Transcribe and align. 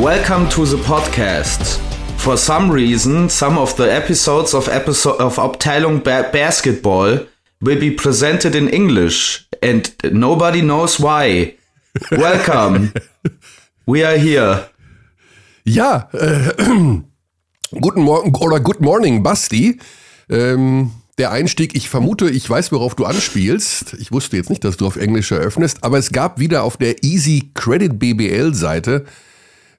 welcome 0.00 0.48
to 0.48 0.64
the 0.64 0.78
podcast. 0.78 1.78
For 2.16 2.38
some 2.38 2.70
reason, 2.70 3.28
some 3.28 3.58
of 3.58 3.76
the 3.76 3.92
episodes 3.92 4.54
of 4.54 4.66
episode 4.68 5.20
of 5.20 5.36
Abteilung 5.36 6.02
ba 6.02 6.30
Basketball 6.32 7.26
will 7.60 7.78
be 7.78 7.90
presented 7.90 8.54
in 8.54 8.68
English, 8.68 9.46
and 9.62 9.92
nobody 10.10 10.62
knows 10.62 10.98
why. 10.98 11.54
Welcome. 12.10 12.94
We 13.86 14.02
are 14.02 14.16
here. 14.16 14.70
Ja, 15.64 16.08
äh, 16.14 16.54
guten 17.78 18.02
Morgen 18.02 18.34
oder 18.36 18.58
Good 18.60 18.80
Morning, 18.80 19.22
Basti. 19.22 19.78
Ähm, 20.30 20.92
der 21.18 21.30
Einstieg, 21.30 21.74
ich 21.74 21.90
vermute, 21.90 22.30
ich 22.30 22.48
weiß, 22.48 22.72
worauf 22.72 22.94
du 22.94 23.04
anspielst. 23.04 23.94
Ich 24.00 24.10
wusste 24.12 24.38
jetzt 24.38 24.48
nicht, 24.48 24.64
dass 24.64 24.78
du 24.78 24.86
auf 24.86 24.96
Englisch 24.96 25.30
eröffnest, 25.30 25.84
aber 25.84 25.98
es 25.98 26.10
gab 26.10 26.38
wieder 26.38 26.62
auf 26.62 26.78
der 26.78 27.04
Easy 27.04 27.50
Credit 27.52 27.98
BBL 27.98 28.54
Seite 28.54 29.04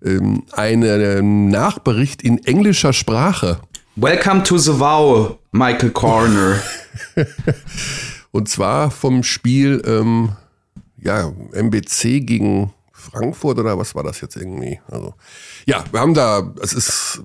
ähm, 0.04 0.44
einen 0.52 1.50
Nachbericht 1.50 2.22
in 2.22 2.44
englischer 2.46 2.94
Sprache. 2.94 3.59
Welcome 3.96 4.44
to 4.44 4.58
the 4.58 4.80
Wow, 4.80 5.38
Michael 5.52 5.92
Corner. 5.92 6.62
Und 8.32 8.48
zwar 8.50 8.92
vom 8.92 9.23
Spiel 9.23 9.82
ähm, 9.86 10.32
ja, 10.98 11.32
MBC 11.54 12.22
gegen 12.26 12.73
Frankfurt 12.94 13.59
oder 13.59 13.78
was 13.78 13.94
war 13.95 14.04
das 14.04 14.22
jetzt 14.22 14.36
irgendwie? 14.38 14.80
Also, 14.90 15.14
ja, 15.66 15.84
wir 15.92 16.00
haben 16.00 16.14
da, 16.14 16.54
es 16.62 16.72
ist 16.73 17.22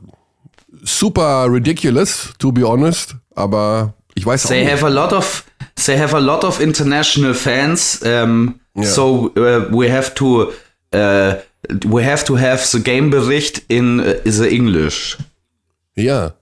super 0.82 1.46
ridiculous, 1.50 2.32
to 2.38 2.50
be 2.50 2.66
honest, 2.66 3.14
aber 3.34 3.94
ich 4.14 4.26
weiß 4.26 4.44
they 4.44 4.62
auch 4.62 4.64
nicht. 4.64 4.72
have 4.72 4.86
a 4.86 4.88
lot 4.88 5.12
of 5.12 5.44
they 5.84 5.98
have 5.98 6.16
a 6.16 6.20
lot 6.20 6.42
of 6.44 6.60
international 6.60 7.34
fans. 7.34 8.00
Um, 8.02 8.60
Yeah. 8.76 8.84
So 8.84 9.32
uh, 9.38 9.70
we 9.70 9.90
have 9.90 10.14
to 10.16 10.52
uh, 10.92 11.36
we 11.84 12.04
have 12.04 12.24
to 12.24 12.38
have 12.38 12.64
the 12.66 12.82
game 12.82 13.10
Bericht 13.10 13.62
in 13.68 14.00
uh, 14.00 14.14
the 14.24 14.48
English. 14.48 15.18
Ja. 15.94 16.34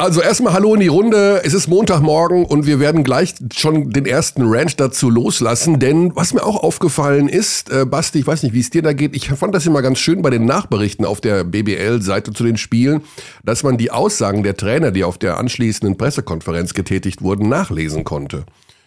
Also 0.00 0.22
erstmal 0.22 0.54
Hallo 0.54 0.72
in 0.72 0.80
die 0.80 0.86
Runde. 0.86 1.42
Es 1.44 1.52
ist 1.52 1.68
Montagmorgen 1.68 2.46
und 2.46 2.64
wir 2.64 2.80
werden 2.80 3.04
gleich 3.04 3.34
schon 3.54 3.90
den 3.90 4.06
ersten 4.06 4.44
Rant 4.46 4.80
dazu 4.80 5.10
loslassen. 5.10 5.78
Denn 5.78 6.16
was 6.16 6.32
mir 6.32 6.42
auch 6.42 6.56
aufgefallen 6.62 7.28
ist, 7.28 7.70
äh, 7.70 7.84
Basti, 7.84 8.20
ich 8.20 8.26
weiß 8.26 8.42
nicht, 8.42 8.54
wie 8.54 8.60
es 8.60 8.70
dir 8.70 8.80
da 8.80 8.94
geht, 8.94 9.14
ich 9.14 9.28
fand 9.28 9.54
das 9.54 9.66
immer 9.66 9.82
ganz 9.82 9.98
schön 9.98 10.22
bei 10.22 10.30
den 10.30 10.46
Nachberichten 10.46 11.04
auf 11.04 11.20
der 11.20 11.44
BBL-Seite 11.44 12.32
zu 12.32 12.44
den 12.44 12.56
Spielen, 12.56 13.02
dass 13.44 13.62
man 13.62 13.76
die 13.76 13.90
Aussagen 13.90 14.42
der 14.42 14.56
Trainer, 14.56 14.90
die 14.90 15.04
auf 15.04 15.18
der 15.18 15.36
anschließenden 15.36 15.98
Pressekonferenz 15.98 16.72
getätigt 16.72 17.20
wurden, 17.20 17.50
nachlesen 17.50 18.02
konnte. 18.04 18.44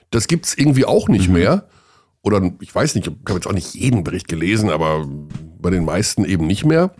Das 0.09 0.27
gibt's 0.27 0.55
irgendwie 0.55 0.85
auch 0.85 1.09
nicht 1.09 1.29
mehr. 1.29 1.65
Oder 2.23 2.51
ich 2.61 2.73
weiß 2.73 2.95
nicht, 2.95 3.05
ich 3.07 3.13
habe 3.27 3.33
jetzt 3.37 3.47
auch 3.47 3.53
nicht 3.53 3.75
jeden 3.75 4.03
Bericht 4.03 4.27
gelesen, 4.27 4.69
aber 4.69 5.05
bei 5.59 5.69
den 5.69 5.85
meisten 5.85 6.23
eben 6.25 6.47
nicht 6.47 6.65
mehr. 6.65 6.91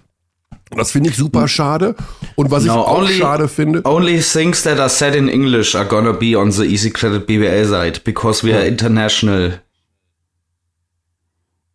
Das 0.75 0.91
finde 0.91 1.09
ich 1.09 1.15
super 1.15 1.47
schade. 1.47 1.95
Und 2.35 2.51
was 2.51 2.63
ich 2.63 2.69
No, 2.69 2.81
auch 2.81 2.99
only- 3.03 3.13
schade 3.17 3.47
finde, 3.47 3.81
Only 3.85 4.19
things 4.19 4.63
that 4.63 4.79
are 4.79 4.89
said 4.89 5.15
in 5.15 5.29
English 5.29 5.75
are 5.75 5.85
gonna 5.85 6.11
be 6.11 6.37
on 6.37 6.51
the 6.51 6.63
Easy 6.65 6.89
Credit 6.91 7.25
BBL 7.25 7.65
site 7.65 8.01
because 8.03 8.45
we 8.45 8.53
are 8.55 8.65
international. 8.65 9.61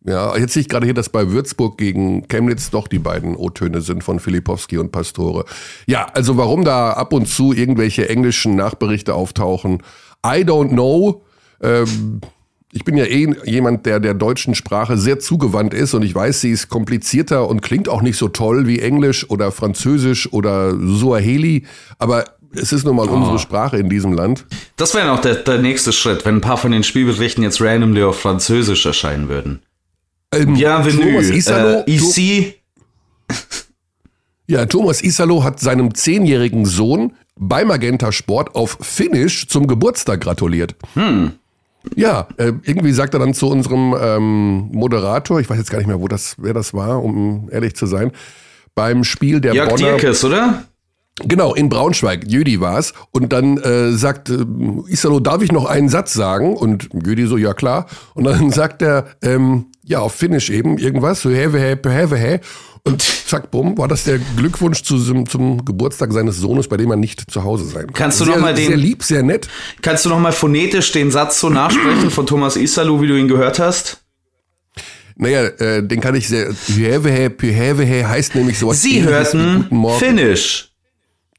ja, 0.05 0.35
jetzt 0.37 0.53
sehe 0.53 0.61
ich 0.61 0.69
gerade 0.69 0.85
hier, 0.85 0.93
dass 0.93 1.09
bei 1.09 1.29
Würzburg 1.31 1.77
gegen 1.77 2.27
Chemnitz 2.27 2.69
doch 2.71 2.87
die 2.87 2.99
beiden 2.99 3.35
O-Töne 3.35 3.81
sind 3.81 4.03
von 4.03 4.19
Filipowski 4.19 4.77
und 4.77 4.91
Pastore. 4.91 5.45
Ja, 5.87 6.05
also 6.13 6.35
warum 6.37 6.63
da 6.63 6.93
ab 6.93 7.13
und 7.13 7.27
zu 7.27 7.53
irgendwelche 7.53 8.09
englischen 8.09 8.55
Nachberichte 8.55 9.13
auftauchen, 9.13 9.83
I 10.25 10.43
don't 10.43 10.69
know. 10.69 11.23
Ähm, 11.61 12.21
ich 12.71 12.83
bin 12.83 12.97
ja 12.97 13.05
eh 13.05 13.33
jemand, 13.45 13.85
der 13.85 13.99
der 13.99 14.13
deutschen 14.13 14.53
Sprache 14.53 14.97
sehr 14.97 15.19
zugewandt 15.19 15.73
ist 15.73 15.93
und 15.93 16.03
ich 16.03 16.13
weiß, 16.13 16.41
sie 16.41 16.51
ist 16.51 16.69
komplizierter 16.69 17.47
und 17.47 17.61
klingt 17.61 17.89
auch 17.89 18.01
nicht 18.01 18.17
so 18.17 18.27
toll 18.27 18.67
wie 18.67 18.79
Englisch 18.79 19.29
oder 19.29 19.51
Französisch 19.51 20.31
oder 20.31 20.75
Suaheli, 20.79 21.65
aber 21.97 22.25
es 22.53 22.71
ist 22.71 22.83
nun 22.83 22.95
mal 22.95 23.07
unsere 23.07 23.39
Sprache 23.39 23.77
in 23.77 23.89
diesem 23.89 24.13
Land. 24.13 24.45
Das 24.75 24.93
wäre 24.95 25.07
noch 25.07 25.21
der, 25.21 25.35
der 25.35 25.59
nächste 25.59 25.93
Schritt, 25.93 26.25
wenn 26.25 26.35
ein 26.35 26.41
paar 26.41 26.57
von 26.57 26.71
den 26.71 26.83
Spielberichten 26.83 27.43
jetzt 27.43 27.61
randomly 27.61 28.03
auf 28.03 28.19
Französisch 28.19 28.85
erscheinen 28.85 29.29
würden. 29.29 29.61
Ähm, 30.31 30.53
Bienvenue, 30.53 31.05
Thomas 31.05 31.29
Isalo, 31.29 31.83
äh, 31.85 31.91
ici. 31.91 32.53
Ja, 34.47 34.65
Thomas 34.65 35.03
Isalo 35.03 35.43
hat 35.43 35.59
seinem 35.59 35.93
zehnjährigen 35.93 36.65
Sohn 36.65 37.13
bei 37.35 37.63
Magenta 37.63 38.11
Sport 38.11 38.55
auf 38.55 38.79
Finnisch 38.81 39.47
zum 39.47 39.67
Geburtstag 39.67 40.21
gratuliert. 40.21 40.75
Ja, 41.95 42.27
äh, 42.37 42.53
irgendwie 42.63 42.91
sagt 42.91 43.13
er 43.13 43.19
dann 43.19 43.33
zu 43.33 43.47
unserem 43.47 43.95
ähm, 43.99 44.69
Moderator, 44.71 45.39
ich 45.39 45.49
weiß 45.49 45.57
jetzt 45.57 45.71
gar 45.71 45.77
nicht 45.77 45.87
mehr, 45.87 46.01
wo 46.01 46.07
das, 46.07 46.35
wer 46.37 46.53
das 46.53 46.73
war, 46.73 47.03
um 47.03 47.49
ehrlich 47.51 47.75
zu 47.75 47.85
sein, 47.85 48.11
beim 48.75 49.03
Spiel 49.03 49.39
der 49.41 49.53
Jörg 49.53 49.69
Bonner. 49.69 49.97
Dierkes, 49.97 50.23
oder? 50.23 50.63
Genau, 51.25 51.53
in 51.53 51.67
Braunschweig, 51.69 52.25
Jödi 52.27 52.61
war's. 52.61 52.93
Und 53.11 53.33
dann 53.33 53.57
äh, 53.57 53.91
sagt 53.91 54.29
äh, 54.29 54.45
Isalo, 54.87 55.19
darf 55.19 55.41
ich 55.41 55.51
noch 55.51 55.65
einen 55.65 55.89
Satz 55.89 56.13
sagen? 56.13 56.55
Und 56.55 56.89
Jödi 56.93 57.25
so, 57.25 57.37
ja 57.37 57.53
klar. 57.53 57.87
Und 58.13 58.23
dann 58.23 58.51
sagt 58.51 58.81
er, 58.81 59.05
ähm, 59.21 59.65
ja, 59.83 59.99
auf 59.99 60.13
Finnisch 60.13 60.49
eben 60.49 60.77
irgendwas, 60.77 61.21
so 61.21 61.29
have, 61.29 61.59
have, 61.59 61.93
have, 61.93 62.17
have. 62.17 62.41
Und 62.83 63.01
zack, 63.27 63.51
bumm, 63.51 63.77
war 63.77 63.87
das 63.87 64.03
der 64.05 64.19
Glückwunsch 64.37 64.83
zu, 64.83 64.97
zum- 65.25 65.65
Geburtstag 65.65 66.11
seines 66.13 66.37
Sohnes, 66.37 66.67
bei 66.67 66.77
dem 66.77 66.89
er 66.91 66.97
nicht 66.97 67.29
zu 67.31 67.43
Hause 67.43 67.65
sein 67.65 67.87
kann. 67.87 67.93
Kannst 67.93 68.19
du 68.21 68.25
sehr, 68.25 68.35
noch 68.35 68.41
mal 68.41 68.53
den- 68.53 68.67
Sehr 68.67 68.77
lieb, 68.77 69.03
sehr 69.03 69.23
nett. 69.23 69.47
Kannst 69.81 70.05
du 70.05 70.09
noch 70.09 70.19
mal 70.19 70.31
phonetisch 70.31 70.91
den 70.91 71.11
Satz 71.11 71.39
so 71.39 71.49
nachsprechen 71.49 72.09
von 72.11 72.25
Thomas 72.25 72.55
Isalu, 72.55 73.01
wie 73.01 73.07
du 73.07 73.17
ihn 73.19 73.27
gehört 73.27 73.59
hast? 73.59 74.01
Naja, 75.15 75.43
äh, 75.47 75.85
den 75.85 75.99
kann 75.99 76.15
ich 76.15 76.29
sehr, 76.29 76.47
have, 76.47 77.09
have 77.11 78.07
heißt 78.07 78.35
nämlich 78.35 78.57
sowas 78.57 78.81
Sie 78.81 79.03
hörten. 79.03 79.67
Finnisch. 79.99 80.71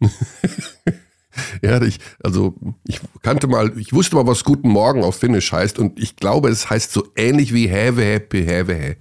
Ja, 1.62 1.80
ich, 1.80 1.98
also 2.22 2.54
ich 2.86 3.00
kannte 3.22 3.46
mal, 3.46 3.72
ich 3.78 3.92
wusste 3.92 4.16
mal, 4.16 4.26
was 4.26 4.44
Guten 4.44 4.68
Morgen 4.68 5.02
auf 5.04 5.16
Finnisch 5.16 5.52
heißt 5.52 5.78
und 5.78 5.98
ich 5.98 6.16
glaube, 6.16 6.48
es 6.50 6.68
heißt 6.68 6.92
so 6.92 7.06
ähnlich 7.16 7.54
wie 7.54 7.70
Have, 7.70 8.02
Have. 8.02 8.96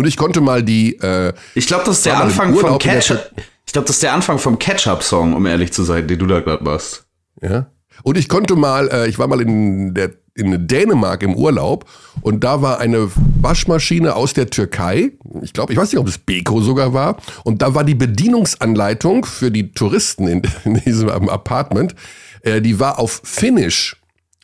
Und 0.00 0.06
ich 0.06 0.16
konnte 0.16 0.40
mal 0.40 0.62
die, 0.62 0.96
äh, 1.00 1.34
Ich 1.54 1.66
glaube, 1.66 1.84
das 1.84 1.98
ist 1.98 2.06
der 2.06 2.18
Anfang 2.18 2.54
vom 2.54 2.78
Ketchup. 2.78 3.32
Ich 3.66 3.74
glaube, 3.74 3.86
das 3.86 3.96
ist 3.96 4.02
der 4.02 4.14
Anfang 4.14 4.38
vom 4.38 4.58
Ketchup-Song, 4.58 5.34
um 5.34 5.44
ehrlich 5.44 5.74
zu 5.74 5.82
sein, 5.82 6.08
den 6.08 6.18
du 6.18 6.26
da 6.26 6.40
gerade 6.40 6.64
machst. 6.64 7.04
ja, 7.42 7.66
und 8.02 8.16
ich 8.16 8.30
konnte 8.30 8.56
mal, 8.56 8.88
äh, 8.88 9.08
ich 9.10 9.18
war 9.18 9.28
mal 9.28 9.42
in 9.42 9.92
der 9.92 10.12
in 10.34 10.66
Dänemark 10.66 11.22
im 11.22 11.34
Urlaub 11.34 11.84
und 12.22 12.42
da 12.42 12.62
war 12.62 12.78
eine 12.78 13.10
Waschmaschine 13.42 14.16
aus 14.16 14.32
der 14.32 14.48
Türkei. 14.48 15.12
Ich 15.42 15.52
glaube, 15.52 15.74
ich 15.74 15.78
weiß 15.78 15.92
nicht, 15.92 16.00
ob 16.00 16.08
es 16.08 16.16
Beko 16.16 16.62
sogar 16.62 16.94
war. 16.94 17.18
Und 17.44 17.60
da 17.60 17.74
war 17.74 17.84
die 17.84 17.94
Bedienungsanleitung 17.94 19.26
für 19.26 19.50
die 19.50 19.72
Touristen 19.72 20.28
in, 20.28 20.40
in 20.64 20.76
diesem 20.76 21.10
Apartment, 21.10 21.94
äh, 22.40 22.62
die 22.62 22.80
war 22.80 22.98
auf 22.98 23.20
Finnisch 23.22 24.00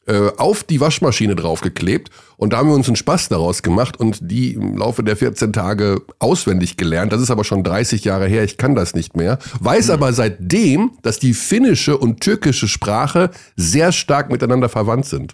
äh, 0.07 0.31
auf 0.37 0.65
die 0.65 0.81
Waschmaschine 0.81 1.35
draufgeklebt 1.35 2.11
und 2.37 2.53
da 2.53 2.59
haben 2.59 2.69
wir 2.69 2.75
uns 2.75 2.87
einen 2.87 2.97
Spaß 2.97 3.29
daraus 3.29 3.63
gemacht 3.63 3.99
und 3.99 4.19
die 4.21 4.55
im 4.55 4.77
Laufe 4.77 5.03
der 5.03 5.17
14 5.17 5.53
Tage 5.53 6.03
auswendig 6.19 6.77
gelernt. 6.77 7.13
Das 7.13 7.21
ist 7.21 7.31
aber 7.31 7.45
schon 7.45 7.65
30 7.65 8.05
Jahre 8.05 8.27
her, 8.27 8.45
ich 8.45 8.59
kann 8.59 8.75
das 8.75 8.95
nicht 8.95 9.17
mehr. 9.17 9.39
Weiß 9.61 9.91
aber 9.91 10.13
seitdem, 10.13 10.93
dass 11.03 11.19
die 11.19 11.35
finnische 11.35 11.97
und 11.97 12.21
türkische 12.21 12.69
Sprache 12.69 13.31
sehr 13.57 13.93
stark 13.93 14.31
miteinander 14.31 14.69
verwandt 14.69 15.07
sind. 15.07 15.33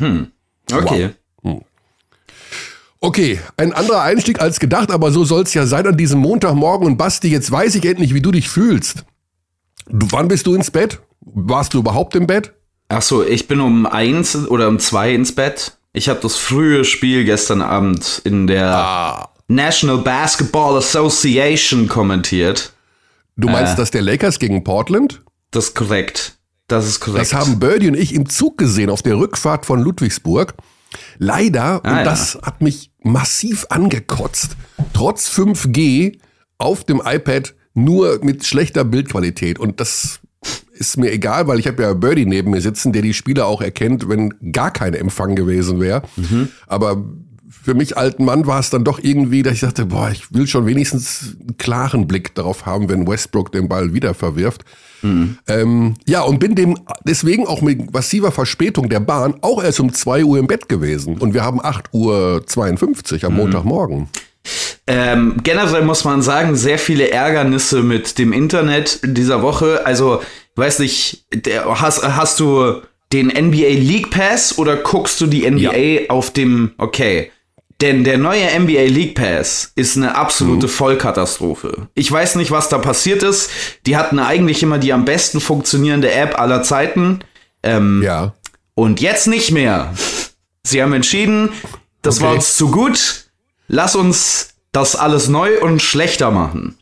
Okay. 0.72 1.10
Okay, 3.04 3.40
ein 3.56 3.72
anderer 3.72 4.02
Einstieg 4.02 4.40
als 4.40 4.60
gedacht, 4.60 4.92
aber 4.92 5.10
so 5.10 5.24
soll's 5.24 5.52
ja 5.54 5.66
sein 5.66 5.88
an 5.88 5.96
diesem 5.96 6.20
Montagmorgen. 6.20 6.86
Und 6.86 6.98
Basti, 6.98 7.26
jetzt 7.28 7.50
weiß 7.50 7.74
ich 7.74 7.84
endlich, 7.84 8.14
wie 8.14 8.22
du 8.22 8.30
dich 8.30 8.48
fühlst. 8.48 9.04
Du, 9.88 10.06
wann 10.12 10.28
bist 10.28 10.46
du 10.46 10.54
ins 10.54 10.70
Bett? 10.70 11.00
Warst 11.20 11.74
du 11.74 11.80
überhaupt 11.80 12.14
im 12.14 12.28
Bett? 12.28 12.52
Ach 12.88 13.02
so, 13.02 13.24
ich 13.24 13.48
bin 13.48 13.60
um 13.60 13.86
eins 13.86 14.36
oder 14.46 14.68
um 14.68 14.78
zwei 14.78 15.12
ins 15.12 15.34
Bett. 15.34 15.78
Ich 15.92 16.08
habe 16.08 16.20
das 16.20 16.36
frühe 16.36 16.84
Spiel 16.84 17.24
gestern 17.24 17.60
Abend 17.62 18.22
in 18.24 18.46
der 18.46 18.66
Ah. 18.74 19.28
National 19.48 19.98
Basketball 19.98 20.76
Association 20.78 21.86
kommentiert. 21.88 22.72
Du 23.36 23.48
meinst 23.48 23.78
das 23.78 23.90
der 23.90 24.02
Lakers 24.02 24.38
gegen 24.38 24.64
Portland? 24.64 25.22
Das 25.50 25.66
ist 25.68 25.74
korrekt. 25.74 26.38
Das 26.68 26.86
ist 26.86 27.00
korrekt. 27.00 27.20
Das 27.22 27.34
haben 27.34 27.58
Birdie 27.58 27.88
und 27.88 27.94
ich 27.96 28.14
im 28.14 28.28
Zug 28.28 28.56
gesehen 28.56 28.88
auf 28.88 29.02
der 29.02 29.18
Rückfahrt 29.18 29.66
von 29.66 29.80
Ludwigsburg. 29.80 30.54
Leider, 31.18 31.80
Ah, 31.84 31.90
und 31.90 31.96
ja. 31.98 32.04
das 32.04 32.38
hat 32.42 32.62
mich 32.62 32.90
massiv 33.02 33.66
angekotzt, 33.68 34.56
trotz 34.94 35.28
5G 35.28 36.18
auf 36.58 36.84
dem 36.84 37.02
iPad 37.04 37.54
nur 37.74 38.20
mit 38.22 38.46
schlechter 38.46 38.84
Bildqualität. 38.84 39.58
Und 39.58 39.80
das 39.80 40.20
ist 40.82 40.96
mir 40.96 41.12
egal, 41.12 41.46
weil 41.46 41.58
ich 41.58 41.66
habe 41.66 41.82
ja 41.82 41.92
Birdie 41.94 42.26
neben 42.26 42.50
mir 42.50 42.60
sitzen, 42.60 42.92
der 42.92 43.02
die 43.02 43.14
Spiele 43.14 43.46
auch 43.46 43.62
erkennt, 43.62 44.08
wenn 44.08 44.34
gar 44.52 44.70
kein 44.70 44.94
Empfang 44.94 45.34
gewesen 45.34 45.80
wäre. 45.80 46.02
Mhm. 46.16 46.48
Aber 46.66 47.04
für 47.64 47.74
mich 47.74 47.96
alten 47.96 48.24
Mann 48.24 48.46
war 48.46 48.58
es 48.58 48.70
dann 48.70 48.84
doch 48.84 48.98
irgendwie, 49.02 49.42
dass 49.42 49.54
ich 49.54 49.60
dachte, 49.60 49.86
boah, 49.86 50.10
ich 50.10 50.32
will 50.34 50.46
schon 50.46 50.66
wenigstens 50.66 51.36
einen 51.40 51.56
klaren 51.58 52.06
Blick 52.08 52.34
darauf 52.34 52.66
haben, 52.66 52.88
wenn 52.88 53.06
Westbrook 53.06 53.52
den 53.52 53.68
Ball 53.68 53.94
wieder 53.94 54.14
verwirft. 54.14 54.64
Ähm, 55.48 55.94
ja, 56.06 56.22
und 56.22 56.38
bin 56.38 56.54
dem 56.54 56.78
deswegen 57.04 57.46
auch 57.46 57.60
mit 57.60 57.92
massiver 57.92 58.30
Verspätung 58.30 58.88
der 58.88 59.00
Bahn 59.00 59.34
auch 59.40 59.62
erst 59.62 59.80
um 59.80 59.92
2 59.92 60.24
Uhr 60.24 60.38
im 60.38 60.46
Bett 60.46 60.68
gewesen. 60.68 61.18
Und 61.18 61.34
wir 61.34 61.42
haben 61.42 61.60
8 61.62 61.92
Uhr 61.92 62.44
52 62.46 63.24
am 63.24 63.34
Montagmorgen. 63.34 64.08
Ähm, 64.86 65.36
generell 65.42 65.84
muss 65.84 66.04
man 66.04 66.22
sagen, 66.22 66.56
sehr 66.56 66.78
viele 66.78 67.10
Ärgernisse 67.10 67.82
mit 67.82 68.18
dem 68.18 68.32
Internet 68.32 69.00
dieser 69.02 69.42
Woche. 69.42 69.86
Also, 69.86 70.22
weiß 70.56 70.80
nicht, 70.80 71.24
der, 71.32 71.80
hast, 71.80 72.02
hast 72.02 72.40
du 72.40 72.82
den 73.12 73.28
NBA 73.28 73.78
League 73.78 74.10
Pass 74.10 74.58
oder 74.58 74.76
guckst 74.76 75.20
du 75.20 75.26
die 75.26 75.48
NBA 75.48 75.76
ja. 75.76 76.10
auf 76.10 76.32
dem, 76.32 76.72
okay. 76.78 77.30
Denn 77.80 78.04
der 78.04 78.16
neue 78.16 78.44
NBA 78.60 78.84
League 78.84 79.16
Pass 79.16 79.72
ist 79.74 79.96
eine 79.96 80.14
absolute 80.14 80.66
mhm. 80.66 80.70
Vollkatastrophe. 80.70 81.88
Ich 81.94 82.10
weiß 82.10 82.36
nicht, 82.36 82.52
was 82.52 82.68
da 82.68 82.78
passiert 82.78 83.24
ist. 83.24 83.50
Die 83.86 83.96
hatten 83.96 84.20
eigentlich 84.20 84.62
immer 84.62 84.78
die 84.78 84.92
am 84.92 85.04
besten 85.04 85.40
funktionierende 85.40 86.12
App 86.12 86.38
aller 86.38 86.62
Zeiten. 86.62 87.20
Ähm, 87.64 88.00
ja. 88.04 88.34
Und 88.74 89.00
jetzt 89.00 89.26
nicht 89.26 89.50
mehr. 89.50 89.92
Sie 90.62 90.80
haben 90.80 90.92
entschieden, 90.92 91.50
das 92.02 92.18
okay. 92.18 92.26
war 92.26 92.34
uns 92.34 92.56
zu 92.56 92.70
gut. 92.70 93.24
Lass 93.66 93.96
uns 93.96 94.50
das 94.70 94.94
alles 94.94 95.28
neu 95.28 95.60
und 95.60 95.82
schlechter 95.82 96.30
machen. 96.30 96.78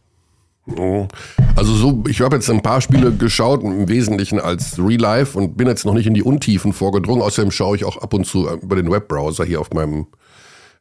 Also 1.57 1.75
so, 1.75 2.05
ich 2.09 2.21
habe 2.21 2.37
jetzt 2.37 2.49
ein 2.51 2.63
paar 2.63 2.81
Spiele 2.81 3.13
geschaut, 3.13 3.63
im 3.63 3.89
Wesentlichen 3.89 4.41
als 4.41 4.79
Real 4.79 5.01
Life 5.01 5.39
und 5.39 5.57
bin 5.57 5.67
jetzt 5.69 5.85
noch 5.85 5.95
nicht 5.95 6.07
in 6.07 6.15
die 6.15 6.23
Untiefen 6.23 6.73
vorgedrungen. 6.73 7.23
Außerdem 7.23 7.51
schaue 7.51 7.77
ich 7.77 7.85
auch 7.85 7.97
ab 7.97 8.15
und 8.15 8.27
zu 8.27 8.49
über 8.49 8.77
den 8.77 8.91
Webbrowser 8.91 9.45
hier 9.45 9.61
auf 9.61 9.71
meinem 9.73 10.07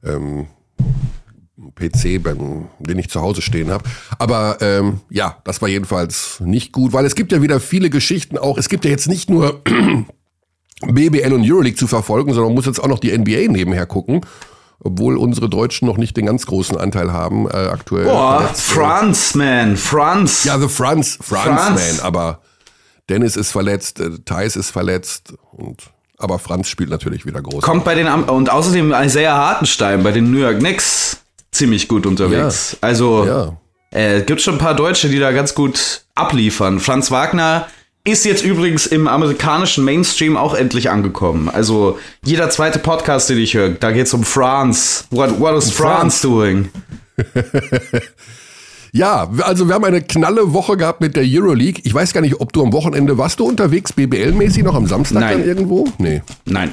ähm, 0.03 0.47
PC, 1.75 2.21
beim, 2.23 2.67
den 2.79 2.99
ich 2.99 3.09
zu 3.09 3.21
Hause 3.21 3.41
stehen 3.41 3.71
habe. 3.71 3.83
Aber 4.17 4.57
ähm, 4.61 5.01
ja, 5.09 5.37
das 5.43 5.61
war 5.61 5.69
jedenfalls 5.69 6.39
nicht 6.39 6.71
gut, 6.71 6.93
weil 6.93 7.05
es 7.05 7.15
gibt 7.15 7.31
ja 7.31 7.41
wieder 7.41 7.59
viele 7.59 7.89
Geschichten 7.89 8.37
auch. 8.37 8.57
Es 8.57 8.69
gibt 8.69 8.85
ja 8.85 8.91
jetzt 8.91 9.07
nicht 9.07 9.29
nur 9.29 9.61
BBL 10.87 11.33
und 11.33 11.49
Euroleague 11.49 11.77
zu 11.77 11.87
verfolgen, 11.87 12.33
sondern 12.33 12.51
man 12.51 12.55
muss 12.55 12.65
jetzt 12.65 12.79
auch 12.79 12.87
noch 12.87 12.99
die 12.99 13.17
NBA 13.17 13.51
nebenher 13.51 13.85
gucken 13.85 14.21
obwohl 14.81 15.17
unsere 15.17 15.49
Deutschen 15.49 15.87
noch 15.87 15.97
nicht 15.97 16.15
den 16.15 16.25
ganz 16.25 16.45
großen 16.45 16.77
Anteil 16.77 17.11
haben 17.11 17.47
äh, 17.49 17.53
aktuell. 17.53 18.05
Boah, 18.05 18.49
Franz, 18.53 19.35
man, 19.35 19.77
Franz. 19.77 20.45
Ja, 20.45 20.57
the 20.57 20.67
Franz, 20.67 21.17
Franz, 21.21 21.61
Franz. 21.61 21.97
man, 21.97 22.05
aber 22.05 22.41
Dennis 23.09 23.35
ist 23.35 23.51
verletzt, 23.51 23.99
äh, 23.99 24.11
Thais 24.23 24.55
ist 24.55 24.71
verletzt 24.71 25.33
und 25.51 25.91
aber 26.17 26.37
Franz 26.37 26.67
spielt 26.67 26.89
natürlich 26.89 27.25
wieder 27.25 27.41
groß. 27.41 27.63
Kommt 27.63 27.85
bei 27.85 27.95
den 27.95 28.07
und 28.07 28.49
außerdem 28.49 28.93
Isaiah 28.93 29.37
Hartenstein 29.37 30.03
bei 30.03 30.11
den 30.11 30.31
New 30.31 30.39
York 30.39 30.59
Knicks 30.59 31.17
ziemlich 31.51 31.87
gut 31.87 32.05
unterwegs. 32.05 32.73
Ja. 32.73 32.77
Also 32.81 33.25
ja. 33.25 33.57
äh, 33.91 34.21
gibt 34.21 34.41
schon 34.41 34.55
ein 34.55 34.59
paar 34.59 34.75
Deutsche, 34.75 35.07
die 35.07 35.19
da 35.19 35.31
ganz 35.31 35.55
gut 35.55 36.03
abliefern. 36.15 36.79
Franz 36.79 37.09
Wagner 37.09 37.67
ist 38.03 38.25
jetzt 38.25 38.43
übrigens 38.43 38.87
im 38.87 39.07
amerikanischen 39.07 39.83
Mainstream 39.83 40.37
auch 40.37 40.53
endlich 40.53 40.89
angekommen. 40.89 41.49
Also 41.49 41.99
jeder 42.23 42.49
zweite 42.49 42.79
Podcast, 42.79 43.29
den 43.29 43.37
ich 43.37 43.53
höre, 43.53 43.69
da 43.69 43.91
geht 43.91 44.07
es 44.07 44.13
um 44.13 44.23
France. 44.23 45.03
What, 45.11 45.39
what 45.39 45.57
is 45.57 45.71
France, 45.71 46.19
France 46.19 46.21
doing? 46.27 46.69
ja, 48.93 49.29
also 49.41 49.67
wir 49.67 49.75
haben 49.75 49.83
eine 49.83 50.01
knalle 50.01 50.53
Woche 50.53 50.77
gehabt 50.77 51.01
mit 51.01 51.15
der 51.15 51.23
Euroleague. 51.25 51.81
Ich 51.83 51.93
weiß 51.93 52.13
gar 52.13 52.21
nicht, 52.21 52.39
ob 52.39 52.53
du 52.53 52.63
am 52.63 52.73
Wochenende 52.73 53.17
warst 53.17 53.39
du 53.39 53.45
unterwegs, 53.45 53.93
BBL-mäßig 53.93 54.63
noch 54.63 54.75
am 54.75 54.87
Samstag 54.87 55.19
Nein. 55.19 55.39
dann 55.39 55.47
irgendwo? 55.47 55.87
Nee. 55.97 56.21
Nein. 56.45 56.71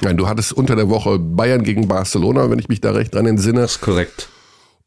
Nein, 0.00 0.16
du 0.16 0.28
hattest 0.28 0.52
unter 0.52 0.76
der 0.76 0.88
Woche 0.88 1.18
Bayern 1.18 1.64
gegen 1.64 1.88
Barcelona, 1.88 2.50
wenn 2.50 2.58
ich 2.58 2.68
mich 2.68 2.80
da 2.80 2.92
recht 2.92 3.14
dran 3.14 3.26
entsinne. 3.26 3.62
Das 3.62 3.72
ist 3.72 3.80
korrekt. 3.80 4.28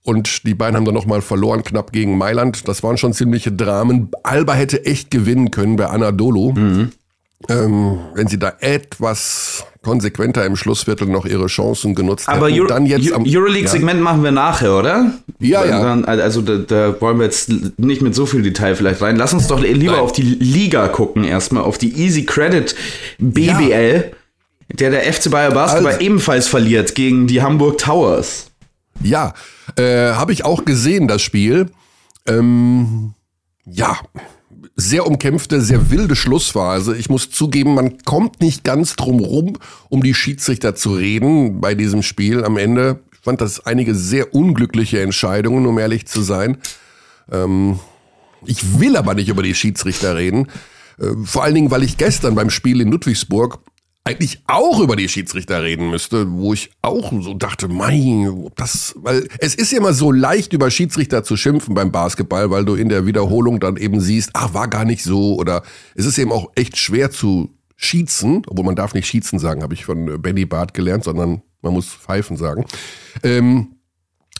Und 0.03 0.47
die 0.47 0.55
beiden 0.55 0.75
haben 0.75 0.85
dann 0.85 0.95
nochmal 0.95 1.21
verloren, 1.21 1.63
knapp 1.63 1.91
gegen 1.91 2.17
Mailand. 2.17 2.67
Das 2.67 2.81
waren 2.81 2.97
schon 2.97 3.13
ziemliche 3.13 3.51
Dramen. 3.51 4.09
Alba 4.23 4.53
hätte 4.53 4.85
echt 4.85 5.11
gewinnen 5.11 5.51
können 5.51 5.75
bei 5.75 5.87
Anadolu. 5.87 6.53
Mhm. 6.53 6.91
Ähm, 7.49 7.99
wenn 8.13 8.27
sie 8.27 8.37
da 8.37 8.53
etwas 8.59 9.65
konsequenter 9.81 10.45
im 10.45 10.55
Schlussviertel 10.55 11.07
noch 11.07 11.25
ihre 11.25 11.47
Chancen 11.47 11.95
genutzt 11.95 12.29
Aber 12.29 12.47
hätten. 12.47 12.59
Aber 12.59 12.67
dann 12.67 12.85
jetzt 12.85 13.11
am 13.11 13.23
Euroleague-Segment 13.25 13.97
ja. 13.97 14.03
machen 14.03 14.23
wir 14.23 14.31
nachher, 14.31 14.77
oder? 14.77 15.13
Ja, 15.39 15.65
ja. 15.65 16.01
Also 16.03 16.41
da, 16.41 16.57
da, 16.57 17.01
wollen 17.01 17.17
wir 17.17 17.25
jetzt 17.25 17.49
nicht 17.77 18.01
mit 18.01 18.13
so 18.13 18.27
viel 18.27 18.43
Detail 18.43 18.75
vielleicht 18.75 19.01
rein. 19.01 19.15
Lass 19.15 19.33
uns 19.33 19.47
doch 19.47 19.59
lieber 19.59 19.93
Nein. 19.93 20.01
auf 20.01 20.11
die 20.11 20.21
Liga 20.21 20.87
gucken 20.87 21.23
erstmal, 21.23 21.63
auf 21.63 21.79
die 21.79 21.99
Easy 21.99 22.25
Credit 22.25 22.75
BBL, 23.17 24.11
ja. 24.11 24.75
der 24.75 24.91
der 24.91 25.11
FC 25.11 25.31
Bayer 25.31 25.51
Basketball 25.51 25.93
also. 25.93 26.05
ebenfalls 26.05 26.47
verliert 26.47 26.93
gegen 26.93 27.25
die 27.25 27.41
Hamburg 27.41 27.79
Towers. 27.79 28.51
Ja, 29.01 29.33
äh, 29.77 30.13
habe 30.13 30.33
ich 30.33 30.45
auch 30.45 30.65
gesehen, 30.65 31.07
das 31.07 31.21
Spiel. 31.21 31.71
Ähm, 32.27 33.13
ja, 33.65 33.97
sehr 34.75 35.05
umkämpfte, 35.07 35.61
sehr 35.61 35.89
wilde 35.89 36.15
Schlussphase. 36.15 36.95
Ich 36.97 37.09
muss 37.09 37.29
zugeben, 37.29 37.73
man 37.73 37.99
kommt 37.99 38.41
nicht 38.41 38.63
ganz 38.63 38.95
drum 38.95 39.19
rum, 39.19 39.57
um 39.89 40.03
die 40.03 40.13
Schiedsrichter 40.13 40.75
zu 40.75 40.93
reden 40.93 41.61
bei 41.61 41.75
diesem 41.75 42.03
Spiel 42.03 42.43
am 42.43 42.57
Ende. 42.57 42.99
Ich 43.13 43.19
fand 43.19 43.41
das 43.41 43.65
einige 43.65 43.95
sehr 43.95 44.33
unglückliche 44.33 45.01
Entscheidungen, 45.01 45.65
um 45.65 45.77
ehrlich 45.77 46.07
zu 46.07 46.21
sein. 46.21 46.57
Ähm, 47.31 47.79
ich 48.45 48.79
will 48.79 48.97
aber 48.97 49.13
nicht 49.13 49.29
über 49.29 49.43
die 49.43 49.55
Schiedsrichter 49.55 50.15
reden. 50.15 50.47
Äh, 50.99 51.09
vor 51.23 51.43
allen 51.43 51.55
Dingen, 51.55 51.71
weil 51.71 51.83
ich 51.83 51.97
gestern 51.97 52.35
beim 52.35 52.49
Spiel 52.49 52.81
in 52.81 52.89
Ludwigsburg 52.89 53.59
eigentlich 54.03 54.41
auch 54.47 54.79
über 54.79 54.95
die 54.95 55.07
Schiedsrichter 55.07 55.61
reden 55.61 55.89
müsste, 55.91 56.31
wo 56.31 56.53
ich 56.53 56.71
auch 56.81 57.11
so 57.21 57.35
dachte, 57.35 57.67
mein, 57.67 58.49
das, 58.55 58.95
weil 58.97 59.27
es 59.37 59.53
ist 59.53 59.71
ja 59.71 59.77
immer 59.77 59.93
so 59.93 60.11
leicht 60.11 60.53
über 60.53 60.71
Schiedsrichter 60.71 61.23
zu 61.23 61.37
schimpfen 61.37 61.75
beim 61.75 61.91
Basketball, 61.91 62.49
weil 62.49 62.65
du 62.65 62.73
in 62.73 62.89
der 62.89 63.05
Wiederholung 63.05 63.59
dann 63.59 63.77
eben 63.77 64.01
siehst, 64.01 64.31
ach, 64.33 64.53
war 64.53 64.67
gar 64.67 64.85
nicht 64.85 65.03
so 65.03 65.35
oder 65.35 65.61
es 65.95 66.05
ist 66.05 66.17
eben 66.17 66.31
auch 66.31 66.51
echt 66.55 66.77
schwer 66.77 67.11
zu 67.11 67.51
schießen, 67.75 68.43
obwohl 68.47 68.65
man 68.65 68.75
darf 68.75 68.93
nicht 68.93 69.07
schießen 69.07 69.37
sagen, 69.37 69.61
habe 69.61 69.75
ich 69.75 69.85
von 69.85 70.21
Benny 70.21 70.45
Barth 70.45 70.73
gelernt, 70.73 71.03
sondern 71.03 71.43
man 71.61 71.73
muss 71.73 71.87
pfeifen 71.87 72.37
sagen. 72.37 72.65
Ähm, 73.23 73.75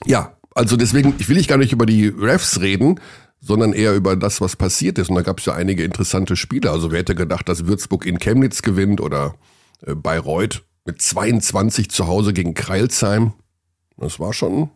ja, 0.06 0.38
also 0.56 0.76
deswegen, 0.76 1.14
ich 1.20 1.30
will 1.30 1.38
nicht 1.38 1.50
gar 1.50 1.58
nicht 1.58 1.72
über 1.72 1.86
die 1.86 2.08
Refs 2.08 2.62
reden, 2.62 3.00
sondern 3.40 3.74
eher 3.74 3.96
über 3.96 4.16
das, 4.16 4.42
was 4.42 4.56
passiert 4.56 4.98
ist. 5.00 5.10
Und 5.10 5.16
da 5.16 5.22
gab 5.22 5.40
es 5.40 5.46
ja 5.46 5.54
einige 5.54 5.84
interessante 5.84 6.36
Spiele. 6.36 6.72
Also 6.72 6.92
wer 6.92 7.00
hätte 7.00 7.16
gedacht, 7.16 7.50
dass 7.50 7.66
Würzburg 7.66 8.06
in 8.06 8.20
Chemnitz 8.20 8.62
gewinnt 8.62 9.02
oder 9.02 9.34
äh, 9.34 9.51
Bayreuth 9.86 10.64
mit 10.86 11.02
22 11.02 11.90
zu 11.90 12.08
Hause 12.08 12.34
gegen 12.34 12.54
Kreilsheim. 12.54 13.34
Das 13.98 14.20
war 14.20 14.34
schon, 14.34 14.70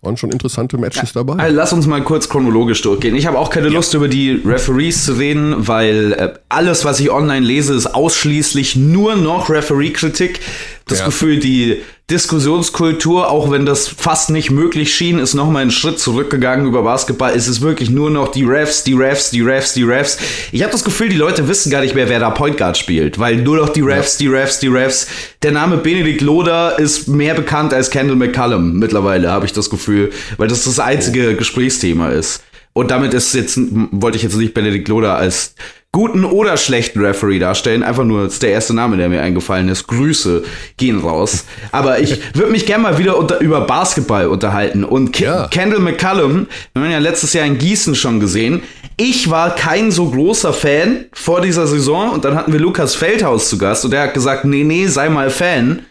waren 0.00 0.16
schon 0.16 0.30
interessante 0.30 0.78
Matches 0.78 1.12
dabei. 1.12 1.42
Also 1.42 1.56
lass 1.56 1.72
uns 1.72 1.86
mal 1.86 2.02
kurz 2.02 2.28
chronologisch 2.28 2.82
durchgehen. 2.82 3.16
Ich 3.16 3.26
habe 3.26 3.38
auch 3.38 3.50
keine 3.50 3.66
ja. 3.68 3.72
Lust, 3.72 3.94
über 3.94 4.08
die 4.08 4.42
Referees 4.44 5.04
zu 5.04 5.14
reden, 5.14 5.66
weil 5.66 6.12
äh, 6.12 6.34
alles, 6.48 6.84
was 6.84 7.00
ich 7.00 7.10
online 7.10 7.44
lese, 7.44 7.74
ist 7.74 7.86
ausschließlich 7.94 8.76
nur 8.76 9.16
noch 9.16 9.50
Referee-Kritik. 9.50 10.40
Das 10.86 10.98
ja. 10.98 11.06
Gefühl, 11.06 11.38
die 11.38 11.80
Diskussionskultur, 12.10 13.30
auch 13.30 13.50
wenn 13.50 13.64
das 13.64 13.88
fast 13.88 14.28
nicht 14.28 14.50
möglich 14.50 14.94
schien, 14.94 15.18
ist 15.18 15.32
nochmal 15.32 15.62
einen 15.62 15.70
Schritt 15.70 15.98
zurückgegangen 15.98 16.66
über 16.66 16.82
Basketball. 16.82 17.32
Es 17.34 17.48
ist 17.48 17.62
wirklich 17.62 17.88
nur 17.88 18.10
noch 18.10 18.28
die 18.28 18.44
Refs, 18.44 18.84
die 18.84 18.92
Refs, 18.92 19.30
die 19.30 19.40
Refs, 19.40 19.72
die 19.72 19.84
Refs. 19.84 20.18
Ich 20.52 20.60
habe 20.60 20.72
das 20.72 20.84
Gefühl, 20.84 21.08
die 21.08 21.16
Leute 21.16 21.48
wissen 21.48 21.70
gar 21.70 21.80
nicht 21.80 21.94
mehr, 21.94 22.10
wer 22.10 22.20
da 22.20 22.28
Point 22.28 22.58
Guard 22.58 22.76
spielt, 22.76 23.18
weil 23.18 23.36
nur 23.36 23.56
noch 23.56 23.70
die 23.70 23.80
Refs, 23.80 24.18
ja. 24.18 24.26
die 24.26 24.34
Refs, 24.34 24.58
die 24.58 24.68
Refs. 24.68 25.06
Der 25.42 25.52
Name 25.52 25.78
Benedikt 25.78 26.20
Loder 26.20 26.78
ist 26.78 27.08
mehr 27.08 27.32
bekannt 27.32 27.72
als 27.72 27.88
Kendall 27.88 28.16
McCallum 28.16 28.74
mittlerweile, 28.74 29.30
habe 29.30 29.46
ich 29.46 29.54
das 29.54 29.70
Gefühl, 29.70 30.10
weil 30.36 30.48
das 30.48 30.64
das 30.64 30.78
einzige 30.78 31.30
oh. 31.32 31.36
Gesprächsthema 31.38 32.10
ist. 32.10 32.42
Und 32.74 32.90
damit 32.90 33.14
ist 33.14 33.34
jetzt, 33.34 33.58
wollte 33.92 34.16
ich 34.18 34.24
jetzt 34.24 34.36
nicht 34.36 34.52
Benedikt 34.52 34.88
Loder 34.88 35.16
als 35.16 35.54
guten 35.94 36.24
oder 36.24 36.56
schlechten 36.56 37.00
Referee 37.00 37.38
darstellen. 37.38 37.84
Einfach 37.84 38.04
nur, 38.04 38.26
ist 38.26 38.42
der 38.42 38.50
erste 38.50 38.74
Name, 38.74 38.96
der 38.96 39.08
mir 39.08 39.22
eingefallen 39.22 39.68
ist. 39.68 39.86
Grüße 39.86 40.42
gehen 40.76 40.98
raus. 40.98 41.44
Aber 41.70 42.00
ich 42.00 42.20
würde 42.34 42.50
mich 42.50 42.66
gerne 42.66 42.82
mal 42.82 42.98
wieder 42.98 43.16
unter, 43.16 43.38
über 43.38 43.60
Basketball 43.60 44.26
unterhalten. 44.26 44.82
Und 44.84 45.12
Ke 45.12 45.24
ja. 45.24 45.48
Kendall 45.48 45.78
McCallum, 45.78 46.48
wir 46.74 46.82
haben 46.82 46.90
ja 46.90 46.98
letztes 46.98 47.32
Jahr 47.32 47.46
in 47.46 47.58
Gießen 47.58 47.94
schon 47.94 48.18
gesehen. 48.18 48.64
Ich 48.96 49.30
war 49.30 49.54
kein 49.54 49.92
so 49.92 50.10
großer 50.10 50.52
Fan 50.52 51.06
vor 51.12 51.40
dieser 51.40 51.68
Saison 51.68 52.10
und 52.10 52.24
dann 52.24 52.34
hatten 52.34 52.52
wir 52.52 52.60
Lukas 52.60 52.96
Feldhaus 52.96 53.48
zu 53.48 53.56
Gast 53.56 53.84
und 53.84 53.92
der 53.92 54.02
hat 54.02 54.14
gesagt, 54.14 54.44
nee, 54.44 54.64
nee, 54.64 54.88
sei 54.88 55.08
mal 55.08 55.30
Fan. 55.30 55.82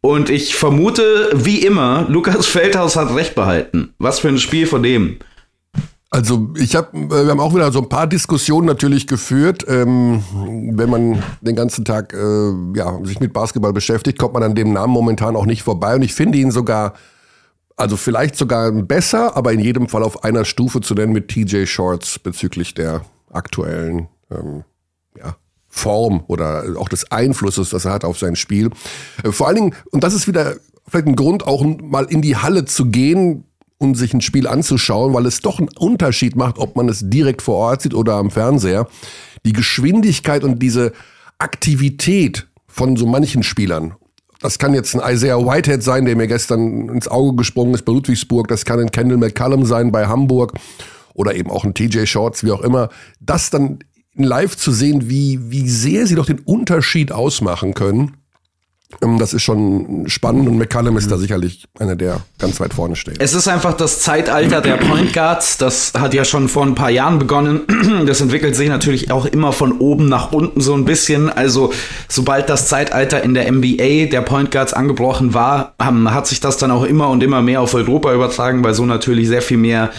Und 0.00 0.30
ich 0.30 0.54
vermute, 0.54 1.30
wie 1.34 1.58
immer, 1.58 2.06
Lukas 2.08 2.46
Feldhaus 2.46 2.96
hat 2.96 3.14
recht 3.14 3.34
behalten. 3.34 3.94
Was 3.98 4.20
für 4.20 4.28
ein 4.28 4.38
Spiel 4.38 4.66
von 4.66 4.82
dem. 4.82 5.18
Also 6.12 6.52
ich 6.56 6.74
habe, 6.74 6.96
äh, 6.96 7.24
wir 7.24 7.30
haben 7.30 7.40
auch 7.40 7.54
wieder 7.54 7.70
so 7.70 7.80
ein 7.80 7.88
paar 7.88 8.08
Diskussionen 8.08 8.66
natürlich 8.66 9.06
geführt. 9.06 9.64
Ähm, 9.68 10.24
wenn 10.74 10.90
man 10.90 11.22
den 11.40 11.54
ganzen 11.54 11.84
Tag 11.84 12.12
äh, 12.12 12.52
ja, 12.74 12.98
sich 13.04 13.20
mit 13.20 13.32
Basketball 13.32 13.72
beschäftigt, 13.72 14.18
kommt 14.18 14.34
man 14.34 14.42
an 14.42 14.56
dem 14.56 14.72
Namen 14.72 14.92
momentan 14.92 15.36
auch 15.36 15.46
nicht 15.46 15.62
vorbei. 15.62 15.94
Und 15.94 16.02
ich 16.02 16.12
finde 16.12 16.38
ihn 16.38 16.50
sogar, 16.50 16.94
also 17.76 17.96
vielleicht 17.96 18.34
sogar 18.34 18.72
besser, 18.72 19.36
aber 19.36 19.52
in 19.52 19.60
jedem 19.60 19.88
Fall 19.88 20.02
auf 20.02 20.24
einer 20.24 20.44
Stufe 20.44 20.80
zu 20.80 20.94
nennen 20.94 21.12
mit 21.12 21.28
TJ 21.28 21.66
Shorts 21.66 22.18
bezüglich 22.18 22.74
der 22.74 23.02
aktuellen 23.32 24.08
ähm, 24.32 24.64
ja, 25.16 25.36
Form 25.68 26.24
oder 26.26 26.64
auch 26.76 26.88
des 26.88 27.12
Einflusses, 27.12 27.70
das 27.70 27.84
er 27.84 27.92
hat 27.92 28.04
auf 28.04 28.18
sein 28.18 28.34
Spiel. 28.34 28.70
Äh, 29.22 29.30
vor 29.30 29.46
allen 29.46 29.56
Dingen, 29.56 29.74
und 29.92 30.02
das 30.02 30.14
ist 30.14 30.26
wieder 30.26 30.56
vielleicht 30.88 31.06
ein 31.06 31.14
Grund, 31.14 31.46
auch 31.46 31.64
mal 31.64 32.06
in 32.06 32.20
die 32.20 32.36
Halle 32.36 32.64
zu 32.64 32.86
gehen, 32.86 33.44
um 33.80 33.94
sich 33.94 34.12
ein 34.12 34.20
Spiel 34.20 34.46
anzuschauen, 34.46 35.14
weil 35.14 35.24
es 35.26 35.40
doch 35.40 35.58
einen 35.58 35.70
Unterschied 35.76 36.36
macht, 36.36 36.58
ob 36.58 36.76
man 36.76 36.88
es 36.88 37.00
direkt 37.02 37.40
vor 37.40 37.56
Ort 37.56 37.82
sieht 37.82 37.94
oder 37.94 38.14
am 38.14 38.30
Fernseher. 38.30 38.86
Die 39.46 39.54
Geschwindigkeit 39.54 40.44
und 40.44 40.58
diese 40.60 40.92
Aktivität 41.38 42.46
von 42.68 42.96
so 42.96 43.06
manchen 43.06 43.42
Spielern, 43.42 43.94
das 44.40 44.58
kann 44.58 44.74
jetzt 44.74 44.94
ein 44.94 45.14
Isaiah 45.14 45.38
Whitehead 45.38 45.82
sein, 45.82 46.04
der 46.04 46.14
mir 46.14 46.26
gestern 46.26 46.90
ins 46.90 47.08
Auge 47.08 47.36
gesprungen 47.36 47.74
ist 47.74 47.84
bei 47.84 47.92
Ludwigsburg. 47.92 48.48
Das 48.48 48.64
kann 48.64 48.80
ein 48.80 48.90
Kendall 48.90 49.18
McCallum 49.18 49.64
sein 49.64 49.92
bei 49.92 50.06
Hamburg 50.06 50.54
oder 51.14 51.34
eben 51.34 51.50
auch 51.50 51.64
ein 51.64 51.74
TJ 51.74 52.04
Shorts, 52.04 52.44
wie 52.44 52.52
auch 52.52 52.62
immer. 52.62 52.90
Das 53.20 53.50
dann 53.50 53.80
live 54.14 54.56
zu 54.56 54.72
sehen, 54.72 55.08
wie, 55.08 55.50
wie 55.50 55.68
sehr 55.68 56.06
sie 56.06 56.14
doch 56.14 56.26
den 56.26 56.40
Unterschied 56.40 57.12
ausmachen 57.12 57.74
können, 57.74 58.16
das 59.00 59.32
ist 59.32 59.42
schon 59.42 60.04
spannend 60.08 60.48
und 60.48 60.58
McCallum 60.58 60.96
ist 60.96 61.10
da 61.10 61.16
sicherlich 61.16 61.64
einer, 61.78 61.96
der 61.96 62.20
ganz 62.38 62.60
weit 62.60 62.74
vorne 62.74 62.96
steht. 62.96 63.16
Es 63.20 63.34
ist 63.34 63.46
einfach 63.48 63.74
das 63.74 64.00
Zeitalter 64.00 64.60
der 64.60 64.76
Point 64.76 65.12
Guards. 65.12 65.58
Das 65.58 65.92
hat 65.94 66.12
ja 66.12 66.24
schon 66.24 66.48
vor 66.48 66.64
ein 66.66 66.74
paar 66.74 66.90
Jahren 66.90 67.18
begonnen. 67.18 67.62
Das 68.06 68.20
entwickelt 68.20 68.56
sich 68.56 68.68
natürlich 68.68 69.10
auch 69.10 69.26
immer 69.26 69.52
von 69.52 69.72
oben 69.78 70.08
nach 70.08 70.32
unten 70.32 70.60
so 70.60 70.74
ein 70.74 70.84
bisschen. 70.84 71.28
Also 71.28 71.72
sobald 72.08 72.48
das 72.48 72.66
Zeitalter 72.66 73.22
in 73.22 73.34
der 73.34 73.50
NBA 73.50 74.06
der 74.10 74.22
Point 74.22 74.50
Guards 74.50 74.72
angebrochen 74.72 75.34
war, 75.34 75.74
hat 75.78 76.26
sich 76.26 76.40
das 76.40 76.56
dann 76.56 76.70
auch 76.70 76.84
immer 76.84 77.08
und 77.08 77.22
immer 77.22 77.42
mehr 77.42 77.60
auf 77.60 77.74
Europa 77.74 78.12
übertragen, 78.12 78.64
weil 78.64 78.74
so 78.74 78.86
natürlich 78.86 79.28
sehr 79.28 79.42
viel 79.42 79.58
mehr 79.58 79.90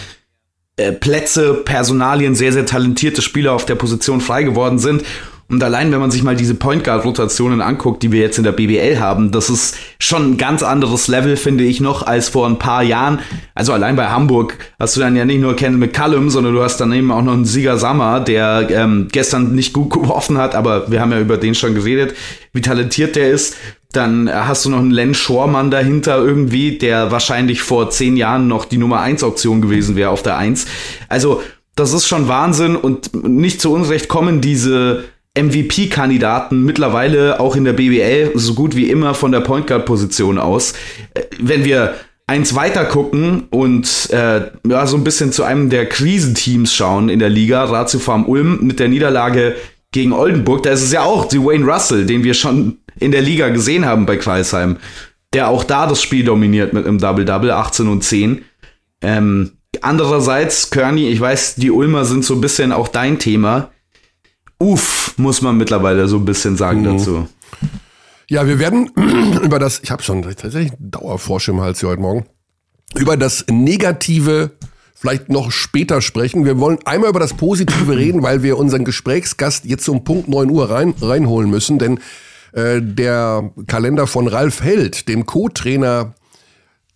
äh, 0.76 0.92
Plätze, 0.92 1.54
Personalien, 1.54 2.34
sehr, 2.34 2.52
sehr 2.52 2.66
talentierte 2.66 3.22
Spieler 3.22 3.52
auf 3.52 3.66
der 3.66 3.74
Position 3.74 4.20
frei 4.20 4.42
geworden 4.42 4.78
sind. 4.78 5.02
Und 5.52 5.62
allein, 5.62 5.92
wenn 5.92 6.00
man 6.00 6.10
sich 6.10 6.22
mal 6.22 6.34
diese 6.34 6.54
Point 6.54 6.82
Guard 6.82 7.04
Rotationen 7.04 7.60
anguckt, 7.60 8.02
die 8.02 8.10
wir 8.10 8.22
jetzt 8.22 8.38
in 8.38 8.44
der 8.44 8.52
BBL 8.52 8.98
haben, 8.98 9.32
das 9.32 9.50
ist 9.50 9.76
schon 9.98 10.32
ein 10.32 10.36
ganz 10.38 10.62
anderes 10.62 11.08
Level, 11.08 11.36
finde 11.36 11.62
ich 11.64 11.78
noch, 11.78 12.06
als 12.06 12.30
vor 12.30 12.46
ein 12.46 12.58
paar 12.58 12.82
Jahren. 12.82 13.18
Also 13.54 13.74
allein 13.74 13.94
bei 13.94 14.06
Hamburg 14.06 14.56
hast 14.80 14.96
du 14.96 15.00
dann 15.00 15.14
ja 15.14 15.26
nicht 15.26 15.42
nur 15.42 15.54
Ken 15.54 15.78
McCallum, 15.78 16.30
sondern 16.30 16.54
du 16.54 16.62
hast 16.62 16.78
dann 16.78 16.90
eben 16.94 17.12
auch 17.12 17.20
noch 17.20 17.34
einen 17.34 17.44
Sieger 17.44 17.76
Sammer, 17.76 18.20
der 18.20 18.66
ähm, 18.70 19.08
gestern 19.12 19.54
nicht 19.54 19.74
gut 19.74 19.90
geworfen 19.92 20.38
hat, 20.38 20.54
aber 20.54 20.90
wir 20.90 21.02
haben 21.02 21.12
ja 21.12 21.20
über 21.20 21.36
den 21.36 21.54
schon 21.54 21.74
geredet, 21.74 22.14
wie 22.54 22.62
talentiert 22.62 23.14
der 23.14 23.30
ist. 23.30 23.56
Dann 23.92 24.32
hast 24.32 24.64
du 24.64 24.70
noch 24.70 24.78
einen 24.78 24.90
Len 24.90 25.12
Schormann 25.12 25.70
dahinter 25.70 26.16
irgendwie, 26.16 26.78
der 26.78 27.10
wahrscheinlich 27.10 27.60
vor 27.60 27.90
zehn 27.90 28.16
Jahren 28.16 28.48
noch 28.48 28.64
die 28.64 28.78
Nummer 28.78 29.00
eins 29.00 29.22
Option 29.22 29.60
gewesen 29.60 29.96
wäre 29.96 30.08
auf 30.08 30.22
der 30.22 30.38
Eins. 30.38 30.64
Also, 31.10 31.42
das 31.74 31.92
ist 31.92 32.06
schon 32.06 32.26
Wahnsinn 32.26 32.74
und 32.74 33.12
nicht 33.28 33.60
zu 33.60 33.70
Unrecht 33.70 34.08
kommen 34.08 34.40
diese 34.40 35.04
MVP-Kandidaten 35.36 36.62
mittlerweile 36.64 37.40
auch 37.40 37.56
in 37.56 37.64
der 37.64 37.72
BBL 37.72 38.32
so 38.34 38.54
gut 38.54 38.76
wie 38.76 38.90
immer 38.90 39.14
von 39.14 39.32
der 39.32 39.40
Point 39.40 39.66
Guard-Position 39.66 40.38
aus. 40.38 40.74
Äh, 41.14 41.22
wenn 41.40 41.64
wir 41.64 41.94
eins 42.26 42.54
weiter 42.54 42.84
gucken 42.84 43.44
und 43.50 44.08
äh, 44.10 44.50
ja, 44.66 44.86
so 44.86 44.96
ein 44.96 45.04
bisschen 45.04 45.32
zu 45.32 45.44
einem 45.44 45.70
der 45.70 45.88
Krisenteams 45.88 46.74
schauen 46.74 47.08
in 47.08 47.18
der 47.18 47.30
Liga, 47.30 47.64
Ratio 47.64 48.00
Farm 48.00 48.26
Ulm 48.26 48.60
mit 48.62 48.78
der 48.78 48.88
Niederlage 48.88 49.56
gegen 49.90 50.12
Oldenburg, 50.12 50.62
da 50.62 50.70
ist 50.70 50.82
es 50.82 50.92
ja 50.92 51.02
auch 51.02 51.26
Dwayne 51.26 51.64
Russell, 51.70 52.06
den 52.06 52.24
wir 52.24 52.34
schon 52.34 52.78
in 52.98 53.12
der 53.12 53.22
Liga 53.22 53.48
gesehen 53.48 53.84
haben 53.84 54.06
bei 54.06 54.16
Kreisheim, 54.16 54.78
der 55.32 55.48
auch 55.48 55.64
da 55.64 55.86
das 55.86 56.02
Spiel 56.02 56.24
dominiert 56.24 56.72
mit 56.72 56.86
einem 56.86 56.98
Double-Double, 56.98 57.50
18 57.50 57.88
und 57.88 58.04
10. 58.04 58.44
Ähm, 59.02 59.52
andererseits, 59.80 60.70
Körny, 60.70 61.08
ich 61.08 61.20
weiß, 61.20 61.56
die 61.56 61.70
Ulmer 61.70 62.04
sind 62.04 62.24
so 62.24 62.34
ein 62.34 62.40
bisschen 62.40 62.72
auch 62.72 62.88
dein 62.88 63.18
Thema. 63.18 63.71
Uff, 64.62 65.14
muss 65.16 65.42
man 65.42 65.56
mittlerweile 65.56 66.06
so 66.06 66.18
ein 66.18 66.24
bisschen 66.24 66.56
sagen 66.56 66.82
mhm. 66.82 66.84
dazu. 66.84 67.28
Ja, 68.28 68.46
wir 68.46 68.60
werden 68.60 68.90
über 69.42 69.58
das, 69.58 69.80
ich 69.82 69.90
habe 69.90 70.04
schon 70.04 70.22
tatsächlich 70.22 70.72
einen 70.72 70.90
Dauerfrosch 70.92 71.48
im 71.48 71.60
Hals 71.60 71.80
hier 71.80 71.88
heute 71.88 72.00
Morgen, 72.00 72.26
über 72.94 73.16
das 73.16 73.44
Negative 73.50 74.52
vielleicht 74.94 75.30
noch 75.30 75.50
später 75.50 76.00
sprechen. 76.00 76.44
Wir 76.44 76.60
wollen 76.60 76.78
einmal 76.84 77.10
über 77.10 77.18
das 77.18 77.34
Positive 77.34 77.92
reden, 77.96 78.22
weil 78.22 78.44
wir 78.44 78.56
unseren 78.56 78.84
Gesprächsgast 78.84 79.64
jetzt 79.64 79.88
um 79.88 80.04
Punkt 80.04 80.28
9 80.28 80.48
Uhr 80.48 80.70
rein, 80.70 80.94
reinholen 81.02 81.50
müssen, 81.50 81.80
denn 81.80 81.98
äh, 82.52 82.80
der 82.80 83.50
Kalender 83.66 84.06
von 84.06 84.28
Ralf 84.28 84.62
Held, 84.62 85.08
dem 85.08 85.26
Co-Trainer 85.26 86.14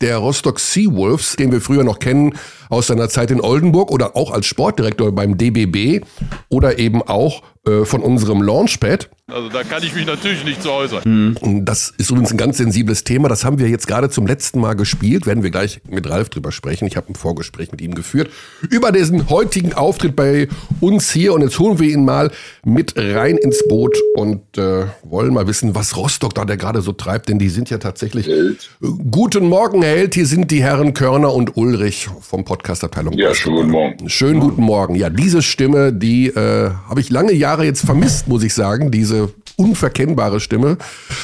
der 0.00 0.18
Rostock 0.18 0.60
Seawolves, 0.60 1.36
den 1.36 1.52
wir 1.52 1.60
früher 1.60 1.82
noch 1.82 1.98
kennen 1.98 2.34
aus 2.68 2.88
seiner 2.88 3.08
Zeit 3.08 3.30
in 3.30 3.40
Oldenburg 3.40 3.90
oder 3.90 4.14
auch 4.14 4.30
als 4.30 4.46
Sportdirektor 4.46 5.10
beim 5.12 5.38
DBB 5.38 6.04
oder 6.48 6.78
eben 6.78 7.02
auch 7.02 7.42
äh, 7.66 7.84
von 7.84 8.02
unserem 8.02 8.42
Launchpad. 8.42 9.10
Also 9.28 9.48
da 9.48 9.64
kann 9.64 9.82
ich 9.82 9.92
mich 9.92 10.06
natürlich 10.06 10.44
nicht 10.44 10.62
zu 10.62 10.70
äußern. 10.70 11.02
Mhm. 11.04 11.64
Das 11.64 11.92
ist 11.98 12.10
übrigens 12.10 12.30
ein 12.30 12.36
ganz 12.36 12.58
sensibles 12.58 13.02
Thema. 13.02 13.28
Das 13.28 13.44
haben 13.44 13.58
wir 13.58 13.68
jetzt 13.68 13.88
gerade 13.88 14.08
zum 14.08 14.24
letzten 14.24 14.60
Mal 14.60 14.74
gespielt. 14.74 15.26
Werden 15.26 15.42
wir 15.42 15.50
gleich 15.50 15.80
mit 15.88 16.08
Ralf 16.08 16.28
drüber 16.28 16.52
sprechen. 16.52 16.86
Ich 16.86 16.96
habe 16.96 17.10
ein 17.10 17.16
Vorgespräch 17.16 17.72
mit 17.72 17.80
ihm 17.80 17.96
geführt 17.96 18.30
über 18.70 18.92
diesen 18.92 19.28
heutigen 19.28 19.72
Auftritt 19.72 20.14
bei 20.14 20.46
uns 20.80 21.10
hier. 21.10 21.34
Und 21.34 21.42
jetzt 21.42 21.58
holen 21.58 21.80
wir 21.80 21.90
ihn 21.90 22.04
mal 22.04 22.30
mit 22.64 22.94
rein 22.96 23.36
ins 23.36 23.66
Boot 23.66 23.96
und 24.14 24.58
äh, 24.58 24.84
wollen 25.02 25.34
mal 25.34 25.48
wissen, 25.48 25.74
was 25.74 25.96
Rostock 25.96 26.34
da 26.36 26.44
der 26.44 26.56
gerade 26.56 26.80
so 26.80 26.92
treibt. 26.92 27.28
Denn 27.28 27.40
die 27.40 27.48
sind 27.48 27.68
ja 27.68 27.78
tatsächlich. 27.78 28.28
Held. 28.28 28.70
Guten 29.10 29.48
Morgen, 29.48 29.82
Herr 29.82 29.96
Held. 29.96 30.14
Hier 30.14 30.26
sind 30.26 30.52
die 30.52 30.62
Herren 30.62 30.94
Körner 30.94 31.34
und 31.34 31.56
Ulrich 31.56 32.08
vom 32.20 32.44
Podcast-Abteilung. 32.44 33.14
Ja, 33.14 33.34
schönen 33.34 33.56
guten 33.56 33.70
Morgen. 33.70 34.08
Schönen 34.08 34.38
guten 34.38 34.62
Morgen. 34.62 34.94
Ja, 34.94 35.10
diese 35.10 35.42
Stimme, 35.42 35.92
die 35.92 36.28
äh, 36.28 36.70
habe 36.88 37.00
ich 37.00 37.10
lange 37.10 37.32
Jahre 37.32 37.55
jetzt 37.64 37.84
vermisst, 37.84 38.28
muss 38.28 38.42
ich 38.42 38.54
sagen. 38.54 38.90
Diese 38.90 39.32
unverkennbare 39.56 40.40
Stimme 40.40 40.78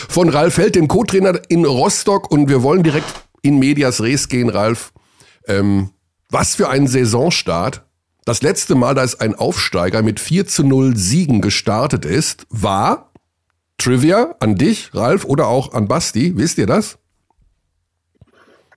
von 0.09 0.29
Ralf 0.29 0.57
Held, 0.59 0.75
dem 0.75 0.89
Co-Trainer 0.89 1.41
in 1.49 1.65
Rostock. 1.65 2.31
Und 2.31 2.49
wir 2.49 2.63
wollen 2.63 2.83
direkt 2.83 3.07
in 3.43 3.59
Medias 3.59 4.01
Res 4.01 4.29
gehen, 4.29 4.49
Ralf. 4.49 4.93
Ähm, 5.47 5.91
was 6.31 6.55
für 6.55 6.69
ein 6.69 6.87
Saisonstart. 6.87 7.85
Das 8.25 8.41
letzte 8.43 8.75
Mal, 8.75 8.95
dass 8.95 9.19
ein 9.21 9.35
Aufsteiger 9.35 10.03
mit 10.03 10.21
4 10.21 10.47
zu 10.47 10.65
0 10.65 10.97
Siegen 10.97 11.41
gestartet 11.41 12.05
ist, 12.05 12.47
war 12.51 13.13
Trivia 13.79 14.37
an 14.39 14.55
dich, 14.55 14.95
Ralf, 14.95 15.25
oder 15.25 15.49
auch 15.49 15.75
an 15.75 15.89
Basti. 15.89 16.37
Wisst 16.37 16.59
ihr 16.59 16.67
das? 16.67 16.99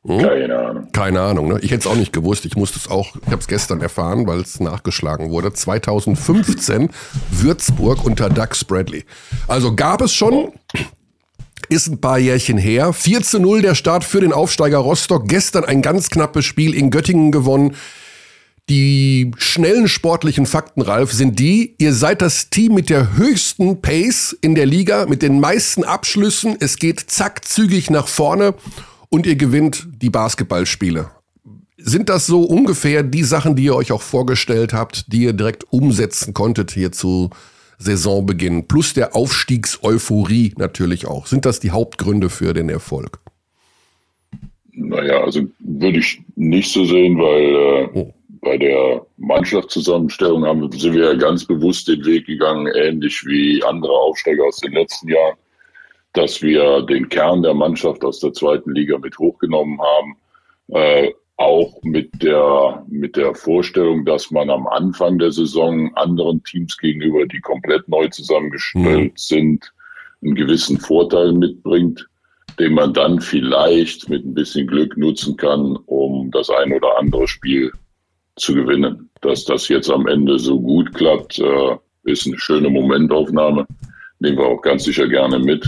Hm? 0.06 0.20
Keine 0.20 0.60
Ahnung. 0.60 0.88
Keine 0.92 1.22
Ahnung, 1.22 1.48
ne? 1.48 1.60
Ich 1.62 1.72
hätte 1.72 1.88
es 1.88 1.88
auch 1.88 1.96
nicht 1.96 2.14
gewusst. 2.14 2.46
Ich 2.46 2.56
musste 2.56 2.78
es 2.78 2.90
auch, 2.90 3.16
ich 3.16 3.32
habe 3.32 3.40
es 3.40 3.48
gestern 3.48 3.82
erfahren, 3.82 4.28
weil 4.28 4.40
es 4.40 4.60
nachgeschlagen 4.60 5.32
wurde. 5.32 5.52
2015 5.52 6.90
Würzburg 7.32 8.06
unter 8.06 8.30
Doug 8.30 8.50
Bradley. 8.68 9.04
Also 9.48 9.76
gab 9.76 10.02
es 10.02 10.14
schon, 10.14 10.52
ist 11.70 11.88
ein 11.88 12.00
paar 12.00 12.20
Jährchen 12.20 12.60
her. 12.60 12.94
4 12.94 13.24
zu 13.24 13.40
0 13.40 13.64
der 13.64 13.74
Start 13.74 14.04
für 14.04 14.22
den 14.22 14.32
Aufsteiger 14.32 14.78
Rostock. 14.78 15.28
Gestern 15.28 15.66
ein 15.66 15.82
ganz 15.82 16.10
knappes 16.10 16.46
Spiel 16.46 16.76
in 16.76 16.92
Göttingen 16.92 17.32
gewonnen. 17.32 17.76
Die 18.70 19.32
schnellen 19.38 19.88
sportlichen 19.88 20.46
Fakten, 20.48 20.82
Ralf, 20.82 21.14
sind 21.14 21.40
die, 21.40 21.76
ihr 21.78 21.94
seid 21.94 22.24
das 22.24 22.50
Team 22.50 22.74
mit 22.74 22.90
der 22.90 23.16
höchsten 23.16 23.80
Pace 23.80 24.36
in 24.42 24.56
der 24.56 24.66
Liga, 24.66 25.06
mit 25.08 25.22
den 25.22 25.40
meisten 25.40 25.84
Abschlüssen. 25.84 26.58
Es 26.60 26.78
geht 26.78 27.00
zack 27.00 27.46
zügig 27.46 27.92
nach 27.92 28.08
vorne 28.08 28.56
und 29.16 29.26
ihr 29.26 29.38
gewinnt 29.38 29.88
die 30.02 30.10
Basketballspiele. 30.10 31.10
Sind 31.78 32.10
das 32.10 32.28
so 32.28 32.44
ungefähr 32.44 33.02
die 33.02 33.24
Sachen, 33.24 33.56
die 33.56 33.64
ihr 33.64 33.76
euch 33.76 33.94
auch 33.94 34.02
vorgestellt 34.02 34.74
habt, 34.74 35.14
die 35.14 35.24
ihr 35.24 35.32
direkt 35.32 35.64
umsetzen 35.72 36.34
konntet 36.34 36.72
hier 36.72 36.92
zu 36.92 37.30
Saisonbeginn? 37.78 38.68
Plus 38.68 38.94
der 38.94 39.16
Aufstiegseuphorie 39.16 40.54
natürlich 40.58 41.08
auch. 41.08 41.28
Sind 41.28 41.46
das 41.46 41.62
die 41.62 41.72
Hauptgründe 41.72 42.30
für 42.30 42.54
den 42.54 42.68
Erfolg? 42.68 43.20
Naja, 44.74 45.24
also 45.24 45.44
würde 45.60 46.00
ich 46.00 46.22
nicht 46.36 46.74
so 46.74 46.84
sehen, 46.84 47.18
weil 47.18 47.86
äh, 47.86 47.90
oh. 47.94 48.14
bei 48.42 48.58
der 48.58 49.06
Mannschaftszusammenstellung 49.16 50.44
haben, 50.44 50.70
sind 50.74 50.94
wir 50.94 51.06
ja 51.06 51.14
ganz 51.14 51.46
bewusst 51.46 51.88
den 51.88 52.04
Weg 52.04 52.26
gegangen, 52.26 52.68
ähnlich 52.76 53.24
wie 53.26 53.64
andere 53.64 53.94
Aufsteiger 53.94 54.44
aus 54.44 54.58
den 54.58 54.74
letzten 54.74 55.08
Jahren 55.08 55.38
dass 56.16 56.42
wir 56.42 56.82
den 56.84 57.10
Kern 57.10 57.44
der 57.44 57.54
Mannschaft 57.54 58.04
aus 58.04 58.20
der 58.20 58.34
zweiten 58.34 58.74
Liga 58.74 58.98
mit 58.98 59.18
hochgenommen 59.18 59.80
haben. 59.82 60.18
Äh, 60.70 61.12
auch 61.38 61.82
mit 61.84 62.24
der, 62.24 62.86
mit 62.88 63.18
der 63.18 63.36
Vorstellung, 63.36 64.06
dass 64.06 64.32
man 64.32 64.50
am 64.50 64.68
Anfang 64.68 65.20
der 65.20 65.32
Saison 65.32 65.94
anderen 65.96 66.42
Teams 66.46 66.78
gegenüber, 66.78 67.26
die 67.26 67.42
komplett 67.42 67.88
neu 67.90 68.08
zusammengestellt 68.08 69.12
mhm. 69.12 69.12
sind, 69.16 69.74
einen 70.24 70.36
gewissen 70.36 70.80
Vorteil 70.80 71.34
mitbringt, 71.34 72.08
den 72.58 72.74
man 72.74 72.94
dann 72.94 73.20
vielleicht 73.20 74.08
mit 74.08 74.26
ein 74.26 74.34
bisschen 74.34 74.66
Glück 74.66 74.96
nutzen 74.96 75.36
kann, 75.36 75.78
um 75.88 76.32
das 76.32 76.50
ein 76.50 76.72
oder 76.72 76.98
andere 76.98 77.28
Spiel 77.28 77.72
zu 78.38 78.54
gewinnen. 78.54 79.10
Dass 79.20 79.44
das 79.44 79.68
jetzt 79.68 79.90
am 79.90 80.08
Ende 80.08 80.40
so 80.40 80.60
gut 80.60 80.94
klappt, 80.94 81.40
äh, 81.40 81.78
ist 82.04 82.28
eine 82.28 82.40
schöne 82.40 82.70
Momentaufnahme. 82.70 83.68
Nehmen 84.20 84.38
wir 84.38 84.46
auch 84.46 84.62
ganz 84.62 84.86
sicher 84.86 85.08
gerne 85.08 85.38
mit. 85.40 85.66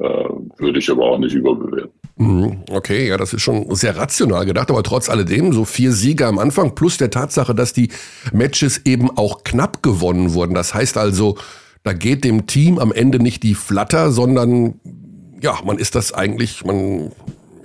Äh, 0.00 0.28
würde 0.56 0.78
ich 0.78 0.90
aber 0.90 1.04
auch 1.04 1.18
nicht 1.18 1.34
überbewerten. 1.34 1.90
Mhm. 2.16 2.64
Okay, 2.70 3.06
ja, 3.06 3.18
das 3.18 3.34
ist 3.34 3.42
schon 3.42 3.74
sehr 3.74 3.98
rational 3.98 4.46
gedacht, 4.46 4.70
aber 4.70 4.82
trotz 4.82 5.10
alledem 5.10 5.52
so 5.52 5.66
vier 5.66 5.92
Siege 5.92 6.26
am 6.26 6.38
Anfang 6.38 6.74
plus 6.74 6.96
der 6.96 7.10
Tatsache, 7.10 7.54
dass 7.54 7.74
die 7.74 7.90
Matches 8.32 8.80
eben 8.86 9.10
auch 9.10 9.44
knapp 9.44 9.82
gewonnen 9.82 10.32
wurden. 10.32 10.54
Das 10.54 10.72
heißt 10.72 10.96
also, 10.96 11.36
da 11.82 11.92
geht 11.92 12.24
dem 12.24 12.46
Team 12.46 12.78
am 12.78 12.92
Ende 12.92 13.18
nicht 13.18 13.42
die 13.42 13.54
Flatter, 13.54 14.10
sondern 14.10 14.80
ja, 15.42 15.58
man 15.66 15.76
ist 15.76 15.94
das 15.94 16.14
eigentlich, 16.14 16.64
man 16.64 17.12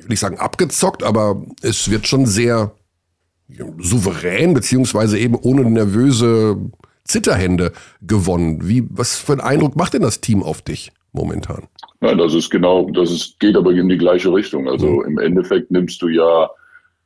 will 0.02 0.14
ich 0.14 0.20
sagen 0.20 0.38
abgezockt, 0.38 1.04
aber 1.04 1.42
es 1.62 1.90
wird 1.90 2.06
schon 2.06 2.26
sehr 2.26 2.74
souverän 3.78 4.54
beziehungsweise 4.54 5.18
eben 5.18 5.36
ohne 5.36 5.64
nervöse 5.70 6.58
Zitterhände 7.06 7.72
gewonnen. 8.02 8.68
Wie, 8.68 8.84
was 8.90 9.16
für 9.16 9.34
einen 9.34 9.42
Eindruck 9.42 9.78
macht 9.78 9.94
denn 9.94 10.02
das 10.02 10.20
Team 10.20 10.44
auf 10.44 10.62
dich? 10.62 10.92
Momentan. 11.16 11.68
Nein, 12.02 12.18
das 12.18 12.34
ist 12.34 12.50
genau, 12.50 12.90
das 12.92 13.12
ist, 13.12 13.40
geht 13.40 13.56
aber 13.56 13.72
in 13.72 13.90
die 13.90 13.98
gleiche 13.98 14.32
Richtung. 14.32 14.70
Also 14.70 14.88
mhm. 14.88 15.06
im 15.06 15.18
Endeffekt 15.20 15.72
nimmst 15.72 16.02
du 16.02 16.10
ja 16.10 16.50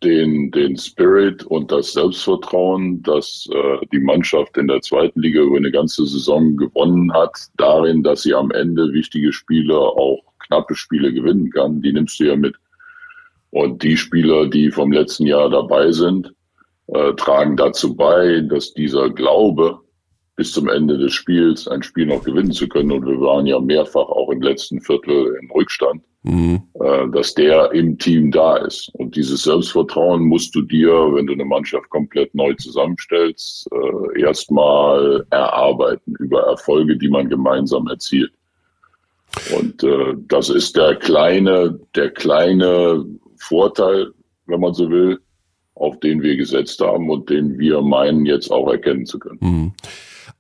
den, 0.03 0.51
den 0.51 0.77
Spirit 0.77 1.43
und 1.43 1.71
das 1.71 1.93
Selbstvertrauen, 1.93 3.03
das 3.03 3.47
äh, 3.53 3.85
die 3.91 3.99
Mannschaft 3.99 4.57
in 4.57 4.67
der 4.67 4.81
zweiten 4.81 5.21
Liga 5.21 5.41
über 5.41 5.57
eine 5.57 5.71
ganze 5.71 6.05
Saison 6.05 6.55
gewonnen 6.55 7.13
hat, 7.13 7.37
darin, 7.57 8.03
dass 8.03 8.21
sie 8.23 8.33
am 8.33 8.51
Ende 8.51 8.91
wichtige 8.93 9.33
Spiele, 9.33 9.77
auch 9.77 10.19
knappe 10.47 10.75
Spiele 10.75 11.13
gewinnen 11.13 11.51
kann, 11.51 11.81
die 11.81 11.93
nimmst 11.93 12.19
du 12.19 12.25
ja 12.25 12.35
mit. 12.35 12.55
Und 13.51 13.83
die 13.83 13.97
Spieler, 13.97 14.47
die 14.47 14.71
vom 14.71 14.91
letzten 14.91 15.25
Jahr 15.25 15.49
dabei 15.49 15.91
sind, 15.91 16.33
äh, 16.87 17.13
tragen 17.13 17.57
dazu 17.57 17.95
bei, 17.95 18.41
dass 18.41 18.73
dieser 18.73 19.09
Glaube 19.09 19.79
bis 20.39 20.53
zum 20.53 20.69
Ende 20.69 20.97
des 20.97 21.11
Spiels 21.11 21.67
ein 21.67 21.83
Spiel 21.83 22.05
noch 22.05 22.23
gewinnen 22.23 22.53
zu 22.53 22.69
können. 22.69 22.93
Und 22.93 23.05
wir 23.05 23.19
waren 23.19 23.45
ja 23.45 23.59
mehrfach 23.59 24.07
auch 24.07 24.29
im 24.29 24.41
letzten 24.41 24.79
Viertel 24.79 25.35
in 25.41 25.51
Rückstand, 25.51 26.01
mhm. 26.23 26.61
äh, 26.75 27.09
dass 27.11 27.33
der 27.33 27.73
im 27.73 27.97
Team 27.97 28.31
da 28.31 28.55
ist. 28.55 28.89
Und 28.93 29.17
dieses 29.17 29.43
Selbstvertrauen 29.43 30.23
musst 30.23 30.55
du 30.55 30.61
dir, 30.61 30.93
wenn 31.13 31.27
du 31.27 31.33
eine 31.33 31.43
Mannschaft 31.43 31.89
komplett 31.89 32.33
neu 32.33 32.53
zusammenstellst, 32.53 33.67
äh, 33.73 34.21
erstmal 34.21 35.25
erarbeiten 35.29 36.15
über 36.19 36.43
Erfolge, 36.43 36.95
die 36.95 37.09
man 37.09 37.27
gemeinsam 37.27 37.87
erzielt. 37.87 38.31
Und 39.59 39.83
äh, 39.83 40.15
das 40.29 40.47
ist 40.49 40.77
der 40.77 40.95
kleine, 40.95 41.77
der 41.95 42.11
kleine 42.11 43.05
Vorteil, 43.35 44.13
wenn 44.45 44.61
man 44.61 44.73
so 44.73 44.89
will, 44.89 45.19
auf 45.75 45.99
den 45.99 46.23
wir 46.23 46.37
gesetzt 46.37 46.79
haben 46.79 47.09
und 47.09 47.29
den 47.29 47.59
wir 47.59 47.81
meinen 47.81 48.25
jetzt 48.25 48.49
auch 48.49 48.71
erkennen 48.71 49.05
zu 49.05 49.19
können. 49.19 49.39
Mhm. 49.41 49.73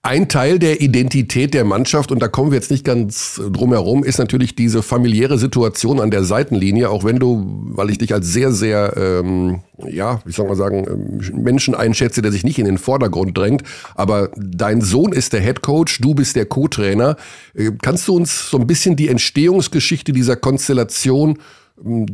Ein 0.01 0.29
Teil 0.29 0.59
der 0.59 0.79
Identität 0.79 1.53
der 1.53 1.65
Mannschaft, 1.65 2.13
und 2.13 2.19
da 2.19 2.29
kommen 2.29 2.51
wir 2.51 2.55
jetzt 2.55 2.71
nicht 2.71 2.85
ganz 2.85 3.41
drum 3.51 3.73
herum, 3.73 4.05
ist 4.05 4.17
natürlich 4.17 4.55
diese 4.55 4.81
familiäre 4.81 5.37
Situation 5.37 5.99
an 5.99 6.09
der 6.09 6.23
Seitenlinie, 6.23 6.89
auch 6.89 7.03
wenn 7.03 7.19
du, 7.19 7.43
weil 7.65 7.89
ich 7.89 7.97
dich 7.97 8.13
als 8.13 8.27
sehr, 8.27 8.53
sehr, 8.53 8.95
ähm, 8.95 9.59
ja, 9.89 10.21
wie 10.23 10.31
soll 10.31 10.47
man 10.47 10.55
sagen, 10.55 10.85
ähm, 10.87 11.43
Menschen 11.43 11.75
einschätze, 11.75 12.21
der 12.21 12.31
sich 12.31 12.45
nicht 12.45 12.59
in 12.59 12.65
den 12.65 12.77
Vordergrund 12.77 13.37
drängt, 13.37 13.63
aber 13.93 14.31
dein 14.37 14.79
Sohn 14.79 15.11
ist 15.11 15.33
der 15.33 15.41
Head 15.41 15.61
Coach, 15.63 15.99
du 15.99 16.15
bist 16.15 16.37
der 16.37 16.45
Co-Trainer. 16.45 17.17
Äh, 17.53 17.71
kannst 17.81 18.07
du 18.07 18.15
uns 18.15 18.49
so 18.49 18.57
ein 18.57 18.67
bisschen 18.67 18.95
die 18.95 19.09
Entstehungsgeschichte 19.09 20.13
dieser 20.13 20.37
Konstellation 20.37 21.39
ähm, 21.83 22.05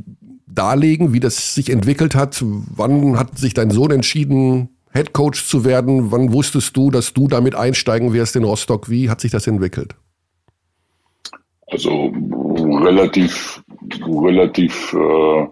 darlegen, 0.47 1.13
wie 1.13 1.19
das 1.19 1.53
sich 1.53 1.69
entwickelt 1.69 2.15
hat? 2.15 2.43
Wann 2.43 3.19
hat 3.19 3.37
sich 3.37 3.53
dein 3.53 3.69
Sohn 3.69 3.91
entschieden, 3.91 4.69
Head 4.95 5.11
Coach 5.11 5.45
zu 5.45 5.65
werden? 5.65 6.11
Wann 6.11 6.31
wusstest 6.31 6.77
du, 6.77 6.89
dass 6.89 7.13
du 7.13 7.27
damit 7.27 7.53
einsteigen 7.53 8.13
wirst 8.13 8.35
in 8.37 8.45
Rostock? 8.45 8.89
Wie 8.89 9.09
hat 9.09 9.19
sich 9.19 9.31
das 9.31 9.45
entwickelt? 9.45 9.93
Also 11.67 12.13
relativ, 12.85 13.61
relativ 14.07 14.93
äh, 14.93 15.47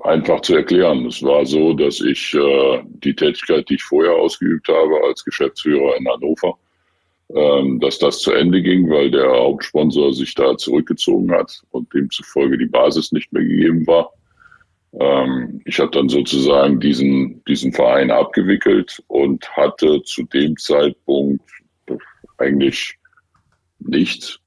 einfach 0.00 0.40
zu 0.40 0.56
erklären. 0.56 1.06
Es 1.06 1.22
war 1.22 1.46
so, 1.46 1.74
dass 1.74 2.00
ich 2.00 2.34
äh, 2.34 2.82
die 3.04 3.14
Tätigkeit, 3.14 3.68
die 3.68 3.74
ich 3.74 3.84
vorher 3.84 4.14
ausgeübt 4.14 4.66
habe 4.68 5.04
als 5.06 5.24
Geschäftsführer 5.24 5.96
in 5.96 6.08
Hannover, 6.08 6.58
ähm, 7.34 7.78
dass 7.78 8.00
das 8.00 8.18
zu 8.18 8.32
Ende 8.32 8.62
ging, 8.62 8.90
weil 8.90 9.12
der 9.12 9.30
Hauptsponsor 9.30 10.12
sich 10.12 10.34
da 10.34 10.56
zurückgezogen 10.56 11.30
hat 11.30 11.62
und 11.70 11.92
demzufolge 11.94 12.58
die 12.58 12.66
Basis 12.66 13.12
nicht 13.12 13.32
mehr 13.32 13.44
gegeben 13.44 13.86
war. 13.86 14.10
Ähm, 14.98 15.60
ich 15.64 15.78
habe 15.78 15.90
dann 15.90 16.08
sozusagen 16.08 16.80
diesen, 16.80 17.42
diesen 17.44 17.72
Verein 17.72 18.10
abgewickelt 18.10 19.02
und 19.08 19.48
hatte 19.56 20.02
zu 20.02 20.22
dem 20.24 20.56
Zeitpunkt 20.56 21.42
eigentlich 22.38 22.98
nichts. 23.78 24.38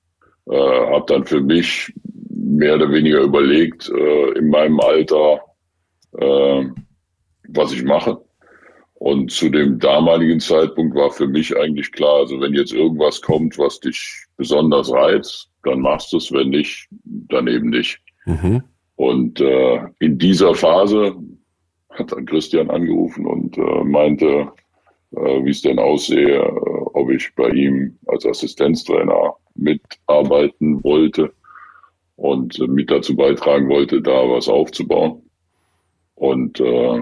Äh, 0.49 0.55
habe 0.55 1.05
dann 1.07 1.25
für 1.25 1.41
mich 1.41 1.93
mehr 2.29 2.75
oder 2.75 2.91
weniger 2.91 3.21
überlegt, 3.21 3.89
äh, 3.89 4.31
in 4.37 4.49
meinem 4.49 4.79
Alter, 4.79 5.39
äh, 6.17 6.65
was 7.49 7.71
ich 7.71 7.83
mache. 7.83 8.19
Und 8.95 9.31
zu 9.31 9.49
dem 9.49 9.79
damaligen 9.79 10.39
Zeitpunkt 10.39 10.93
war 10.95 11.09
für 11.09 11.27
mich 11.27 11.55
eigentlich 11.55 11.91
klar, 11.91 12.17
also 12.17 12.41
wenn 12.41 12.53
jetzt 12.53 12.73
irgendwas 12.73 13.21
kommt, 13.21 13.57
was 13.57 13.79
dich 13.79 14.25
besonders 14.35 14.91
reizt, 14.91 15.49
dann 15.63 15.79
machst 15.79 16.11
du 16.11 16.17
es, 16.17 16.31
wenn 16.31 16.49
nicht, 16.49 16.87
dann 17.03 17.47
eben 17.47 17.69
nicht. 17.69 17.99
Mhm. 18.25 18.63
Und 18.99 19.39
äh, 19.39 19.79
in 19.99 20.17
dieser 20.17 20.53
Phase 20.53 21.15
hat 21.91 22.11
dann 22.11 22.25
Christian 22.25 22.69
angerufen 22.69 23.25
und 23.25 23.57
äh, 23.57 23.83
meinte, 23.85 24.51
äh, 25.11 25.41
wie 25.45 25.51
es 25.51 25.61
denn 25.61 25.79
aussehe, 25.79 26.35
äh, 26.35 26.51
ob 26.95 27.09
ich 27.09 27.33
bei 27.33 27.47
ihm 27.51 27.97
als 28.07 28.25
Assistenztrainer 28.25 29.35
mitarbeiten 29.55 30.83
wollte 30.83 31.31
und 32.17 32.59
mit 32.67 32.91
dazu 32.91 33.15
beitragen 33.15 33.69
wollte, 33.69 34.01
da 34.01 34.29
was 34.29 34.49
aufzubauen. 34.49 35.21
Und 36.15 36.59
äh, 36.59 37.01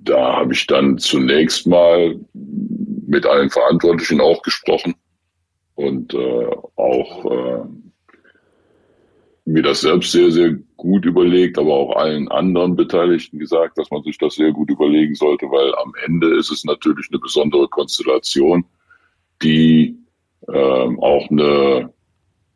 da 0.00 0.38
habe 0.38 0.54
ich 0.54 0.66
dann 0.66 0.98
zunächst 0.98 1.68
mal 1.68 2.18
mit 2.34 3.24
allen 3.26 3.50
Verantwortlichen 3.50 4.20
auch 4.20 4.42
gesprochen 4.42 4.96
und 5.76 6.14
äh, 6.14 6.50
auch 6.74 7.24
äh, 7.26 7.87
mir 9.48 9.62
das 9.62 9.80
selbst 9.80 10.12
sehr, 10.12 10.30
sehr 10.30 10.56
gut 10.76 11.06
überlegt, 11.06 11.58
aber 11.58 11.72
auch 11.72 11.96
allen 11.96 12.28
anderen 12.28 12.76
Beteiligten 12.76 13.38
gesagt, 13.38 13.78
dass 13.78 13.90
man 13.90 14.02
sich 14.02 14.18
das 14.18 14.34
sehr 14.34 14.52
gut 14.52 14.70
überlegen 14.70 15.14
sollte, 15.14 15.46
weil 15.46 15.74
am 15.76 15.92
Ende 16.04 16.36
ist 16.36 16.50
es 16.50 16.64
natürlich 16.64 17.08
eine 17.10 17.18
besondere 17.18 17.66
Konstellation, 17.68 18.64
die 19.42 19.96
ähm, 20.52 21.00
auch 21.00 21.30
eine, 21.30 21.90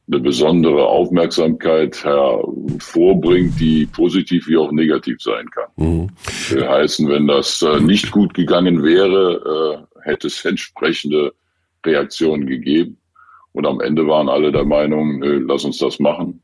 eine 0.06 0.20
besondere 0.20 0.86
Aufmerksamkeit 0.86 2.04
hervorbringt, 2.04 3.58
die 3.58 3.86
positiv 3.86 4.46
wie 4.48 4.58
auch 4.58 4.70
negativ 4.70 5.22
sein 5.22 5.48
kann. 5.50 5.70
Mhm. 5.76 6.10
Will 6.50 6.68
heißen, 6.68 7.08
wenn 7.08 7.26
das 7.26 7.62
äh, 7.62 7.80
nicht 7.80 8.10
gut 8.10 8.34
gegangen 8.34 8.82
wäre, 8.82 9.86
äh, 10.04 10.10
hätte 10.10 10.26
es 10.26 10.44
entsprechende 10.44 11.32
Reaktionen 11.86 12.46
gegeben. 12.46 12.98
Und 13.52 13.66
am 13.66 13.80
Ende 13.80 14.06
waren 14.06 14.28
alle 14.28 14.50
der 14.50 14.64
Meinung, 14.64 15.18
nö, 15.18 15.44
lass 15.46 15.64
uns 15.64 15.78
das 15.78 15.98
machen. 15.98 16.40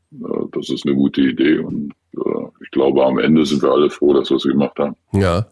Das 0.51 0.69
ist 0.69 0.85
eine 0.85 0.95
gute 0.95 1.21
Idee. 1.21 1.57
Und 1.57 1.91
äh, 2.13 2.19
ich 2.63 2.71
glaube, 2.71 3.03
am 3.05 3.17
Ende 3.17 3.45
sind 3.45 3.63
wir 3.63 3.71
alle 3.71 3.89
froh, 3.89 4.13
dass 4.13 4.29
wir 4.29 4.37
es 4.37 4.43
gemacht 4.43 4.77
haben. 4.77 4.95
Ja. 5.13 5.47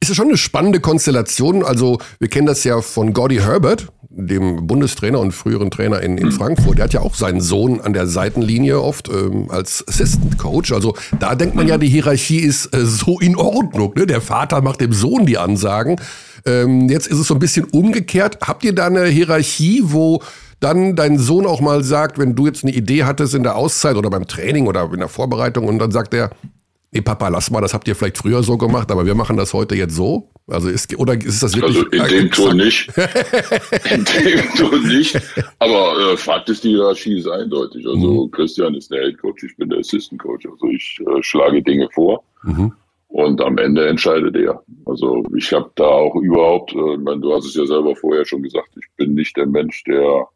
Ist 0.00 0.08
ja 0.08 0.14
schon 0.14 0.28
eine 0.28 0.36
spannende 0.36 0.80
Konstellation. 0.80 1.62
Also, 1.62 1.98
wir 2.18 2.28
kennen 2.28 2.46
das 2.46 2.64
ja 2.64 2.80
von 2.80 3.12
Gordy 3.12 3.36
Herbert, 3.36 3.88
dem 4.08 4.66
Bundestrainer 4.66 5.20
und 5.20 5.32
früheren 5.32 5.70
Trainer 5.70 6.00
in, 6.00 6.16
in 6.16 6.28
mhm. 6.28 6.32
Frankfurt. 6.32 6.78
Der 6.78 6.84
hat 6.84 6.94
ja 6.94 7.02
auch 7.02 7.14
seinen 7.14 7.42
Sohn 7.42 7.80
an 7.80 7.92
der 7.92 8.06
Seitenlinie 8.06 8.80
oft 8.80 9.10
ähm, 9.10 9.48
als 9.50 9.86
Assistant 9.86 10.38
Coach. 10.38 10.72
Also, 10.72 10.96
da 11.20 11.34
denkt 11.34 11.54
man 11.54 11.68
ja, 11.68 11.78
die 11.78 11.88
Hierarchie 11.88 12.40
ist 12.40 12.74
äh, 12.74 12.84
so 12.84 13.20
in 13.20 13.36
Ordnung. 13.36 13.92
Ne? 13.94 14.06
Der 14.06 14.22
Vater 14.22 14.62
macht 14.62 14.80
dem 14.80 14.92
Sohn 14.92 15.26
die 15.26 15.38
Ansagen. 15.38 16.00
Ähm, 16.46 16.88
jetzt 16.88 17.06
ist 17.06 17.18
es 17.18 17.28
so 17.28 17.34
ein 17.34 17.40
bisschen 17.40 17.66
umgekehrt. 17.66 18.38
Habt 18.40 18.64
ihr 18.64 18.74
da 18.74 18.86
eine 18.86 19.04
Hierarchie, 19.04 19.82
wo 19.84 20.22
dann 20.60 20.94
dein 20.94 21.18
Sohn 21.18 21.46
auch 21.46 21.60
mal 21.60 21.82
sagt, 21.82 22.18
wenn 22.18 22.34
du 22.34 22.46
jetzt 22.46 22.64
eine 22.64 22.72
Idee 22.72 23.04
hattest 23.04 23.34
in 23.34 23.42
der 23.42 23.56
Auszeit 23.56 23.96
oder 23.96 24.10
beim 24.10 24.26
Training 24.26 24.66
oder 24.66 24.90
in 24.92 25.00
der 25.00 25.08
Vorbereitung 25.08 25.66
und 25.66 25.78
dann 25.78 25.90
sagt 25.90 26.14
er, 26.14 26.30
nee 26.92 27.00
Papa, 27.00 27.28
lass 27.28 27.50
mal, 27.50 27.60
das 27.60 27.72
habt 27.72 27.88
ihr 27.88 27.96
vielleicht 27.96 28.18
früher 28.18 28.42
so 28.42 28.58
gemacht, 28.58 28.90
aber 28.90 29.06
wir 29.06 29.14
machen 29.14 29.36
das 29.36 29.54
heute 29.54 29.74
jetzt 29.74 29.94
so? 29.94 30.28
Also 30.48 30.68
ist, 30.68 30.96
oder 30.98 31.14
ist 31.14 31.42
das 31.42 31.56
wirklich... 31.56 32.00
Also 32.00 32.14
in 32.14 32.22
dem 32.22 32.30
Ton 32.30 32.56
nicht. 32.56 32.88
in 33.90 34.04
dem 34.04 34.54
Ton 34.56 34.88
nicht. 34.88 35.20
Aber 35.60 36.12
äh, 36.12 36.16
Fakt 36.16 36.48
ist, 36.48 36.64
die 36.64 36.70
Hierarchie 36.70 37.18
ist 37.18 37.28
eindeutig. 37.28 37.86
Also 37.86 38.26
mhm. 38.26 38.30
Christian 38.32 38.74
ist 38.74 38.90
der 38.90 39.04
Head 39.04 39.18
Coach, 39.18 39.44
ich 39.44 39.56
bin 39.56 39.70
der 39.70 39.78
Assistant 39.78 40.20
Coach. 40.20 40.46
Also 40.46 40.66
ich 40.66 40.98
äh, 41.00 41.22
schlage 41.22 41.62
Dinge 41.62 41.88
vor. 41.92 42.22
Mhm. 42.42 42.72
Und 43.08 43.40
am 43.40 43.58
Ende 43.58 43.88
entscheidet 43.88 44.36
er. 44.36 44.62
Also 44.86 45.24
ich 45.36 45.52
habe 45.52 45.70
da 45.76 45.84
auch 45.84 46.16
überhaupt, 46.16 46.72
äh, 46.72 46.76
du 46.76 47.34
hast 47.34 47.46
es 47.46 47.54
ja 47.54 47.66
selber 47.66 47.94
vorher 47.94 48.24
schon 48.24 48.42
gesagt, 48.42 48.70
ich 48.76 48.86
bin 48.96 49.14
nicht 49.14 49.36
der 49.36 49.46
Mensch, 49.46 49.84
der 49.84 50.26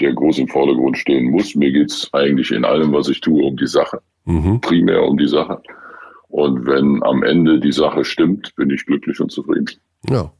der 0.00 0.12
groß 0.12 0.38
im 0.38 0.48
Vordergrund 0.48 0.98
stehen 0.98 1.30
muss. 1.30 1.54
Mir 1.54 1.72
geht's 1.72 2.08
eigentlich 2.12 2.50
in 2.50 2.64
allem, 2.64 2.92
was 2.92 3.08
ich 3.08 3.20
tue, 3.20 3.44
um 3.44 3.56
die 3.56 3.66
Sache. 3.66 4.00
Mhm. 4.24 4.60
Primär 4.60 5.02
um 5.02 5.16
die 5.16 5.28
Sache. 5.28 5.60
Und 6.28 6.66
wenn 6.66 7.02
am 7.04 7.22
Ende 7.22 7.60
die 7.60 7.72
Sache 7.72 8.04
stimmt, 8.04 8.54
bin 8.56 8.70
ich 8.70 8.84
glücklich 8.86 9.20
und 9.20 9.30
zufrieden. 9.30 9.70
Ja. 10.08 10.32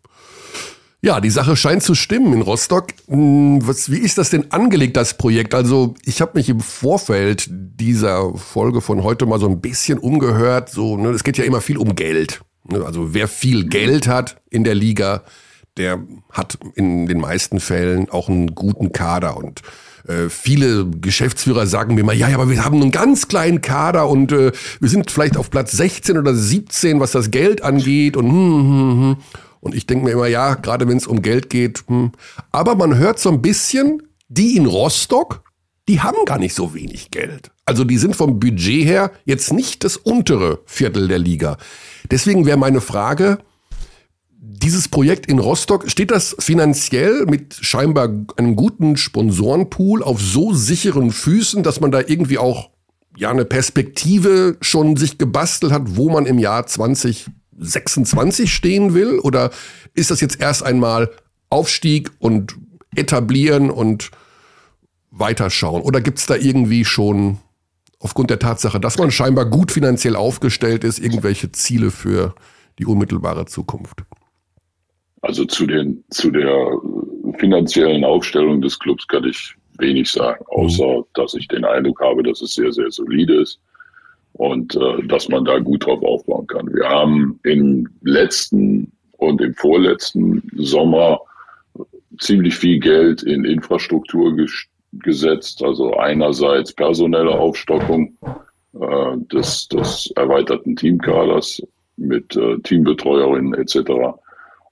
Ja, 1.02 1.20
die 1.20 1.30
Sache 1.30 1.54
scheint 1.54 1.82
zu 1.82 1.94
stimmen 1.94 2.32
in 2.32 2.40
Rostock. 2.40 2.86
Hm, 3.08 3.58
was, 3.62 3.92
wie 3.92 3.98
ist 3.98 4.16
das 4.16 4.30
denn 4.30 4.50
angelegt, 4.50 4.96
das 4.96 5.18
Projekt? 5.18 5.54
Also 5.54 5.94
ich 6.04 6.22
habe 6.22 6.32
mich 6.34 6.48
im 6.48 6.60
Vorfeld 6.60 7.46
dieser 7.50 8.34
Folge 8.34 8.80
von 8.80 9.02
heute 9.02 9.26
mal 9.26 9.38
so 9.38 9.46
ein 9.46 9.60
bisschen 9.60 9.98
umgehört. 9.98 10.70
So, 10.70 10.96
ne, 10.96 11.10
es 11.10 11.22
geht 11.22 11.36
ja 11.36 11.44
immer 11.44 11.60
viel 11.60 11.76
um 11.76 11.94
Geld. 11.94 12.40
Ne, 12.64 12.82
also 12.84 13.12
wer 13.12 13.28
viel 13.28 13.68
Geld 13.68 14.08
hat 14.08 14.40
in 14.48 14.64
der 14.64 14.74
Liga, 14.74 15.24
der 15.76 16.00
hat 16.30 16.58
in 16.74 17.06
den 17.06 17.20
meisten 17.20 17.60
Fällen 17.60 18.08
auch 18.08 18.28
einen 18.28 18.54
guten 18.54 18.92
Kader 18.92 19.36
und 19.36 19.62
äh, 20.06 20.28
viele 20.28 20.86
Geschäftsführer 20.86 21.66
sagen 21.66 21.94
mir 21.94 22.04
mal, 22.04 22.14
ja, 22.14 22.28
ja, 22.28 22.36
aber 22.36 22.50
wir 22.50 22.64
haben 22.64 22.80
einen 22.80 22.90
ganz 22.90 23.28
kleinen 23.28 23.60
Kader 23.60 24.08
und 24.08 24.32
äh, 24.32 24.52
wir 24.80 24.88
sind 24.88 25.10
vielleicht 25.10 25.36
auf 25.36 25.50
Platz 25.50 25.72
16 25.72 26.18
oder 26.18 26.34
17, 26.34 27.00
was 27.00 27.12
das 27.12 27.30
Geld 27.30 27.62
angeht 27.62 28.16
und 28.16 28.26
hm, 28.26 28.34
hm, 28.34 29.00
hm. 29.00 29.16
Und 29.60 29.74
ich 29.74 29.86
denke 29.86 30.04
mir 30.04 30.10
immer, 30.10 30.26
ja, 30.26 30.56
gerade 30.56 30.86
wenn 30.88 30.98
es 30.98 31.06
um 31.06 31.22
Geld 31.22 31.48
geht. 31.48 31.84
Hm. 31.86 32.12
Aber 32.52 32.74
man 32.74 32.98
hört 32.98 33.18
so 33.18 33.30
ein 33.30 33.40
bisschen, 33.40 34.02
die 34.28 34.58
in 34.58 34.66
Rostock, 34.66 35.42
die 35.88 36.02
haben 36.02 36.26
gar 36.26 36.38
nicht 36.38 36.54
so 36.54 36.74
wenig 36.74 37.10
Geld. 37.10 37.50
Also 37.64 37.84
die 37.84 37.96
sind 37.96 38.14
vom 38.14 38.38
Budget 38.38 38.84
her 38.84 39.10
jetzt 39.24 39.54
nicht 39.54 39.82
das 39.82 39.96
untere 39.96 40.60
Viertel 40.66 41.08
der 41.08 41.18
Liga. 41.18 41.56
Deswegen 42.10 42.44
wäre 42.44 42.58
meine 42.58 42.82
Frage, 42.82 43.38
dieses 44.46 44.88
Projekt 44.88 45.26
in 45.26 45.38
Rostock, 45.38 45.90
steht 45.90 46.10
das 46.10 46.36
finanziell 46.38 47.24
mit 47.26 47.54
scheinbar 47.54 48.10
einem 48.36 48.56
guten 48.56 48.96
Sponsorenpool 48.96 50.02
auf 50.02 50.20
so 50.20 50.52
sicheren 50.52 51.12
Füßen, 51.12 51.62
dass 51.62 51.80
man 51.80 51.90
da 51.90 52.00
irgendwie 52.00 52.38
auch 52.38 52.70
ja 53.16 53.30
eine 53.30 53.44
Perspektive 53.44 54.56
schon 54.60 54.96
sich 54.96 55.16
gebastelt 55.16 55.72
hat, 55.72 55.96
wo 55.96 56.10
man 56.10 56.26
im 56.26 56.38
Jahr 56.38 56.66
2026 56.66 58.52
stehen 58.52 58.92
will? 58.92 59.18
Oder 59.18 59.50
ist 59.94 60.10
das 60.10 60.20
jetzt 60.20 60.40
erst 60.40 60.62
einmal 60.62 61.10
Aufstieg 61.48 62.10
und 62.18 62.56
etablieren 62.94 63.70
und 63.70 64.10
weiterschauen? 65.10 65.80
Oder 65.82 66.00
gibt 66.00 66.18
es 66.18 66.26
da 66.26 66.36
irgendwie 66.36 66.84
schon 66.84 67.38
aufgrund 67.98 68.28
der 68.28 68.38
Tatsache, 68.38 68.78
dass 68.78 68.98
man 68.98 69.10
scheinbar 69.10 69.46
gut 69.46 69.72
finanziell 69.72 70.16
aufgestellt 70.16 70.84
ist, 70.84 70.98
irgendwelche 70.98 71.52
Ziele 71.52 71.90
für 71.90 72.34
die 72.78 72.84
unmittelbare 72.84 73.46
Zukunft? 73.46 74.04
Also 75.24 75.46
zu 75.46 75.66
den 75.66 76.04
zu 76.10 76.30
der 76.30 76.78
finanziellen 77.38 78.04
Aufstellung 78.04 78.60
des 78.60 78.78
Clubs 78.78 79.08
kann 79.08 79.24
ich 79.24 79.54
wenig 79.78 80.12
sagen, 80.12 80.44
außer 80.48 80.98
mhm. 80.98 81.04
dass 81.14 81.32
ich 81.32 81.48
den 81.48 81.64
Eindruck 81.64 81.98
habe, 82.02 82.22
dass 82.22 82.42
es 82.42 82.54
sehr, 82.54 82.70
sehr 82.72 82.90
solide 82.90 83.40
ist 83.40 83.58
und 84.34 84.76
äh, 84.76 85.02
dass 85.06 85.30
man 85.30 85.46
da 85.46 85.58
gut 85.60 85.86
drauf 85.86 86.02
aufbauen 86.02 86.46
kann. 86.46 86.68
Wir 86.74 86.90
haben 86.90 87.40
im 87.42 87.88
letzten 88.02 88.92
und 89.12 89.40
im 89.40 89.54
vorletzten 89.54 90.42
Sommer 90.56 91.18
ziemlich 92.18 92.54
viel 92.56 92.78
Geld 92.78 93.22
in 93.22 93.46
Infrastruktur 93.46 94.36
gesetzt, 94.92 95.64
also 95.64 95.96
einerseits 95.96 96.70
personelle 96.70 97.30
Aufstockung 97.30 98.14
äh, 98.74 99.16
des, 99.32 99.68
des 99.68 100.12
erweiterten 100.16 100.76
Teamkaders 100.76 101.62
mit 101.96 102.36
äh, 102.36 102.58
Teambetreuerinnen 102.58 103.54
etc 103.54 104.18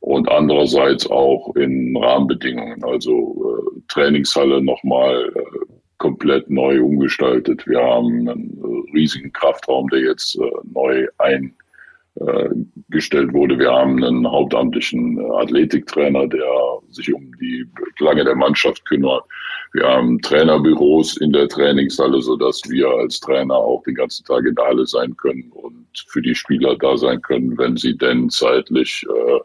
und 0.02 0.28
andererseits 0.28 1.08
auch 1.08 1.54
in 1.54 1.96
Rahmenbedingungen, 1.96 2.82
also 2.82 3.56
äh, 3.56 3.80
Trainingshalle 3.86 4.60
nochmal 4.60 5.32
äh, 5.36 5.40
komplett 5.98 6.50
neu 6.50 6.82
umgestaltet. 6.82 7.64
Wir 7.68 7.80
haben 7.80 8.28
einen 8.28 8.60
äh, 8.60 8.90
riesigen 8.96 9.32
Kraftraum, 9.32 9.88
der 9.90 10.00
jetzt 10.00 10.36
äh, 10.36 10.50
neu 10.72 11.06
eingestellt 12.18 13.32
wurde. 13.32 13.56
Wir 13.60 13.70
haben 13.70 14.02
einen 14.02 14.28
hauptamtlichen 14.28 15.20
äh, 15.20 15.36
Athletiktrainer, 15.36 16.26
der 16.26 16.48
sich 16.90 17.14
um 17.14 17.30
die 17.40 17.64
Belange 17.96 18.24
der 18.24 18.34
Mannschaft 18.34 18.84
kümmert. 18.86 19.22
Wir 19.72 19.84
haben 19.86 20.20
Trainerbüros 20.20 21.16
in 21.18 21.32
der 21.32 21.46
Trainingshalle, 21.46 22.20
so 22.22 22.34
dass 22.36 22.60
wir 22.68 22.88
als 22.88 23.20
Trainer 23.20 23.54
auch 23.54 23.84
den 23.84 23.94
ganzen 23.94 24.24
Tag 24.24 24.44
in 24.46 24.56
der 24.56 24.64
Halle 24.64 24.84
sein 24.84 25.16
können 25.16 25.52
und 25.52 25.86
für 26.08 26.22
die 26.22 26.34
Spieler 26.34 26.76
da 26.76 26.96
sein 26.96 27.22
können, 27.22 27.56
wenn 27.56 27.76
sie 27.76 27.96
denn 27.96 28.28
zeitlich 28.30 29.06
äh, 29.08 29.38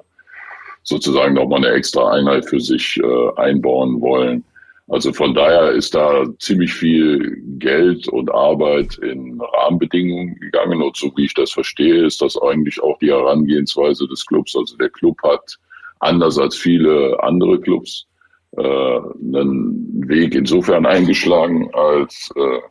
sozusagen 0.88 1.34
nochmal 1.34 1.65
eine 1.65 1.76
extra 1.76 2.12
Einheit 2.12 2.47
für 2.47 2.62
sich 2.62 2.97
äh, 2.97 3.30
einbauen 3.36 4.00
wollen. 4.00 4.43
Also 4.88 5.12
von 5.12 5.34
daher 5.34 5.71
ist 5.71 5.93
da 5.93 6.26
ziemlich 6.39 6.73
viel 6.73 7.41
Geld 7.60 8.08
und 8.08 8.32
Arbeit 8.32 8.97
in 9.00 9.39
Rahmenbedingungen 9.41 10.36
gegangen. 10.39 10.82
Und 10.82 10.95
so 10.95 11.12
wie 11.17 11.26
ich 11.26 11.34
das 11.34 11.52
verstehe, 11.52 12.06
ist 12.06 12.21
das 12.21 12.41
eigentlich 12.41 12.82
auch 12.82 12.97
die 13.00 13.12
Herangehensweise 13.12 14.08
des 14.08 14.26
Clubs. 14.26 14.56
Also 14.56 14.78
der 14.78 14.89
Club 14.89 15.17
hat 15.23 15.58
anders 16.00 16.38
als 16.39 16.56
viele 16.56 17.21
andere 17.21 17.60
Clubs 17.60 18.08
äh, 18.56 18.63
einen 18.63 20.08
Weg 20.08 20.36
insofern 20.36 20.86
eingeschlagen, 20.86 21.69
als 21.73 22.32
äh, 22.38 22.62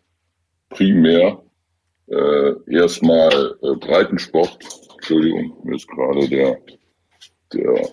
primär 0.71 1.39
äh, 2.07 2.53
erstmal 2.67 3.57
äh, 3.63 3.75
Breitensport. 3.75 4.59
Entschuldigung, 4.95 5.53
mir 5.65 5.77
ist 5.77 5.89
gerade 5.89 6.27
der 6.31 6.59
der, 7.53 7.89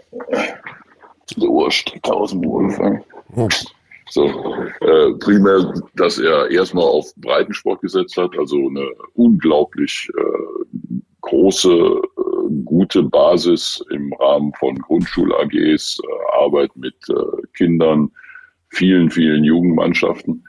der 1.38 1.50
Ohrstecker 1.50 2.16
aus 2.16 2.32
dem 2.32 2.46
Ohr 2.46 2.64
So, 4.10 4.26
äh, 4.82 5.14
primär, 5.20 5.74
dass 5.96 6.20
er 6.20 6.52
erstmal 6.52 6.84
auf 6.84 7.14
Breitensport 7.18 7.82
gesetzt 7.82 8.18
hat, 8.18 8.38
also 8.38 8.68
eine 8.68 8.92
unglaublich 9.14 10.10
äh, 10.18 11.04
große, 11.22 11.70
äh, 11.70 12.54
gute 12.66 13.04
Basis 13.04 13.84
im 13.92 14.14
Rahmen 14.14 14.54
von 14.60 14.78
Grundschul-AGs, 14.78 16.00
äh, 16.00 16.38
Arbeit 16.38 16.76
mit 16.76 16.96
äh, 17.10 17.48
Kindern, 17.56 18.12
vielen, 18.70 19.10
vielen 19.10 19.44
Jugendmannschaften 19.44 20.44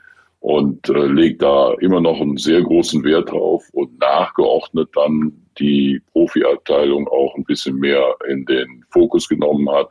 und 0.45 0.91
äh, 0.91 1.07
legt 1.07 1.41
da 1.41 1.73
immer 1.81 2.03
noch 2.03 2.21
einen 2.21 2.37
sehr 2.37 2.61
großen 2.61 3.03
Wert 3.03 3.31
drauf 3.31 3.65
und 3.73 3.99
nachgeordnet 3.99 4.91
dann 4.95 5.33
die 5.59 6.03
Profiabteilung 6.13 7.09
auch 7.09 7.35
ein 7.35 7.45
bisschen 7.45 7.77
mehr 7.79 8.15
in 8.29 8.45
den 8.45 8.85
Fokus 8.91 9.27
genommen 9.27 9.67
hat. 9.71 9.89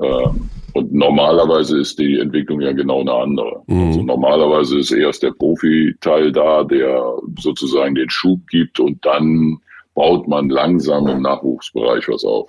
Ähm, 0.00 0.48
und 0.74 0.94
normalerweise 0.94 1.80
ist 1.80 1.98
die 1.98 2.20
Entwicklung 2.20 2.60
ja 2.60 2.70
genau 2.70 3.00
eine 3.00 3.12
andere. 3.12 3.60
Mhm. 3.66 3.86
Also 3.88 4.02
normalerweise 4.04 4.78
ist 4.78 4.92
erst 4.92 5.24
der 5.24 5.32
Profiteil 5.32 6.30
da, 6.30 6.62
der 6.62 7.02
sozusagen 7.40 7.96
den 7.96 8.08
Schub 8.08 8.38
gibt 8.46 8.78
und 8.78 9.04
dann 9.04 9.58
baut 9.96 10.28
man 10.28 10.48
langsam 10.48 11.08
im 11.08 11.22
Nachwuchsbereich 11.22 12.08
was 12.08 12.24
auf. 12.24 12.48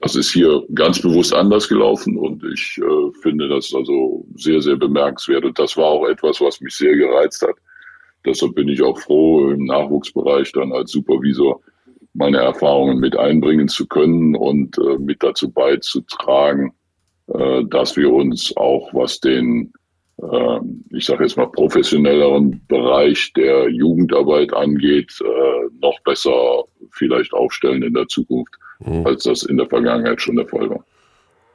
Das 0.00 0.16
ist 0.16 0.32
hier 0.32 0.62
ganz 0.74 1.00
bewusst 1.00 1.32
anders 1.32 1.68
gelaufen 1.68 2.16
und 2.18 2.42
ich 2.44 2.78
äh, 2.78 3.12
finde 3.22 3.48
das 3.48 3.72
also 3.74 4.26
sehr, 4.34 4.60
sehr 4.60 4.76
bemerkenswert. 4.76 5.44
Und 5.44 5.58
das 5.58 5.76
war 5.76 5.86
auch 5.86 6.06
etwas, 6.06 6.40
was 6.40 6.60
mich 6.60 6.74
sehr 6.74 6.94
gereizt 6.96 7.42
hat. 7.42 7.56
Deshalb 8.26 8.54
bin 8.54 8.68
ich 8.68 8.82
auch 8.82 8.98
froh, 8.98 9.50
im 9.50 9.64
Nachwuchsbereich 9.66 10.52
dann 10.52 10.72
als 10.72 10.92
Supervisor 10.92 11.60
meine 12.14 12.38
Erfahrungen 12.38 12.98
mit 12.98 13.16
einbringen 13.16 13.68
zu 13.68 13.86
können 13.86 14.36
und 14.36 14.78
äh, 14.78 14.98
mit 14.98 15.22
dazu 15.22 15.50
beizutragen, 15.50 16.72
äh, 17.28 17.64
dass 17.64 17.96
wir 17.96 18.12
uns 18.12 18.56
auch, 18.56 18.92
was 18.94 19.20
den, 19.20 19.72
äh, 20.22 20.58
ich 20.90 21.04
sage 21.04 21.24
jetzt 21.24 21.36
mal, 21.36 21.50
professionelleren 21.50 22.64
Bereich 22.68 23.32
der 23.34 23.68
Jugendarbeit 23.68 24.52
angeht, 24.54 25.12
äh, 25.20 25.68
noch 25.80 26.00
besser 26.04 26.64
vielleicht 26.92 27.32
aufstellen 27.32 27.82
in 27.82 27.94
der 27.94 28.06
Zukunft 28.08 28.54
mhm. 28.80 29.06
als 29.06 29.24
das 29.24 29.42
in 29.44 29.56
der 29.56 29.66
Vergangenheit 29.66 30.20
schon 30.20 30.36
der 30.36 30.46
Fall 30.46 30.70
war. 30.70 30.84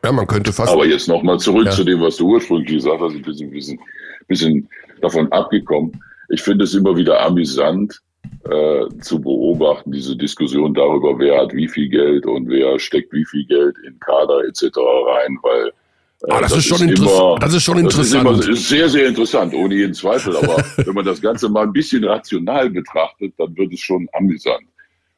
Ja, 0.04 0.12
man 0.12 0.28
könnte 0.28 0.54
fast. 0.54 0.72
Aber 0.72 0.86
jetzt 0.86 1.08
nochmal 1.08 1.40
zurück 1.40 1.66
ja. 1.66 1.72
zu 1.72 1.84
dem, 1.84 2.02
was 2.02 2.18
du 2.18 2.28
ursprünglich 2.28 2.78
gesagt 2.78 3.02
hast, 3.02 3.16
ein 3.16 3.22
bisschen, 3.22 3.52
bisschen, 3.52 3.80
bisschen 4.28 4.70
davon 5.02 5.32
abgekommen. 5.32 5.92
Ich 6.30 6.42
finde 6.42 6.64
es 6.64 6.74
immer 6.74 6.96
wieder 6.96 7.20
amüsant, 7.22 8.02
äh, 8.50 8.88
zu 9.02 9.20
beobachten, 9.20 9.92
diese 9.92 10.16
Diskussion 10.16 10.74
darüber, 10.74 11.18
wer 11.20 11.42
hat 11.42 11.54
wie 11.54 11.68
viel 11.68 11.90
Geld 11.90 12.26
und 12.26 12.48
wer 12.50 12.80
steckt 12.80 13.12
wie 13.12 13.26
viel 13.26 13.46
Geld 13.46 13.76
in 13.86 14.00
Kader 14.00 14.44
etc. 14.46 14.64
rein, 14.78 15.38
weil 15.42 15.68
äh, 15.68 16.32
ah, 16.32 16.42
das, 16.42 16.52
das, 16.52 16.60
ist 16.60 16.66
schon 16.66 16.90
ist 16.90 17.00
immer, 17.00 17.38
das 17.40 17.54
ist 17.54 17.64
schon 17.64 17.78
interessant. 17.78 18.28
Das 18.28 18.40
ist, 18.40 18.46
immer, 18.46 18.54
ist 18.54 18.70
sehr, 18.70 18.90
sehr 18.90 19.08
interessant, 19.08 19.54
ohne 19.54 19.76
jeden 19.76 19.94
Zweifel. 19.94 20.36
Aber 20.38 20.58
wenn 20.78 20.94
man 20.94 21.06
das 21.06 21.22
Ganze 21.22 21.50
mal 21.50 21.64
ein 21.64 21.74
bisschen 21.74 22.04
rational 22.04 22.70
betrachtet, 22.70 23.34
dann 23.38 23.56
wird 23.58 23.74
es 23.74 23.80
schon 23.80 24.08
amüsant. 24.14 24.66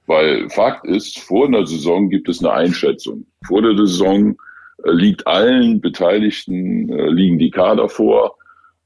Weil 0.08 0.50
Fakt 0.50 0.86
ist, 0.86 1.20
vor 1.20 1.48
einer 1.48 1.66
Saison 1.66 2.10
gibt 2.10 2.28
es 2.28 2.40
eine 2.40 2.52
Einschätzung. 2.52 3.26
Vor 3.46 3.62
der 3.62 3.78
Saison 3.78 4.36
äh, 4.84 4.92
liegt 4.92 5.26
allen 5.28 5.80
Beteiligten, 5.80 6.90
äh, 6.90 7.10
liegen 7.10 7.38
die 7.38 7.52
Kader 7.52 7.88
vor 7.88 8.36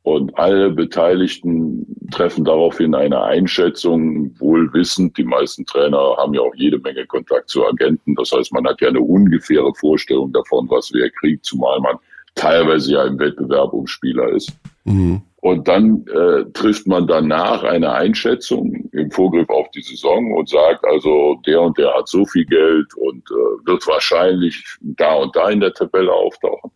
und 0.06 0.38
alle 0.38 0.70
Beteiligten 0.70 1.88
treffen 2.12 2.46
daraufhin 2.46 2.94
eine 2.94 3.24
Einschätzung, 3.24 4.40
wohl 4.40 4.72
wissend. 4.72 5.18
Die 5.18 5.24
meisten 5.24 5.66
Trainer 5.66 6.16
haben 6.18 6.36
ja 6.36 6.42
auch 6.42 6.54
jede 6.54 6.78
Menge 6.78 7.08
Kontakt 7.08 7.50
zu 7.50 7.66
Agenten. 7.66 8.14
Das 8.14 8.32
heißt, 8.32 8.54
man 8.54 8.68
hat 8.68 8.80
ja 8.82 8.90
eine 8.90 9.02
ungefähre 9.02 9.74
Vorstellung 9.74 10.32
davon, 10.32 10.70
was 10.70 10.92
wer 10.94 11.10
kriegt, 11.10 11.44
zumal 11.44 11.80
man 11.80 11.96
teilweise 12.36 12.94
ja 12.94 13.06
im 13.06 13.18
Wettbewerb 13.18 13.74
um 13.74 13.88
Spieler 13.88 14.30
ist. 14.30 14.54
Mhm. 14.84 15.24
Und 15.46 15.68
dann 15.68 16.04
äh, 16.08 16.44
trifft 16.54 16.88
man 16.88 17.06
danach 17.06 17.62
eine 17.62 17.92
Einschätzung 17.92 18.90
im 18.94 19.12
Vorgriff 19.12 19.48
auf 19.50 19.70
die 19.76 19.82
Saison 19.84 20.34
und 20.34 20.50
sagt, 20.50 20.84
also 20.84 21.40
der 21.46 21.62
und 21.62 21.78
der 21.78 21.94
hat 21.94 22.08
so 22.08 22.26
viel 22.26 22.46
Geld 22.46 22.92
und 22.96 23.24
äh, 23.30 23.68
wird 23.68 23.86
wahrscheinlich 23.86 24.66
da 24.82 25.14
und 25.14 25.36
da 25.36 25.52
in 25.52 25.60
der 25.60 25.72
Tabelle 25.72 26.12
auftauchen. 26.12 26.72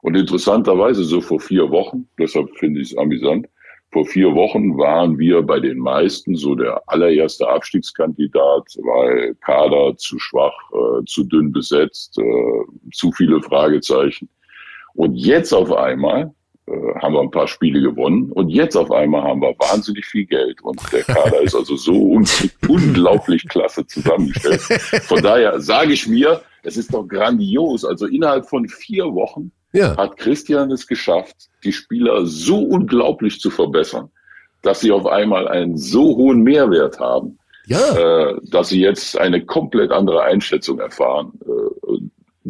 Und 0.00 0.16
interessanterweise 0.16 1.04
so 1.04 1.20
vor 1.20 1.38
vier 1.38 1.68
Wochen, 1.68 2.08
deshalb 2.18 2.48
finde 2.56 2.80
ich 2.80 2.92
es 2.92 2.96
amüsant, 2.96 3.46
vor 3.92 4.06
vier 4.06 4.34
Wochen 4.34 4.78
waren 4.78 5.18
wir 5.18 5.42
bei 5.42 5.60
den 5.60 5.76
meisten 5.76 6.34
so 6.34 6.54
der 6.54 6.80
allererste 6.86 7.46
Abstiegskandidat, 7.46 8.64
weil 8.84 9.34
Kader 9.44 9.94
zu 9.98 10.18
schwach, 10.18 10.56
äh, 10.72 11.04
zu 11.04 11.24
dünn 11.24 11.52
besetzt, 11.52 12.18
äh, 12.18 12.90
zu 12.90 13.12
viele 13.12 13.42
Fragezeichen. 13.42 14.30
Und 14.94 15.14
jetzt 15.14 15.52
auf 15.52 15.74
einmal 15.74 16.32
haben 17.00 17.14
wir 17.14 17.20
ein 17.20 17.30
paar 17.30 17.48
Spiele 17.48 17.80
gewonnen 17.80 18.30
und 18.32 18.48
jetzt 18.48 18.76
auf 18.76 18.90
einmal 18.90 19.22
haben 19.22 19.40
wir 19.40 19.54
wahnsinnig 19.58 20.04
viel 20.06 20.24
Geld 20.26 20.60
und 20.62 20.80
der 20.92 21.02
Kader 21.02 21.40
ist 21.40 21.54
also 21.54 21.76
so 21.76 21.92
un 21.92 22.26
unglaublich 22.68 23.46
klasse 23.48 23.86
zusammengestellt. 23.86 24.60
Von 24.60 25.22
daher 25.22 25.60
sage 25.60 25.92
ich 25.92 26.06
mir, 26.06 26.42
Es 26.62 26.76
ist 26.76 26.92
doch 26.92 27.06
grandios. 27.06 27.84
Also 27.84 28.06
innerhalb 28.06 28.46
von 28.46 28.68
vier 28.68 29.06
Wochen 29.14 29.50
ja. 29.72 29.96
hat 29.96 30.16
Christian 30.16 30.70
es 30.70 30.86
geschafft, 30.86 31.48
die 31.64 31.72
Spieler 31.72 32.26
so 32.26 32.58
unglaublich 32.58 33.40
zu 33.40 33.50
verbessern, 33.50 34.10
dass 34.62 34.80
sie 34.80 34.92
auf 34.92 35.06
einmal 35.06 35.48
einen 35.48 35.76
so 35.76 36.16
hohen 36.16 36.42
Mehrwert 36.42 36.98
haben, 36.98 37.38
ja. 37.66 37.96
äh, 37.96 38.36
dass 38.50 38.70
sie 38.70 38.80
jetzt 38.80 39.18
eine 39.18 39.44
komplett 39.44 39.90
andere 39.90 40.22
Einschätzung 40.22 40.78
erfahren. 40.78 41.32
Äh, 41.46 41.67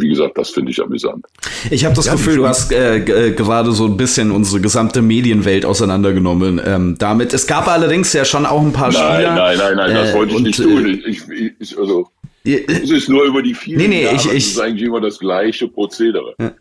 wie 0.01 0.09
gesagt, 0.09 0.39
das 0.39 0.51
finde 0.51 0.71
ich 0.71 0.83
amüsant. 0.83 1.27
Ich 1.71 1.85
habe 1.85 1.95
das 1.95 2.07
ja, 2.07 2.13
Gefühl, 2.13 2.37
du 2.37 2.47
hast 2.47 2.73
äh, 2.73 2.99
äh, 2.99 3.33
gerade 3.33 3.73
so 3.73 3.87
ein 3.87 3.97
bisschen 3.97 4.31
unsere 4.31 4.61
gesamte 4.61 5.03
Medienwelt 5.03 5.65
auseinandergenommen. 5.65 6.61
Ähm, 6.65 6.97
damit. 6.99 7.35
Es 7.35 7.47
gab 7.47 7.69
allerdings 7.69 8.13
ja 8.13 8.25
schon 8.25 8.47
auch 8.47 8.63
ein 8.63 8.73
paar 8.73 8.93
nein, 8.93 9.15
Spieler. 9.15 9.35
Nein, 9.35 9.59
nein, 9.59 9.77
nein, 9.77 9.95
das 9.95 10.11
äh, 10.11 10.15
wollte 10.15 10.33
ich 10.33 10.37
und, 10.37 10.43
nicht 10.45 10.63
tun. 10.63 10.87
Äh, 10.87 11.09
ich, 11.09 11.29
ich, 11.29 11.53
ich, 11.59 11.79
also, 11.79 12.09
es 12.45 12.91
ist 12.91 13.09
nur 13.09 13.25
über 13.25 13.43
die 13.43 13.55
vielen 13.55 13.79
nee, 13.79 13.89
nee, 13.89 14.05
Jahre. 14.05 14.17
Ich, 14.17 14.27
ich, 14.27 14.33
es 14.33 14.47
ist 14.53 14.61
eigentlich 14.61 14.87
immer 14.87 15.01
das 15.01 15.19
gleiche 15.19 15.69
Prozedere. 15.69 16.35
Ja. 16.41 16.53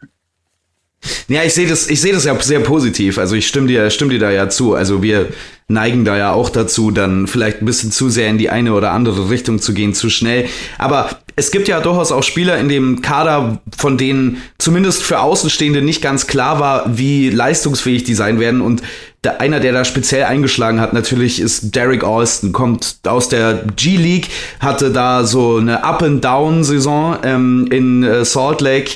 Ja, 1.27 1.43
ich 1.43 1.53
sehe 1.53 1.67
das, 1.67 1.89
ich 1.89 2.01
sehe 2.01 2.13
das 2.13 2.25
ja 2.25 2.39
sehr 2.39 2.59
positiv. 2.61 3.17
Also 3.17 3.35
ich 3.35 3.47
stimme 3.47 3.67
dir, 3.67 3.89
stimme 3.89 4.11
dir 4.11 4.19
da 4.19 4.31
ja 4.31 4.49
zu. 4.49 4.73
Also 4.73 5.03
wir 5.03 5.27
neigen 5.67 6.05
da 6.05 6.17
ja 6.17 6.31
auch 6.31 6.49
dazu, 6.49 6.91
dann 6.91 7.27
vielleicht 7.27 7.61
ein 7.61 7.65
bisschen 7.65 7.91
zu 7.91 8.09
sehr 8.09 8.29
in 8.29 8.37
die 8.37 8.49
eine 8.49 8.73
oder 8.73 8.91
andere 8.91 9.29
Richtung 9.29 9.59
zu 9.59 9.73
gehen, 9.73 9.93
zu 9.93 10.09
schnell. 10.09 10.47
Aber 10.77 11.09
es 11.35 11.51
gibt 11.51 11.67
ja 11.67 11.81
durchaus 11.81 12.11
auch 12.11 12.23
Spieler 12.23 12.57
in 12.57 12.69
dem 12.69 13.01
Kader, 13.01 13.61
von 13.77 13.97
denen 13.97 14.41
zumindest 14.57 15.03
für 15.03 15.19
Außenstehende 15.19 15.81
nicht 15.81 16.01
ganz 16.01 16.27
klar 16.27 16.59
war, 16.59 16.97
wie 16.97 17.29
leistungsfähig 17.29 18.03
die 18.03 18.15
sein 18.15 18.39
werden. 18.39 18.61
Und 18.61 18.81
einer, 19.27 19.59
der 19.59 19.73
da 19.73 19.83
speziell 19.83 20.23
eingeschlagen 20.23 20.79
hat, 20.79 20.93
natürlich 20.93 21.41
ist 21.41 21.75
Derek 21.75 22.03
Alston, 22.03 22.53
kommt 22.53 22.99
aus 23.05 23.27
der 23.27 23.65
G-League, 23.75 24.29
hatte 24.61 24.91
da 24.91 25.25
so 25.25 25.57
eine 25.57 25.83
Up-and-Down-Saison 25.83 27.17
ähm, 27.23 27.67
in 27.69 28.03
äh, 28.03 28.23
Salt 28.23 28.61
Lake 28.61 28.91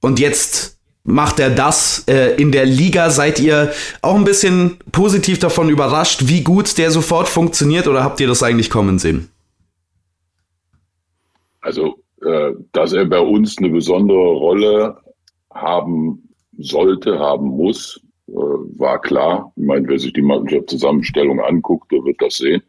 und 0.00 0.18
jetzt 0.18 0.75
macht 1.06 1.40
er 1.40 1.50
das 1.50 2.04
äh, 2.08 2.34
in 2.40 2.52
der 2.52 2.66
Liga? 2.66 3.10
Seid 3.10 3.40
ihr 3.40 3.72
auch 4.02 4.16
ein 4.16 4.24
bisschen 4.24 4.78
positiv 4.92 5.38
davon 5.38 5.68
überrascht, 5.68 6.24
wie 6.26 6.42
gut 6.42 6.76
der 6.76 6.90
sofort 6.90 7.28
funktioniert 7.28 7.86
oder 7.86 8.04
habt 8.04 8.20
ihr 8.20 8.26
das 8.26 8.42
eigentlich 8.42 8.68
kommen 8.68 8.98
sehen? 8.98 9.30
Also, 11.60 11.96
äh, 12.22 12.52
dass 12.72 12.92
er 12.92 13.06
bei 13.06 13.20
uns 13.20 13.58
eine 13.58 13.70
besondere 13.70 14.18
Rolle 14.18 14.96
haben 15.52 16.28
sollte, 16.58 17.18
haben 17.18 17.48
muss, 17.48 18.00
äh, 18.28 18.32
war 18.32 19.00
klar. 19.00 19.52
Ich 19.56 19.64
meine, 19.64 19.88
wer 19.88 19.98
sich 19.98 20.12
die 20.12 20.22
Mannschaftszusammenstellung 20.22 21.40
anguckt, 21.40 21.90
der 21.92 22.04
wird 22.04 22.20
das 22.20 22.36
sehen. 22.36 22.62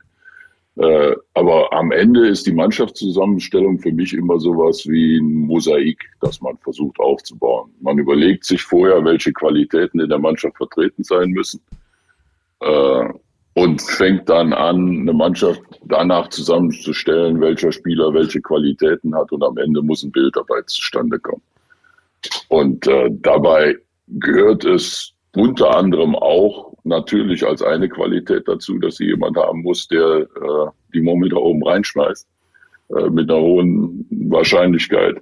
Äh, 0.78 1.16
aber 1.34 1.74
am 1.74 1.92
Ende 1.92 2.28
ist 2.28 2.46
die 2.46 2.54
Mannschaftszusammenstellung 2.54 3.80
für 3.80 3.92
mich 3.92 4.14
immer 4.14 4.40
sowas 4.40 4.86
wie 4.88 5.18
ein 5.18 5.34
Mosaik, 5.48 5.98
das 6.22 6.40
man 6.40 6.56
versucht 6.60 7.00
aufzubauen. 7.00 7.72
Man 7.82 7.98
überlegt 7.98 8.46
sich 8.46 8.62
vorher, 8.62 9.04
welche 9.04 9.34
Qualitäten 9.34 10.00
in 10.00 10.10
der 10.10 10.20
Mannschaft 10.20 10.56
vertreten 10.58 11.04
sein 11.04 11.32
müssen 11.32 11.60
äh, 12.60 13.10
und 13.56 13.82
fängt 13.82 14.30
dann 14.30 14.54
an, 14.54 15.00
eine 15.02 15.14
Mannschaft 15.14 15.62
danach 15.86 16.28
zusammenzustellen, 16.30 17.42
welcher 17.42 17.72
Spieler 17.72 18.14
welche 18.14 18.40
Qualitäten 18.42 19.16
hat 19.16 19.32
und 19.32 19.44
am 19.44 19.58
Ende 19.58 19.82
muss 19.82 20.04
ein 20.04 20.12
Bild 20.12 20.36
dabei 20.36 20.62
zustande 20.68 21.18
kommen. 21.18 21.42
Und 22.50 22.86
äh, 22.86 23.10
dabei 23.22 23.76
gehört 24.08 24.64
es 24.64 25.14
unter 25.36 25.76
anderem 25.76 26.16
auch 26.16 26.77
natürlich 26.88 27.46
als 27.46 27.62
eine 27.62 27.90
Qualität 27.90 28.48
dazu, 28.48 28.78
dass 28.80 28.96
sie 28.96 29.06
jemand 29.06 29.38
haben 29.38 29.62
muss, 29.62 29.88
der 29.88 30.22
äh, 30.22 30.72
die 30.94 31.02
Moment 31.02 31.34
oben 31.34 31.64
reinschmeißt, 31.64 32.28
äh, 32.98 33.10
mit 33.10 33.30
einer 33.30 33.42
hohen 33.42 34.06
Wahrscheinlichkeit. 34.10 35.22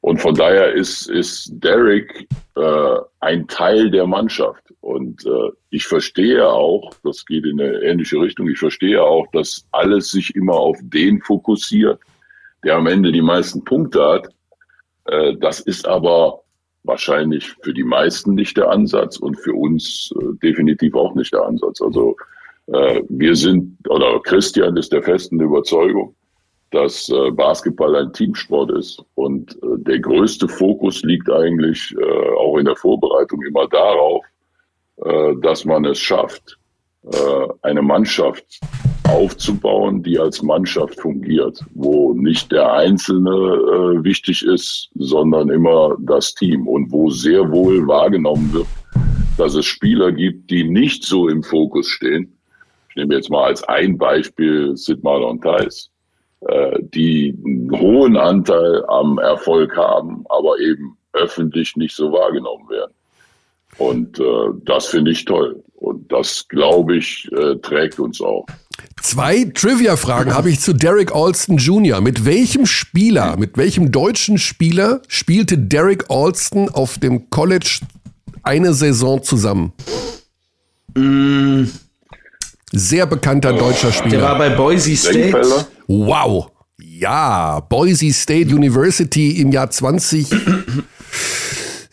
Und 0.00 0.20
von 0.20 0.34
daher 0.34 0.72
ist, 0.72 1.08
ist 1.08 1.52
Derek 1.62 2.26
äh, 2.56 2.96
ein 3.20 3.46
Teil 3.46 3.90
der 3.90 4.06
Mannschaft. 4.06 4.62
Und 4.80 5.24
äh, 5.24 5.50
ich 5.70 5.86
verstehe 5.86 6.46
auch, 6.46 6.92
das 7.04 7.24
geht 7.24 7.46
in 7.46 7.60
eine 7.60 7.78
ähnliche 7.82 8.20
Richtung, 8.20 8.48
ich 8.48 8.58
verstehe 8.58 9.00
auch, 9.00 9.26
dass 9.32 9.64
alles 9.70 10.10
sich 10.10 10.34
immer 10.34 10.54
auf 10.54 10.76
den 10.82 11.22
fokussiert, 11.22 12.00
der 12.64 12.76
am 12.76 12.88
Ende 12.88 13.12
die 13.12 13.22
meisten 13.22 13.64
Punkte 13.64 14.04
hat. 14.04 14.28
Äh, 15.04 15.36
das 15.36 15.60
ist 15.60 15.86
aber 15.86 16.42
wahrscheinlich 16.84 17.54
für 17.62 17.72
die 17.72 17.84
meisten 17.84 18.34
nicht 18.34 18.56
der 18.56 18.70
Ansatz 18.70 19.16
und 19.16 19.36
für 19.36 19.54
uns 19.54 20.12
äh, 20.20 20.24
definitiv 20.42 20.94
auch 20.94 21.14
nicht 21.14 21.32
der 21.32 21.44
Ansatz. 21.44 21.80
Also 21.80 22.16
äh, 22.66 23.02
wir 23.08 23.36
sind, 23.36 23.76
oder 23.88 24.20
Christian 24.20 24.76
ist 24.76 24.92
der 24.92 25.02
festen 25.02 25.40
Überzeugung, 25.40 26.14
dass 26.70 27.08
äh, 27.08 27.30
Basketball 27.30 27.94
ein 27.96 28.12
Teamsport 28.12 28.72
ist 28.72 29.04
und 29.14 29.54
äh, 29.62 29.78
der 29.78 30.00
größte 30.00 30.48
Fokus 30.48 31.02
liegt 31.02 31.30
eigentlich 31.30 31.94
äh, 31.98 32.30
auch 32.38 32.58
in 32.58 32.64
der 32.64 32.76
Vorbereitung 32.76 33.42
immer 33.42 33.68
darauf, 33.68 34.24
äh, 35.04 35.34
dass 35.42 35.64
man 35.64 35.84
es 35.84 35.98
schafft, 35.98 36.58
eine 37.62 37.82
Mannschaft 37.82 38.60
aufzubauen, 39.08 40.02
die 40.02 40.18
als 40.18 40.42
Mannschaft 40.42 41.00
fungiert, 41.00 41.60
wo 41.74 42.14
nicht 42.14 42.52
der 42.52 42.72
Einzelne 42.72 43.30
äh, 43.30 44.04
wichtig 44.04 44.44
ist, 44.44 44.90
sondern 44.94 45.50
immer 45.50 45.96
das 46.00 46.34
Team 46.34 46.66
und 46.66 46.90
wo 46.92 47.10
sehr 47.10 47.50
wohl 47.50 47.86
wahrgenommen 47.86 48.52
wird, 48.52 48.66
dass 49.36 49.54
es 49.54 49.66
Spieler 49.66 50.12
gibt, 50.12 50.50
die 50.50 50.64
nicht 50.64 51.04
so 51.04 51.28
im 51.28 51.42
Fokus 51.42 51.88
stehen. 51.88 52.36
Ich 52.90 52.96
nehme 52.96 53.14
jetzt 53.14 53.30
mal 53.30 53.44
als 53.44 53.62
ein 53.64 53.98
Beispiel 53.98 54.76
Sid 54.76 55.02
Marlon 55.02 55.40
Theis, 55.40 55.90
äh, 56.42 56.78
die 56.94 57.36
einen 57.44 57.70
hohen 57.80 58.16
Anteil 58.16 58.84
am 58.86 59.18
Erfolg 59.18 59.76
haben, 59.76 60.24
aber 60.28 60.58
eben 60.58 60.96
öffentlich 61.12 61.76
nicht 61.76 61.94
so 61.94 62.12
wahrgenommen 62.12 62.68
werden. 62.70 62.92
Und 63.78 64.18
äh, 64.18 64.22
das 64.64 64.86
finde 64.86 65.10
ich 65.10 65.24
toll. 65.24 65.62
Und 65.74 66.12
das, 66.12 66.46
glaube 66.48 66.96
ich, 66.96 67.28
äh, 67.32 67.56
trägt 67.56 67.98
uns 67.98 68.20
auch. 68.20 68.46
Zwei 69.00 69.44
Trivia-Fragen 69.52 70.32
habe 70.32 70.48
ich 70.50 70.60
zu 70.60 70.72
Derek 70.72 71.12
Alston 71.12 71.56
Jr. 71.56 72.00
Mit 72.00 72.24
welchem 72.24 72.66
Spieler, 72.66 73.36
mit 73.36 73.56
welchem 73.56 73.90
deutschen 73.90 74.38
Spieler 74.38 75.02
spielte 75.08 75.58
Derek 75.58 76.04
Alston 76.08 76.68
auf 76.68 76.98
dem 76.98 77.30
College 77.30 77.80
eine 78.44 78.74
Saison 78.74 79.22
zusammen? 79.22 79.72
Mm. 80.94 81.64
Sehr 82.70 83.06
bekannter 83.06 83.52
deutscher 83.52 83.92
Spieler. 83.92 84.18
Der 84.18 84.22
war 84.22 84.38
bei 84.38 84.50
Boise 84.50 84.96
State. 84.96 85.66
Wow. 85.88 86.50
Ja, 86.80 87.60
Boise 87.60 88.12
State 88.12 88.54
University 88.54 89.40
im 89.40 89.52
Jahr 89.52 89.70
20. 89.70 90.30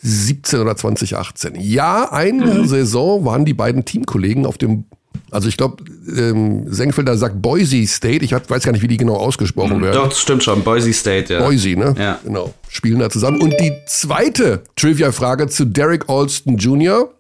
17 0.02 0.60
oder 0.60 0.76
2018. 0.76 1.56
Ja, 1.60 2.12
eine 2.12 2.46
mhm. 2.46 2.68
Saison 2.68 3.26
waren 3.26 3.46
die 3.46 3.54
beiden 3.54 3.84
Teamkollegen 3.84 4.46
auf 4.46 4.58
dem, 4.58 4.86
also 5.30 5.50
ich 5.50 5.58
glaube, 5.58 5.84
ähm, 6.16 6.72
Senkfelder 6.72 7.18
sagt 7.18 7.42
Boise 7.42 7.86
State, 7.86 8.24
ich 8.24 8.32
weiß 8.32 8.64
gar 8.64 8.72
nicht, 8.72 8.82
wie 8.82 8.88
die 8.88 8.98
genau 8.98 9.16
ausgesprochen 9.16 9.78
mhm, 9.78 9.84
werden. 9.84 9.96
Doch, 9.96 10.10
das 10.10 10.22
stimmt 10.22 10.44
schon, 10.44 10.64
Boise 10.64 10.94
State, 10.94 11.34
ja. 11.34 11.42
Boise, 11.42 11.76
ne? 11.76 11.96
Ja. 11.98 12.20
Genau, 12.24 12.54
spielen 12.70 13.00
da 13.00 13.10
zusammen. 13.10 13.42
Und 13.42 13.60
die 13.60 13.74
zweite 13.88 14.64
Trivia-Frage 14.76 15.48
zu 15.48 15.66
Derek 15.66 16.08
Alston 16.08 16.58
Jr. 16.58 17.14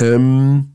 Ähm, 0.00 0.72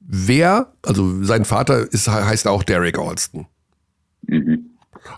wer, 0.00 0.72
also 0.82 1.24
sein 1.24 1.46
Vater 1.46 1.90
ist, 1.90 2.08
heißt 2.08 2.46
auch 2.46 2.62
Derek 2.62 2.98
Alston. 2.98 3.46
Mhm. 4.26 4.66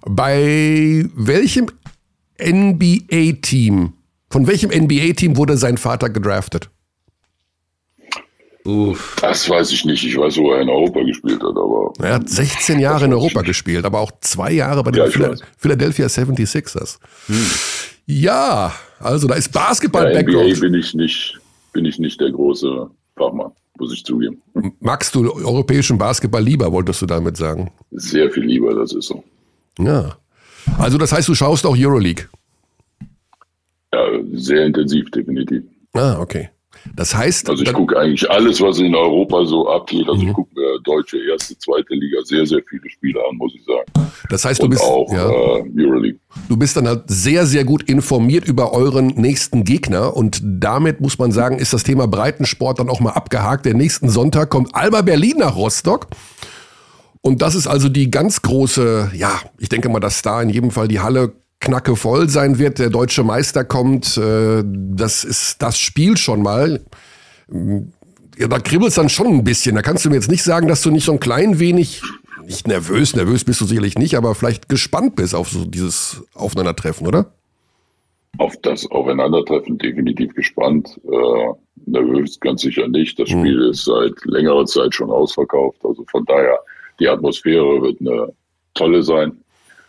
Bei 0.06 1.04
welchem 1.14 1.66
NBA-Team 2.40 3.94
von 4.32 4.46
welchem 4.46 4.70
NBA-Team 4.70 5.36
wurde 5.36 5.58
sein 5.58 5.76
Vater 5.76 6.08
gedraftet? 6.08 6.70
Uff. 8.64 9.16
Das 9.20 9.48
weiß 9.48 9.72
ich 9.72 9.84
nicht. 9.84 10.04
Ich 10.04 10.16
weiß, 10.16 10.38
wo 10.38 10.52
er 10.52 10.62
in 10.62 10.70
Europa 10.70 11.02
gespielt 11.02 11.42
hat, 11.42 11.50
aber. 11.50 11.92
Er 12.00 12.14
hat 12.14 12.30
16 12.30 12.78
Jahre 12.78 13.04
in 13.04 13.12
Europa 13.12 13.42
gespielt, 13.42 13.84
aber 13.84 14.00
auch 14.00 14.10
zwei 14.20 14.52
Jahre 14.52 14.82
bei 14.84 14.92
den 14.92 15.04
ja, 15.04 15.34
Philadelphia 15.58 16.06
76ers. 16.06 16.98
Hm. 17.26 17.46
Ja, 18.06 18.72
also 19.00 19.28
da 19.28 19.34
ist 19.34 19.52
Basketball-Background. 19.52 20.56
NBA 20.56 20.60
bin 20.60 20.74
ich 20.74 20.94
nicht, 20.94 21.38
bin 21.72 21.84
ich 21.84 21.98
nicht 21.98 22.20
der 22.20 22.30
große 22.30 22.88
Fachmann, 23.16 23.52
muss 23.78 23.92
ich 23.92 24.04
zugeben. 24.04 24.40
Magst 24.80 25.14
du 25.14 25.30
europäischen 25.30 25.98
Basketball 25.98 26.42
lieber, 26.42 26.72
wolltest 26.72 27.02
du 27.02 27.06
damit 27.06 27.36
sagen? 27.36 27.70
Sehr 27.90 28.30
viel 28.30 28.44
lieber, 28.44 28.74
das 28.74 28.92
ist 28.94 29.08
so. 29.08 29.22
Ja. 29.78 30.16
Also 30.78 30.96
das 30.96 31.12
heißt, 31.12 31.28
du 31.28 31.34
schaust 31.34 31.66
auch 31.66 31.76
Euroleague? 31.76 32.28
Ja, 33.94 34.06
sehr 34.32 34.66
intensiv, 34.66 35.10
definitiv. 35.10 35.62
Ah, 35.92 36.18
okay. 36.18 36.48
Das 36.96 37.14
heißt. 37.14 37.48
Also 37.48 37.62
ich 37.62 37.72
gucke 37.72 37.98
eigentlich 37.98 38.28
alles, 38.30 38.60
was 38.60 38.78
in 38.78 38.94
Europa 38.94 39.44
so 39.44 39.68
abgeht. 39.68 40.08
Also 40.08 40.22
mhm. 40.22 40.28
ich 40.28 40.34
gucke 40.34 40.50
mir 40.54 40.78
deutsche 40.82 41.18
erste, 41.30 41.56
zweite 41.58 41.94
Liga 41.94 42.18
sehr, 42.24 42.46
sehr 42.46 42.60
viele 42.68 42.88
Spiele 42.90 43.20
an, 43.28 43.36
muss 43.36 43.54
ich 43.54 43.64
sagen. 43.64 44.10
Das 44.30 44.44
heißt, 44.44 44.62
du 44.62 44.68
bist 44.68 44.82
auch 44.82 45.12
ja, 45.12 45.28
äh, 45.28 45.64
Euroleague. 45.78 46.18
Du 46.48 46.56
bist 46.56 46.76
dann 46.76 46.88
halt 46.88 47.04
sehr, 47.06 47.46
sehr 47.46 47.64
gut 47.64 47.84
informiert 47.84 48.48
über 48.48 48.72
euren 48.72 49.08
nächsten 49.08 49.64
Gegner 49.64 50.16
und 50.16 50.40
damit 50.42 51.00
muss 51.00 51.18
man 51.18 51.30
sagen, 51.30 51.58
ist 51.58 51.72
das 51.72 51.84
Thema 51.84 52.08
Breitensport 52.08 52.78
dann 52.78 52.88
auch 52.88 53.00
mal 53.00 53.12
abgehakt. 53.12 53.66
Der 53.66 53.74
nächsten 53.74 54.08
Sonntag 54.08 54.50
kommt 54.50 54.74
Alba 54.74 55.02
Berlin 55.02 55.36
nach 55.38 55.56
Rostock. 55.56 56.08
Und 57.20 57.40
das 57.40 57.54
ist 57.54 57.68
also 57.68 57.88
die 57.88 58.10
ganz 58.10 58.42
große, 58.42 59.12
ja, 59.14 59.40
ich 59.58 59.68
denke 59.68 59.88
mal, 59.88 60.00
dass 60.00 60.22
da 60.22 60.42
in 60.42 60.48
jedem 60.48 60.72
Fall 60.72 60.88
die 60.88 60.98
Halle 60.98 61.32
knacke 61.62 61.96
voll 61.96 62.28
sein 62.28 62.58
wird. 62.58 62.78
Der 62.78 62.90
deutsche 62.90 63.24
Meister 63.24 63.64
kommt. 63.64 64.18
Äh, 64.18 64.62
das 64.64 65.24
ist 65.24 65.62
das 65.62 65.78
Spiel 65.78 66.16
schon 66.18 66.42
mal. 66.42 66.80
Ja, 68.38 68.48
da 68.48 68.58
kribbelt's 68.58 68.96
dann 68.96 69.08
schon 69.08 69.28
ein 69.28 69.44
bisschen. 69.44 69.76
Da 69.76 69.82
kannst 69.82 70.04
du 70.04 70.10
mir 70.10 70.16
jetzt 70.16 70.30
nicht 70.30 70.42
sagen, 70.42 70.68
dass 70.68 70.82
du 70.82 70.90
nicht 70.90 71.04
so 71.04 71.12
ein 71.12 71.20
klein 71.20 71.58
wenig, 71.58 72.02
nicht 72.44 72.66
nervös, 72.66 73.14
nervös 73.14 73.44
bist 73.44 73.60
du 73.60 73.64
sicherlich 73.64 73.96
nicht, 73.96 74.16
aber 74.16 74.34
vielleicht 74.34 74.68
gespannt 74.68 75.16
bist 75.16 75.34
auf 75.34 75.48
so 75.48 75.64
dieses 75.64 76.22
Aufeinandertreffen, 76.34 77.06
oder? 77.06 77.32
Auf 78.38 78.56
das 78.62 78.90
Aufeinandertreffen 78.90 79.78
definitiv 79.78 80.34
gespannt. 80.34 81.00
Äh, 81.04 81.52
nervös 81.86 82.40
ganz 82.40 82.62
sicher 82.62 82.88
nicht. 82.88 83.18
Das 83.18 83.30
hm. 83.30 83.40
Spiel 83.40 83.56
mhm. 83.56 83.70
ist 83.70 83.84
seit 83.84 84.12
längerer 84.24 84.66
Zeit 84.66 84.94
schon 84.94 85.10
ausverkauft. 85.10 85.78
Also 85.84 86.04
von 86.10 86.24
daher, 86.24 86.58
die 86.98 87.08
Atmosphäre 87.08 87.82
wird 87.82 88.00
eine 88.00 88.32
tolle 88.74 89.02
sein. 89.02 89.41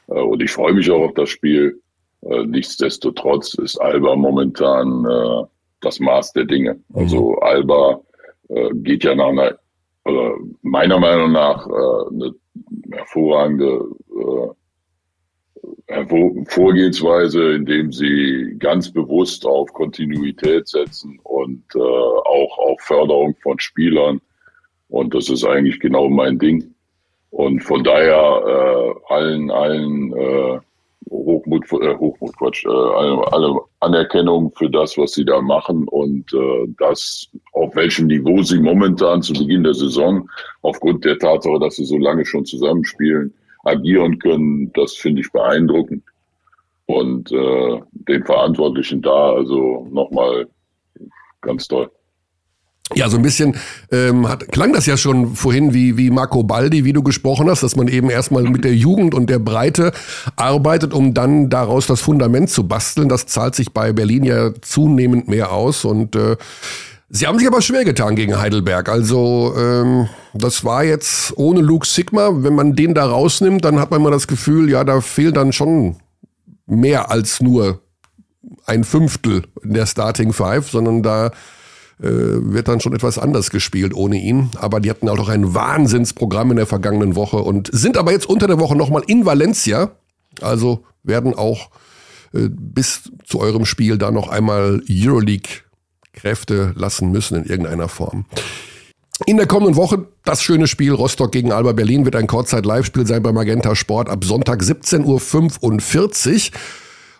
Äh, 0.08 0.20
und 0.20 0.42
ich 0.42 0.52
freue 0.52 0.74
mich 0.74 0.90
auch 0.92 1.02
auf 1.02 1.14
das 1.14 1.30
Spiel. 1.30 1.82
Äh, 2.22 2.46
nichtsdestotrotz 2.46 3.56
ist 3.56 3.80
Alba 3.80 4.16
momentan 4.16 5.06
äh, 5.06 5.48
das 5.82 6.00
Maß 6.00 6.34
der 6.34 6.46
Dinge. 6.46 6.76
Mhm. 6.90 6.96
Also 6.96 7.36
Alba 7.40 8.00
geht 8.74 9.04
ja 9.04 9.16
nach 9.16 9.30
einer, 9.30 9.58
meiner 10.62 11.00
Meinung 11.00 11.32
nach, 11.32 11.66
eine 11.66 12.36
hervorragende 12.92 13.82
Vorgehensweise, 16.50 17.54
indem 17.54 17.92
sie 17.92 18.56
ganz 18.60 18.92
bewusst 18.92 19.46
auf 19.46 19.74
Kontinuität 19.74 20.68
setzen 20.68 21.20
und 21.24 21.64
auch 21.76 22.58
auf 22.60 22.82
Förderung 22.82 23.36
von 23.42 23.58
Spielern. 23.60 24.22
Und 24.90 25.16
das 25.16 25.30
ist 25.30 25.46
eigentlich 25.46 25.80
genau 25.80 26.10
mein 26.10 26.38
Ding. 26.38 26.73
Und 27.34 27.62
von 27.64 27.84
daher 27.84 28.44
äh, 28.46 29.12
allen, 29.12 29.50
allen 29.50 30.14
äh, 30.16 30.60
Hochmut, 31.10 31.66
äh, 31.82 31.96
Hochmut, 31.98 32.38
Quatsch, 32.38 32.64
äh, 32.64 32.70
alle, 32.70 33.34
alle 33.34 33.60
Anerkennung 33.80 34.52
für 34.56 34.70
das, 34.70 34.96
was 35.00 35.14
sie 35.14 35.26
da 35.26 35.42
machen 35.42 35.88
und 35.88 36.32
äh, 36.32 36.68
das, 36.78 37.28
auf 37.54 37.76
welchem 37.76 38.06
Niveau 38.06 38.44
sie 38.44 38.60
momentan 38.60 39.24
zu 39.24 39.34
Beginn 39.34 39.64
der 39.64 39.74
Saison, 39.74 40.30
aufgrund 40.62 41.06
der 41.06 41.18
Tatsache, 41.18 41.60
dass 41.60 41.78
sie 41.78 41.86
so 41.86 41.98
lange 41.98 42.24
schon 42.24 42.46
zusammenspielen, 42.46 43.34
agieren 43.64 44.20
können, 44.20 44.72
das 44.74 44.94
finde 44.94 45.22
ich 45.22 45.32
beeindruckend. 45.32 46.04
Und 46.86 47.32
äh, 47.32 47.82
den 47.94 48.24
Verantwortlichen 48.26 49.02
da, 49.02 49.34
also 49.34 49.88
nochmal 49.90 50.48
ganz 51.42 51.68
toll. 51.68 51.90
Ja, 52.96 53.10
so 53.10 53.18
ein 53.18 53.24
bisschen 53.24 53.56
ähm, 53.92 54.28
hat, 54.28 54.52
klang 54.52 54.74
das 54.74 54.86
ja 54.86 54.98
schon 54.98 55.36
vorhin 55.36 55.74
wie, 55.74 55.98
wie 55.98 56.10
Marco 56.10 56.44
Baldi, 56.44 56.86
wie 56.86 56.94
du 56.94 57.04
gesprochen 57.04 57.50
hast, 57.50 57.64
dass 57.64 57.76
man 57.76 57.88
eben 57.88 58.10
erstmal 58.10 58.44
mit 58.44 58.64
der 58.64 58.76
Jugend 58.76 59.14
und 59.14 59.30
der 59.30 59.40
Breite 59.40 59.92
arbeitet, 60.36 60.94
um 60.94 61.14
dann 61.14 61.50
daraus 61.50 61.88
das 61.88 62.02
Fundament 62.02 62.50
zu 62.50 62.68
basteln. 62.68 63.10
Das 63.10 63.26
zahlt 63.26 63.56
sich 63.56 63.72
bei 63.72 63.94
Berlin 63.94 64.24
ja 64.24 64.52
zunehmend 64.62 65.28
mehr 65.28 65.52
aus 65.52 65.86
und 65.86 66.16
äh, 66.16 66.38
Sie 67.16 67.28
haben 67.28 67.38
sich 67.38 67.48
aber 67.48 67.62
schwer 67.62 67.86
getan 67.86 68.16
gegen 68.16 68.40
Heidelberg. 68.40 68.90
Also 68.90 69.54
ähm, 69.56 70.10
das 70.34 70.66
war 70.66 70.84
jetzt 70.84 71.38
ohne 71.38 71.62
Luke 71.62 71.86
Sigma. 71.86 72.32
Wenn 72.34 72.56
man 72.56 72.76
den 72.76 72.96
da 72.96 73.06
rausnimmt, 73.06 73.64
dann 73.64 73.80
hat 73.80 73.92
man 73.92 74.00
immer 74.02 74.10
das 74.10 74.26
Gefühl, 74.26 74.68
ja, 74.68 74.84
da 74.84 75.00
fehlt 75.00 75.38
dann 75.38 75.54
schon 75.54 75.98
mehr 76.66 77.12
als 77.12 77.40
nur 77.40 77.82
ein 78.66 78.84
Fünftel 78.84 79.44
in 79.64 79.74
der 79.74 79.86
Starting 79.86 80.34
Five, 80.34 80.72
sondern 80.72 81.04
da 81.04 81.32
äh, 82.02 82.08
wird 82.10 82.68
dann 82.68 82.80
schon 82.80 82.94
etwas 82.94 83.18
anders 83.18 83.50
gespielt 83.50 83.94
ohne 83.94 84.18
ihn. 84.18 84.50
Aber 84.60 84.80
die 84.80 84.90
hatten 84.90 85.10
auch 85.10 85.30
ein 85.30 85.54
Wahnsinnsprogramm 85.54 86.52
in 86.52 86.58
der 86.58 86.66
vergangenen 86.66 87.16
Woche 87.16 87.38
und 87.38 87.70
sind 87.72 87.98
aber 87.98 88.12
jetzt 88.12 88.28
unter 88.28 88.48
der 88.48 88.60
Woche 88.60 88.76
nochmal 88.76 89.04
in 89.08 89.26
Valencia. 89.26 89.92
Also 90.42 90.84
werden 91.04 91.34
auch 91.34 91.70
äh, 92.34 92.50
bis 92.50 93.12
zu 93.26 93.40
eurem 93.40 93.66
Spiel 93.66 93.98
da 93.98 94.12
noch 94.12 94.30
einmal 94.30 94.82
Euroleague 94.90 95.62
Kräfte 96.14 96.74
lassen 96.76 97.12
müssen 97.12 97.38
in 97.38 97.46
irgendeiner 97.46 97.90
Form. 97.90 98.26
In 99.26 99.38
der 99.38 99.48
kommenden 99.48 99.76
Woche 99.76 100.08
das 100.24 100.42
schöne 100.42 100.68
Spiel 100.68 100.94
Rostock 100.94 101.32
gegen 101.32 101.52
Alba 101.52 101.74
Berlin 101.74 102.06
wird 102.06 102.16
ein 102.16 102.28
Kurzzeit-Live-Spiel 102.28 103.06
sein 103.06 103.22
bei 103.22 103.32
Magenta 103.32 103.76
Sport 103.76 104.10
ab 104.10 104.24
Sonntag 104.24 104.62
17.45 104.62 106.52
Uhr. 106.52 106.60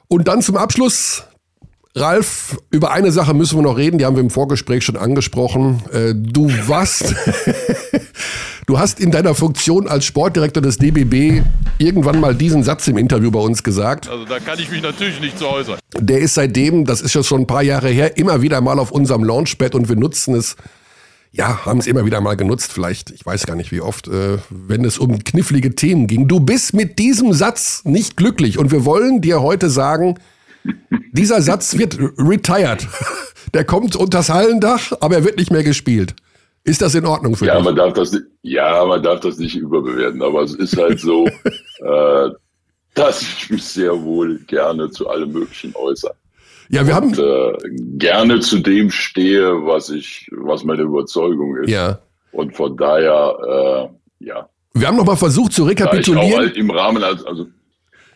Und 0.08 0.28
dann 0.28 0.42
zum 0.42 0.58
Abschluss 0.58 1.24
Ralf, 1.96 2.58
über 2.72 2.92
eine 2.92 3.12
Sache 3.12 3.36
müssen 3.36 3.56
wir 3.60 3.62
noch 3.62 3.78
reden, 3.78 4.00
die 4.00 4.06
haben 4.06 4.16
wir 4.16 4.24
im 4.24 4.32
Vorgespräch 4.32 4.84
schon 4.84 4.98
angesprochen. 4.98 5.84
Äh, 5.92 6.16
du 6.16 6.52
warst, 6.68 7.14
du 8.66 8.80
hast 8.80 9.00
in 9.00 9.12
deiner 9.12 9.36
Funktion 9.36 9.88
als 9.88 10.06
Sportdirektor 10.06 10.64
des 10.64 10.80
DBB 10.80 11.44
irgendwann 11.78 12.20
mal 12.20 12.34
diesen 12.34 12.64
Satz 12.64 12.88
im 12.88 12.98
Interview 12.98 13.30
bei 13.30 13.40
uns 13.40 13.62
gesagt. 13.62 14.10
Also 14.10 14.26
da 14.26 14.40
kann 14.40 14.58
ich 14.58 14.72
mich 14.72 14.82
natürlich 14.82 15.22
nicht 15.22 15.38
zu 15.38 15.48
äußern. 15.48 15.78
Der 15.96 16.18
ist 16.18 16.34
seitdem, 16.34 16.86
das 16.86 17.00
ist 17.00 17.14
ja 17.14 17.22
schon 17.22 17.42
ein 17.42 17.48
paar 17.48 17.62
Jahre 17.62 17.90
her, 17.90 18.18
immer 18.18 18.42
wieder 18.42 18.60
mal 18.62 18.80
auf 18.80 18.90
unserem 18.90 19.24
Launchpad 19.24 19.76
und 19.76 19.88
wir 19.88 19.96
nutzen 19.96 20.34
es 20.34 20.56
ja, 21.36 21.66
haben 21.66 21.80
es 21.80 21.88
immer 21.88 22.06
wieder 22.06 22.22
mal 22.22 22.36
genutzt, 22.36 22.72
vielleicht, 22.72 23.10
ich 23.10 23.26
weiß 23.26 23.48
gar 23.48 23.56
nicht 23.56 23.72
wie 23.72 23.82
oft, 23.82 24.08
äh, 24.08 24.38
wenn 24.52 24.86
es 24.86 25.00
um 25.00 25.24
knifflige 25.24 25.74
Themen 25.74 26.06
ging. 26.06 26.28
Du 26.28 26.40
bist 26.40 26.76
mit 26.76 27.00
diesem 27.00 27.34
Satz 27.34 27.82
nicht 27.86 28.18
glücklich 28.18 28.60
und 28.60 28.72
wir 28.72 28.86
wollen 28.86 29.20
dir 29.20 29.42
heute 29.42 29.72
sagen, 29.72 30.20
dieser 31.12 31.42
Satz 31.42 31.78
wird 31.78 31.98
retired. 32.18 32.88
Der 33.54 33.66
kommt 33.66 33.96
unters 33.96 34.30
Hallendach, 34.30 34.94
aber 35.00 35.16
er 35.16 35.24
wird 35.24 35.38
nicht 35.38 35.52
mehr 35.52 35.64
gespielt. 35.64 36.16
Ist 36.64 36.82
das 36.82 36.96
in 36.96 37.06
Ordnung 37.06 37.36
für 37.36 37.46
ja, 37.46 37.56
dich? 37.56 37.66
Man 37.66 37.76
darf 37.76 37.94
das, 37.94 38.18
ja, 38.42 38.86
man 38.86 39.04
darf 39.04 39.20
das 39.20 39.38
nicht 39.38 39.56
überbewerten, 39.56 40.22
aber 40.22 40.44
es 40.44 40.56
ist 40.56 40.78
halt 40.78 41.00
so, 41.00 41.28
äh, 41.80 42.30
dass 42.94 43.22
ich 43.22 43.50
mich 43.50 43.64
sehr 43.64 44.02
wohl 44.02 44.40
gerne 44.48 44.90
zu 44.92 45.10
allem 45.10 45.34
Möglichen 45.34 45.76
äußere. 45.76 46.16
Ja, 46.70 46.88
wir 46.88 46.96
und, 46.96 47.18
haben 47.18 47.54
äh, 47.54 47.98
gerne 47.98 48.40
zu 48.40 48.60
dem 48.60 48.90
stehe, 48.90 49.66
was 49.66 49.90
ich, 49.90 50.30
was 50.32 50.64
meine 50.64 50.84
Überzeugung 50.84 51.58
ist. 51.58 51.70
Ja. 51.70 52.00
Und 52.32 52.56
von 52.56 52.78
daher, 52.78 53.92
äh, 54.20 54.26
ja. 54.26 54.50
Wir 54.74 54.88
haben 54.88 54.98
noch 54.98 55.06
mal 55.06 55.18
versucht 55.18 55.54
zu 55.54 55.66
rekapitulieren. 55.66 56.22
Da 56.22 56.28
ich 56.28 56.34
auch 56.34 56.40
halt 56.40 56.58
im 56.58 56.72
Rahmen, 56.72 57.04
also 57.04 57.48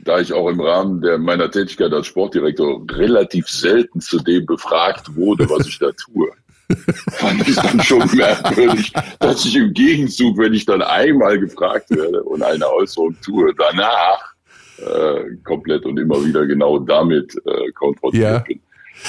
da 0.07 0.19
ich 0.19 0.31
auch 0.31 0.47
im 0.47 0.61
Rahmen 0.61 1.01
der 1.01 1.17
meiner 1.17 1.51
Tätigkeit 1.51 1.91
als 1.91 2.07
Sportdirektor 2.07 2.81
relativ 2.91 3.47
selten 3.47 3.99
zu 3.99 4.19
dem 4.19 4.45
befragt 4.45 5.15
wurde, 5.15 5.49
was 5.49 5.67
ich 5.67 5.79
da 5.79 5.91
tue, 5.91 6.29
fand 7.11 7.47
ich 7.47 7.55
dann 7.55 7.81
schon 7.81 8.09
merkwürdig, 8.15 8.93
dass 9.19 9.45
ich 9.45 9.55
im 9.55 9.73
Gegenzug, 9.73 10.37
wenn 10.37 10.53
ich 10.53 10.65
dann 10.65 10.81
einmal 10.81 11.39
gefragt 11.39 11.89
werde 11.89 12.23
und 12.23 12.41
eine 12.41 12.71
Äußerung 12.73 13.15
tue, 13.21 13.53
danach 13.57 14.33
äh, 14.77 15.35
komplett 15.43 15.85
und 15.85 15.97
immer 15.99 16.23
wieder 16.23 16.45
genau 16.45 16.79
damit 16.79 17.35
äh, 17.45 17.71
konfrontiert 17.73 18.23
ja. 18.23 18.39
bin. 18.39 18.61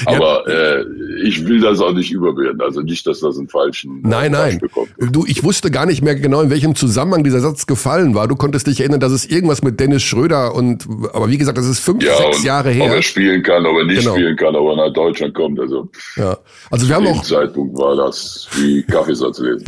Aber 0.04 0.44
ja. 0.48 0.80
äh, 0.80 0.84
ich 1.24 1.46
will 1.46 1.60
das 1.60 1.80
auch 1.80 1.92
nicht 1.92 2.12
überwerten. 2.12 2.60
Also 2.60 2.80
nicht, 2.80 3.06
dass 3.06 3.20
das 3.20 3.38
einen 3.38 3.48
falschen 3.48 4.00
Nein, 4.02 4.32
nein. 4.32 4.58
Bekommt. 4.58 4.90
Du, 4.98 5.24
ich 5.26 5.42
wusste 5.42 5.70
gar 5.70 5.86
nicht 5.86 6.02
mehr 6.02 6.14
genau, 6.14 6.40
in 6.40 6.50
welchem 6.50 6.74
Zusammenhang 6.74 7.24
dieser 7.24 7.40
Satz 7.40 7.66
gefallen 7.66 8.14
war. 8.14 8.28
Du 8.28 8.36
konntest 8.36 8.66
dich 8.66 8.80
erinnern, 8.80 9.00
dass 9.00 9.12
es 9.12 9.26
irgendwas 9.26 9.62
mit 9.62 9.80
Dennis 9.80 10.02
Schröder 10.02 10.54
und 10.54 10.86
aber 11.12 11.28
wie 11.28 11.38
gesagt, 11.38 11.58
das 11.58 11.66
ist 11.66 11.80
fünf, 11.80 12.02
ja, 12.02 12.16
sechs 12.16 12.44
Jahre 12.44 12.70
her. 12.70 12.90
Ob 12.90 12.96
er 12.96 13.02
spielen 13.02 13.42
kann, 13.42 13.66
ob 13.66 13.76
er 13.76 13.84
nicht 13.84 14.00
genau. 14.00 14.14
spielen 14.14 14.36
kann, 14.36 14.54
ob 14.54 14.68
er 14.68 14.76
nach 14.76 14.92
Deutschland 14.92 15.34
kommt. 15.34 15.58
Also, 15.58 15.90
ja. 16.16 16.36
also 16.70 16.88
wir 16.88 16.94
haben 16.94 17.06
auch. 17.06 17.22
Zeitpunkt 17.22 17.76
war 17.78 17.96
das 17.96 18.48
wie 18.56 18.82
Kaffeesatz 18.82 19.38
lesen. 19.38 19.66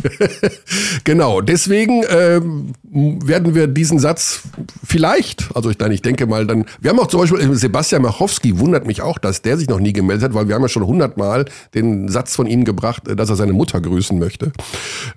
genau. 1.03 1.41
Deswegen 1.41 2.03
ähm, 2.09 2.73
werden 2.83 3.55
wir 3.55 3.67
diesen 3.67 3.99
Satz 3.99 4.43
vielleicht, 4.83 5.55
also 5.55 5.69
ich, 5.69 5.79
nein, 5.79 5.91
ich 5.91 6.01
denke 6.01 6.25
mal 6.25 6.45
dann, 6.45 6.65
wir 6.79 6.91
haben 6.91 6.99
auch 6.99 7.07
zum 7.07 7.21
Beispiel 7.21 7.53
Sebastian 7.55 8.01
Machowski 8.01 8.59
wundert 8.59 8.87
mich 8.87 9.01
auch, 9.01 9.17
dass 9.17 9.41
der 9.41 9.57
sich 9.57 9.69
noch 9.69 9.79
nie 9.79 9.93
gemeldet 9.93 10.10
hat, 10.19 10.33
weil 10.33 10.47
wir 10.47 10.55
haben 10.55 10.61
ja 10.61 10.69
schon 10.69 10.85
hundertmal 10.85 11.45
den 11.73 12.09
Satz 12.09 12.35
von 12.35 12.47
ihm 12.47 12.65
gebracht, 12.65 13.03
dass 13.07 13.29
er 13.29 13.35
seine 13.35 13.53
Mutter 13.53 13.79
grüßen 13.79 14.17
möchte. 14.19 14.51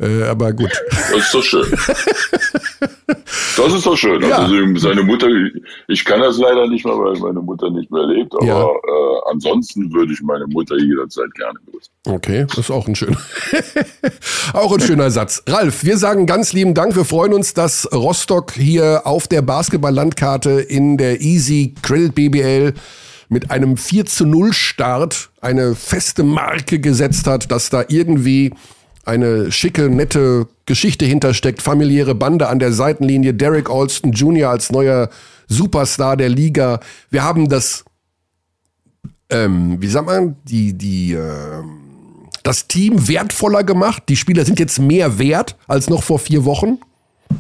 Äh, 0.00 0.24
aber 0.24 0.52
gut. 0.52 0.70
Das 0.90 1.18
ist 1.18 1.34
doch 1.34 1.42
schön. 1.42 1.66
Das 3.56 3.72
ist 3.72 3.86
doch 3.86 3.96
schön. 3.96 4.22
Ja. 4.22 4.38
Also 4.38 4.54
seine 4.76 5.02
Mutter, 5.02 5.28
ich 5.88 6.04
kann 6.04 6.20
das 6.20 6.38
leider 6.38 6.66
nicht 6.66 6.84
mehr, 6.84 6.94
weil 6.94 7.18
meine 7.18 7.40
Mutter 7.40 7.70
nicht 7.70 7.90
mehr 7.90 8.06
lebt, 8.06 8.34
aber 8.34 8.46
ja. 8.46 8.64
äh, 8.64 9.30
ansonsten 9.30 9.92
würde 9.92 10.12
ich 10.12 10.22
meine 10.22 10.46
Mutter 10.46 10.76
jederzeit 10.76 11.32
gerne 11.34 11.58
grüßen. 11.70 11.92
Okay, 12.06 12.46
das 12.48 12.58
ist 12.58 12.70
auch 12.70 12.86
ein 12.88 12.94
schöner, 12.94 13.18
auch 14.52 14.72
ein 14.72 14.80
schöner 14.80 15.10
Satz. 15.10 15.42
Ralf, 15.48 15.84
wir 15.84 15.98
sagen 15.98 16.26
ganz 16.26 16.52
lieben 16.52 16.74
Dank. 16.74 16.96
Wir 16.96 17.04
freuen 17.04 17.32
uns, 17.32 17.54
dass 17.54 17.88
Rostock 17.92 18.52
hier 18.52 19.02
auf 19.04 19.28
der 19.28 19.42
Basketball-Landkarte 19.42 20.50
in 20.50 20.96
der 20.96 21.20
Easy 21.20 21.74
Credit 21.82 22.14
BBL 22.14 22.74
mit 23.34 23.50
einem 23.50 23.76
4 23.76 24.06
zu 24.06 24.26
0 24.26 24.52
Start 24.52 25.30
eine 25.40 25.74
feste 25.74 26.22
Marke 26.22 26.78
gesetzt 26.78 27.26
hat, 27.26 27.50
dass 27.50 27.68
da 27.68 27.84
irgendwie 27.88 28.54
eine 29.04 29.50
schicke, 29.50 29.90
nette 29.90 30.46
Geschichte 30.66 31.04
hintersteckt, 31.04 31.60
familiäre 31.60 32.14
Bande 32.14 32.48
an 32.48 32.60
der 32.60 32.72
Seitenlinie, 32.72 33.34
Derek 33.34 33.68
Alston 33.68 34.12
Jr. 34.12 34.50
als 34.50 34.70
neuer 34.70 35.10
Superstar 35.48 36.16
der 36.16 36.28
Liga. 36.28 36.78
Wir 37.10 37.24
haben 37.24 37.48
das, 37.48 37.84
ähm, 39.30 39.82
wie 39.82 39.88
sagt 39.88 40.06
man, 40.06 40.36
die, 40.44 40.72
die, 40.72 41.14
äh, 41.14 41.62
das 42.44 42.68
Team 42.68 43.08
wertvoller 43.08 43.64
gemacht. 43.64 44.04
Die 44.08 44.16
Spieler 44.16 44.44
sind 44.44 44.60
jetzt 44.60 44.78
mehr 44.78 45.18
wert 45.18 45.56
als 45.66 45.90
noch 45.90 46.04
vor 46.04 46.20
vier 46.20 46.44
Wochen. 46.44 46.78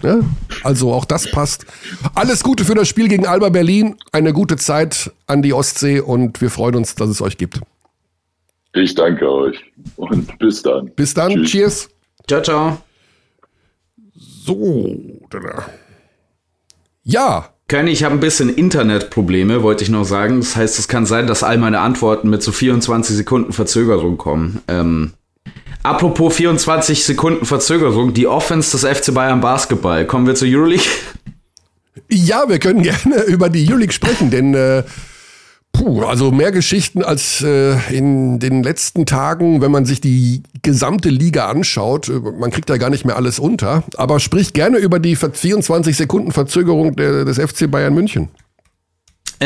Ja, 0.02 0.20
also 0.62 0.92
auch 0.92 1.04
das 1.04 1.30
passt. 1.30 1.66
Alles 2.14 2.42
Gute 2.42 2.64
für 2.64 2.74
das 2.74 2.88
Spiel 2.88 3.08
gegen 3.08 3.26
Alba 3.26 3.48
Berlin. 3.48 3.96
Eine 4.12 4.32
gute 4.32 4.56
Zeit 4.56 5.12
an 5.26 5.42
die 5.42 5.52
Ostsee 5.52 6.00
und 6.00 6.40
wir 6.40 6.50
freuen 6.50 6.76
uns, 6.76 6.94
dass 6.94 7.08
es 7.08 7.20
euch 7.22 7.38
gibt. 7.38 7.60
Ich 8.72 8.94
danke 8.94 9.30
euch 9.30 9.56
und 9.96 10.38
bis 10.38 10.62
dann. 10.62 10.90
Bis 10.96 11.14
dann. 11.14 11.32
Tschüss. 11.32 11.50
Cheers. 11.50 11.88
Ciao, 12.26 12.42
ciao. 12.42 12.78
So. 14.16 14.96
Ja. 17.04 17.50
Kenny, 17.66 17.92
ich 17.92 18.04
habe 18.04 18.14
ein 18.14 18.20
bisschen 18.20 18.54
Internetprobleme, 18.54 19.62
wollte 19.62 19.84
ich 19.84 19.90
noch 19.90 20.04
sagen. 20.04 20.40
Das 20.40 20.54
heißt, 20.54 20.78
es 20.78 20.86
kann 20.86 21.06
sein, 21.06 21.26
dass 21.26 21.42
all 21.42 21.56
meine 21.56 21.80
Antworten 21.80 22.28
mit 22.28 22.42
so 22.42 22.52
24 22.52 23.16
Sekunden 23.16 23.52
Verzögerung 23.52 24.18
kommen. 24.18 24.60
Ähm, 24.68 25.12
apropos 25.84 26.34
24 26.34 27.04
Sekunden 27.04 27.46
Verzögerung, 27.46 28.12
die 28.12 28.26
Offense 28.26 28.72
des 28.72 28.98
FC 28.98 29.14
Bayern 29.14 29.40
Basketball. 29.40 30.04
Kommen 30.04 30.26
wir 30.26 30.34
zur 30.34 30.48
Euroleague? 30.48 30.84
Ja, 32.10 32.48
wir 32.48 32.58
können 32.58 32.82
gerne 32.82 33.22
über 33.26 33.48
die 33.48 33.68
Euroleague 33.68 33.92
sprechen, 33.92 34.30
denn 34.30 34.54
äh, 34.54 34.82
Puh, 35.74 36.02
also 36.04 36.30
mehr 36.30 36.52
Geschichten 36.52 37.02
als 37.02 37.42
äh, 37.42 37.76
in 37.92 38.38
den 38.38 38.62
letzten 38.62 39.06
Tagen, 39.06 39.60
wenn 39.60 39.72
man 39.72 39.84
sich 39.84 40.00
die 40.00 40.44
gesamte 40.62 41.08
Liga 41.08 41.48
anschaut. 41.48 42.08
Äh, 42.08 42.12
man 42.12 42.52
kriegt 42.52 42.70
da 42.70 42.76
gar 42.76 42.90
nicht 42.90 43.04
mehr 43.04 43.16
alles 43.16 43.40
unter. 43.40 43.82
Aber 43.96 44.20
sprich 44.20 44.52
gerne 44.52 44.78
über 44.78 45.00
die 45.00 45.16
24 45.16 45.96
Sekunden 45.96 46.30
Verzögerung 46.30 46.94
des 46.94 47.38
FC 47.38 47.68
Bayern 47.68 47.92
München. 47.92 48.28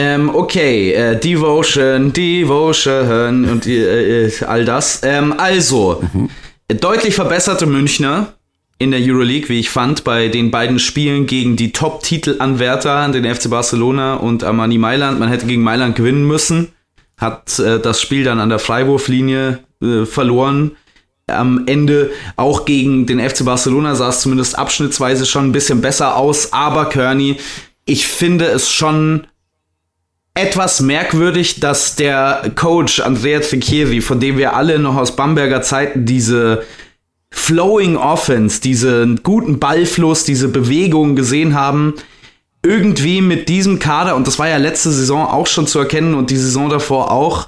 Ähm, 0.00 0.32
okay, 0.32 0.92
äh, 0.92 1.18
Devotion, 1.18 2.12
Devotion 2.12 3.44
und 3.46 3.66
äh, 3.66 4.26
äh 4.26 4.44
all 4.44 4.64
das. 4.64 5.00
Ähm, 5.02 5.34
also, 5.36 6.00
mhm. 6.12 6.30
deutlich 6.68 7.16
verbesserte 7.16 7.66
Münchner 7.66 8.34
in 8.78 8.92
der 8.92 9.00
Euroleague, 9.00 9.48
wie 9.48 9.58
ich 9.58 9.70
fand, 9.70 10.04
bei 10.04 10.28
den 10.28 10.52
beiden 10.52 10.78
Spielen 10.78 11.26
gegen 11.26 11.56
die 11.56 11.72
Top-Titelanwärter, 11.72 13.08
den 13.08 13.24
FC 13.24 13.50
Barcelona 13.50 14.14
und 14.14 14.44
Armani 14.44 14.78
Mailand. 14.78 15.18
Man 15.18 15.30
hätte 15.30 15.46
gegen 15.46 15.62
Mailand 15.62 15.96
gewinnen 15.96 16.28
müssen, 16.28 16.68
hat 17.16 17.58
äh, 17.58 17.80
das 17.80 18.00
Spiel 18.00 18.22
dann 18.22 18.38
an 18.38 18.50
der 18.50 18.60
Freiwurflinie 18.60 19.58
äh, 19.82 20.06
verloren. 20.06 20.76
Am 21.26 21.64
Ende 21.66 22.12
auch 22.36 22.66
gegen 22.66 23.06
den 23.06 23.18
FC 23.18 23.44
Barcelona 23.44 23.96
sah 23.96 24.10
es 24.10 24.20
zumindest 24.20 24.56
abschnittsweise 24.56 25.26
schon 25.26 25.46
ein 25.46 25.52
bisschen 25.52 25.80
besser 25.80 26.14
aus, 26.14 26.52
aber 26.52 26.84
Kearney, 26.84 27.38
ich 27.84 28.06
finde 28.06 28.44
es 28.44 28.70
schon 28.70 29.26
etwas 30.38 30.80
merkwürdig, 30.80 31.60
dass 31.60 31.96
der 31.96 32.52
Coach 32.54 33.00
Andrea 33.00 33.40
Trinchieri, 33.40 34.00
von 34.00 34.20
dem 34.20 34.38
wir 34.38 34.54
alle 34.54 34.78
noch 34.78 34.96
aus 34.96 35.16
Bamberger 35.16 35.62
Zeiten 35.62 36.06
diese 36.06 36.64
Flowing 37.30 37.96
Offense, 37.96 38.60
diesen 38.60 39.22
guten 39.22 39.58
Ballfluss, 39.58 40.24
diese 40.24 40.48
Bewegung 40.48 41.16
gesehen 41.16 41.54
haben, 41.54 41.94
irgendwie 42.64 43.20
mit 43.20 43.48
diesem 43.48 43.78
Kader, 43.78 44.16
und 44.16 44.26
das 44.26 44.38
war 44.38 44.48
ja 44.48 44.56
letzte 44.56 44.90
Saison 44.90 45.26
auch 45.26 45.46
schon 45.46 45.66
zu 45.66 45.78
erkennen 45.78 46.14
und 46.14 46.30
die 46.30 46.36
Saison 46.36 46.70
davor 46.70 47.10
auch, 47.10 47.46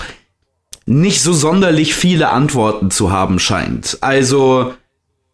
nicht 0.87 1.23
so 1.23 1.33
sonderlich 1.33 1.95
viele 1.95 2.31
Antworten 2.31 2.91
zu 2.91 3.13
haben 3.13 3.39
scheint. 3.39 3.99
Also, 4.01 4.75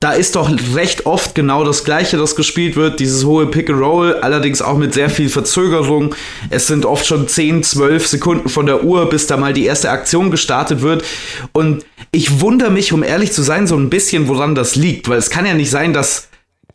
da 0.06 0.12
ist 0.12 0.36
doch 0.36 0.48
recht 0.76 1.04
oft 1.04 1.34
genau 1.34 1.64
das 1.64 1.82
Gleiche, 1.82 2.16
das 2.16 2.36
gespielt 2.36 2.76
wird, 2.76 3.00
dieses 3.00 3.24
hohe 3.24 3.44
Pick 3.48 3.68
and 3.68 3.80
Roll, 3.80 4.14
allerdings 4.14 4.62
auch 4.62 4.78
mit 4.78 4.94
sehr 4.94 5.10
viel 5.10 5.28
Verzögerung. 5.28 6.14
Es 6.48 6.68
sind 6.68 6.86
oft 6.86 7.04
schon 7.04 7.26
10, 7.26 7.64
12 7.64 8.06
Sekunden 8.06 8.48
von 8.48 8.66
der 8.66 8.84
Uhr, 8.84 9.08
bis 9.08 9.26
da 9.26 9.36
mal 9.36 9.52
die 9.52 9.64
erste 9.64 9.90
Aktion 9.90 10.30
gestartet 10.30 10.80
wird. 10.80 11.02
Und 11.50 11.84
ich 12.12 12.40
wundere 12.40 12.70
mich, 12.70 12.92
um 12.92 13.02
ehrlich 13.02 13.32
zu 13.32 13.42
sein, 13.42 13.66
so 13.66 13.74
ein 13.74 13.90
bisschen, 13.90 14.28
woran 14.28 14.54
das 14.54 14.76
liegt, 14.76 15.08
weil 15.08 15.18
es 15.18 15.28
kann 15.28 15.44
ja 15.44 15.54
nicht 15.54 15.70
sein, 15.70 15.92
dass 15.92 16.28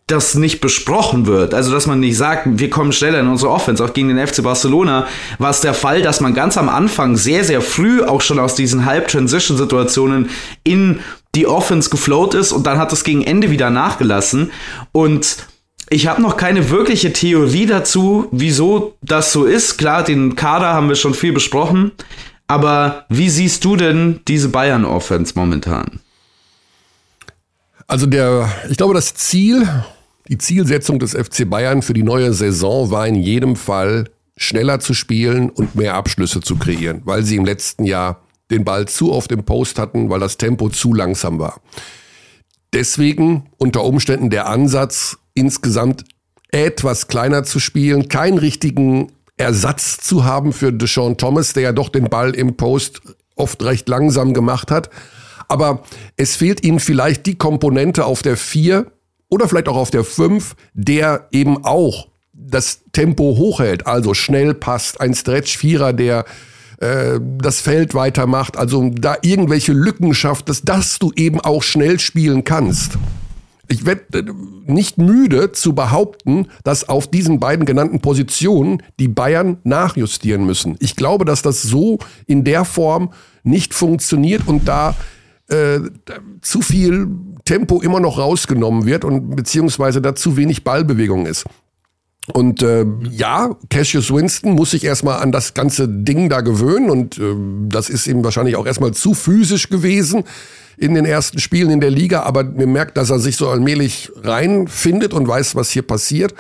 das 0.07 0.35
nicht 0.35 0.59
besprochen 0.59 1.25
wird. 1.25 1.53
Also, 1.53 1.71
dass 1.71 1.87
man 1.87 2.01
nicht 2.01 2.17
sagt, 2.17 2.45
wir 2.45 2.69
kommen 2.69 2.91
schneller 2.91 3.21
in 3.21 3.29
unsere 3.29 3.53
Offense. 3.53 3.81
Auch 3.81 3.93
gegen 3.93 4.09
den 4.09 4.27
FC 4.27 4.43
Barcelona 4.43 5.07
war 5.39 5.51
es 5.51 5.61
der 5.61 5.73
Fall, 5.73 6.01
dass 6.01 6.19
man 6.19 6.33
ganz 6.33 6.57
am 6.57 6.67
Anfang 6.67 7.15
sehr, 7.15 7.45
sehr 7.45 7.61
früh 7.61 8.03
auch 8.03 8.19
schon 8.19 8.39
aus 8.39 8.55
diesen 8.55 8.83
Halb-Transition-Situationen 8.83 10.29
in 10.65 10.99
die 11.35 11.47
Offense 11.47 11.89
geflowt 11.89 12.33
ist 12.33 12.51
und 12.51 12.67
dann 12.67 12.77
hat 12.77 12.91
es 12.91 13.03
gegen 13.03 13.23
Ende 13.23 13.51
wieder 13.51 13.69
nachgelassen. 13.69 14.51
Und 14.91 15.37
ich 15.89 16.07
habe 16.07 16.21
noch 16.21 16.37
keine 16.37 16.69
wirkliche 16.69 17.13
Theorie 17.13 17.65
dazu, 17.65 18.27
wieso 18.31 18.97
das 19.01 19.31
so 19.31 19.45
ist. 19.45 19.77
Klar, 19.77 20.03
den 20.03 20.35
Kader 20.35 20.73
haben 20.73 20.89
wir 20.89 20.95
schon 20.95 21.13
viel 21.13 21.33
besprochen. 21.33 21.91
Aber 22.47 23.05
wie 23.09 23.29
siehst 23.29 23.63
du 23.63 23.77
denn 23.77 24.19
diese 24.27 24.49
Bayern-Offense 24.49 25.33
momentan? 25.35 26.01
Also 27.87 28.05
der, 28.05 28.49
ich 28.69 28.77
glaube, 28.77 28.93
das 28.93 29.13
Ziel, 29.15 29.67
die 30.27 30.37
Zielsetzung 30.37 30.99
des 30.99 31.11
FC 31.11 31.49
Bayern 31.49 31.81
für 31.81 31.93
die 31.93 32.03
neue 32.03 32.33
Saison 32.33 32.91
war 32.91 33.07
in 33.07 33.15
jedem 33.15 33.55
Fall 33.55 34.09
schneller 34.37 34.79
zu 34.79 34.93
spielen 34.93 35.49
und 35.49 35.75
mehr 35.75 35.95
Abschlüsse 35.95 36.41
zu 36.41 36.55
kreieren, 36.55 37.01
weil 37.05 37.23
sie 37.23 37.35
im 37.35 37.45
letzten 37.45 37.85
Jahr 37.85 38.21
den 38.51 38.63
Ball 38.65 38.87
zu 38.87 39.11
oft 39.11 39.31
im 39.31 39.43
Post 39.43 39.79
hatten, 39.79 40.09
weil 40.09 40.19
das 40.19 40.37
Tempo 40.37 40.69
zu 40.69 40.93
langsam 40.93 41.39
war. 41.39 41.61
Deswegen 42.73 43.49
unter 43.57 43.83
Umständen 43.83 44.29
der 44.29 44.47
Ansatz, 44.47 45.17
insgesamt 45.33 46.05
etwas 46.51 47.07
kleiner 47.07 47.43
zu 47.43 47.59
spielen, 47.59 48.09
keinen 48.09 48.37
richtigen 48.37 49.11
Ersatz 49.37 49.97
zu 49.97 50.23
haben 50.23 50.53
für 50.53 50.71
Deshaun 50.71 51.17
Thomas, 51.17 51.53
der 51.53 51.63
ja 51.63 51.71
doch 51.71 51.89
den 51.89 52.09
Ball 52.09 52.35
im 52.35 52.57
Post 52.57 53.01
oft 53.35 53.63
recht 53.63 53.89
langsam 53.89 54.33
gemacht 54.33 54.69
hat. 54.71 54.89
Aber 55.47 55.83
es 56.15 56.35
fehlt 56.35 56.63
ihnen 56.63 56.79
vielleicht 56.79 57.25
die 57.25 57.37
Komponente 57.37 58.05
auf 58.05 58.21
der 58.21 58.37
4 58.37 58.91
oder 59.29 59.47
vielleicht 59.47 59.67
auch 59.67 59.77
auf 59.77 59.91
der 59.91 60.03
5, 60.03 60.55
der 60.73 61.27
eben 61.31 61.65
auch 61.65 62.07
das 62.33 62.81
Tempo 62.91 63.35
hochhält, 63.37 63.87
also 63.87 64.13
schnell 64.13 64.53
passt, 64.53 64.99
ein 64.99 65.13
Stretch-Vierer, 65.13 65.93
der 65.93 66.25
äh, 66.81 67.19
das 67.37 67.61
Feld 67.61 67.93
weitermacht, 67.93 68.57
also 68.57 68.89
da 68.89 69.15
irgendwelche 69.21 69.71
Lücken 69.71 70.15
schafft, 70.15 70.49
dass, 70.49 70.63
dass 70.63 70.97
du 70.97 71.11
eben 71.15 71.39
auch 71.39 71.61
schnell 71.61 71.99
spielen 71.99 72.43
kannst. 72.43 72.97
Ich 73.67 73.85
werde 73.85 74.17
äh, 74.17 74.23
nicht 74.65 74.97
müde 74.97 75.51
zu 75.51 75.75
behaupten, 75.75 76.47
dass 76.63 76.89
auf 76.89 77.07
diesen 77.07 77.39
beiden 77.39 77.65
genannten 77.65 78.01
Positionen 78.01 78.81
die 78.99 79.07
Bayern 79.07 79.57
nachjustieren 79.63 80.43
müssen. 80.43 80.75
Ich 80.79 80.95
glaube, 80.95 81.23
dass 81.23 81.43
das 81.43 81.61
so 81.61 81.99
in 82.25 82.43
der 82.43 82.65
Form 82.65 83.13
nicht 83.43 83.75
funktioniert 83.75 84.47
und 84.47 84.67
da 84.67 84.95
äh, 85.49 85.81
zu 86.41 86.61
viel 86.61 87.09
Tempo 87.45 87.79
immer 87.81 87.99
noch 87.99 88.17
rausgenommen 88.17 88.87
wird 88.87 89.05
und 89.05 89.35
beziehungsweise 89.35 90.01
da 90.01 90.15
zu 90.15 90.35
wenig 90.35 90.63
Ballbewegung 90.63 91.27
ist. 91.27 91.45
Und 92.33 92.61
äh, 92.61 92.85
ja, 93.09 93.55
Cassius 93.69 94.13
Winston 94.13 94.53
muss 94.53 94.71
sich 94.71 94.83
erstmal 94.83 95.21
an 95.21 95.31
das 95.31 95.53
ganze 95.53 95.87
Ding 95.87 96.29
da 96.29 96.41
gewöhnen 96.41 96.89
und 96.89 97.17
äh, 97.17 97.35
das 97.67 97.89
ist 97.89 98.05
ihm 98.05 98.23
wahrscheinlich 98.23 98.55
auch 98.55 98.67
erstmal 98.67 98.93
zu 98.93 99.15
physisch 99.15 99.69
gewesen 99.69 100.23
in 100.77 100.93
den 100.93 101.05
ersten 101.05 101.39
Spielen 101.39 101.71
in 101.71 101.81
der 101.81 101.89
Liga, 101.89 102.21
aber 102.23 102.43
man 102.43 102.71
merkt, 102.71 102.97
dass 102.97 103.09
er 103.09 103.19
sich 103.19 103.37
so 103.37 103.49
allmählich 103.49 104.11
reinfindet 104.23 105.13
und 105.13 105.27
weiß, 105.27 105.55
was 105.55 105.71
hier 105.71 105.81
passiert. 105.81 106.35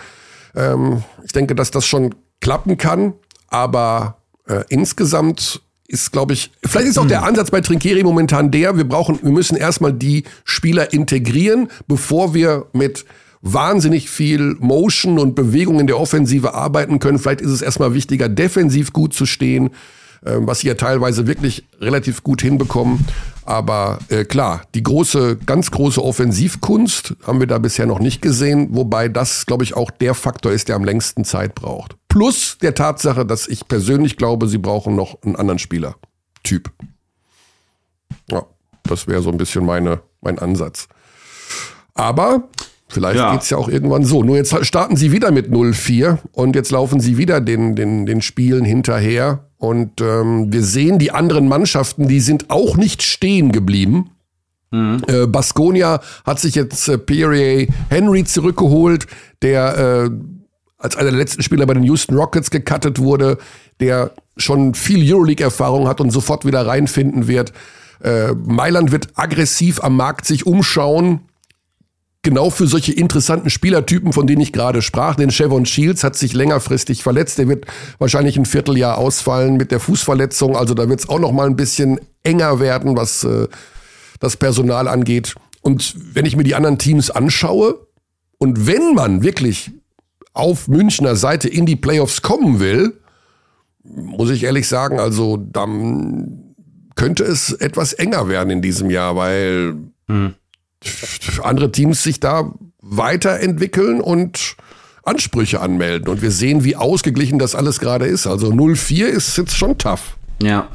Ähm, 0.55 1.03
ich 1.23 1.31
denke, 1.31 1.55
dass 1.55 1.71
das 1.71 1.85
schon 1.85 2.13
klappen 2.41 2.77
kann, 2.77 3.13
aber 3.47 4.17
äh, 4.47 4.63
insgesamt 4.69 5.61
ist, 5.87 6.11
glaube 6.11 6.33
ich, 6.33 6.51
vielleicht 6.63 6.87
ist 6.87 6.99
auch 6.99 7.07
der 7.07 7.23
Ansatz 7.23 7.51
bei 7.51 7.59
Trinkeri 7.59 8.03
momentan 8.03 8.51
der, 8.51 8.77
wir 8.77 8.87
brauchen, 8.87 9.19
wir 9.21 9.31
müssen 9.31 9.57
erstmal 9.57 9.93
die 9.93 10.23
Spieler 10.45 10.93
integrieren, 10.93 11.69
bevor 11.87 12.33
wir 12.33 12.67
mit 12.71 13.05
wahnsinnig 13.41 14.09
viel 14.09 14.55
Motion 14.59 15.19
und 15.19 15.35
Bewegung 15.35 15.79
in 15.79 15.87
der 15.87 15.99
Offensive 15.99 16.53
arbeiten 16.53 16.99
können. 16.99 17.19
Vielleicht 17.19 17.41
ist 17.41 17.51
es 17.51 17.61
erstmal 17.61 17.93
wichtiger, 17.93 18.29
defensiv 18.29 18.93
gut 18.93 19.13
zu 19.13 19.25
stehen, 19.25 19.71
äh, 20.23 20.37
was 20.37 20.59
sie 20.59 20.67
ja 20.67 20.75
teilweise 20.75 21.27
wirklich 21.27 21.65
relativ 21.79 22.23
gut 22.23 22.41
hinbekommen. 22.41 23.05
Aber 23.45 23.99
äh, 24.09 24.23
klar, 24.23 24.61
die 24.75 24.83
große, 24.83 25.37
ganz 25.45 25.71
große 25.71 26.03
Offensivkunst 26.03 27.15
haben 27.25 27.39
wir 27.39 27.47
da 27.47 27.57
bisher 27.57 27.87
noch 27.87 27.99
nicht 27.99 28.21
gesehen, 28.21 28.69
wobei 28.71 29.09
das, 29.09 29.47
glaube 29.47 29.63
ich, 29.63 29.75
auch 29.75 29.89
der 29.89 30.13
Faktor 30.13 30.51
ist, 30.51 30.69
der 30.69 30.75
am 30.75 30.83
längsten 30.83 31.25
Zeit 31.25 31.55
braucht. 31.55 31.95
Plus 32.07 32.57
der 32.61 32.75
Tatsache, 32.75 33.25
dass 33.25 33.47
ich 33.47 33.67
persönlich 33.67 34.17
glaube, 34.17 34.47
sie 34.47 34.59
brauchen 34.59 34.95
noch 34.95 35.21
einen 35.23 35.35
anderen 35.35 35.59
Spieler. 35.59 35.95
Typ. 36.43 36.71
Ja, 38.29 38.45
das 38.83 39.07
wäre 39.07 39.21
so 39.21 39.31
ein 39.31 39.37
bisschen 39.37 39.65
meine, 39.65 40.01
mein 40.21 40.37
Ansatz. 40.37 40.87
Aber 41.93 42.47
Vielleicht 42.91 43.17
ja. 43.17 43.35
es 43.35 43.49
ja 43.49 43.57
auch 43.57 43.69
irgendwann 43.69 44.03
so. 44.03 44.23
Nur 44.23 44.35
jetzt 44.35 44.53
starten 44.65 44.97
sie 44.97 45.11
wieder 45.11 45.31
mit 45.31 45.47
0-4 45.47 46.17
und 46.33 46.55
jetzt 46.55 46.71
laufen 46.71 46.99
sie 46.99 47.17
wieder 47.17 47.39
den, 47.39 47.75
den, 47.75 48.05
den 48.05 48.21
Spielen 48.21 48.65
hinterher. 48.65 49.45
Und 49.57 50.01
ähm, 50.01 50.51
wir 50.51 50.63
sehen 50.63 50.99
die 50.99 51.11
anderen 51.11 51.47
Mannschaften, 51.47 52.07
die 52.07 52.19
sind 52.19 52.49
auch 52.49 52.75
nicht 52.75 53.01
stehen 53.03 53.51
geblieben. 53.51 54.11
Mhm. 54.71 55.03
Äh, 55.07 55.27
Baskonia 55.27 56.01
hat 56.25 56.39
sich 56.39 56.55
jetzt 56.55 56.87
äh, 56.89 56.97
Pierre 56.97 57.67
Henry 57.89 58.23
zurückgeholt, 58.25 59.07
der 59.41 60.09
äh, 60.09 60.09
als 60.77 60.95
einer 60.95 61.11
der 61.11 61.19
letzten 61.19 61.43
Spieler 61.43 61.65
bei 61.65 61.75
den 61.75 61.83
Houston 61.83 62.17
Rockets 62.17 62.49
gecuttet 62.49 62.99
wurde, 62.99 63.37
der 63.79 64.11
schon 64.35 64.73
viel 64.73 65.13
Euroleague-Erfahrung 65.13 65.87
hat 65.87 66.01
und 66.01 66.11
sofort 66.11 66.45
wieder 66.45 66.65
reinfinden 66.65 67.27
wird. 67.27 67.53
Äh, 68.03 68.33
Mailand 68.33 68.91
wird 68.91 69.09
aggressiv 69.15 69.83
am 69.83 69.95
Markt 69.95 70.25
sich 70.25 70.45
umschauen 70.45 71.21
genau 72.23 72.49
für 72.49 72.67
solche 72.67 72.93
interessanten 72.93 73.49
Spielertypen, 73.49 74.13
von 74.13 74.27
denen 74.27 74.41
ich 74.41 74.53
gerade 74.53 74.81
sprach. 74.81 75.15
Denn 75.15 75.31
Chevon 75.31 75.65
Shields 75.65 76.03
hat 76.03 76.15
sich 76.15 76.33
längerfristig 76.33 77.03
verletzt. 77.03 77.37
Der 77.37 77.47
wird 77.47 77.65
wahrscheinlich 77.97 78.37
ein 78.37 78.45
Vierteljahr 78.45 78.97
ausfallen 78.97 79.57
mit 79.57 79.71
der 79.71 79.79
Fußverletzung. 79.79 80.55
Also 80.55 80.73
da 80.73 80.87
wird 80.89 80.99
es 80.99 81.09
auch 81.09 81.19
noch 81.19 81.31
mal 81.31 81.47
ein 81.47 81.55
bisschen 81.55 81.99
enger 82.23 82.59
werden, 82.59 82.95
was 82.95 83.23
äh, 83.23 83.47
das 84.19 84.37
Personal 84.37 84.87
angeht. 84.87 85.35
Und 85.61 85.95
wenn 86.13 86.25
ich 86.25 86.35
mir 86.35 86.43
die 86.43 86.55
anderen 86.55 86.77
Teams 86.77 87.09
anschaue 87.09 87.87
und 88.37 88.67
wenn 88.67 88.93
man 88.93 89.23
wirklich 89.23 89.71
auf 90.33 90.67
Münchner 90.67 91.15
Seite 91.15 91.47
in 91.49 91.65
die 91.65 91.75
Playoffs 91.75 92.21
kommen 92.21 92.59
will, 92.59 92.99
muss 93.83 94.29
ich 94.29 94.43
ehrlich 94.43 94.67
sagen, 94.67 94.99
also 94.99 95.37
dann 95.37 96.55
könnte 96.95 97.23
es 97.23 97.51
etwas 97.51 97.93
enger 97.93 98.29
werden 98.29 98.51
in 98.51 98.61
diesem 98.61 98.89
Jahr, 98.89 99.15
weil 99.15 99.75
hm. 100.07 100.35
Andere 101.43 101.71
Teams 101.71 102.03
sich 102.03 102.19
da 102.19 102.53
weiterentwickeln 102.81 104.01
und 104.01 104.55
Ansprüche 105.03 105.61
anmelden. 105.61 106.07
Und 106.07 106.21
wir 106.21 106.31
sehen, 106.31 106.63
wie 106.63 106.75
ausgeglichen 106.75 107.39
das 107.39 107.55
alles 107.55 107.79
gerade 107.79 108.05
ist. 108.05 108.27
Also 108.27 108.49
0-4 108.49 109.05
ist 109.05 109.37
jetzt 109.37 109.55
schon 109.55 109.77
tough. 109.77 110.17
Ja. 110.41 110.67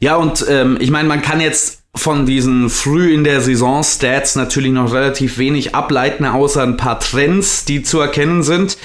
Ja, 0.00 0.16
und 0.16 0.44
ähm, 0.48 0.76
ich 0.80 0.90
meine, 0.90 1.08
man 1.08 1.22
kann 1.22 1.40
jetzt 1.40 1.82
von 1.94 2.26
diesen 2.26 2.70
früh 2.70 3.12
in 3.12 3.24
der 3.24 3.40
Saison 3.40 3.82
Stats 3.82 4.36
natürlich 4.36 4.72
noch 4.72 4.92
relativ 4.92 5.38
wenig 5.38 5.74
ableiten, 5.74 6.24
außer 6.24 6.62
ein 6.62 6.76
paar 6.76 7.00
Trends, 7.00 7.64
die 7.64 7.82
zu 7.82 7.98
erkennen 7.98 8.42
sind. 8.42 8.78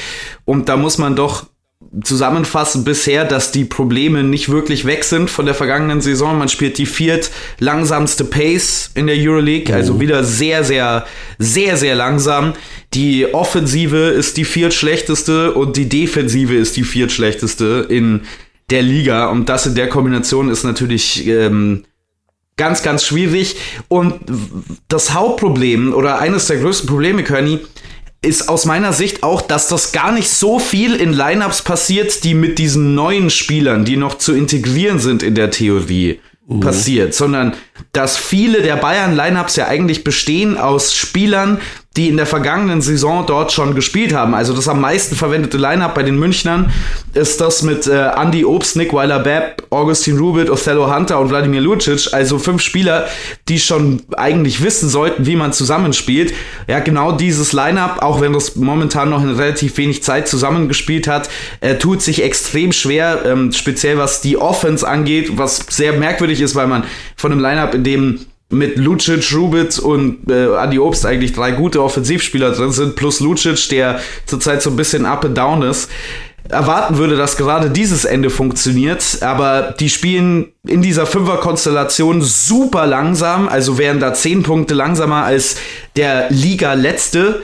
Und 0.46 0.70
da 0.70 0.78
muss 0.78 0.98
man 0.98 1.16
doch 1.16 1.46
zusammenfassen 2.04 2.84
bisher, 2.84 3.26
dass 3.26 3.52
die 3.52 3.66
Probleme 3.66 4.24
nicht 4.24 4.50
wirklich 4.50 4.86
weg 4.86 5.04
sind 5.04 5.30
von 5.30 5.46
der 5.46 5.56
vergangenen 5.56 6.02
Saison. 6.02 6.38
Man 6.38 6.50
spielt 6.50 6.78
die 6.78 6.86
viert 6.86 7.32
langsamste 7.60 8.26
Pace 8.26 8.92
in 8.96 9.08
der 9.08 9.16
Euroleague, 9.18 9.74
also 9.74 9.96
oh. 9.96 10.00
wieder 10.00 10.24
sehr, 10.24 10.64
sehr, 10.64 11.06
sehr, 11.38 11.78
sehr 11.78 11.96
langsam. 11.96 12.54
Die 12.94 13.34
Offensive 13.34 13.98
ist 13.98 14.38
die 14.38 14.46
viertschlechteste 14.46 15.54
und 15.54 15.78
die 15.78 15.90
Defensive 15.90 16.56
ist 16.56 16.76
die 16.76 16.84
viertschlechteste 16.84 17.86
in 17.90 18.22
der 18.70 18.82
Liga. 18.82 19.28
Und 19.28 19.50
das 19.50 19.66
in 19.66 19.76
der 19.76 19.90
Kombination 19.90 20.50
ist 20.50 20.64
natürlich 20.64 21.28
ähm, 21.28 21.86
ganz, 22.58 22.84
ganz 22.84 23.06
schwierig. 23.06 23.56
Und 23.88 24.16
das 24.88 25.14
Hauptproblem 25.14 25.94
oder 25.94 26.20
eines 26.20 26.48
der 26.48 26.58
größten 26.58 26.88
Probleme, 26.88 27.24
Körny, 27.24 27.60
ist 28.24 28.50
aus 28.50 28.66
meiner 28.66 28.94
Sicht 28.94 29.22
auch, 29.22 29.42
dass 29.42 29.68
das 29.68 29.92
gar 29.92 30.12
nicht 30.12 30.30
so 30.30 30.60
viel 30.60 30.96
in 30.96 31.14
Lineups 31.14 31.62
passiert, 31.62 32.24
die 32.24 32.34
mit 32.34 32.58
diesen 32.58 32.96
neuen 32.96 33.30
Spielern, 33.30 33.86
die 33.86 33.98
noch 33.98 34.18
zu 34.18 34.34
integrieren 34.34 35.00
sind 35.00 35.22
in 35.24 35.36
der 35.36 35.52
Theorie, 35.52 36.20
mhm. 36.48 36.60
passiert, 36.60 37.14
sondern 37.14 37.54
dass 37.92 38.18
viele 38.18 38.62
der 38.62 38.76
Bayern-Lineups 38.76 39.56
ja 39.56 39.68
eigentlich 39.68 40.04
bestehen 40.04 40.58
aus 40.58 40.96
Spielern, 40.96 41.60
die 41.96 42.10
in 42.10 42.18
der 42.18 42.26
vergangenen 42.26 42.82
Saison 42.82 43.26
dort 43.28 43.52
schon 43.52 43.76
gespielt 43.76 44.14
haben. 44.14 44.34
Also 44.34 44.54
das 44.54 44.68
am 44.68 44.82
meisten 44.82 45.16
verwendete 45.16 45.58
Lineup 45.58 45.94
bei 45.94 46.02
den 46.02 46.18
Münchnern 46.18 46.72
ist 47.14 47.40
das 47.40 47.62
mit 47.62 47.86
äh, 47.86 48.10
Andy 48.16 48.46
Obst, 48.46 48.76
Nick 48.76 48.94
Weiler-Bepp, 48.94 49.68
Augustin 49.70 50.18
Rubit, 50.18 50.50
Othello 50.50 50.92
Hunter 50.92 51.20
und 51.20 51.30
Wladimir 51.30 51.62
Lucic. 51.62 52.12
Also 52.12 52.40
fünf 52.40 52.64
Spieler, 52.64 53.08
die 53.48 53.60
schon 53.60 54.02
eigentlich 54.18 54.64
wissen 54.64 54.90
sollten, 54.90 55.28
wie 55.28 55.36
man 55.36 55.54
zusammenspielt. 55.54 56.34
Ja, 56.68 56.80
genau 56.80 57.12
dieses 57.12 57.54
Lineup, 57.54 58.02
auch 58.02 58.22
wenn 58.22 58.34
das 58.34 58.56
momentan 58.56 59.12
noch 59.12 59.22
in 59.22 59.30
relativ 59.30 59.78
wenig 59.78 60.02
Zeit 60.02 60.28
zusammengespielt 60.28 61.08
hat, 61.08 61.30
äh, 61.62 61.76
tut 61.76 62.02
sich 62.02 62.24
extrem 62.24 62.72
schwer, 62.72 63.22
ähm, 63.24 63.52
speziell 63.52 64.00
was 64.00 64.20
die 64.20 64.38
Offense 64.38 64.88
angeht, 64.88 65.38
was 65.38 65.64
sehr 65.70 65.94
merkwürdig 65.94 66.42
ist, 66.42 66.56
weil 66.56 66.66
man 66.66 66.86
von 67.16 67.32
einem 67.32 67.40
Lineup, 67.40 67.63
in 67.72 67.84
dem 67.84 68.20
mit 68.50 68.78
Lucic, 68.78 69.34
Rubitz 69.36 69.80
und 69.80 70.30
äh, 70.30 70.56
Adi 70.56 70.80
Obst 70.80 71.06
eigentlich 71.06 71.34
drei 71.34 71.52
gute 71.52 71.82
Offensivspieler 71.82 72.52
drin 72.52 72.72
sind, 72.72 72.96
plus 72.96 73.20
Lucic, 73.20 73.70
der 73.70 74.00
zurzeit 74.26 74.62
so 74.62 74.70
ein 74.70 74.76
bisschen 74.76 75.06
up 75.06 75.26
and 75.26 75.38
down 75.38 75.64
ist, 75.64 75.90
erwarten 76.50 76.98
würde, 76.98 77.16
dass 77.16 77.38
gerade 77.38 77.70
dieses 77.70 78.06
Ende 78.06 78.30
funktioniert, 78.30 79.20
aber 79.22 79.74
die 79.80 79.90
spielen 79.90 80.52
in 80.68 80.82
dieser 80.82 81.06
Fünfer-Konstellation 81.06 82.22
super 82.22 82.86
langsam, 82.86 83.48
also 83.48 83.78
wären 83.78 84.00
da 84.00 84.14
zehn 84.14 84.44
Punkte 84.44 84.74
langsamer 84.74 85.24
als 85.24 85.56
der 85.96 86.30
Liga-Letzte 86.30 87.42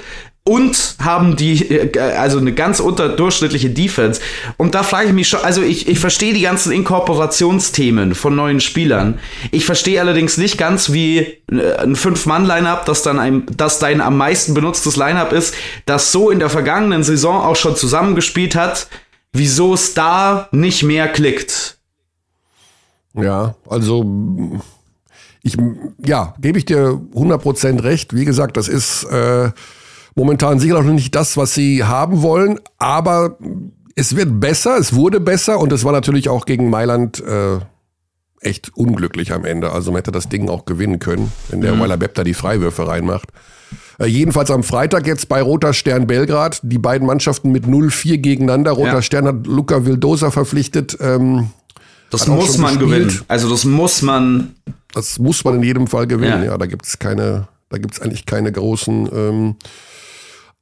und 0.50 0.96
haben 1.00 1.36
die, 1.36 1.70
äh, 1.70 2.00
also 2.00 2.40
eine 2.40 2.54
ganz 2.54 2.80
unterdurchschnittliche 2.80 3.70
Defense. 3.70 4.20
Und 4.58 4.74
da 4.74 4.82
frage 4.82 5.10
ich 5.10 5.14
mich 5.14 5.28
schon, 5.28 5.42
also 5.42 5.62
ich, 5.62 5.88
ich 5.88 6.00
verstehe 6.00 6.34
die 6.34 6.42
ganzen 6.42 6.72
Inkorporationsthemen 6.72 8.16
von 8.16 8.36
neuen 8.36 8.60
Spielern. 8.60 9.20
Ich 9.52 9.66
verstehe 9.66 10.02
allerdings 10.02 10.38
nicht 10.38 10.58
ganz, 10.58 10.92
wie 10.92 11.20
äh, 11.20 11.76
ein 11.78 11.96
Fünf-Mann-Line-Up, 11.96 12.88
das 12.88 13.04
dann 13.04 13.20
ein, 13.20 13.44
das 13.56 13.78
dein 13.78 14.02
am 14.02 14.18
meisten 14.18 14.56
benutztes 14.56 14.96
Line-Up 14.96 15.34
ist, 15.34 15.54
das 15.86 16.12
so 16.12 16.32
in 16.32 16.40
der 16.40 16.50
vergangenen 16.50 17.04
Saison 17.04 17.44
auch 17.44 17.56
schon 17.56 17.76
zusammengespielt 17.76 18.56
hat, 18.56 18.88
wieso 19.32 19.76
es 19.76 19.94
da 19.94 20.50
nicht 20.52 20.82
mehr 20.82 21.10
klickt. 21.10 21.78
Ja, 23.14 23.54
also 23.70 24.04
ich, 25.44 25.56
ja, 26.04 26.34
gebe 26.42 26.58
ich 26.58 26.66
dir 26.66 27.00
100% 27.14 27.84
recht. 27.84 28.16
Wie 28.16 28.26
gesagt, 28.26 28.58
das 28.58 28.68
ist, 28.68 29.04
äh, 29.04 29.52
momentan 30.16 30.60
sicher 30.60 30.82
noch 30.82 30.92
nicht 30.92 31.16
das, 31.16 31.38
was 31.38 31.54
sie 31.54 31.84
haben 31.84 32.22
wollen, 32.22 32.60
aber 32.78 33.38
es 33.96 34.16
wird 34.16 34.40
besser, 34.40 34.78
es 34.78 34.94
wurde 34.94 35.20
besser 35.20 35.60
und 35.60 35.72
es 35.74 35.84
war 35.84 35.92
natürlich 35.92 36.30
auch 36.30 36.46
gegen 36.46 36.70
Mailand 36.70 37.22
äh, 37.22 37.60
echt 38.42 38.72
unglücklich 38.76 39.34
am 39.34 39.46
Ende. 39.46 39.72
Also 39.72 39.92
man 39.92 39.98
hätte 39.98 40.12
das 40.12 40.30
Ding 40.30 40.50
auch 40.50 40.66
gewinnen 40.66 41.00
können, 41.00 41.32
wenn 41.50 41.62
der 41.62 41.76
mhm. 41.76 41.82
Weiler 41.82 41.98
Bepp 41.98 42.16
da 42.16 42.24
die 42.24 42.34
Freiwürfe 42.34 42.88
reinmacht. 42.88 43.30
Äh, 44.00 44.06
jedenfalls 44.06 44.50
am 44.52 44.64
Freitag 44.64 45.06
jetzt 45.06 45.28
bei 45.28 45.42
Roter 45.42 45.74
Stern 45.74 46.08
Belgrad, 46.08 46.62
die 46.64 46.78
beiden 46.78 47.06
Mannschaften 47.06 47.52
mit 47.52 47.66
0-4 47.66 48.18
gegeneinander. 48.18 48.72
Roter 48.72 48.94
ja. 48.94 49.02
Stern 49.02 49.28
hat 49.28 49.48
Luca 49.48 49.86
Vildosa 49.86 50.32
verpflichtet. 50.32 50.98
Ähm, 51.02 51.50
das 52.10 52.28
muss 52.28 52.58
man 52.58 52.80
gespielt. 52.80 53.08
gewinnen. 53.08 53.22
Also 53.28 53.50
das 53.50 53.66
muss 53.66 54.02
man. 54.02 54.56
Das 54.94 55.20
muss 55.20 55.44
man 55.44 55.56
in 55.56 55.64
jedem 55.64 55.88
Fall 55.88 56.08
gewinnen, 56.08 56.44
ja. 56.44 56.52
ja 56.52 56.58
da 56.58 56.66
gibt 56.66 56.86
es 56.86 56.98
keine, 56.98 57.48
da 57.70 57.78
gibt 57.78 57.94
es 57.94 58.02
eigentlich 58.02 58.26
keine 58.26 58.52
großen 58.52 59.08
ähm, 59.14 59.56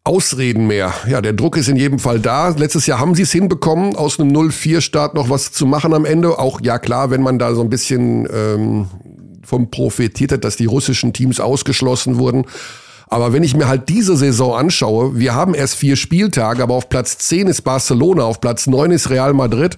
Ausreden 0.08 0.68
mehr. 0.68 0.94
Ja, 1.10 1.20
der 1.20 1.34
Druck 1.34 1.58
ist 1.58 1.68
in 1.68 1.76
jedem 1.76 2.00
Fall 2.00 2.22
da. 2.22 2.50
Letztes 2.50 2.86
Jahr 2.86 3.00
haben 3.00 3.14
sie 3.14 3.24
es 3.24 3.32
hinbekommen, 3.34 3.98
aus 3.98 4.20
einem 4.20 4.32
0-4-Start 4.32 5.14
noch 5.14 5.30
was 5.30 5.52
zu 5.52 5.66
machen 5.66 5.94
am 5.94 6.06
Ende. 6.06 6.40
Auch 6.40 6.62
ja 6.62 6.80
klar, 6.80 7.12
wenn 7.12 7.22
man 7.22 7.38
da 7.40 7.54
so 7.54 7.62
ein 7.62 7.70
bisschen 7.70 8.26
ähm, 8.34 8.88
vom 9.44 9.70
profitiert 9.70 10.32
hat, 10.32 10.46
dass 10.46 10.56
die 10.56 10.66
russischen 10.66 11.12
Teams 11.12 11.42
ausgeschlossen 11.42 12.18
wurden. 12.18 12.46
Aber 13.10 13.34
wenn 13.34 13.44
ich 13.44 13.54
mir 13.54 13.68
halt 13.68 13.90
diese 13.90 14.16
Saison 14.16 14.56
anschaue, 14.56 15.20
wir 15.20 15.36
haben 15.36 15.54
erst 15.54 15.76
vier 15.76 15.98
Spieltage, 15.98 16.64
aber 16.64 16.76
auf 16.76 16.88
Platz 16.88 17.18
10 17.18 17.48
ist 17.48 17.64
Barcelona, 17.64 18.24
auf 18.24 18.40
Platz 18.40 18.66
9 18.66 18.92
ist 18.92 19.10
Real 19.10 19.34
Madrid. 19.34 19.78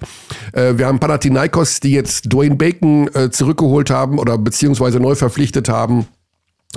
Äh, 0.54 0.78
wir 0.78 0.86
haben 0.86 1.00
Panathinaikos, 1.00 1.80
die 1.80 1.92
jetzt 1.92 2.32
Dwayne 2.32 2.56
Bacon 2.56 3.10
äh, 3.16 3.32
zurückgeholt 3.32 3.90
haben 3.90 4.20
oder 4.20 4.38
beziehungsweise 4.38 5.00
neu 5.00 5.16
verpflichtet 5.16 5.70
haben. 5.70 6.06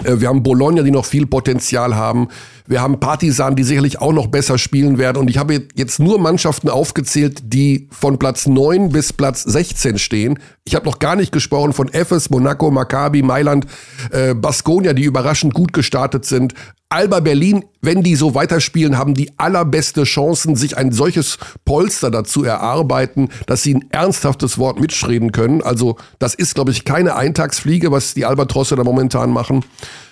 Äh, 0.05 0.21
wir 0.21 0.29
haben 0.29 0.43
Bologna, 0.43 0.83
die 0.83 0.91
noch 0.91 1.05
viel 1.05 1.27
Potenzial 1.27 1.95
haben. 1.95 2.29
Wir 2.67 2.81
haben 2.81 3.01
Partisan, 3.01 3.57
die 3.57 3.65
sicherlich 3.65 4.01
auch 4.01 4.13
noch 4.13 4.29
besser 4.29 4.57
spielen 4.57 4.99
werden. 4.99 5.19
Und 5.19 5.29
ich 5.29 5.39
habe 5.39 5.69
jetzt 5.75 6.01
nur 6.01 6.19
Mannschaften 6.19 6.69
aufgezählt, 6.69 7.43
die 7.53 7.89
von 7.91 8.19
Platz 8.19 8.47
9 8.47 8.91
bis 8.91 9.13
Platz 9.13 9.43
16 9.43 9.99
stehen. 9.99 10.39
Ich 10.65 10.75
habe 10.75 10.87
noch 10.87 10.99
gar 10.99 11.17
nicht 11.17 11.33
gesprochen 11.33 11.73
von 11.73 11.89
Efes, 11.93 12.31
Monaco, 12.31 12.71
Maccabi, 12.71 13.23
Mailand, 13.23 13.67
äh, 14.11 14.35
Baskonia, 14.35 14.93
die 14.93 15.05
überraschend 15.05 15.55
gut 15.55 15.73
gestartet 15.73 16.25
sind. 16.25 16.55
Alba 16.93 17.21
Berlin, 17.21 17.65
wenn 17.81 18.03
die 18.03 18.17
so 18.17 18.35
weiterspielen, 18.35 18.99
haben 18.99 19.15
die 19.15 19.33
allerbeste 19.39 20.05
Chancen, 20.05 20.57
sich 20.57 20.77
ein 20.77 20.93
solches 20.93 21.39
Polster 21.65 22.11
dazu 22.11 22.45
erarbeiten, 22.45 23.31
dass 23.47 23.63
sie 23.63 23.77
ein 23.77 23.87
ernsthaftes 23.89 24.59
Wort 24.59 24.79
mitschreden 24.79 25.33
können. 25.33 25.63
Also 25.63 25.97
das 26.19 26.35
ist, 26.35 26.55
glaube 26.55 26.71
ich, 26.71 26.85
keine 26.85 27.17
Eintagsfliege, 27.17 27.91
was 27.91 28.13
die 28.13 28.27
Albatrosse 28.27 28.77
da 28.77 28.85
momentan 28.85 29.31
machen. 29.31 29.65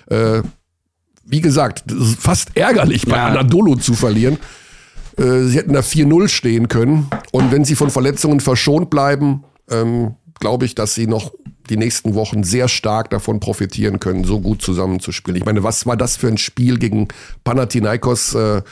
Äh, 0.06 0.40
wie 1.22 1.42
gesagt, 1.42 1.84
fast 2.18 2.56
ärgerlich 2.56 3.06
bei 3.06 3.16
ja. 3.16 3.26
Anadolu 3.26 3.76
zu 3.76 3.92
verlieren. 3.92 4.38
Äh, 5.18 5.42
sie 5.42 5.58
hätten 5.58 5.74
da 5.74 5.80
4-0 5.80 6.28
stehen 6.28 6.68
können. 6.68 7.08
Und 7.30 7.52
wenn 7.52 7.66
sie 7.66 7.74
von 7.74 7.90
Verletzungen 7.90 8.40
verschont 8.40 8.88
bleiben, 8.88 9.44
ähm, 9.70 10.14
glaube 10.40 10.64
ich, 10.64 10.74
dass 10.74 10.94
sie 10.94 11.06
noch 11.06 11.32
die 11.70 11.76
nächsten 11.76 12.14
Wochen 12.14 12.44
sehr 12.44 12.68
stark 12.68 13.10
davon 13.10 13.40
profitieren 13.40 14.00
können, 14.00 14.24
so 14.24 14.40
gut 14.40 14.62
zusammenzuspielen. 14.62 15.36
Ich 15.36 15.46
meine, 15.46 15.62
was 15.62 15.86
war 15.86 15.96
das 15.96 16.16
für 16.16 16.28
ein 16.28 16.38
Spiel 16.38 16.78
gegen 16.78 17.08
Panathinaikos? 17.44 18.34
Äh, 18.34 18.62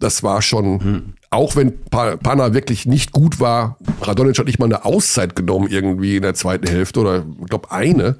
das 0.00 0.22
war 0.22 0.42
schon, 0.42 0.80
hm. 0.82 1.14
auch 1.30 1.54
wenn 1.54 1.84
Pana 1.84 2.52
wirklich 2.52 2.84
nicht 2.84 3.12
gut 3.12 3.38
war, 3.38 3.78
Radonic 4.00 4.38
hat 4.38 4.46
nicht 4.46 4.58
mal 4.58 4.66
eine 4.66 4.84
Auszeit 4.84 5.36
genommen 5.36 5.68
irgendwie 5.68 6.16
in 6.16 6.22
der 6.22 6.34
zweiten 6.34 6.66
Hälfte 6.66 7.00
oder 7.00 7.24
ich 7.40 7.46
glaube 7.48 7.70
eine. 7.70 8.16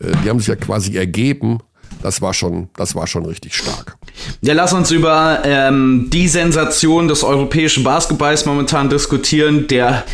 Äh, 0.00 0.12
die 0.24 0.28
haben 0.28 0.40
sich 0.40 0.48
ja 0.48 0.56
quasi 0.56 0.96
ergeben 0.96 1.60
das 2.02 2.20
war 2.20 2.34
schon, 2.34 2.68
das 2.74 2.94
war 2.94 3.06
schon 3.06 3.24
richtig 3.24 3.54
stark. 3.54 3.96
Ja, 4.40 4.54
lass 4.54 4.72
uns 4.72 4.90
über 4.90 5.40
ähm, 5.44 6.08
die 6.12 6.28
Sensation 6.28 7.08
des 7.08 7.24
europäischen 7.24 7.84
Basketballs 7.84 8.46
momentan 8.46 8.88
diskutieren. 8.88 9.66
Der 9.68 10.04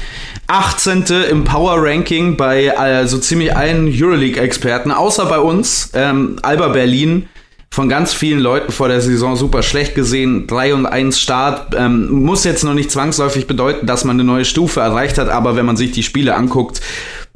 18. 0.47 1.05
im 1.31 1.45
Power 1.45 1.77
Ranking 1.77 2.37
bei 2.37 2.67
äh, 2.67 3.07
so 3.07 3.19
ziemlich 3.19 3.55
allen 3.57 3.89
Euroleague-Experten, 3.93 4.91
außer 4.91 5.27
bei 5.27 5.39
uns, 5.39 5.91
ähm, 5.95 6.37
Alba 6.43 6.69
Berlin 6.69 7.29
von 7.71 7.89
ganz 7.89 8.15
vielen 8.15 8.41
Leuten 8.41 8.73
vor 8.73 8.89
der 8.89 9.01
Saison 9.01 9.37
super 9.37 9.63
schlecht 9.63 9.95
gesehen. 9.95 10.47
3 10.47 10.75
und 10.75 10.87
1 10.87 11.21
Start 11.21 11.75
ähm, 11.77 12.11
muss 12.11 12.45
jetzt 12.45 12.65
noch 12.65 12.75
nicht 12.75 12.91
zwangsläufig 12.91 13.47
bedeuten, 13.47 13.87
dass 13.87 14.05
man 14.05 14.17
eine 14.17 14.25
neue 14.25 14.45
Stufe 14.45 14.81
erreicht 14.81 15.19
hat, 15.19 15.29
aber 15.29 15.55
wenn 15.55 15.67
man 15.67 15.77
sich 15.77 15.93
die 15.93 16.03
Spiele 16.03 16.35
anguckt, 16.35 16.81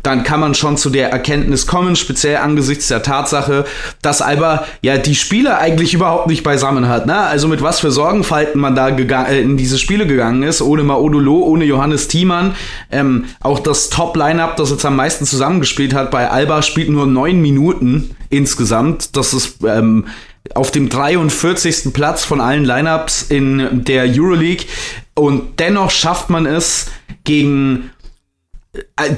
dann 0.03 0.25
kann 0.25 0.41
man 0.41 0.55
schon 0.55 0.77
zu 0.77 0.91
der 0.91 1.11
Erkenntnis 1.11 1.67
kommen, 1.67 1.97
speziell 1.97 2.39
angesichts 2.39 2.89
der 2.89 3.03
Tatsache, 3.03 3.65
dass 4.03 4.21
Alba 4.21 4.65
ja 4.83 4.99
die 4.99 5.15
Spiele 5.15 5.59
eigentlich 5.59 5.95
überhaupt 5.95 6.27
nicht 6.27 6.43
beisammen 6.43 6.89
hat. 6.89 7.07
Ne? 7.07 7.17
Also 7.17 7.49
mit 7.49 7.63
was 7.63 7.81
für 7.81 7.91
Sorgenfalten 7.91 8.61
man 8.61 8.75
da 8.75 8.89
äh, 8.89 9.41
in 9.41 9.57
diese 9.57 9.79
Spiele 9.79 10.07
gegangen 10.07 10.43
ist, 10.43 10.61
ohne 10.61 10.83
Maodolo, 10.83 11.41
ohne 11.41 11.65
Johannes 11.65 12.09
Thiemann. 12.09 12.55
Ähm, 12.91 13.27
auch 13.41 13.61
das 13.61 13.91
Top-Line-Up, 13.91 14.57
das 14.57 14.71
jetzt 14.71 14.85
am 14.85 14.97
meisten 14.97 15.25
zusammengespielt 15.25 15.95
hat 15.95 16.11
bei 16.11 16.29
Alba, 16.29 16.63
spielt 16.63 16.89
nur 16.89 17.07
neun 17.07 17.41
Minuten 17.41 18.17
insgesamt. 18.29 19.17
Das 19.17 19.33
ist 19.35 19.59
ähm, 19.65 20.07
auf 20.55 20.71
dem 20.71 20.89
43. 20.89 21.93
Platz 21.93 22.25
von 22.25 22.41
allen 22.41 22.65
Lineups 22.65 23.23
in 23.23 23.85
der 23.85 24.05
Euroleague. 24.05 24.67
Und 25.15 25.61
dennoch 25.61 25.91
schafft 25.91 26.31
man 26.31 26.47
es 26.47 26.87
gegen 27.25 27.91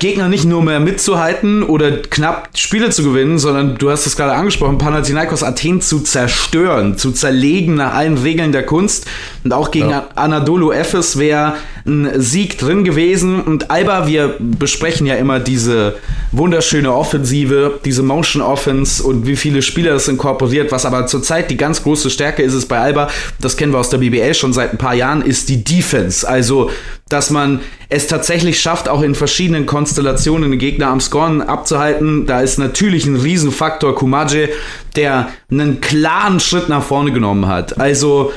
Gegner 0.00 0.28
nicht 0.28 0.46
nur 0.46 0.62
mehr 0.62 0.80
mitzuhalten 0.80 1.62
oder 1.62 1.98
knapp 1.98 2.48
Spiele 2.56 2.90
zu 2.90 3.04
gewinnen, 3.04 3.38
sondern 3.38 3.78
du 3.78 3.88
hast 3.88 4.04
es 4.04 4.16
gerade 4.16 4.32
angesprochen, 4.32 4.78
Panathinaikos 4.78 5.44
Athen 5.44 5.80
zu 5.80 6.00
zerstören, 6.00 6.98
zu 6.98 7.12
zerlegen 7.12 7.76
nach 7.76 7.94
allen 7.94 8.18
Regeln 8.18 8.50
der 8.50 8.66
Kunst. 8.66 9.06
Und 9.44 9.52
auch 9.52 9.70
gegen 9.70 9.90
ja. 9.90 10.08
Anadolu 10.16 10.72
Efes 10.72 11.20
wäre 11.20 11.54
ein 11.86 12.20
Sieg 12.20 12.58
drin 12.58 12.82
gewesen. 12.82 13.40
Und 13.42 13.70
Alba, 13.70 14.08
wir 14.08 14.34
besprechen 14.40 15.06
ja 15.06 15.14
immer 15.14 15.38
diese 15.38 15.98
wunderschöne 16.32 16.92
Offensive, 16.92 17.78
diese 17.84 18.02
Motion 18.02 18.42
Offense 18.42 19.04
und 19.04 19.24
wie 19.24 19.36
viele 19.36 19.62
Spieler 19.62 19.92
das 19.92 20.08
inkorporiert. 20.08 20.72
Was 20.72 20.84
aber 20.84 21.06
zurzeit 21.06 21.48
die 21.48 21.56
ganz 21.56 21.84
große 21.84 22.10
Stärke 22.10 22.42
ist, 22.42 22.54
ist 22.54 22.66
bei 22.66 22.80
Alba, 22.80 23.08
das 23.40 23.56
kennen 23.56 23.72
wir 23.72 23.78
aus 23.78 23.90
der 23.90 23.98
BBL 23.98 24.34
schon 24.34 24.52
seit 24.52 24.72
ein 24.72 24.78
paar 24.78 24.94
Jahren, 24.94 25.22
ist 25.22 25.48
die 25.48 25.62
Defense. 25.62 26.28
Also, 26.28 26.70
dass 27.08 27.30
man 27.30 27.60
es 27.88 28.06
tatsächlich 28.06 28.60
schafft, 28.60 28.88
auch 28.88 29.02
in 29.02 29.14
verschiedenen 29.14 29.66
Konstellationen 29.66 30.50
den 30.50 30.58
Gegner 30.58 30.88
am 30.88 31.00
Scoren 31.00 31.42
abzuhalten. 31.42 32.26
Da 32.26 32.40
ist 32.40 32.58
natürlich 32.58 33.06
ein 33.06 33.16
Riesenfaktor 33.16 33.94
Kumaje, 33.94 34.48
der 34.96 35.28
einen 35.50 35.80
klaren 35.80 36.40
Schritt 36.40 36.68
nach 36.68 36.82
vorne 36.82 37.12
genommen 37.12 37.46
hat. 37.46 37.78
Also 37.78 38.32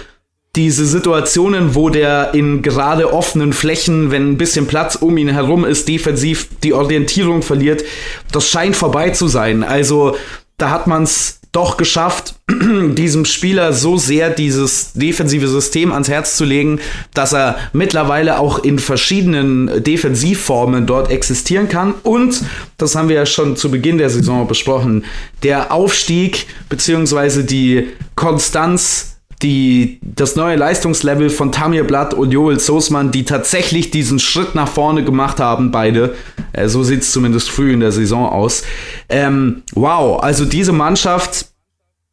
diese 0.55 0.85
Situationen, 0.85 1.75
wo 1.75 1.89
der 1.89 2.33
in 2.33 2.63
gerade 2.63 3.13
offenen 3.13 3.53
Flächen, 3.53 4.11
wenn 4.11 4.31
ein 4.31 4.37
bisschen 4.37 4.65
Platz 4.65 4.95
um 4.95 5.15
ihn 5.17 5.29
herum 5.29 5.63
ist, 5.63 5.87
defensiv 5.87 6.49
die 6.63 6.73
Orientierung 6.73 7.43
verliert, 7.43 7.83
das 8.31 8.49
scheint 8.49 8.75
vorbei 8.75 9.11
zu 9.11 9.27
sein. 9.27 9.63
Also 9.63 10.17
da 10.57 10.71
hat 10.71 10.87
man 10.87 11.03
es 11.03 11.41
doch 11.57 11.75
geschafft, 11.75 12.35
diesem 12.51 13.25
Spieler 13.25 13.73
so 13.73 13.97
sehr 13.97 14.29
dieses 14.29 14.93
defensive 14.93 15.47
System 15.47 15.91
ans 15.91 16.07
Herz 16.07 16.37
zu 16.37 16.45
legen, 16.45 16.79
dass 17.15 17.33
er 17.33 17.57
mittlerweile 17.73 18.37
auch 18.37 18.59
in 18.59 18.77
verschiedenen 18.77 19.83
Defensivformen 19.83 20.85
dort 20.85 21.09
existieren 21.09 21.67
kann. 21.67 21.95
Und, 22.03 22.43
das 22.77 22.95
haben 22.95 23.09
wir 23.09 23.15
ja 23.15 23.25
schon 23.25 23.55
zu 23.55 23.71
Beginn 23.71 23.97
der 23.97 24.11
Saison 24.11 24.47
besprochen, 24.47 25.03
der 25.41 25.71
Aufstieg 25.71 26.45
bzw. 26.69 27.41
die 27.41 27.87
Konstanz 28.13 29.16
die, 29.43 29.99
das 30.01 30.35
neue 30.35 30.55
Leistungslevel 30.55 31.29
von 31.29 31.51
Tamir 31.51 31.83
Blatt 31.83 32.13
und 32.13 32.31
Joel 32.31 32.59
Soßmann, 32.59 33.11
die 33.11 33.23
tatsächlich 33.23 33.91
diesen 33.91 34.19
Schritt 34.19 34.55
nach 34.55 34.67
vorne 34.67 35.03
gemacht 35.03 35.39
haben, 35.39 35.71
beide. 35.71 36.15
Äh, 36.53 36.67
so 36.67 36.83
sieht 36.83 37.01
es 37.01 37.11
zumindest 37.11 37.49
früh 37.49 37.71
in 37.71 37.79
der 37.79 37.91
Saison 37.91 38.27
aus. 38.27 38.63
Ähm, 39.09 39.63
wow, 39.73 40.21
also 40.21 40.45
diese 40.45 40.71
Mannschaft, 40.71 41.47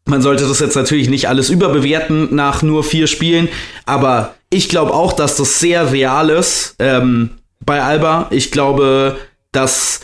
man 0.06 0.20
sollte 0.20 0.46
das 0.46 0.60
jetzt 0.60 0.76
natürlich 0.76 1.08
nicht 1.08 1.28
alles 1.28 1.48
überbewerten 1.48 2.34
nach 2.34 2.62
nur 2.62 2.84
vier 2.84 3.06
Spielen, 3.06 3.48
aber 3.86 4.34
ich 4.50 4.68
glaube 4.68 4.92
auch, 4.92 5.12
dass 5.14 5.36
das 5.36 5.60
sehr 5.60 5.92
real 5.92 6.28
ist 6.28 6.76
ähm, 6.78 7.30
bei 7.64 7.82
Alba. 7.82 8.28
Ich 8.30 8.50
glaube, 8.50 9.16
dass 9.50 10.00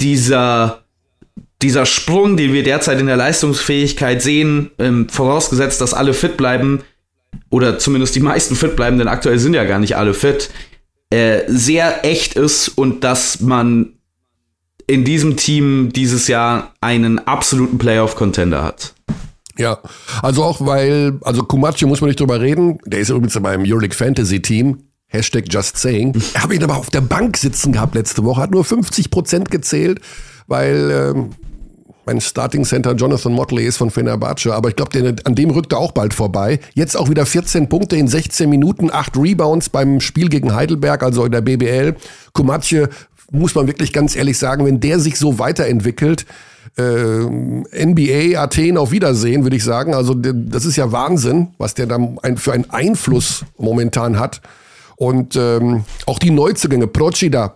dieser 0.00 0.85
dieser 1.62 1.86
Sprung, 1.86 2.36
den 2.36 2.52
wir 2.52 2.62
derzeit 2.62 3.00
in 3.00 3.06
der 3.06 3.16
Leistungsfähigkeit 3.16 4.20
sehen, 4.20 4.70
ähm, 4.78 5.08
vorausgesetzt, 5.08 5.80
dass 5.80 5.94
alle 5.94 6.14
fit 6.14 6.36
bleiben, 6.36 6.82
oder 7.50 7.78
zumindest 7.78 8.14
die 8.14 8.20
meisten 8.20 8.56
fit 8.56 8.76
bleiben, 8.76 8.98
denn 8.98 9.08
aktuell 9.08 9.38
sind 9.38 9.54
ja 9.54 9.64
gar 9.64 9.78
nicht 9.78 9.96
alle 9.96 10.14
fit, 10.14 10.50
äh, 11.10 11.42
sehr 11.46 12.04
echt 12.04 12.34
ist 12.34 12.68
und 12.68 13.04
dass 13.04 13.40
man 13.40 13.92
in 14.86 15.04
diesem 15.04 15.36
Team 15.36 15.92
dieses 15.92 16.28
Jahr 16.28 16.74
einen 16.80 17.18
absoluten 17.26 17.78
Playoff-Contender 17.78 18.62
hat. 18.62 18.94
Ja, 19.58 19.78
also 20.22 20.44
auch 20.44 20.64
weil, 20.64 21.18
also 21.22 21.42
Kumachi 21.42 21.86
muss 21.86 22.00
man 22.00 22.08
nicht 22.08 22.20
drüber 22.20 22.40
reden, 22.40 22.78
der 22.84 23.00
ist 23.00 23.08
übrigens 23.08 23.34
in 23.36 23.42
meinem 23.42 23.64
Euroleague 23.64 23.96
Fantasy 23.96 24.42
Team, 24.42 24.82
Hashtag 25.06 25.46
Just 25.48 25.78
Saying. 25.78 26.20
Habe 26.36 26.54
ihn 26.54 26.62
aber 26.62 26.76
auf 26.76 26.90
der 26.90 27.00
Bank 27.00 27.36
sitzen 27.36 27.72
gehabt 27.72 27.94
letzte 27.94 28.24
Woche, 28.24 28.42
hat 28.42 28.50
nur 28.50 28.64
50 28.64 29.10
Prozent 29.10 29.50
gezählt, 29.50 30.00
weil 30.46 30.90
ähm, 30.90 31.30
mein 32.06 32.20
Starting 32.20 32.64
Center 32.64 32.94
Jonathan 32.94 33.32
Motley 33.32 33.66
ist 33.66 33.78
von 33.78 33.90
Fenerbahce, 33.90 34.54
aber 34.54 34.68
ich 34.68 34.76
glaube, 34.76 35.16
an 35.24 35.34
dem 35.34 35.50
rückt 35.50 35.72
er 35.72 35.78
auch 35.78 35.90
bald 35.90 36.14
vorbei. 36.14 36.60
Jetzt 36.74 36.96
auch 36.96 37.10
wieder 37.10 37.26
14 37.26 37.68
Punkte 37.68 37.96
in 37.96 38.06
16 38.06 38.48
Minuten, 38.48 38.90
8 38.92 39.16
Rebounds 39.16 39.68
beim 39.68 40.00
Spiel 40.00 40.28
gegen 40.28 40.54
Heidelberg, 40.54 41.02
also 41.02 41.24
in 41.24 41.32
der 41.32 41.40
BBL. 41.40 41.96
Kumatsche, 42.32 42.88
muss 43.32 43.56
man 43.56 43.66
wirklich 43.66 43.92
ganz 43.92 44.14
ehrlich 44.14 44.38
sagen, 44.38 44.64
wenn 44.64 44.78
der 44.78 45.00
sich 45.00 45.18
so 45.18 45.40
weiterentwickelt, 45.40 46.26
äh, 46.78 46.82
NBA 47.84 48.40
Athen 48.40 48.76
auf 48.76 48.92
Wiedersehen, 48.92 49.42
würde 49.42 49.56
ich 49.56 49.64
sagen. 49.64 49.94
Also 49.94 50.14
das 50.14 50.64
ist 50.64 50.76
ja 50.76 50.92
Wahnsinn, 50.92 51.48
was 51.58 51.74
der 51.74 51.86
da 51.86 51.98
ein, 52.22 52.36
für 52.36 52.52
einen 52.52 52.70
Einfluss 52.70 53.44
momentan 53.58 54.18
hat. 54.18 54.42
Und 54.96 55.36
ähm, 55.36 55.84
auch 56.06 56.18
die 56.18 56.30
Neuzugänge, 56.30 56.86
Procida, 56.86 57.54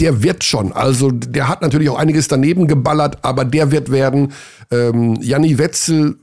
der 0.00 0.22
wird 0.22 0.42
schon. 0.44 0.72
Also 0.72 1.10
der 1.10 1.48
hat 1.48 1.62
natürlich 1.62 1.90
auch 1.90 1.98
einiges 1.98 2.28
daneben 2.28 2.66
geballert, 2.66 3.18
aber 3.22 3.44
der 3.44 3.70
wird 3.70 3.90
werden. 3.90 4.32
Ähm, 4.70 5.18
Janni 5.20 5.58
Wetzel 5.58 6.16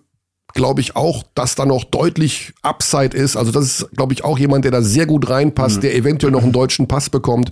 glaube 0.53 0.81
ich 0.81 0.95
auch, 0.95 1.23
dass 1.35 1.55
da 1.55 1.65
noch 1.65 1.83
deutlich 1.83 2.53
Upside 2.63 3.15
ist. 3.15 3.37
Also 3.37 3.51
das 3.51 3.65
ist, 3.65 3.91
glaube 3.95 4.13
ich, 4.13 4.23
auch 4.23 4.39
jemand, 4.39 4.65
der 4.65 4.71
da 4.71 4.81
sehr 4.81 5.05
gut 5.05 5.29
reinpasst, 5.29 5.77
mhm. 5.77 5.81
der 5.81 5.95
eventuell 5.95 6.31
noch 6.31 6.43
einen 6.43 6.51
deutschen 6.51 6.87
Pass 6.87 7.09
bekommt. 7.09 7.51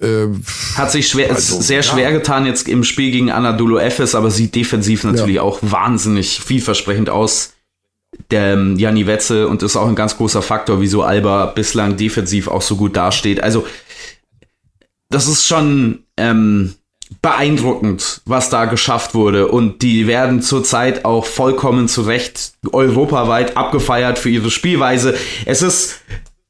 Äh, 0.00 0.26
Hat 0.74 0.90
sich 0.90 1.08
schwer, 1.08 1.30
also, 1.30 1.60
sehr 1.60 1.82
schwer 1.82 2.10
ja. 2.10 2.18
getan 2.18 2.44
jetzt 2.44 2.68
im 2.68 2.84
Spiel 2.84 3.12
gegen 3.12 3.30
Anadolu 3.30 3.78
Efes, 3.78 4.14
aber 4.14 4.30
sieht 4.30 4.54
defensiv 4.54 5.04
natürlich 5.04 5.36
ja. 5.36 5.42
auch 5.42 5.58
wahnsinnig 5.62 6.40
vielversprechend 6.40 7.08
aus. 7.08 7.52
Der 8.30 8.54
ähm, 8.54 8.76
Janni 8.78 9.06
Wetzel 9.06 9.44
und 9.44 9.62
ist 9.62 9.76
auch 9.76 9.88
ein 9.88 9.94
ganz 9.94 10.16
großer 10.16 10.42
Faktor, 10.42 10.80
wieso 10.80 11.02
Alba 11.02 11.46
bislang 11.46 11.96
defensiv 11.96 12.48
auch 12.48 12.62
so 12.62 12.76
gut 12.76 12.96
dasteht. 12.96 13.42
Also 13.42 13.66
das 15.16 15.28
ist 15.28 15.46
schon 15.46 16.00
ähm, 16.18 16.74
beeindruckend, 17.22 18.20
was 18.26 18.50
da 18.50 18.66
geschafft 18.66 19.14
wurde. 19.14 19.48
Und 19.48 19.80
die 19.80 20.06
werden 20.06 20.42
zurzeit 20.42 21.06
auch 21.06 21.24
vollkommen 21.24 21.88
zu 21.88 22.02
Recht 22.02 22.52
europaweit 22.70 23.56
abgefeiert 23.56 24.18
für 24.18 24.28
ihre 24.28 24.50
Spielweise. 24.50 25.16
Es 25.46 25.62
ist 25.62 26.02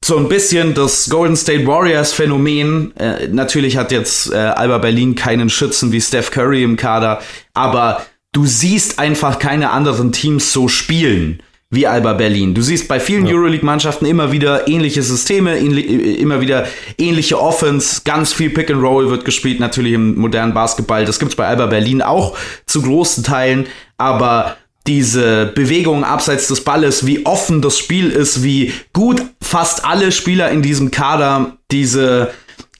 so 0.04 0.16
ein 0.16 0.28
bisschen 0.28 0.74
das 0.74 1.08
Golden 1.08 1.36
State 1.36 1.64
Warriors 1.64 2.12
Phänomen. 2.12 2.92
Äh, 2.96 3.28
natürlich 3.28 3.76
hat 3.76 3.92
jetzt 3.92 4.32
äh, 4.32 4.36
Alba 4.36 4.78
Berlin 4.78 5.14
keinen 5.14 5.48
Schützen 5.48 5.92
wie 5.92 6.00
Steph 6.00 6.32
Curry 6.32 6.64
im 6.64 6.76
Kader, 6.76 7.22
aber 7.54 8.04
du 8.32 8.46
siehst 8.46 8.98
einfach 8.98 9.38
keine 9.38 9.70
anderen 9.70 10.10
Teams 10.10 10.52
so 10.52 10.66
spielen 10.66 11.40
wie 11.76 11.86
Alba 11.86 12.14
Berlin. 12.14 12.54
Du 12.54 12.62
siehst 12.62 12.88
bei 12.88 12.98
vielen 12.98 13.26
ja. 13.26 13.34
Euroleague-Mannschaften 13.34 14.06
immer 14.06 14.32
wieder 14.32 14.66
ähnliche 14.66 15.02
Systeme, 15.02 15.56
immer 15.58 16.40
wieder 16.40 16.66
ähnliche 16.98 17.40
Offense, 17.40 18.00
ganz 18.04 18.32
viel 18.32 18.50
Pick 18.50 18.70
and 18.70 18.82
Roll 18.82 19.10
wird 19.10 19.24
gespielt, 19.24 19.60
natürlich 19.60 19.92
im 19.92 20.16
modernen 20.16 20.54
Basketball. 20.54 21.04
Das 21.04 21.20
gibt's 21.20 21.36
bei 21.36 21.46
Alba 21.46 21.66
Berlin 21.66 22.02
auch 22.02 22.36
zu 22.66 22.82
großen 22.82 23.22
Teilen, 23.22 23.66
aber 23.98 24.56
diese 24.86 25.46
Bewegung 25.46 26.04
abseits 26.04 26.48
des 26.48 26.64
Balles, 26.64 27.06
wie 27.06 27.26
offen 27.26 27.60
das 27.60 27.78
Spiel 27.78 28.10
ist, 28.10 28.42
wie 28.42 28.72
gut 28.92 29.22
fast 29.42 29.84
alle 29.84 30.12
Spieler 30.12 30.50
in 30.50 30.62
diesem 30.62 30.90
Kader 30.90 31.56
diese 31.70 32.30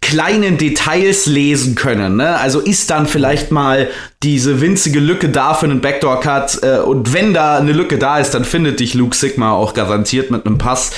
kleinen 0.07 0.57
Details 0.57 1.26
lesen 1.26 1.74
können. 1.74 2.16
Ne? 2.16 2.38
Also 2.38 2.61
ist 2.61 2.90
dann 2.90 3.09
vielleicht 3.09 3.50
mal 3.50 3.88
diese 4.22 4.61
winzige 4.61 5.00
Lücke 5.00 5.30
da 5.30 5.52
für 5.54 5.66
einen 5.66 5.80
Backdoor-Cut 5.80 6.62
äh, 6.62 6.78
und 6.78 7.12
wenn 7.12 7.34
da 7.34 7.59
eine 7.59 7.72
Lücke 7.72 7.98
da 7.98 8.20
ist, 8.20 8.30
dann 8.30 8.44
findet 8.44 8.78
dich 8.78 8.94
Luke 8.94 9.16
Sigma 9.16 9.50
auch 9.50 9.74
garantiert 9.74 10.30
mit 10.30 10.46
einem 10.46 10.59
Pass. 10.59 10.92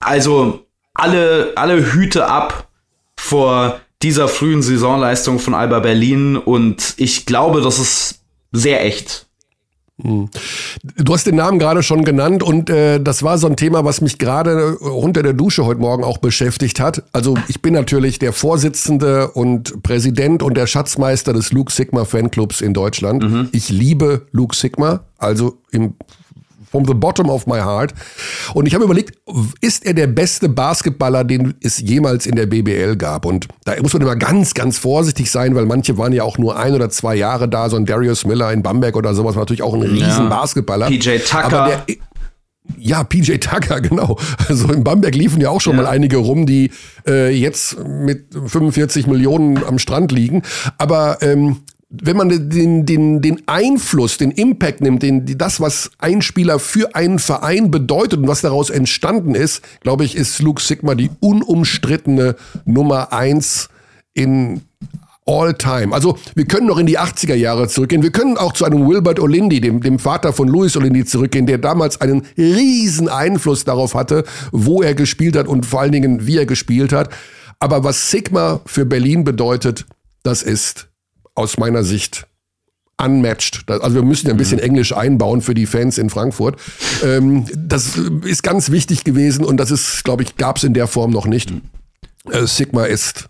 Also 0.00 0.66
alle, 0.94 1.52
alle 1.54 1.92
Hüte 1.92 2.26
ab 2.26 2.68
vor 3.16 3.80
dieser 4.02 4.26
frühen 4.26 4.62
Saisonleistung 4.62 5.38
von 5.38 5.54
Alba 5.54 5.78
Berlin 5.78 6.36
und 6.36 6.94
ich 6.96 7.24
glaube, 7.24 7.60
das 7.60 7.78
ist 7.78 8.20
sehr 8.50 8.84
echt. 8.84 9.27
Hm. 10.02 10.28
Du 10.96 11.12
hast 11.12 11.26
den 11.26 11.36
Namen 11.36 11.58
gerade 11.58 11.82
schon 11.82 12.04
genannt 12.04 12.42
und 12.42 12.70
äh, 12.70 13.00
das 13.00 13.22
war 13.24 13.36
so 13.36 13.48
ein 13.48 13.56
Thema, 13.56 13.84
was 13.84 14.00
mich 14.00 14.18
gerade 14.18 14.76
unter 14.78 15.22
der 15.24 15.32
Dusche 15.32 15.64
heute 15.64 15.80
Morgen 15.80 16.04
auch 16.04 16.18
beschäftigt 16.18 16.78
hat. 16.78 17.02
Also 17.12 17.36
ich 17.48 17.62
bin 17.62 17.74
natürlich 17.74 18.20
der 18.20 18.32
Vorsitzende 18.32 19.30
und 19.32 19.82
Präsident 19.82 20.42
und 20.42 20.56
der 20.56 20.68
Schatzmeister 20.68 21.32
des 21.32 21.52
Luke 21.52 21.72
Sigma 21.72 22.04
Fanclubs 22.04 22.60
in 22.60 22.74
Deutschland. 22.74 23.24
Mhm. 23.24 23.48
Ich 23.52 23.70
liebe 23.70 24.26
Luke 24.30 24.54
Sigma, 24.54 25.00
also 25.18 25.58
im 25.72 25.94
from 26.70 26.84
the 26.84 26.94
bottom 26.94 27.28
of 27.30 27.46
my 27.46 27.58
heart. 27.58 27.94
Und 28.54 28.66
ich 28.66 28.74
habe 28.74 28.84
überlegt, 28.84 29.18
ist 29.60 29.84
er 29.86 29.94
der 29.94 30.06
beste 30.06 30.48
Basketballer, 30.48 31.24
den 31.24 31.54
es 31.62 31.78
jemals 31.78 32.26
in 32.26 32.36
der 32.36 32.46
BBL 32.46 32.96
gab? 32.96 33.24
Und 33.24 33.48
da 33.64 33.74
muss 33.82 33.92
man 33.92 34.02
immer 34.02 34.16
ganz, 34.16 34.54
ganz 34.54 34.78
vorsichtig 34.78 35.30
sein, 35.30 35.54
weil 35.54 35.66
manche 35.66 35.98
waren 35.98 36.12
ja 36.12 36.22
auch 36.22 36.38
nur 36.38 36.58
ein 36.58 36.74
oder 36.74 36.90
zwei 36.90 37.14
Jahre 37.14 37.48
da. 37.48 37.68
So 37.68 37.76
ein 37.76 37.86
Darius 37.86 38.24
Miller 38.26 38.52
in 38.52 38.62
Bamberg 38.62 38.96
oder 38.96 39.14
sowas 39.14 39.34
war 39.34 39.42
natürlich 39.42 39.62
auch 39.62 39.74
ein 39.74 39.82
riesen 39.82 40.24
ja. 40.24 40.28
Basketballer. 40.28 40.88
PJ 40.88 41.18
Tucker. 41.18 41.84
Ja, 42.76 43.02
PJ 43.02 43.38
Tucker, 43.38 43.80
genau. 43.80 44.18
Also 44.48 44.70
in 44.72 44.84
Bamberg 44.84 45.14
liefen 45.14 45.40
ja 45.40 45.50
auch 45.50 45.60
schon 45.60 45.76
ja. 45.76 45.82
mal 45.82 45.88
einige 45.88 46.18
rum, 46.18 46.46
die 46.46 46.70
äh, 47.06 47.30
jetzt 47.30 47.78
mit 47.84 48.26
45 48.32 49.06
Millionen 49.06 49.64
am 49.64 49.78
Strand 49.78 50.12
liegen. 50.12 50.42
Aber 50.76 51.18
ähm, 51.22 51.62
wenn 51.90 52.16
man 52.18 52.28
den, 52.50 52.84
den, 52.84 53.22
den 53.22 53.42
Einfluss, 53.46 54.18
den 54.18 54.30
Impact 54.30 54.82
nimmt, 54.82 55.02
den, 55.02 55.38
das, 55.38 55.60
was 55.60 55.90
ein 55.98 56.20
Spieler 56.20 56.58
für 56.58 56.94
einen 56.94 57.18
Verein 57.18 57.70
bedeutet 57.70 58.20
und 58.20 58.28
was 58.28 58.42
daraus 58.42 58.68
entstanden 58.68 59.34
ist, 59.34 59.62
glaube 59.80 60.04
ich, 60.04 60.14
ist 60.14 60.40
Luke 60.42 60.60
Sigma 60.60 60.94
die 60.94 61.10
unumstrittene 61.20 62.36
Nummer 62.66 63.12
eins 63.12 63.70
in 64.12 64.62
all 65.24 65.54
time. 65.54 65.94
Also 65.94 66.18
wir 66.34 66.46
können 66.46 66.66
noch 66.66 66.78
in 66.78 66.86
die 66.86 66.98
80er 66.98 67.34
Jahre 67.34 67.68
zurückgehen. 67.68 68.02
Wir 68.02 68.12
können 68.12 68.36
auch 68.36 68.52
zu 68.52 68.66
einem 68.66 68.86
Wilbert 68.88 69.18
Olindi, 69.18 69.60
dem, 69.60 69.80
dem 69.80 69.98
Vater 69.98 70.34
von 70.34 70.48
Louis 70.48 70.76
Olindi, 70.76 71.06
zurückgehen, 71.06 71.46
der 71.46 71.58
damals 71.58 72.00
einen 72.00 72.22
riesen 72.36 73.08
Einfluss 73.08 73.64
darauf 73.64 73.94
hatte, 73.94 74.24
wo 74.52 74.82
er 74.82 74.94
gespielt 74.94 75.36
hat 75.36 75.48
und 75.48 75.64
vor 75.64 75.80
allen 75.80 75.92
Dingen, 75.92 76.26
wie 76.26 76.36
er 76.36 76.46
gespielt 76.46 76.92
hat. 76.92 77.10
Aber 77.60 77.82
was 77.82 78.10
Sigma 78.10 78.60
für 78.66 78.84
Berlin 78.84 79.24
bedeutet, 79.24 79.86
das 80.22 80.42
ist 80.42 80.87
aus 81.38 81.56
meiner 81.56 81.84
Sicht 81.84 82.26
unmatched. 83.00 83.70
Also 83.70 83.94
wir 83.94 84.02
müssen 84.02 84.26
ja 84.26 84.34
ein 84.34 84.36
bisschen 84.36 84.58
mhm. 84.58 84.64
Englisch 84.64 84.92
einbauen 84.92 85.40
für 85.40 85.54
die 85.54 85.66
Fans 85.66 85.98
in 85.98 86.10
Frankfurt. 86.10 86.60
Ähm, 87.02 87.46
das 87.56 87.96
ist 88.24 88.42
ganz 88.42 88.70
wichtig 88.70 89.04
gewesen 89.04 89.44
und 89.44 89.56
das 89.56 89.70
ist, 89.70 90.04
glaube 90.04 90.24
ich, 90.24 90.36
gab 90.36 90.56
es 90.56 90.64
in 90.64 90.74
der 90.74 90.88
Form 90.88 91.12
noch 91.12 91.26
nicht. 91.26 91.52
Äh, 92.30 92.46
Sigma 92.46 92.84
ist 92.84 93.28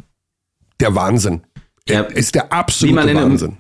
der 0.80 0.94
Wahnsinn. 0.94 1.42
Ja, 1.86 2.00
ist 2.00 2.34
der 2.34 2.52
absolute 2.52 3.14
Wahnsinn. 3.14 3.48
Einem, 3.48 3.56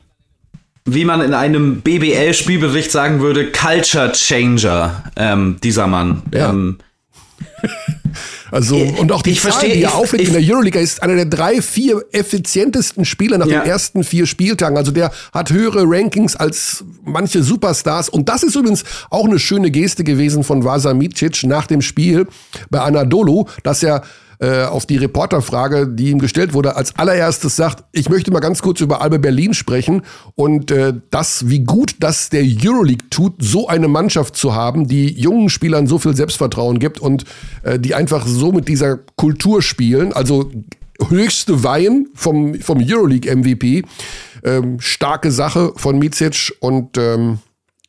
wie 0.86 1.04
man 1.04 1.20
in 1.20 1.34
einem 1.34 1.82
BBL-Spielbericht 1.82 2.90
sagen 2.90 3.20
würde, 3.20 3.52
Culture 3.52 4.12
Changer, 4.12 5.04
ähm, 5.16 5.56
dieser 5.62 5.86
Mann. 5.86 6.22
Ja. 6.32 6.50
Ähm, 6.50 6.78
also, 8.50 8.76
und 8.76 9.12
auch 9.12 9.22
die 9.22 9.30
ich 9.30 9.40
Zahl, 9.40 9.52
verstehe, 9.52 9.74
die 9.74 9.82
er 9.82 9.94
auflegt 9.94 10.28
in 10.28 10.32
der 10.32 10.42
Euroleague, 10.42 10.80
ist 10.80 11.02
einer 11.02 11.14
der 11.14 11.26
drei, 11.26 11.62
vier 11.62 12.04
effizientesten 12.12 13.04
Spieler 13.04 13.38
nach 13.38 13.46
ja. 13.46 13.60
den 13.60 13.70
ersten 13.70 14.04
vier 14.04 14.26
Spieltagen. 14.26 14.76
Also 14.76 14.90
der 14.90 15.10
hat 15.32 15.50
höhere 15.50 15.84
Rankings 15.86 16.36
als 16.36 16.84
manche 17.04 17.42
Superstars. 17.42 18.08
Und 18.08 18.28
das 18.28 18.42
ist 18.42 18.56
übrigens 18.56 18.84
auch 19.10 19.26
eine 19.26 19.38
schöne 19.38 19.70
Geste 19.70 20.04
gewesen 20.04 20.44
von 20.44 20.64
Vasa 20.64 20.94
Micic 20.94 21.44
nach 21.44 21.66
dem 21.66 21.82
Spiel 21.82 22.26
bei 22.70 22.80
Anadolu, 22.80 23.46
dass 23.62 23.82
er 23.82 24.02
äh, 24.40 24.64
auf 24.64 24.86
die 24.86 24.96
Reporterfrage, 24.96 25.88
die 25.88 26.10
ihm 26.10 26.18
gestellt 26.18 26.52
wurde, 26.52 26.76
als 26.76 26.96
allererstes 26.96 27.56
sagt, 27.56 27.84
ich 27.92 28.08
möchte 28.08 28.30
mal 28.30 28.40
ganz 28.40 28.62
kurz 28.62 28.80
über 28.80 29.02
Albe 29.02 29.18
Berlin 29.18 29.54
sprechen 29.54 30.02
und 30.34 30.70
äh, 30.70 30.94
das, 31.10 31.48
wie 31.48 31.60
gut 31.60 31.96
das 32.00 32.30
der 32.30 32.42
Euroleague 32.42 33.10
tut, 33.10 33.34
so 33.40 33.68
eine 33.68 33.88
Mannschaft 33.88 34.36
zu 34.36 34.54
haben, 34.54 34.86
die 34.86 35.10
jungen 35.12 35.48
Spielern 35.48 35.86
so 35.86 35.98
viel 35.98 36.14
Selbstvertrauen 36.14 36.78
gibt 36.78 37.00
und 37.00 37.24
äh, 37.62 37.78
die 37.78 37.94
einfach 37.94 38.26
so 38.26 38.52
mit 38.52 38.68
dieser 38.68 38.98
Kultur 39.16 39.62
spielen. 39.62 40.12
Also 40.12 40.50
höchste 41.08 41.62
Wein 41.64 42.06
vom, 42.14 42.54
vom 42.60 42.78
Euroleague 42.80 43.34
MVP. 43.34 43.82
Ähm, 44.44 44.80
starke 44.80 45.30
Sache 45.30 45.72
von 45.76 45.98
Micic 45.98 46.54
und 46.60 46.96
ähm, 46.96 47.38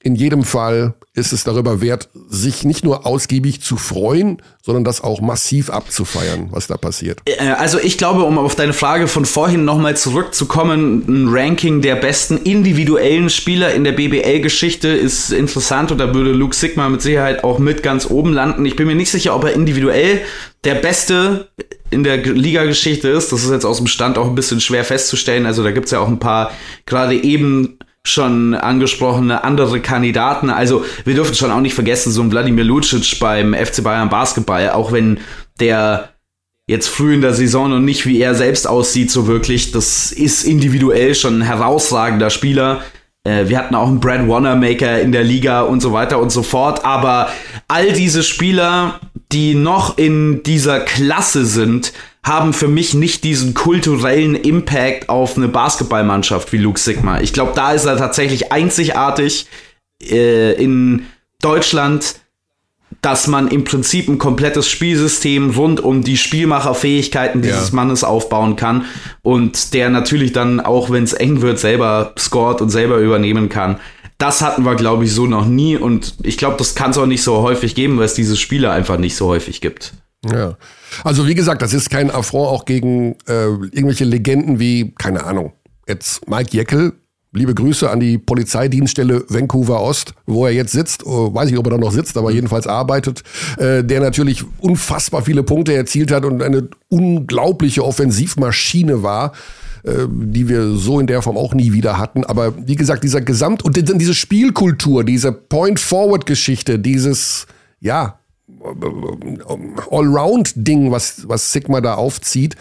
in 0.01 0.15
jedem 0.15 0.43
Fall 0.43 0.95
ist 1.19 1.33
es 1.33 1.43
darüber 1.43 1.81
wert, 1.81 2.09
sich 2.29 2.63
nicht 2.63 2.83
nur 2.83 3.05
ausgiebig 3.05 3.61
zu 3.61 3.77
freuen, 3.77 4.41
sondern 4.61 4.83
das 4.83 5.01
auch 5.01 5.21
massiv 5.21 5.69
abzufeiern, 5.69 6.47
was 6.51 6.67
da 6.67 6.77
passiert. 6.77 7.19
Äh, 7.25 7.49
also 7.49 7.79
ich 7.79 7.97
glaube, 7.97 8.23
um 8.23 8.37
auf 8.37 8.55
deine 8.55 8.73
Frage 8.73 9.07
von 9.07 9.25
vorhin 9.25 9.65
nochmal 9.65 9.97
zurückzukommen, 9.97 11.03
ein 11.07 11.27
Ranking 11.29 11.81
der 11.81 11.95
besten 11.95 12.37
individuellen 12.37 13.29
Spieler 13.29 13.73
in 13.73 13.83
der 13.83 13.91
BBL-Geschichte 13.91 14.87
ist 14.87 15.31
interessant 15.31 15.91
und 15.91 15.97
da 15.97 16.13
würde 16.13 16.31
Luke 16.31 16.55
Sigma 16.55 16.89
mit 16.89 17.01
Sicherheit 17.01 17.43
auch 17.43 17.59
mit 17.59 17.83
ganz 17.83 18.09
oben 18.09 18.33
landen. 18.33 18.65
Ich 18.65 18.75
bin 18.75 18.87
mir 18.87 18.95
nicht 18.95 19.11
sicher, 19.11 19.35
ob 19.35 19.43
er 19.43 19.53
individuell 19.53 20.21
der 20.63 20.75
Beste 20.75 21.49
in 21.89 22.03
der 22.03 22.17
Liga-Geschichte 22.17 23.09
ist. 23.09 23.31
Das 23.31 23.43
ist 23.43 23.51
jetzt 23.51 23.65
aus 23.65 23.77
dem 23.77 23.87
Stand 23.87 24.17
auch 24.17 24.27
ein 24.27 24.35
bisschen 24.35 24.61
schwer 24.61 24.83
festzustellen. 24.83 25.45
Also 25.45 25.63
da 25.63 25.71
gibt's 25.71 25.91
ja 25.91 25.99
auch 25.99 26.07
ein 26.07 26.19
paar 26.19 26.51
gerade 26.85 27.15
eben 27.15 27.79
schon 28.05 28.55
angesprochene 28.55 29.43
andere 29.43 29.81
Kandidaten. 29.81 30.49
Also 30.49 30.85
wir 31.05 31.15
dürfen 31.15 31.35
schon 31.35 31.51
auch 31.51 31.61
nicht 31.61 31.75
vergessen, 31.75 32.11
so 32.11 32.21
ein 32.21 32.31
Wladimir 32.31 32.63
Lucic 32.63 33.19
beim 33.19 33.53
FC 33.53 33.83
Bayern 33.83 34.09
Basketball, 34.09 34.69
auch 34.71 34.91
wenn 34.91 35.19
der 35.59 36.09
jetzt 36.67 36.87
früh 36.87 37.15
in 37.15 37.21
der 37.21 37.33
Saison 37.33 37.73
und 37.73 37.83
nicht 37.83 38.05
wie 38.05 38.21
er 38.21 38.35
selbst 38.35 38.67
aussieht, 38.67 39.09
so 39.09 39.27
wirklich, 39.27 39.71
das 39.71 40.11
ist 40.11 40.43
individuell 40.43 41.15
schon 41.15 41.39
ein 41.39 41.41
herausragender 41.41 42.29
Spieler. 42.29 42.81
Äh, 43.23 43.49
wir 43.49 43.57
hatten 43.57 43.75
auch 43.75 43.87
einen 43.87 43.99
Brad 43.99 44.27
Wanamaker 44.27 45.01
in 45.01 45.11
der 45.11 45.23
Liga 45.23 45.61
und 45.61 45.81
so 45.81 45.93
weiter 45.93 46.19
und 46.19 46.31
so 46.31 46.43
fort. 46.43 46.85
Aber 46.85 47.29
all 47.67 47.91
diese 47.93 48.23
Spieler, 48.23 48.99
die 49.31 49.55
noch 49.55 49.97
in 49.97 50.43
dieser 50.43 50.79
Klasse 50.79 51.45
sind, 51.45 51.91
haben 52.23 52.53
für 52.53 52.67
mich 52.67 52.93
nicht 52.93 53.23
diesen 53.23 53.53
kulturellen 53.53 54.35
Impact 54.35 55.09
auf 55.09 55.37
eine 55.37 55.47
Basketballmannschaft 55.47 56.51
wie 56.51 56.57
Luke 56.57 56.79
Sigma. 56.79 57.21
Ich 57.21 57.33
glaube, 57.33 57.53
da 57.55 57.71
ist 57.71 57.85
er 57.85 57.97
tatsächlich 57.97 58.51
einzigartig 58.51 59.47
äh, 60.01 60.53
in 60.53 61.05
Deutschland, 61.41 62.15
dass 63.01 63.27
man 63.27 63.47
im 63.47 63.63
Prinzip 63.63 64.09
ein 64.09 64.17
komplettes 64.17 64.67
Spielsystem 64.67 65.51
rund 65.51 65.79
um 65.79 66.03
die 66.03 66.17
Spielmacherfähigkeiten 66.17 67.41
dieses 67.41 67.69
ja. 67.69 67.75
Mannes 67.75 68.03
aufbauen 68.03 68.55
kann 68.55 68.85
und 69.21 69.73
der 69.73 69.89
natürlich 69.89 70.33
dann, 70.33 70.59
auch 70.59 70.89
wenn 70.89 71.03
es 71.03 71.13
eng 71.13 71.41
wird, 71.41 71.59
selber 71.59 72.13
scoret 72.17 72.61
und 72.61 72.69
selber 72.69 72.97
übernehmen 72.97 73.47
kann. 73.47 73.79
Das 74.17 74.41
hatten 74.41 74.65
wir, 74.65 74.75
glaube 74.75 75.05
ich, 75.05 75.13
so 75.13 75.27
noch 75.27 75.45
nie 75.45 75.77
und 75.77 76.15
ich 76.23 76.37
glaube, 76.37 76.57
das 76.57 76.75
kann 76.75 76.91
es 76.91 76.97
auch 76.97 77.05
nicht 77.05 77.23
so 77.23 77.41
häufig 77.41 77.73
geben, 77.73 77.97
weil 77.97 78.05
es 78.05 78.15
diese 78.15 78.35
Spiele 78.35 78.69
einfach 78.71 78.97
nicht 78.97 79.15
so 79.15 79.27
häufig 79.27 79.61
gibt. 79.61 79.93
Ja. 80.29 80.57
Also 81.03 81.27
wie 81.27 81.35
gesagt, 81.35 81.61
das 81.61 81.73
ist 81.73 81.89
kein 81.89 82.11
Affront 82.11 82.47
auch 82.47 82.65
gegen 82.65 83.13
äh, 83.27 83.45
irgendwelche 83.45 84.05
Legenden 84.05 84.59
wie, 84.59 84.93
keine 84.97 85.23
Ahnung, 85.23 85.53
jetzt 85.87 86.27
Mike 86.29 86.55
Jeckel. 86.55 86.93
Liebe 87.31 87.53
Grüße 87.53 87.87
an 87.87 87.99
die 87.99 88.17
Polizeidienststelle 88.17 89.23
Vancouver 89.29 89.81
Ost, 89.81 90.15
wo 90.25 90.47
er 90.47 90.51
jetzt 90.51 90.71
sitzt. 90.71 91.05
Oh, 91.05 91.31
weiß 91.31 91.51
ich, 91.51 91.57
ob 91.59 91.67
er 91.67 91.71
da 91.71 91.77
noch 91.77 91.91
sitzt, 91.91 92.17
aber 92.17 92.31
jedenfalls 92.31 92.65
arbeitet. 92.65 93.21
Äh, 93.57 93.83
der 93.83 94.01
natürlich 94.01 94.43
unfassbar 94.59 95.21
viele 95.21 95.43
Punkte 95.43 95.75
erzielt 95.75 96.11
hat 96.11 96.25
und 96.25 96.41
eine 96.41 96.69
unglaubliche 96.89 97.85
Offensivmaschine 97.85 99.03
war 99.03 99.33
äh, 99.83 100.07
die 100.09 100.49
wir 100.49 100.75
so 100.75 100.99
in 100.99 101.07
der 101.07 101.21
Form 101.21 101.37
auch 101.37 101.53
nie 101.53 101.71
wieder 101.71 101.97
hatten. 101.97 102.25
Aber 102.25 102.67
wie 102.67 102.75
gesagt, 102.75 103.03
dieser 103.03 103.21
Gesamt- 103.21 103.63
und 103.63 103.77
diese 103.77 104.13
Spielkultur, 104.13 105.03
diese 105.03 105.31
Point-Forward-Geschichte, 105.31 106.79
dieses, 106.79 107.47
ja, 107.79 108.18
Allround-Ding, 109.91 110.91
was, 110.91 111.27
was 111.27 111.51
Sigma 111.51 111.81
da 111.81 111.95
aufzieht, 111.95 112.55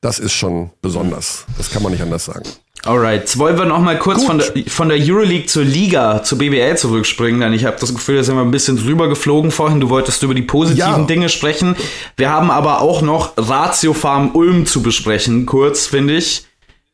das 0.00 0.18
ist 0.18 0.32
schon 0.32 0.70
besonders. 0.82 1.46
Das 1.56 1.70
kann 1.70 1.82
man 1.82 1.92
nicht 1.92 2.02
anders 2.02 2.26
sagen. 2.26 2.44
Alright, 2.84 3.22
jetzt 3.22 3.38
wollen 3.38 3.56
wir 3.56 3.64
noch 3.64 3.78
mal 3.78 3.98
kurz 3.98 4.24
von 4.24 4.38
der, 4.38 4.64
von 4.66 4.90
der 4.90 4.98
Euroleague 5.00 5.46
zur 5.46 5.64
Liga, 5.64 6.22
zur 6.22 6.36
BBL 6.36 6.76
zurückspringen, 6.76 7.40
denn 7.40 7.54
ich 7.54 7.64
habe 7.64 7.78
das 7.80 7.94
Gefühl, 7.94 8.16
da 8.16 8.22
sind 8.22 8.36
wir 8.36 8.42
ein 8.42 8.50
bisschen 8.50 8.76
drüber 8.76 9.08
geflogen 9.08 9.50
vorhin. 9.50 9.80
Du 9.80 9.88
wolltest 9.88 10.22
über 10.22 10.34
die 10.34 10.42
positiven 10.42 11.00
ja. 11.00 11.06
Dinge 11.06 11.30
sprechen. 11.30 11.76
Wir 12.18 12.28
haben 12.28 12.50
aber 12.50 12.82
auch 12.82 13.00
noch 13.00 13.32
Ratio 13.38 13.94
Farm 13.94 14.34
Ulm 14.34 14.66
zu 14.66 14.82
besprechen, 14.82 15.46
kurz, 15.46 15.86
finde 15.86 16.16
ich. 16.16 16.46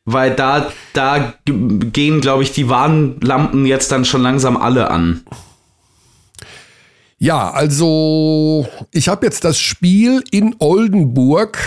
Weil 0.05 0.33
da, 0.33 0.71
da 0.93 1.33
gehen, 1.45 2.21
glaube 2.21 2.43
ich, 2.43 2.53
die 2.53 2.69
Warnlampen 2.69 3.65
jetzt 3.65 3.91
dann 3.91 4.05
schon 4.05 4.21
langsam 4.21 4.55
alle 4.55 4.89
an. 4.89 5.25
Ja, 7.21 7.51
also 7.51 8.65
ich 8.89 9.07
habe 9.07 9.27
jetzt 9.27 9.43
das 9.43 9.59
Spiel 9.59 10.23
in 10.31 10.55
Oldenburg 10.57 11.59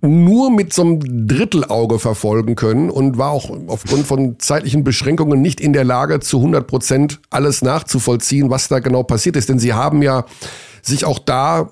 nur 0.00 0.50
mit 0.50 0.72
so 0.72 0.80
einem 0.80 1.26
Drittelauge 1.28 1.98
verfolgen 1.98 2.54
können 2.54 2.88
und 2.88 3.18
war 3.18 3.32
auch 3.32 3.50
aufgrund 3.66 4.06
von 4.06 4.38
zeitlichen 4.38 4.82
Beschränkungen 4.82 5.42
nicht 5.42 5.60
in 5.60 5.74
der 5.74 5.84
Lage, 5.84 6.20
zu 6.20 6.38
100 6.38 6.66
Prozent 6.66 7.20
alles 7.28 7.60
nachzuvollziehen, 7.60 8.48
was 8.48 8.68
da 8.68 8.78
genau 8.78 9.02
passiert 9.02 9.36
ist. 9.36 9.50
Denn 9.50 9.58
sie 9.58 9.74
haben 9.74 10.00
ja 10.00 10.24
sich 10.80 11.04
auch 11.04 11.18
da 11.18 11.68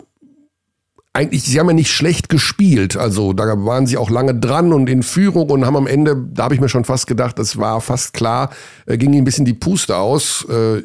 eigentlich, 1.15 1.45
sie 1.45 1.59
haben 1.59 1.69
ja 1.69 1.75
nicht 1.75 1.91
schlecht 1.91 2.29
gespielt. 2.29 2.99
Also 2.99 3.33
da 3.33 3.45
waren 3.65 3.87
sie 3.87 3.97
auch 3.97 4.11
lange 4.11 4.35
dran 4.35 4.75
und 4.75 4.91
in 4.91 5.03
Führung 5.03 5.49
und 5.49 5.65
haben 5.65 5.77
am 5.77 5.87
Ende, 5.87 6.23
da 6.35 6.45
habe 6.45 6.55
ich 6.55 6.61
mir 6.61 6.69
schon 6.69 6.85
fast 6.85 7.07
gedacht, 7.07 7.39
das 7.39 7.57
war 7.57 7.81
fast 7.81 8.13
klar, 8.13 8.51
äh, 8.85 8.99
ging 8.99 9.15
ihnen 9.15 9.23
ein 9.23 9.25
bisschen 9.25 9.47
die 9.47 9.55
Puste 9.55 9.97
aus. 9.97 10.47
Äh, 10.51 10.83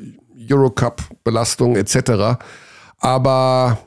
Eurocup-Belastung 0.49 1.75
etc. 1.75 2.39
Aber 2.97 3.79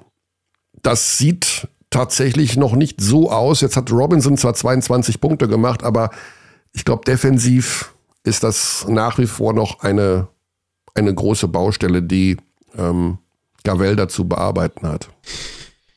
das 0.82 1.18
sieht 1.18 1.68
tatsächlich 1.90 2.56
noch 2.56 2.74
nicht 2.74 3.00
so 3.00 3.30
aus. 3.30 3.60
Jetzt 3.60 3.76
hat 3.76 3.90
Robinson 3.90 4.36
zwar 4.36 4.54
22 4.54 5.20
Punkte 5.20 5.48
gemacht, 5.48 5.82
aber 5.82 6.10
ich 6.72 6.84
glaube, 6.84 7.04
defensiv 7.04 7.94
ist 8.24 8.44
das 8.44 8.86
nach 8.88 9.18
wie 9.18 9.26
vor 9.26 9.52
noch 9.52 9.80
eine, 9.80 10.28
eine 10.94 11.14
große 11.14 11.48
Baustelle, 11.48 12.02
die 12.02 12.36
ähm, 12.76 13.18
Gavel 13.64 13.96
dazu 13.96 14.28
bearbeiten 14.28 14.86
hat. 14.86 15.08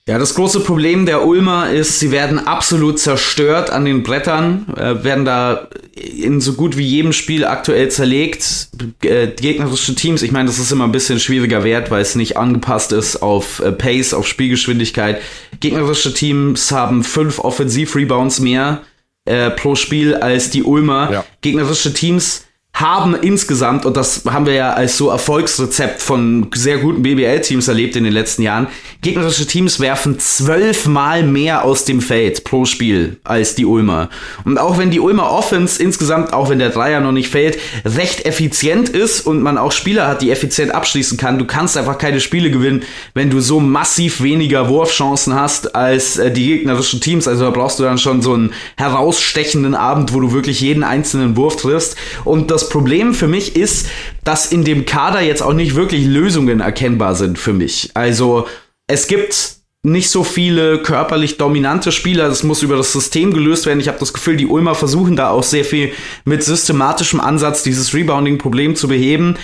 Ja, 0.07 0.17
das 0.17 0.33
große 0.33 0.61
Problem 0.61 1.05
der 1.05 1.27
Ulmer 1.27 1.69
ist, 1.71 1.99
sie 1.99 2.11
werden 2.11 2.39
absolut 2.39 2.97
zerstört 2.97 3.69
an 3.69 3.85
den 3.85 4.01
Brettern, 4.01 4.65
äh, 4.75 5.03
werden 5.03 5.25
da 5.25 5.67
in 5.95 6.41
so 6.41 6.53
gut 6.53 6.75
wie 6.75 6.83
jedem 6.83 7.13
Spiel 7.13 7.45
aktuell 7.45 7.89
zerlegt. 7.89 8.69
Äh, 9.03 9.27
gegnerische 9.27 9.93
Teams, 9.93 10.23
ich 10.23 10.31
meine, 10.31 10.47
das 10.47 10.57
ist 10.57 10.71
immer 10.71 10.85
ein 10.85 10.91
bisschen 10.91 11.19
schwieriger 11.19 11.63
Wert, 11.63 11.91
weil 11.91 12.01
es 12.01 12.15
nicht 12.15 12.35
angepasst 12.35 12.91
ist 12.93 13.21
auf 13.21 13.59
äh, 13.59 13.71
Pace, 13.71 14.15
auf 14.15 14.27
Spielgeschwindigkeit. 14.27 15.21
Gegnerische 15.59 16.13
Teams 16.13 16.71
haben 16.71 17.03
fünf 17.03 17.37
Offensiv-Rebounds 17.37 18.39
mehr 18.39 18.81
äh, 19.25 19.51
pro 19.51 19.75
Spiel 19.75 20.15
als 20.15 20.49
die 20.49 20.63
Ulmer. 20.63 21.11
Ja. 21.11 21.25
Gegnerische 21.41 21.93
Teams 21.93 22.45
haben 22.73 23.15
insgesamt, 23.15 23.85
und 23.85 23.97
das 23.97 24.23
haben 24.25 24.45
wir 24.45 24.53
ja 24.53 24.73
als 24.73 24.97
so 24.97 25.09
Erfolgsrezept 25.09 26.01
von 26.01 26.47
sehr 26.55 26.77
guten 26.77 27.03
BBL-Teams 27.03 27.67
erlebt 27.67 27.95
in 27.95 28.03
den 28.03 28.13
letzten 28.13 28.41
Jahren, 28.41 28.67
gegnerische 29.01 29.45
Teams 29.45 29.79
werfen 29.79 30.19
zwölfmal 30.19 31.23
mehr 31.23 31.63
aus 31.63 31.85
dem 31.85 32.01
Feld 32.01 32.43
pro 32.43 32.65
Spiel 32.65 33.17
als 33.23 33.55
die 33.55 33.65
Ulmer. 33.65 34.09
Und 34.45 34.57
auch 34.57 34.77
wenn 34.77 34.89
die 34.89 34.99
Ulmer 34.99 35.31
Offense 35.31 35.81
insgesamt, 35.81 36.33
auch 36.33 36.49
wenn 36.49 36.59
der 36.59 36.69
Dreier 36.69 37.01
noch 37.01 37.11
nicht 37.11 37.29
fällt, 37.29 37.59
recht 37.85 38.25
effizient 38.25 38.89
ist 38.89 39.21
und 39.21 39.41
man 39.41 39.57
auch 39.57 39.71
Spieler 39.71 40.07
hat, 40.07 40.21
die 40.21 40.31
effizient 40.31 40.73
abschließen 40.73 41.17
kann, 41.17 41.37
du 41.37 41.45
kannst 41.45 41.77
einfach 41.77 41.97
keine 41.97 42.19
Spiele 42.19 42.49
gewinnen, 42.49 42.83
wenn 43.13 43.29
du 43.29 43.41
so 43.41 43.59
massiv 43.59 44.21
weniger 44.23 44.69
Wurfchancen 44.69 45.35
hast 45.35 45.75
als 45.75 46.17
äh, 46.17 46.31
die 46.31 46.47
gegnerischen 46.47 47.01
Teams. 47.01 47.27
Also 47.27 47.45
da 47.45 47.51
brauchst 47.51 47.79
du 47.79 47.83
dann 47.83 47.97
schon 47.97 48.21
so 48.21 48.33
einen 48.33 48.53
herausstechenden 48.77 49.75
Abend, 49.75 50.13
wo 50.13 50.19
du 50.19 50.31
wirklich 50.31 50.61
jeden 50.61 50.83
einzelnen 50.83 51.35
Wurf 51.37 51.57
triffst. 51.57 51.95
Und 52.23 52.49
das 52.49 52.60
Problem 52.69 53.13
für 53.13 53.27
mich 53.27 53.55
ist, 53.55 53.87
dass 54.23 54.51
in 54.51 54.63
dem 54.63 54.85
Kader 54.85 55.21
jetzt 55.21 55.41
auch 55.41 55.53
nicht 55.53 55.75
wirklich 55.75 56.05
Lösungen 56.05 56.59
erkennbar 56.59 57.15
sind 57.15 57.37
für 57.37 57.53
mich. 57.53 57.91
Also 57.93 58.47
es 58.87 59.07
gibt 59.07 59.61
nicht 59.83 60.09
so 60.09 60.23
viele 60.23 60.79
körperlich 60.83 61.37
dominante 61.37 61.91
Spieler. 61.91 62.27
Das 62.27 62.43
muss 62.43 62.61
über 62.61 62.77
das 62.77 62.91
System 62.91 63.33
gelöst 63.33 63.65
werden. 63.65 63.79
Ich 63.79 63.87
habe 63.87 63.99
das 63.99 64.13
Gefühl, 64.13 64.37
die 64.37 64.45
Ulmer 64.45 64.75
versuchen 64.75 65.15
da 65.15 65.29
auch 65.29 65.43
sehr 65.43 65.65
viel 65.65 65.91
mit 66.23 66.43
systematischem 66.43 67.19
Ansatz 67.19 67.63
dieses 67.63 67.93
Rebounding-Problem 67.93 68.75
zu 68.75 68.87
beheben. 68.87 69.37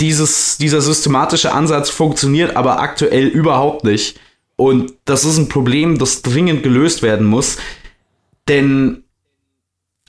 Dieses, 0.00 0.58
dieser 0.58 0.80
systematische 0.80 1.52
Ansatz 1.52 1.88
funktioniert 1.88 2.56
aber 2.56 2.80
aktuell 2.80 3.26
überhaupt 3.28 3.84
nicht. 3.84 4.18
Und 4.56 4.94
das 5.04 5.24
ist 5.24 5.38
ein 5.38 5.48
Problem, 5.48 5.98
das 5.98 6.22
dringend 6.22 6.62
gelöst 6.62 7.02
werden 7.02 7.26
muss. 7.26 7.58
Denn 8.48 9.04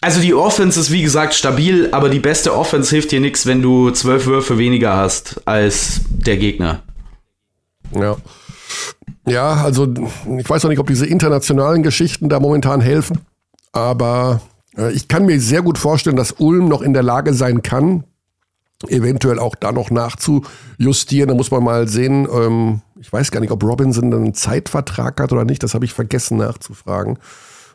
also 0.02 0.22
die 0.22 0.34
Offense 0.34 0.80
ist 0.80 0.92
wie 0.92 1.02
gesagt 1.02 1.34
stabil, 1.34 1.90
aber 1.92 2.10
die 2.10 2.20
beste 2.20 2.56
Offense 2.56 2.90
hilft 2.90 3.12
dir 3.12 3.20
nichts, 3.20 3.46
wenn 3.46 3.62
du 3.62 3.92
zwölf 3.92 4.26
Würfe 4.26 4.58
weniger 4.58 4.96
hast 4.96 5.42
als 5.46 6.02
der 6.10 6.38
Gegner. 6.38 6.84
Ja. 7.92 8.18
Ja, 9.26 9.56
also 9.56 9.94
ich 10.38 10.50
weiß 10.50 10.64
noch 10.64 10.70
nicht, 10.70 10.80
ob 10.80 10.88
diese 10.88 11.06
internationalen 11.06 11.84
Geschichten 11.84 12.30
da 12.30 12.40
momentan 12.40 12.80
helfen, 12.80 13.20
aber 13.74 14.42
äh, 14.78 14.92
ich 14.94 15.08
kann 15.08 15.26
mir 15.26 15.40
sehr 15.42 15.62
gut 15.62 15.78
vorstellen, 15.78 16.16
dass 16.16 16.34
Ulm 16.34 16.70
noch 16.70 16.82
in 16.82 16.94
der 16.94 17.04
Lage 17.04 17.34
sein 17.34 17.62
kann, 17.62 18.06
eventuell 18.88 19.40
auch 19.40 19.56
da 19.56 19.72
noch 19.72 19.92
nachzujustieren. 19.92 21.30
Da 21.30 21.36
muss 21.36 21.52
man 21.52 21.64
mal 21.64 21.88
sehen. 21.88 22.28
Ähm, 22.32 22.82
ich 23.00 23.12
weiß 23.12 23.32
gar 23.32 23.40
nicht, 23.40 23.52
ob 23.52 23.64
Robinson 23.64 24.14
einen 24.14 24.34
Zeitvertrag 24.34 25.20
hat 25.20 25.32
oder 25.32 25.46
nicht. 25.46 25.64
Das 25.64 25.74
habe 25.74 25.86
ich 25.86 25.94
vergessen 25.94 26.38
nachzufragen. 26.38 27.18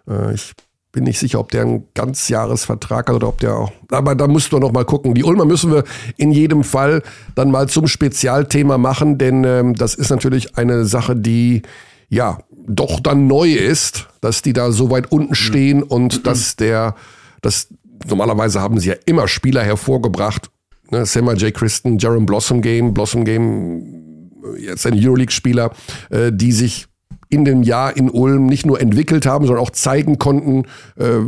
Äh, 0.09 0.35
ich 0.35 0.55
bin 0.93 1.05
nicht 1.05 1.19
sicher, 1.19 1.41
ob 1.41 1.51
der 1.51 1.63
einen 1.63 1.85
Ganzjahresvertrag 1.95 3.09
hat 3.09 3.17
oder 3.17 3.29
ob 3.29 3.41
der 3.41 3.57
auch. 3.57 3.73
Aber 3.91 4.15
da 4.15 4.29
musst 4.29 4.53
du 4.53 4.59
noch 4.59 4.73
mal 4.73 4.85
gucken. 4.85 5.15
Die 5.15 5.25
Ulmer 5.25 5.47
müssen 5.47 5.73
wir 5.73 5.85
in 6.19 6.31
jedem 6.31 6.65
Fall 6.65 7.03
dann 7.35 7.51
mal 7.51 7.69
zum 7.69 7.87
Spezialthema 7.87 8.77
machen, 8.77 9.17
denn 9.17 9.43
ähm, 9.45 9.75
das 9.75 9.95
ist 9.95 10.11
natürlich 10.11 10.57
eine 10.59 10.85
Sache, 10.85 11.17
die 11.17 11.63
ja 12.11 12.39
doch 12.67 13.01
dann 13.01 13.27
neu 13.27 13.53
ist, 13.53 14.09
dass 14.21 14.43
die 14.43 14.53
da 14.53 14.71
so 14.71 14.91
weit 14.91 15.11
unten 15.11 15.35
stehen 15.35 15.79
mhm. 15.79 15.85
und 15.85 16.19
mhm. 16.19 16.23
dass 16.25 16.57
der, 16.57 16.95
das 17.41 17.69
normalerweise 18.07 18.61
haben 18.61 18.79
sie 18.79 18.91
ja 18.91 18.97
immer 19.07 19.29
Spieler 19.29 19.63
hervorgebracht. 19.63 20.51
Ne, 20.91 21.07
Selma 21.07 21.33
J. 21.33 21.55
Christen, 21.55 21.99
Jaron 21.99 22.27
Blossom 22.27 22.61
Game, 22.61 22.93
Blossom 22.93 23.25
Game, 23.25 24.31
jetzt 24.59 24.87
ein 24.87 24.95
Euroleague-Spieler, 24.95 25.73
äh, 26.11 26.31
die 26.31 26.53
sich 26.53 26.87
in 27.33 27.45
dem 27.45 27.63
Jahr 27.63 27.97
in 27.97 28.11
Ulm 28.11 28.47
nicht 28.47 28.67
nur 28.67 28.81
entwickelt 28.81 29.25
haben, 29.25 29.47
sondern 29.47 29.65
auch 29.65 29.71
zeigen 29.71 30.19
konnten, 30.19 30.65
äh, 30.97 31.21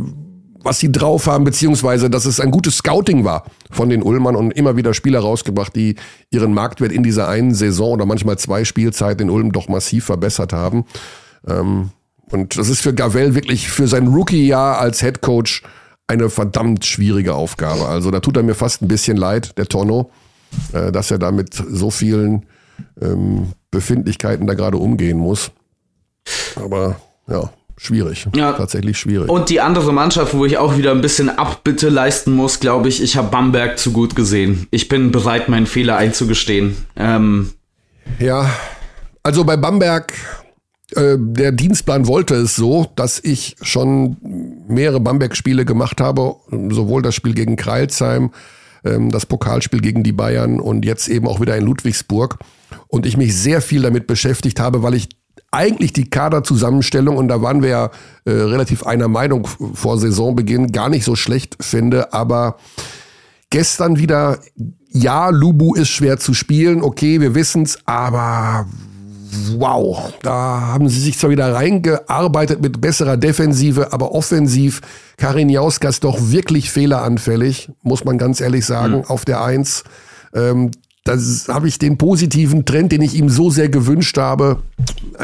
was 0.61 0.79
sie 0.79 0.91
drauf 0.91 1.27
haben, 1.27 1.43
beziehungsweise 1.43 2.09
dass 2.09 2.25
es 2.25 2.39
ein 2.39 2.51
gutes 2.51 2.77
Scouting 2.77 3.23
war 3.23 3.45
von 3.71 3.89
den 3.89 4.01
Ulmern 4.01 4.35
und 4.35 4.51
immer 4.51 4.75
wieder 4.75 4.93
Spieler 4.93 5.19
rausgebracht, 5.19 5.75
die 5.75 5.95
ihren 6.31 6.53
Marktwert 6.53 6.91
in 6.91 7.03
dieser 7.03 7.27
einen 7.27 7.53
Saison 7.53 7.93
oder 7.93 8.05
manchmal 8.05 8.37
zwei 8.37 8.65
Spielzeiten 8.65 9.27
in 9.27 9.29
Ulm 9.29 9.51
doch 9.51 9.67
massiv 9.67 10.05
verbessert 10.05 10.53
haben. 10.53 10.85
Ähm, 11.47 11.89
und 12.31 12.57
das 12.57 12.69
ist 12.69 12.81
für 12.81 12.93
Gavel 12.93 13.35
wirklich 13.35 13.69
für 13.69 13.87
sein 13.87 14.07
Rookie-Jahr 14.07 14.79
als 14.79 15.01
Head 15.01 15.21
Coach 15.21 15.63
eine 16.07 16.29
verdammt 16.29 16.85
schwierige 16.85 17.33
Aufgabe. 17.33 17.87
Also 17.87 18.11
da 18.11 18.19
tut 18.19 18.37
er 18.37 18.43
mir 18.43 18.55
fast 18.55 18.81
ein 18.81 18.87
bisschen 18.87 19.17
leid, 19.17 19.57
der 19.57 19.67
Torno, 19.67 20.11
äh, 20.73 20.91
dass 20.91 21.09
er 21.09 21.17
da 21.17 21.31
mit 21.31 21.53
so 21.53 21.89
vielen 21.89 22.45
ähm, 23.01 23.53
Befindlichkeiten 23.71 24.47
da 24.47 24.53
gerade 24.53 24.77
umgehen 24.77 25.17
muss. 25.17 25.51
Aber 26.55 26.95
ja, 27.27 27.49
schwierig. 27.77 28.27
Ja. 28.35 28.53
Tatsächlich 28.53 28.97
schwierig. 28.97 29.29
Und 29.29 29.49
die 29.49 29.61
andere 29.61 29.93
Mannschaft, 29.93 30.33
wo 30.33 30.45
ich 30.45 30.57
auch 30.57 30.77
wieder 30.77 30.91
ein 30.91 31.01
bisschen 31.01 31.29
Abbitte 31.29 31.89
leisten 31.89 32.31
muss, 32.33 32.59
glaube 32.59 32.89
ich, 32.89 33.01
ich 33.01 33.17
habe 33.17 33.29
Bamberg 33.29 33.77
zu 33.77 33.91
gut 33.91 34.15
gesehen. 34.15 34.67
Ich 34.71 34.87
bin 34.87 35.11
bereit, 35.11 35.49
meinen 35.49 35.67
Fehler 35.67 35.97
einzugestehen. 35.97 36.75
Ähm. 36.95 37.51
Ja, 38.19 38.49
also 39.23 39.43
bei 39.43 39.57
Bamberg, 39.57 40.13
äh, 40.95 41.17
der 41.17 41.51
Dienstplan 41.51 42.07
wollte 42.07 42.35
es 42.35 42.55
so, 42.55 42.85
dass 42.95 43.19
ich 43.23 43.55
schon 43.61 44.17
mehrere 44.67 44.99
Bamberg-Spiele 44.99 45.65
gemacht 45.65 45.99
habe, 45.99 46.35
sowohl 46.69 47.01
das 47.01 47.15
Spiel 47.15 47.33
gegen 47.33 47.55
Kreilsheim, 47.55 48.31
ähm, 48.83 49.11
das 49.11 49.25
Pokalspiel 49.25 49.81
gegen 49.81 50.03
die 50.03 50.11
Bayern 50.11 50.59
und 50.59 50.85
jetzt 50.85 51.07
eben 51.07 51.27
auch 51.27 51.41
wieder 51.41 51.57
in 51.57 51.65
Ludwigsburg. 51.65 52.37
Und 52.87 53.05
ich 53.05 53.17
mich 53.17 53.35
sehr 53.35 53.61
viel 53.61 53.81
damit 53.81 54.05
beschäftigt 54.05 54.59
habe, 54.59 54.83
weil 54.83 54.93
ich 54.93 55.09
eigentlich 55.55 55.93
die 55.93 56.09
Kaderzusammenstellung, 56.09 57.17
und 57.17 57.29
da 57.29 57.41
waren 57.41 57.63
wir 57.63 57.69
ja 57.69 57.85
äh, 58.25 58.31
relativ 58.31 58.85
einer 58.85 59.07
Meinung 59.07 59.47
vor 59.73 59.97
Saisonbeginn, 59.97 60.71
gar 60.71 60.89
nicht 60.89 61.05
so 61.05 61.15
schlecht 61.15 61.57
finde, 61.61 62.13
aber 62.13 62.57
gestern 63.49 63.97
wieder, 63.97 64.39
ja, 64.89 65.29
Lubu 65.29 65.73
ist 65.75 65.89
schwer 65.89 66.17
zu 66.17 66.33
spielen, 66.33 66.83
okay, 66.83 67.21
wir 67.21 67.35
wissen's, 67.35 67.79
aber 67.85 68.67
wow, 69.57 70.13
da 70.21 70.61
haben 70.61 70.89
sie 70.89 70.99
sich 70.99 71.17
zwar 71.17 71.29
wieder 71.29 71.53
reingearbeitet 71.53 72.61
mit 72.61 72.81
besserer 72.81 73.17
Defensive, 73.17 73.93
aber 73.93 74.13
offensiv 74.13 74.81
Karin 75.17 75.49
Jauskas 75.49 75.99
doch 75.99 76.17
wirklich 76.19 76.71
fehleranfällig, 76.71 77.71
muss 77.81 78.03
man 78.03 78.17
ganz 78.17 78.41
ehrlich 78.41 78.65
sagen, 78.65 78.97
mhm. 78.97 79.05
auf 79.05 79.25
der 79.25 79.43
Eins. 79.43 79.83
Ähm, 80.33 80.71
das 81.05 81.47
habe 81.47 81.67
ich 81.67 81.77
den 81.77 81.97
positiven 81.97 82.65
Trend, 82.65 82.91
den 82.91 83.03
ich 83.03 83.13
ihm 83.13 83.29
so 83.29 83.51
sehr 83.51 83.69
gewünscht 83.69 84.17
habe, 84.17 84.63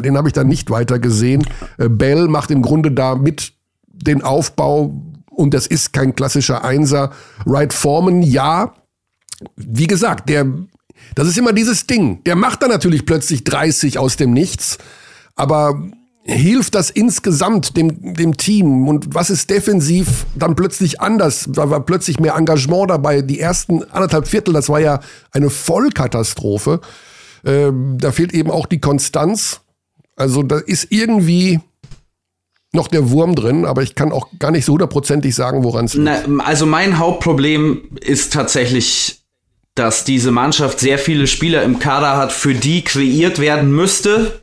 den 0.04 0.16
habe 0.16 0.30
ich 0.30 0.34
dann 0.34 0.48
nicht 0.48 0.70
weiter 0.70 1.00
gesehen. 1.00 1.46
Äh, 1.78 1.90
Bell 1.90 2.28
macht 2.28 2.52
im 2.52 2.62
Grunde 2.62 2.92
da 2.92 3.16
mit 3.16 3.54
den 3.88 4.22
Aufbau 4.22 4.94
und 5.32 5.54
das 5.54 5.66
ist 5.66 5.92
kein 5.92 6.16
klassischer 6.16 6.64
Einser. 6.64 7.12
Wright 7.46 7.74
Foreman, 7.74 8.22
ja. 8.22 8.76
Wie 9.56 9.88
gesagt, 9.88 10.30
der, 10.30 10.46
das 11.16 11.28
ist 11.28 11.38
immer 11.38 11.52
dieses 11.52 11.88
Ding. 11.88 12.24
Der 12.26 12.36
macht 12.36 12.62
dann 12.62 12.70
natürlich 12.70 13.08
plötzlich 13.08 13.44
30 13.44 13.98
aus 13.98 14.18
dem 14.18 14.34
Nichts, 14.34 14.78
aber 15.36 15.82
hilft 16.24 16.76
das 16.76 16.90
insgesamt 16.90 17.76
dem, 17.78 18.14
dem 18.14 18.38
Team? 18.38 18.88
Und 18.88 19.14
was 19.14 19.30
ist 19.30 19.50
defensiv 19.50 20.26
dann 20.36 20.56
plötzlich 20.56 21.02
anders? 21.02 21.48
Da 21.52 21.70
war 21.70 21.80
plötzlich 21.82 22.20
mehr 22.20 22.36
Engagement 22.36 22.90
dabei. 22.90 23.22
Die 23.22 23.40
ersten 23.40 23.84
anderthalb 23.92 24.28
Viertel, 24.28 24.54
das 24.54 24.70
war 24.70 24.80
ja 24.80 25.00
eine 25.32 25.50
Vollkatastrophe. 25.50 26.82
Ähm, 27.46 27.98
da 28.00 28.12
fehlt 28.12 28.34
eben 28.34 28.52
auch 28.52 28.66
die 28.66 28.80
Konstanz. 28.80 29.62
Also 30.16 30.44
da 30.44 30.58
ist 30.58 30.88
irgendwie 30.92 31.60
noch 32.74 32.88
der 32.88 33.10
Wurm 33.10 33.36
drin, 33.36 33.66
aber 33.66 33.82
ich 33.82 33.96
kann 33.96 34.12
auch 34.12 34.28
gar 34.40 34.52
nicht 34.52 34.66
so 34.66 34.74
hundertprozentig 34.74 35.36
sagen, 35.36 35.64
woran 35.64 35.86
es 35.86 35.94
liegt. 35.94 36.30
Also 36.40 36.66
mein 36.66 37.00
Hauptproblem 37.00 37.90
ist 38.00 38.32
tatsächlich, 38.32 39.24
dass 39.76 40.06
diese 40.06 40.32
Mannschaft 40.32 40.80
sehr 40.80 40.98
viele 40.98 41.28
Spieler 41.28 41.64
im 41.64 41.80
Kader 41.80 42.16
hat, 42.16 42.32
für 42.32 42.54
die 42.54 42.84
kreiert 42.84 43.40
werden 43.40 43.72
müsste 43.72 44.41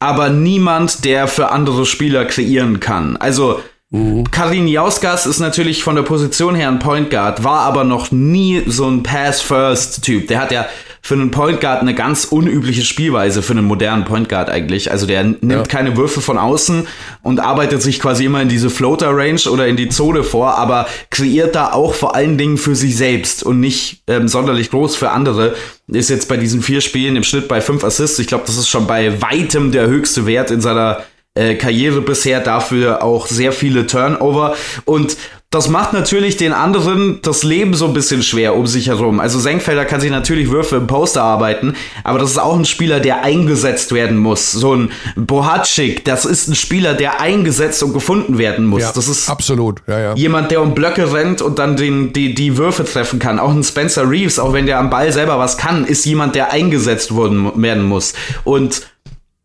aber 0.00 0.30
niemand, 0.30 1.04
der 1.04 1.28
für 1.28 1.50
andere 1.50 1.86
Spieler 1.86 2.24
kreieren 2.24 2.80
kann. 2.80 3.16
Also 3.16 3.60
Mhm. 3.92 4.30
Karin 4.30 4.68
Jauskas 4.68 5.26
ist 5.26 5.40
natürlich 5.40 5.82
von 5.82 5.96
der 5.96 6.04
Position 6.04 6.54
her 6.54 6.68
ein 6.68 6.78
Point 6.78 7.10
Guard, 7.10 7.42
war 7.42 7.62
aber 7.62 7.82
noch 7.82 8.12
nie 8.12 8.62
so 8.66 8.88
ein 8.88 9.02
Pass-First-Typ. 9.02 10.28
Der 10.28 10.40
hat 10.40 10.52
ja 10.52 10.66
für 11.02 11.14
einen 11.14 11.30
Point 11.30 11.60
Guard 11.60 11.80
eine 11.80 11.94
ganz 11.94 12.24
unübliche 12.24 12.82
Spielweise 12.82 13.42
für 13.42 13.52
einen 13.52 13.64
modernen 13.64 14.04
Point 14.04 14.28
Guard 14.28 14.50
eigentlich. 14.50 14.90
Also 14.90 15.06
der 15.06 15.24
nimmt 15.24 15.50
ja. 15.50 15.62
keine 15.62 15.96
Würfe 15.96 16.20
von 16.20 16.38
außen 16.38 16.86
und 17.22 17.40
arbeitet 17.40 17.82
sich 17.82 18.00
quasi 18.00 18.24
immer 18.24 18.42
in 18.42 18.48
diese 18.48 18.70
Floater 18.70 19.10
Range 19.10 19.40
oder 19.50 19.66
in 19.66 19.76
die 19.76 19.88
Zone 19.88 20.22
vor, 20.24 20.58
aber 20.58 20.86
kreiert 21.10 21.54
da 21.54 21.72
auch 21.72 21.94
vor 21.94 22.14
allen 22.14 22.38
Dingen 22.38 22.58
für 22.58 22.74
sich 22.74 22.96
selbst 22.96 23.42
und 23.42 23.60
nicht 23.60 24.02
ähm, 24.06 24.28
sonderlich 24.28 24.70
groß 24.70 24.96
für 24.96 25.10
andere. 25.10 25.54
Ist 25.88 26.10
jetzt 26.10 26.28
bei 26.28 26.36
diesen 26.36 26.62
vier 26.62 26.80
Spielen 26.80 27.16
im 27.16 27.24
Schnitt 27.24 27.48
bei 27.48 27.60
fünf 27.60 27.82
Assists. 27.82 28.18
Ich 28.18 28.26
glaube, 28.26 28.44
das 28.46 28.56
ist 28.56 28.68
schon 28.68 28.86
bei 28.86 29.20
weitem 29.22 29.72
der 29.72 29.86
höchste 29.86 30.26
Wert 30.26 30.50
in 30.50 30.60
seiner 30.60 31.02
äh, 31.34 31.54
Karriere 31.54 32.00
bisher, 32.00 32.40
dafür 32.40 33.02
auch 33.02 33.26
sehr 33.26 33.52
viele 33.52 33.86
Turnover 33.86 34.56
und 34.84 35.16
das 35.52 35.68
macht 35.68 35.92
natürlich 35.92 36.36
den 36.36 36.52
anderen 36.52 37.18
das 37.22 37.42
Leben 37.42 37.74
so 37.74 37.86
ein 37.86 37.92
bisschen 37.92 38.22
schwer 38.22 38.54
um 38.54 38.68
sich 38.68 38.86
herum. 38.86 39.18
Also 39.18 39.40
Senkfelder 39.40 39.84
kann 39.84 40.00
sich 40.00 40.12
natürlich 40.12 40.48
Würfe 40.48 40.76
im 40.76 40.86
Poster 40.86 41.24
arbeiten, 41.24 41.74
aber 42.04 42.20
das 42.20 42.30
ist 42.30 42.38
auch 42.38 42.56
ein 42.56 42.64
Spieler, 42.64 43.00
der 43.00 43.24
eingesetzt 43.24 43.90
werden 43.92 44.16
muss. 44.16 44.52
So 44.52 44.76
ein 44.76 44.92
Bohatschik, 45.16 46.04
das 46.04 46.24
ist 46.24 46.46
ein 46.46 46.54
Spieler, 46.54 46.94
der 46.94 47.20
eingesetzt 47.20 47.82
und 47.82 47.92
gefunden 47.92 48.38
werden 48.38 48.64
muss. 48.64 48.82
Ja, 48.82 48.92
das 48.94 49.08
ist 49.08 49.28
absolut. 49.28 49.82
Ja, 49.88 49.98
ja. 49.98 50.14
jemand, 50.14 50.52
der 50.52 50.62
um 50.62 50.72
Blöcke 50.72 51.12
rennt 51.12 51.42
und 51.42 51.58
dann 51.58 51.76
den, 51.76 52.12
die, 52.12 52.32
die 52.32 52.56
Würfe 52.56 52.84
treffen 52.84 53.18
kann. 53.18 53.40
Auch 53.40 53.50
ein 53.50 53.64
Spencer 53.64 54.08
Reeves, 54.08 54.38
auch 54.38 54.52
wenn 54.52 54.66
der 54.66 54.78
am 54.78 54.88
Ball 54.88 55.12
selber 55.12 55.40
was 55.40 55.56
kann, 55.56 55.84
ist 55.84 56.04
jemand, 56.06 56.36
der 56.36 56.52
eingesetzt 56.52 57.16
werden 57.16 57.82
muss. 57.82 58.14
Und 58.44 58.82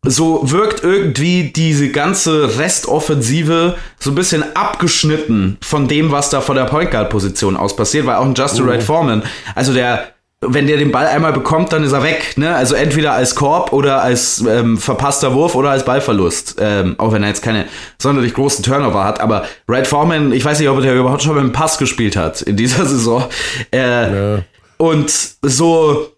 so 0.04 0.40
wirkt 0.50 0.84
irgendwie 0.84 1.52
diese 1.54 1.90
ganze 1.90 2.58
Restoffensive 2.58 3.76
so 3.98 4.10
ein 4.10 4.14
bisschen 4.14 4.44
abgeschnitten 4.54 5.58
von 5.60 5.88
dem, 5.88 6.12
was 6.12 6.30
da 6.30 6.40
von 6.40 6.56
der 6.56 6.64
Point 6.64 6.90
Guard 6.90 7.10
Position 7.10 7.56
aus 7.56 7.74
passiert, 7.74 8.06
weil 8.06 8.16
auch 8.16 8.24
ein 8.24 8.34
Justin 8.34 8.66
oh. 8.66 8.70
Red 8.70 8.82
Foreman, 8.82 9.22
also 9.54 9.72
der 9.72 10.12
wenn 10.42 10.66
der 10.66 10.76
den 10.76 10.92
Ball 10.92 11.06
einmal 11.06 11.32
bekommt, 11.32 11.72
dann 11.72 11.82
ist 11.82 11.92
er 11.92 12.02
weg. 12.02 12.34
Ne? 12.36 12.54
Also 12.54 12.74
entweder 12.74 13.12
als 13.12 13.34
Korb 13.34 13.72
oder 13.72 14.02
als 14.02 14.44
ähm, 14.46 14.76
verpasster 14.76 15.34
Wurf 15.34 15.54
oder 15.54 15.70
als 15.70 15.84
Ballverlust. 15.84 16.56
Ähm, 16.60 16.94
auch 16.98 17.12
wenn 17.12 17.22
er 17.22 17.30
jetzt 17.30 17.42
keine 17.42 17.64
sonderlich 17.98 18.34
großen 18.34 18.62
Turnover 18.62 19.02
hat. 19.04 19.20
Aber 19.20 19.46
Red 19.66 19.86
Foreman, 19.86 20.32
ich 20.32 20.44
weiß 20.44 20.60
nicht, 20.60 20.68
ob 20.68 20.82
er 20.84 20.94
überhaupt 20.94 21.22
schon 21.22 21.34
mit 21.34 21.42
dem 21.42 21.52
Pass 21.52 21.78
gespielt 21.78 22.16
hat 22.16 22.42
in 22.42 22.56
dieser 22.56 22.84
Saison. 22.86 23.24
Äh, 23.72 24.34
ja. 24.36 24.42
Und 24.76 25.10
so 25.40 26.12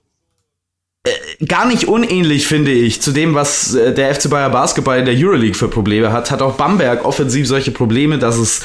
gar 1.46 1.66
nicht 1.66 1.86
unähnlich, 1.86 2.46
finde 2.46 2.72
ich, 2.72 3.00
zu 3.00 3.12
dem, 3.12 3.34
was 3.34 3.74
äh, 3.74 3.94
der 3.94 4.14
FC 4.14 4.30
Bayer 4.30 4.50
Basketball 4.50 4.98
in 4.98 5.04
der 5.04 5.14
Euroleague 5.16 5.54
für 5.54 5.68
Probleme 5.68 6.12
hat, 6.12 6.30
hat 6.30 6.42
auch 6.42 6.54
Bamberg 6.54 7.04
offensiv 7.04 7.46
solche 7.46 7.70
Probleme, 7.70 8.18
dass 8.18 8.36
es 8.36 8.60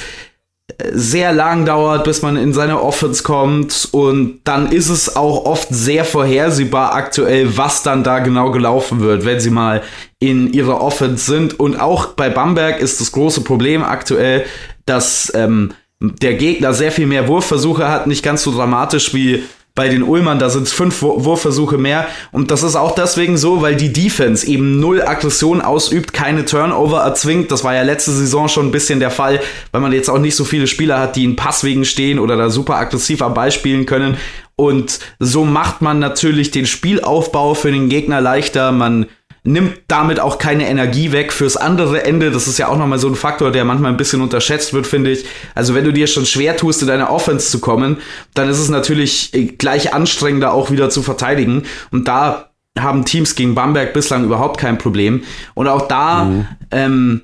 äh, 0.77 0.91
sehr 0.93 1.31
lang 1.31 1.65
dauert, 1.65 2.03
bis 2.03 2.21
man 2.21 2.35
in 2.35 2.53
seine 2.53 2.81
Offense 2.81 3.23
kommt. 3.23 3.89
Und 3.91 4.41
dann 4.43 4.71
ist 4.71 4.89
es 4.89 5.15
auch 5.15 5.45
oft 5.45 5.67
sehr 5.71 6.05
vorhersehbar 6.05 6.93
aktuell, 6.93 7.55
was 7.57 7.83
dann 7.83 8.03
da 8.03 8.19
genau 8.19 8.51
gelaufen 8.51 9.01
wird, 9.01 9.25
wenn 9.25 9.39
sie 9.39 9.51
mal 9.51 9.81
in 10.19 10.51
ihrer 10.51 10.81
Offense 10.81 11.25
sind. 11.25 11.59
Und 11.59 11.79
auch 11.79 12.07
bei 12.07 12.29
Bamberg 12.29 12.79
ist 12.79 12.99
das 12.99 13.11
große 13.11 13.41
Problem 13.41 13.83
aktuell, 13.83 14.45
dass 14.85 15.31
ähm, 15.35 15.73
der 15.99 16.33
Gegner 16.33 16.73
sehr 16.73 16.91
viel 16.91 17.07
mehr 17.07 17.27
Wurfversuche 17.27 17.89
hat, 17.89 18.07
nicht 18.07 18.23
ganz 18.23 18.43
so 18.43 18.51
dramatisch 18.51 19.13
wie 19.13 19.43
bei 19.75 19.89
den 19.89 20.03
Ulmern, 20.03 20.37
da 20.37 20.51
sind 20.51 20.67
es 20.67 20.73
fünf 20.73 21.01
Wurfversuche 21.01 21.79
mehr. 21.79 22.05
Und 22.31 22.51
das 22.51 22.61
ist 22.61 22.75
auch 22.75 22.93
deswegen 22.93 23.37
so, 23.37 23.63
weil 23.63 23.75
die 23.75 23.91
Defense 23.91 24.45
eben 24.45 24.79
null 24.79 25.01
Aggression 25.01 25.61
ausübt, 25.61 26.13
keine 26.13 26.45
Turnover 26.45 27.01
erzwingt. 27.01 27.51
Das 27.51 27.63
war 27.63 27.73
ja 27.73 27.81
letzte 27.81 28.11
Saison 28.11 28.47
schon 28.47 28.67
ein 28.67 28.71
bisschen 28.71 28.99
der 28.99 29.09
Fall, 29.09 29.39
weil 29.71 29.81
man 29.81 29.91
jetzt 29.91 30.11
auch 30.11 30.19
nicht 30.19 30.35
so 30.35 30.45
viele 30.45 30.67
Spieler 30.67 30.99
hat, 30.99 31.15
die 31.15 31.23
in 31.23 31.35
Passwegen 31.35 31.85
stehen 31.85 32.19
oder 32.19 32.37
da 32.37 32.51
super 32.51 32.75
aggressiv 32.75 33.23
am 33.23 33.33
Ball 33.33 33.51
spielen 33.51 33.87
können. 33.87 34.17
Und 34.55 34.99
so 35.17 35.43
macht 35.43 35.81
man 35.81 35.97
natürlich 35.97 36.51
den 36.51 36.67
Spielaufbau 36.67 37.55
für 37.55 37.71
den 37.71 37.89
Gegner 37.89 38.21
leichter. 38.21 38.71
Man 38.71 39.07
nimmt 39.45 39.81
damit 39.87 40.21
auch 40.21 40.37
keine 40.37 40.67
Energie 40.69 41.11
weg 41.11 41.33
fürs 41.33 41.57
andere 41.57 42.05
Ende. 42.05 42.31
Das 42.31 42.47
ist 42.47 42.57
ja 42.57 42.69
auch 42.69 42.77
nochmal 42.77 42.99
so 42.99 43.09
ein 43.09 43.15
Faktor, 43.15 43.51
der 43.51 43.65
manchmal 43.65 43.91
ein 43.91 43.97
bisschen 43.97 44.21
unterschätzt 44.21 44.73
wird, 44.73 44.87
finde 44.87 45.11
ich. 45.11 45.25
Also 45.53 45.75
wenn 45.75 45.83
du 45.83 45.91
dir 45.91 46.07
schon 46.07 46.25
schwer 46.25 46.55
tust, 46.55 46.81
in 46.81 46.87
deine 46.87 47.09
Offense 47.09 47.49
zu 47.49 47.59
kommen, 47.59 47.97
dann 48.33 48.47
ist 48.47 48.59
es 48.59 48.69
natürlich 48.69 49.57
gleich 49.57 49.93
anstrengender 49.93 50.53
auch 50.53 50.71
wieder 50.71 50.89
zu 50.89 51.03
verteidigen. 51.03 51.63
Und 51.91 52.07
da 52.07 52.51
haben 52.79 53.03
Teams 53.05 53.35
gegen 53.35 53.53
Bamberg 53.53 53.93
bislang 53.93 54.23
überhaupt 54.23 54.59
kein 54.59 54.77
Problem. 54.77 55.23
Und 55.55 55.67
auch 55.67 55.87
da 55.87 56.23
mhm. 56.23 56.47
ähm, 56.71 57.21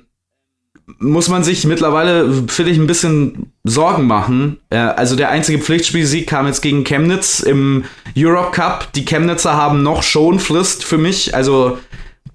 muss 0.98 1.28
man 1.28 1.42
sich 1.42 1.64
mittlerweile, 1.64 2.30
finde 2.48 2.72
ich, 2.72 2.78
ein 2.78 2.86
bisschen 2.86 3.52
Sorgen 3.64 4.06
machen. 4.06 4.58
Äh, 4.70 4.76
also 4.76 5.16
der 5.16 5.30
einzige 5.30 5.58
Pflichtspielsieg 5.58 6.26
kam 6.26 6.46
jetzt 6.46 6.60
gegen 6.60 6.84
Chemnitz 6.84 7.40
im 7.40 7.84
Europe 8.16 8.52
Cup. 8.52 8.92
Die 8.92 9.04
Chemnitzer 9.04 9.56
haben 9.56 9.82
noch 9.82 10.02
schon 10.02 10.38
Frist 10.38 10.84
für 10.84 10.98
mich. 10.98 11.34
Also 11.34 11.78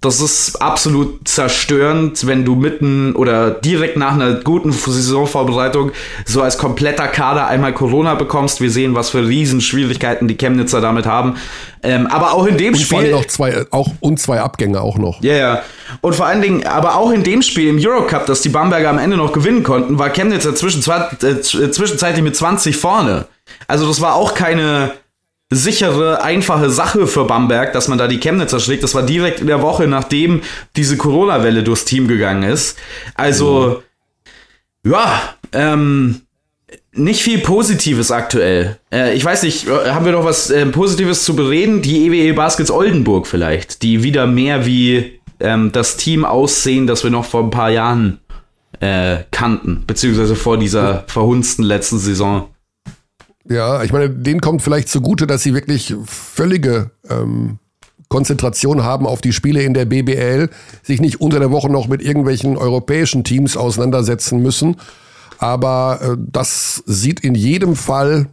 das 0.05 0.21
ist 0.21 0.61
absolut 0.61 1.27
zerstörend, 1.27 2.25
wenn 2.27 2.45
du 2.45 2.55
mitten 2.55 3.15
oder 3.15 3.51
direkt 3.51 3.97
nach 3.97 4.13
einer 4.13 4.35
guten 4.35 4.71
Saisonvorbereitung 4.71 5.91
so 6.25 6.41
als 6.41 6.57
kompletter 6.57 7.07
Kader 7.07 7.47
einmal 7.47 7.73
Corona 7.73 8.15
bekommst. 8.15 8.61
Wir 8.61 8.69
sehen, 8.71 8.95
was 8.95 9.09
für 9.09 9.27
Riesenschwierigkeiten 9.27 10.27
die 10.27 10.35
Chemnitzer 10.37 10.79
damit 10.79 11.05
haben. 11.05 11.35
Ähm, 11.83 12.07
aber 12.07 12.33
auch 12.33 12.45
in 12.45 12.57
dem 12.57 12.73
und 12.73 12.79
Spiel. 12.79 13.11
Noch 13.11 13.25
zwei, 13.25 13.65
auch, 13.71 13.89
und 13.99 14.19
zwei 14.19 14.39
Abgänge 14.39 14.81
auch 14.81 14.97
noch. 14.97 15.21
Ja, 15.21 15.33
yeah, 15.33 15.55
ja. 15.55 15.61
Und 16.01 16.15
vor 16.15 16.25
allen 16.25 16.41
Dingen, 16.41 16.65
aber 16.65 16.95
auch 16.95 17.11
in 17.11 17.23
dem 17.23 17.41
Spiel 17.41 17.69
im 17.69 17.79
Eurocup, 17.79 18.25
das 18.25 18.41
die 18.41 18.49
Bamberger 18.49 18.89
am 18.89 18.99
Ende 18.99 19.17
noch 19.17 19.33
gewinnen 19.33 19.63
konnten, 19.63 19.99
war 19.99 20.09
Chemnitzer 20.09 20.51
äh, 20.51 21.41
zwischenzeitlich 21.41 22.23
mit 22.23 22.35
20 22.35 22.77
vorne. 22.77 23.25
Also 23.67 23.87
das 23.87 24.01
war 24.01 24.15
auch 24.15 24.33
keine 24.33 24.93
sichere, 25.51 26.23
einfache 26.23 26.69
Sache 26.69 27.07
für 27.07 27.25
Bamberg, 27.25 27.73
dass 27.73 27.87
man 27.87 27.97
da 27.97 28.07
die 28.07 28.19
Chemnitzer 28.19 28.59
schlägt. 28.59 28.83
Das 28.83 28.95
war 28.95 29.03
direkt 29.03 29.39
in 29.39 29.47
der 29.47 29.61
Woche, 29.61 29.87
nachdem 29.87 30.41
diese 30.75 30.97
Corona-Welle 30.97 31.63
durchs 31.63 31.85
Team 31.85 32.07
gegangen 32.07 32.43
ist. 32.43 32.77
Also, 33.13 33.81
mhm. 34.83 34.91
ja, 34.91 35.35
ähm, 35.51 36.21
nicht 36.93 37.21
viel 37.21 37.39
Positives 37.39 38.11
aktuell. 38.11 38.79
Äh, 38.91 39.15
ich 39.15 39.23
weiß 39.23 39.43
nicht, 39.43 39.67
haben 39.67 40.05
wir 40.05 40.13
noch 40.13 40.25
was 40.25 40.49
äh, 40.49 40.65
Positives 40.65 41.23
zu 41.23 41.35
bereden? 41.35 41.81
Die 41.81 42.07
EWE 42.07 42.33
Baskets 42.33 42.71
Oldenburg 42.71 43.27
vielleicht, 43.27 43.83
die 43.83 44.01
wieder 44.03 44.27
mehr 44.27 44.65
wie 44.65 45.19
ähm, 45.39 45.71
das 45.71 45.97
Team 45.97 46.25
aussehen, 46.25 46.87
das 46.87 47.03
wir 47.03 47.11
noch 47.11 47.25
vor 47.25 47.43
ein 47.43 47.51
paar 47.51 47.69
Jahren 47.69 48.19
äh, 48.79 49.17
kannten, 49.31 49.83
beziehungsweise 49.85 50.35
vor 50.35 50.57
dieser 50.57 51.03
verhunzten 51.07 51.63
letzten 51.63 51.99
Saison. 51.99 52.49
Ja, 53.47 53.83
ich 53.83 53.93
meine, 53.93 54.09
denen 54.09 54.41
kommt 54.41 54.61
vielleicht 54.61 54.89
zugute, 54.89 55.27
dass 55.27 55.43
sie 55.43 55.53
wirklich 55.53 55.95
völlige 56.05 56.91
ähm, 57.09 57.59
Konzentration 58.09 58.83
haben 58.83 59.05
auf 59.05 59.21
die 59.21 59.33
Spiele 59.33 59.61
in 59.61 59.73
der 59.73 59.85
BBL, 59.85 60.49
sich 60.83 60.99
nicht 61.01 61.21
unter 61.21 61.39
der 61.39 61.51
Woche 61.51 61.71
noch 61.71 61.87
mit 61.87 62.01
irgendwelchen 62.01 62.57
europäischen 62.57 63.23
Teams 63.23 63.55
auseinandersetzen 63.55 64.41
müssen. 64.41 64.77
Aber 65.37 65.99
äh, 66.01 66.17
das 66.17 66.83
sieht 66.85 67.19
in 67.19 67.35
jedem 67.35 67.75
Fall, 67.75 68.27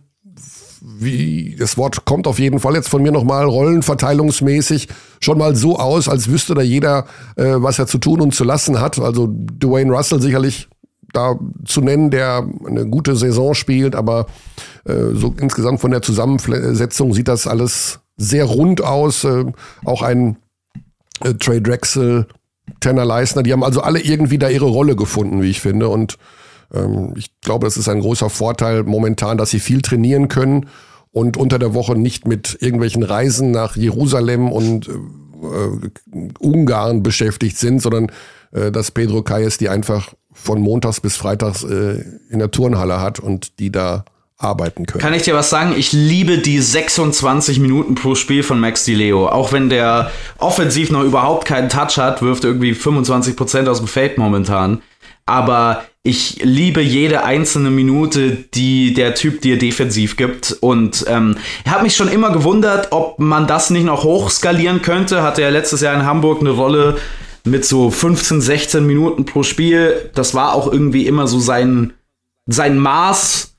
wie 0.81 1.57
das 1.59 1.77
Wort 1.77 2.05
kommt 2.05 2.27
auf 2.27 2.39
jeden 2.39 2.59
Fall 2.59 2.75
jetzt 2.75 2.89
von 2.89 3.03
mir 3.03 3.13
nochmal, 3.13 3.45
rollenverteilungsmäßig 3.45 4.89
schon 5.21 5.39
mal 5.39 5.55
so 5.55 5.79
aus, 5.79 6.09
als 6.09 6.29
wüsste 6.29 6.55
da 6.55 6.63
jeder, 6.63 7.07
äh, 7.37 7.55
was 7.57 7.79
er 7.79 7.87
zu 7.87 7.99
tun 7.99 8.21
und 8.21 8.35
zu 8.35 8.45
lassen 8.45 8.81
hat. 8.81 8.99
Also 8.99 9.29
Dwayne 9.31 9.93
Russell 9.93 10.21
sicherlich 10.21 10.69
da 11.13 11.39
zu 11.65 11.81
nennen, 11.81 12.11
der 12.11 12.47
eine 12.67 12.87
gute 12.87 13.17
Saison 13.17 13.55
spielt, 13.55 13.95
aber 13.95 14.27
äh, 14.85 15.15
so 15.15 15.35
insgesamt 15.39 15.81
von 15.81 15.91
der 15.91 16.03
Zusammensetzung 16.03 17.13
sieht 17.13 17.29
das 17.29 17.47
alles 17.47 18.01
sehr 18.17 18.45
rund 18.45 18.83
aus. 18.83 19.25
Äh, 19.25 19.45
auch 19.85 20.03
ein 20.03 20.37
äh, 21.23 21.35
Trey 21.35 21.63
Drexel, 21.63 22.27
Tanner 22.81 23.05
Leisner, 23.05 23.43
die 23.43 23.53
haben 23.53 23.65
also 23.65 23.81
alle 23.81 24.01
irgendwie 24.01 24.39
da 24.39 24.49
ihre 24.49 24.67
Rolle 24.67 24.97
gefunden, 24.97 25.43
wie 25.43 25.51
ich 25.51 25.61
finde. 25.61 25.89
Und 25.89 26.19
ähm, 26.73 27.15
ich 27.17 27.31
glaube, 27.41 27.67
das 27.67 27.77
ist 27.77 27.89
ein 27.89 28.01
großer 28.01 28.31
Vorteil 28.31 28.85
momentan, 28.85 29.39
dass 29.39 29.51
sie 29.51 29.61
viel 29.61 29.83
trainieren 29.83 30.29
können 30.29 30.67
und 31.11 31.37
unter 31.37 31.59
der 31.59 31.75
Woche 31.75 31.97
nicht 31.97 32.27
mit 32.27 32.59
irgendwelchen 32.61 33.03
Reisen 33.03 33.51
nach 33.51 33.77
Jerusalem 33.77 34.51
und 34.51 34.89
äh, 34.89 35.91
Ungarn 36.39 37.03
beschäftigt 37.03 37.59
sind, 37.59 37.81
sondern 37.81 38.11
äh, 38.53 38.71
dass 38.71 38.91
Pedro 38.91 39.23
Kayes 39.23 39.59
die 39.59 39.69
einfach 39.69 40.15
von 40.43 40.61
montags 40.61 41.01
bis 41.01 41.16
freitags 41.16 41.64
äh, 41.64 42.05
in 42.30 42.38
der 42.38 42.51
Turnhalle 42.51 43.01
hat 43.01 43.20
und 43.20 43.59
die 43.59 43.70
da 43.70 44.05
arbeiten 44.43 44.86
können. 44.86 45.01
Kann 45.01 45.14
ich 45.14 45.22
dir 45.22 45.34
was 45.34 45.51
sagen? 45.51 45.74
Ich 45.76 45.93
liebe 45.93 46.38
die 46.38 46.59
26 46.59 47.61
Minuten 47.61 47.95
pro 47.95 48.14
Spiel 48.14 48.43
von 48.43 48.59
Max 48.59 48.84
Di 48.84 48.95
Leo. 48.95 49.28
Auch 49.28 49.53
wenn 49.53 49.70
der 49.70 50.11
offensiv 50.38 50.90
noch 50.90 51.05
überhaupt 51.05 51.47
keinen 51.47 51.68
Touch 51.68 51.97
hat, 51.97 52.22
wirft 52.22 52.45
irgendwie 52.45 52.74
25 52.74 53.36
Prozent 53.36 53.68
aus 53.68 53.78
dem 53.78 53.86
Feld 53.86 54.18
momentan. 54.18 54.82
Aber 55.24 55.84
ich 56.03 56.40
liebe 56.43 56.80
jede 56.80 57.22
einzelne 57.22 57.70
Minute, 57.70 58.32
die 58.32 58.93
der 58.93 59.14
Typ 59.14 59.40
dir 59.40 59.57
defensiv 59.57 60.16
gibt. 60.16 60.57
Und 60.61 61.05
ähm, 61.09 61.36
habe 61.64 61.84
mich 61.84 61.95
schon 61.95 62.09
immer 62.09 62.32
gewundert, 62.32 62.88
ob 62.90 63.20
man 63.20 63.47
das 63.47 63.70
nicht 63.70 63.84
noch 63.84 64.03
hochskalieren 64.03 64.82
könnte. 64.82 65.22
Hatte 65.22 65.43
er 65.43 65.53
letztes 65.53 65.80
Jahr 65.80 65.95
in 65.95 66.05
Hamburg 66.05 66.40
eine 66.40 66.51
Rolle 66.51 66.97
mit 67.45 67.64
so 67.64 67.90
15, 67.90 68.40
16 68.40 68.86
Minuten 68.86 69.24
pro 69.24 69.43
Spiel. 69.43 70.11
Das 70.14 70.34
war 70.34 70.55
auch 70.55 70.70
irgendwie 70.70 71.07
immer 71.07 71.26
so 71.26 71.40
sein, 71.40 71.93
sein 72.47 72.78
Maß 72.78 73.53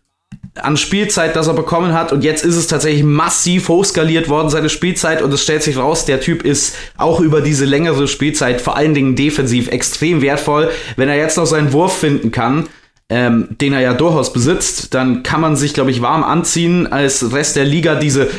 an 0.56 0.78
Spielzeit, 0.78 1.36
das 1.36 1.48
er 1.48 1.54
bekommen 1.54 1.94
hat. 1.94 2.12
Und 2.12 2.24
jetzt 2.24 2.46
ist 2.46 2.56
es 2.56 2.68
tatsächlich 2.68 3.04
massiv 3.04 3.70
hochskaliert 3.70 4.30
worden, 4.30 4.50
seine 4.50 4.70
Spielzeit. 4.70 5.22
Und 5.22 5.34
es 5.34 5.44
stellt 5.44 5.64
sich 5.64 5.78
raus, 5.78 6.06
der 6.06 6.22
Typ 6.22 6.44
ist 6.44 6.76
auch 6.98 7.20
über 7.20 7.42
diese 7.42 7.66
längere 7.66 8.08
Spielzeit 8.08 8.62
vor 8.62 8.78
allen 8.78 8.94
Dingen 8.94 9.16
defensiv 9.16 9.70
extrem 9.70 10.22
wertvoll. 10.22 10.70
Wenn 10.96 11.10
er 11.10 11.18
jetzt 11.18 11.38
noch 11.38 11.46
seinen 11.46 11.74
Wurf 11.74 11.98
finden 11.98 12.32
kann, 12.32 12.70
ähm, 13.10 13.50
den 13.62 13.74
er 13.74 13.82
ja 13.82 13.94
durchaus 13.94 14.32
besitzt, 14.32 14.94
dann 14.94 15.24
kann 15.24 15.42
man 15.42 15.56
sich, 15.56 15.74
glaube 15.74 15.92
ich, 15.92 16.02
warm 16.02 16.24
anziehen 16.24 16.92
als 16.92 17.34
Rest 17.34 17.56
der 17.56 17.66
Liga. 17.66 17.96
Diese 17.96 18.30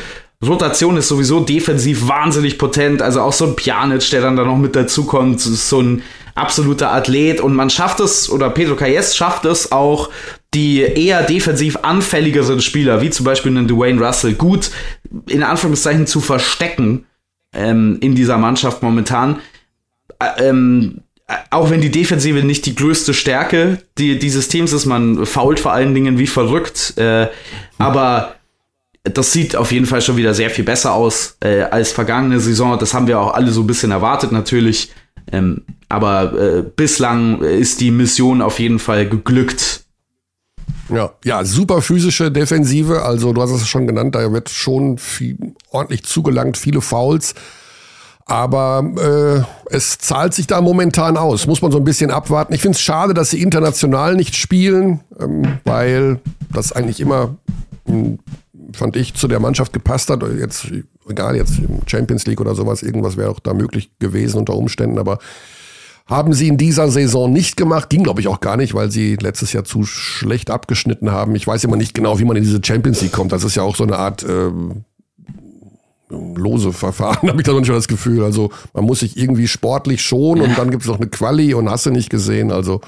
Rotation 0.43 0.97
ist 0.97 1.07
sowieso 1.07 1.39
defensiv 1.39 2.07
wahnsinnig 2.07 2.57
potent. 2.57 3.01
Also 3.01 3.21
auch 3.21 3.33
so 3.33 3.45
ein 3.45 3.55
Pjanic, 3.55 4.09
der 4.09 4.21
dann 4.21 4.35
da 4.35 4.43
noch 4.43 4.57
mit 4.57 4.75
dazukommt, 4.75 5.39
so 5.39 5.81
ein 5.81 6.03
absoluter 6.35 6.91
Athlet. 6.91 7.41
Und 7.41 7.55
man 7.55 7.69
schafft 7.69 7.99
es, 7.99 8.29
oder 8.29 8.49
Pedro 8.49 8.75
Calles 8.75 9.15
schafft 9.15 9.45
es 9.45 9.71
auch, 9.71 10.09
die 10.53 10.81
eher 10.81 11.23
defensiv 11.23 11.77
anfälligeren 11.81 12.61
Spieler, 12.61 13.01
wie 13.01 13.09
zum 13.09 13.25
Beispiel 13.25 13.51
einen 13.51 13.67
Dwayne 13.67 14.01
Russell, 14.05 14.33
gut 14.33 14.71
in 15.27 15.43
Anführungszeichen 15.43 16.07
zu 16.07 16.21
verstecken 16.21 17.05
ähm, 17.53 17.97
in 18.01 18.15
dieser 18.15 18.37
Mannschaft 18.37 18.83
momentan. 18.83 19.41
Ähm, 20.37 21.01
auch 21.49 21.71
wenn 21.71 21.81
die 21.81 21.89
Defensive 21.91 22.43
nicht 22.43 22.65
die 22.65 22.75
größte 22.75 23.13
Stärke 23.13 23.79
die, 23.97 24.19
dieses 24.19 24.47
Teams 24.47 24.73
ist, 24.73 24.85
man 24.85 25.25
fault 25.25 25.59
vor 25.59 25.71
allen 25.73 25.95
Dingen 25.95 26.19
wie 26.19 26.27
verrückt, 26.27 26.93
äh, 26.97 27.27
aber 27.79 28.35
das 29.05 29.31
sieht 29.31 29.55
auf 29.55 29.71
jeden 29.71 29.85
Fall 29.85 30.01
schon 30.01 30.17
wieder 30.17 30.33
sehr 30.33 30.49
viel 30.49 30.63
besser 30.63 30.93
aus 30.93 31.37
äh, 31.39 31.61
als 31.61 31.91
vergangene 31.91 32.39
Saison. 32.39 32.77
Das 32.79 32.93
haben 32.93 33.07
wir 33.07 33.19
auch 33.19 33.33
alle 33.33 33.51
so 33.51 33.61
ein 33.61 33.67
bisschen 33.67 33.91
erwartet 33.91 34.31
natürlich. 34.31 34.91
Ähm, 35.31 35.63
aber 35.89 36.33
äh, 36.39 36.63
bislang 36.63 37.41
ist 37.41 37.81
die 37.81 37.91
Mission 37.91 38.41
auf 38.41 38.59
jeden 38.59 38.79
Fall 38.79 39.07
geglückt. 39.07 39.85
Ja, 40.89 41.11
ja, 41.23 41.43
super 41.43 41.81
physische 41.81 42.31
Defensive. 42.31 43.03
Also 43.03 43.33
du 43.33 43.41
hast 43.41 43.51
es 43.51 43.67
schon 43.67 43.87
genannt, 43.87 44.15
da 44.15 44.31
wird 44.31 44.49
schon 44.49 44.97
viel, 44.97 45.55
ordentlich 45.71 46.03
zugelangt, 46.03 46.57
viele 46.57 46.81
Fouls. 46.81 47.33
Aber 48.27 48.83
äh, 49.69 49.73
es 49.73 49.99
zahlt 49.99 50.33
sich 50.33 50.47
da 50.47 50.59
momentan 50.59 51.15
aus. 51.15 51.45
Muss 51.45 51.61
man 51.61 51.71
so 51.71 51.77
ein 51.77 51.83
bisschen 51.83 52.09
abwarten. 52.09 52.53
Ich 52.53 52.61
finde 52.61 52.75
es 52.75 52.81
schade, 52.81 53.13
dass 53.13 53.29
sie 53.29 53.41
international 53.41 54.15
nicht 54.15 54.35
spielen, 54.35 55.01
ähm, 55.19 55.59
weil 55.63 56.19
das 56.51 56.71
eigentlich 56.71 56.99
immer, 56.99 57.35
hm, 57.87 58.17
fand 58.75 58.95
ich, 58.95 59.13
zu 59.13 59.27
der 59.27 59.39
Mannschaft 59.39 59.73
gepasst 59.73 60.09
hat. 60.09 60.23
Jetzt, 60.37 60.67
egal, 61.09 61.35
jetzt 61.35 61.53
Champions 61.87 62.25
League 62.25 62.41
oder 62.41 62.55
sowas, 62.55 62.83
irgendwas 62.83 63.17
wäre 63.17 63.29
auch 63.29 63.39
da 63.39 63.53
möglich 63.53 63.89
gewesen 63.99 64.37
unter 64.37 64.55
Umständen. 64.55 64.99
Aber 64.99 65.19
haben 66.07 66.33
sie 66.33 66.47
in 66.47 66.57
dieser 66.57 66.89
Saison 66.89 67.31
nicht 67.31 67.57
gemacht. 67.57 67.89
Ging, 67.89 68.03
glaube 68.03 68.21
ich, 68.21 68.27
auch 68.27 68.39
gar 68.39 68.57
nicht, 68.57 68.73
weil 68.73 68.91
sie 68.91 69.15
letztes 69.15 69.53
Jahr 69.53 69.63
zu 69.63 69.83
schlecht 69.85 70.51
abgeschnitten 70.51 71.11
haben. 71.11 71.35
Ich 71.35 71.47
weiß 71.47 71.63
immer 71.63 71.77
nicht 71.77 71.93
genau, 71.93 72.19
wie 72.19 72.25
man 72.25 72.37
in 72.37 72.43
diese 72.43 72.61
Champions 72.63 73.01
League 73.01 73.11
kommt. 73.11 73.31
Das 73.31 73.43
ist 73.43 73.55
ja 73.55 73.63
auch 73.63 73.75
so 73.75 73.83
eine 73.83 73.97
Art 73.97 74.23
äh, 74.23 74.51
lose 76.09 76.73
Verfahren, 76.73 77.29
habe 77.29 77.41
ich 77.41 77.45
da 77.45 77.53
noch 77.53 77.59
nicht 77.59 77.69
mal 77.69 77.75
das 77.75 77.87
Gefühl. 77.87 78.23
Also 78.23 78.51
man 78.73 78.85
muss 78.85 78.99
sich 78.99 79.17
irgendwie 79.17 79.47
sportlich 79.47 80.01
schonen 80.01 80.43
und 80.43 80.57
dann 80.57 80.69
gibt 80.69 80.83
es 80.83 80.89
noch 80.89 80.97
eine 80.97 81.07
Quali 81.07 81.53
und 81.53 81.69
hast 81.69 81.87
du 81.87 81.91
nicht 81.91 82.09
gesehen. 82.09 82.51
Also 82.51 82.81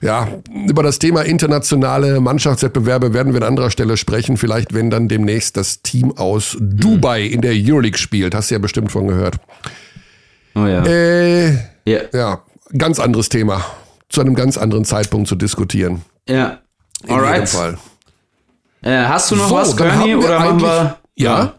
ja, 0.00 0.28
über 0.66 0.82
das 0.82 0.98
Thema 0.98 1.22
internationale 1.22 2.20
Mannschaftswettbewerbe 2.20 3.14
werden 3.14 3.32
wir 3.32 3.40
an 3.42 3.48
anderer 3.48 3.70
Stelle 3.70 3.96
sprechen. 3.96 4.36
Vielleicht, 4.36 4.74
wenn 4.74 4.90
dann 4.90 5.08
demnächst 5.08 5.56
das 5.56 5.82
Team 5.82 6.16
aus 6.16 6.56
Dubai 6.60 7.22
in 7.22 7.40
der 7.40 7.52
Euroleague 7.54 7.98
spielt. 7.98 8.34
Hast 8.34 8.50
du 8.50 8.54
ja 8.56 8.58
bestimmt 8.58 8.92
von 8.92 9.06
gehört. 9.08 9.36
Oh 10.54 10.66
ja. 10.66 10.84
Äh, 10.84 11.52
Ja. 11.86 12.00
ja, 12.12 12.42
ganz 12.76 12.98
anderes 13.00 13.28
Thema. 13.28 13.64
Zu 14.08 14.20
einem 14.20 14.34
ganz 14.34 14.56
anderen 14.58 14.84
Zeitpunkt 14.84 15.28
zu 15.28 15.34
diskutieren. 15.34 16.02
Ja. 16.28 16.58
In 17.02 17.08
jedem 17.10 17.14
Alright. 17.24 17.48
Fall. 17.48 17.78
Äh, 18.82 19.04
hast 19.06 19.30
du 19.30 19.36
noch 19.36 19.48
So, 19.48 19.54
was, 19.56 19.74
dann 19.76 19.88
Gurney? 19.98 20.12
haben 20.12 20.20
wir 20.22 20.28
Oder 20.28 20.60
wir. 20.60 20.96
Ja? 21.16 21.54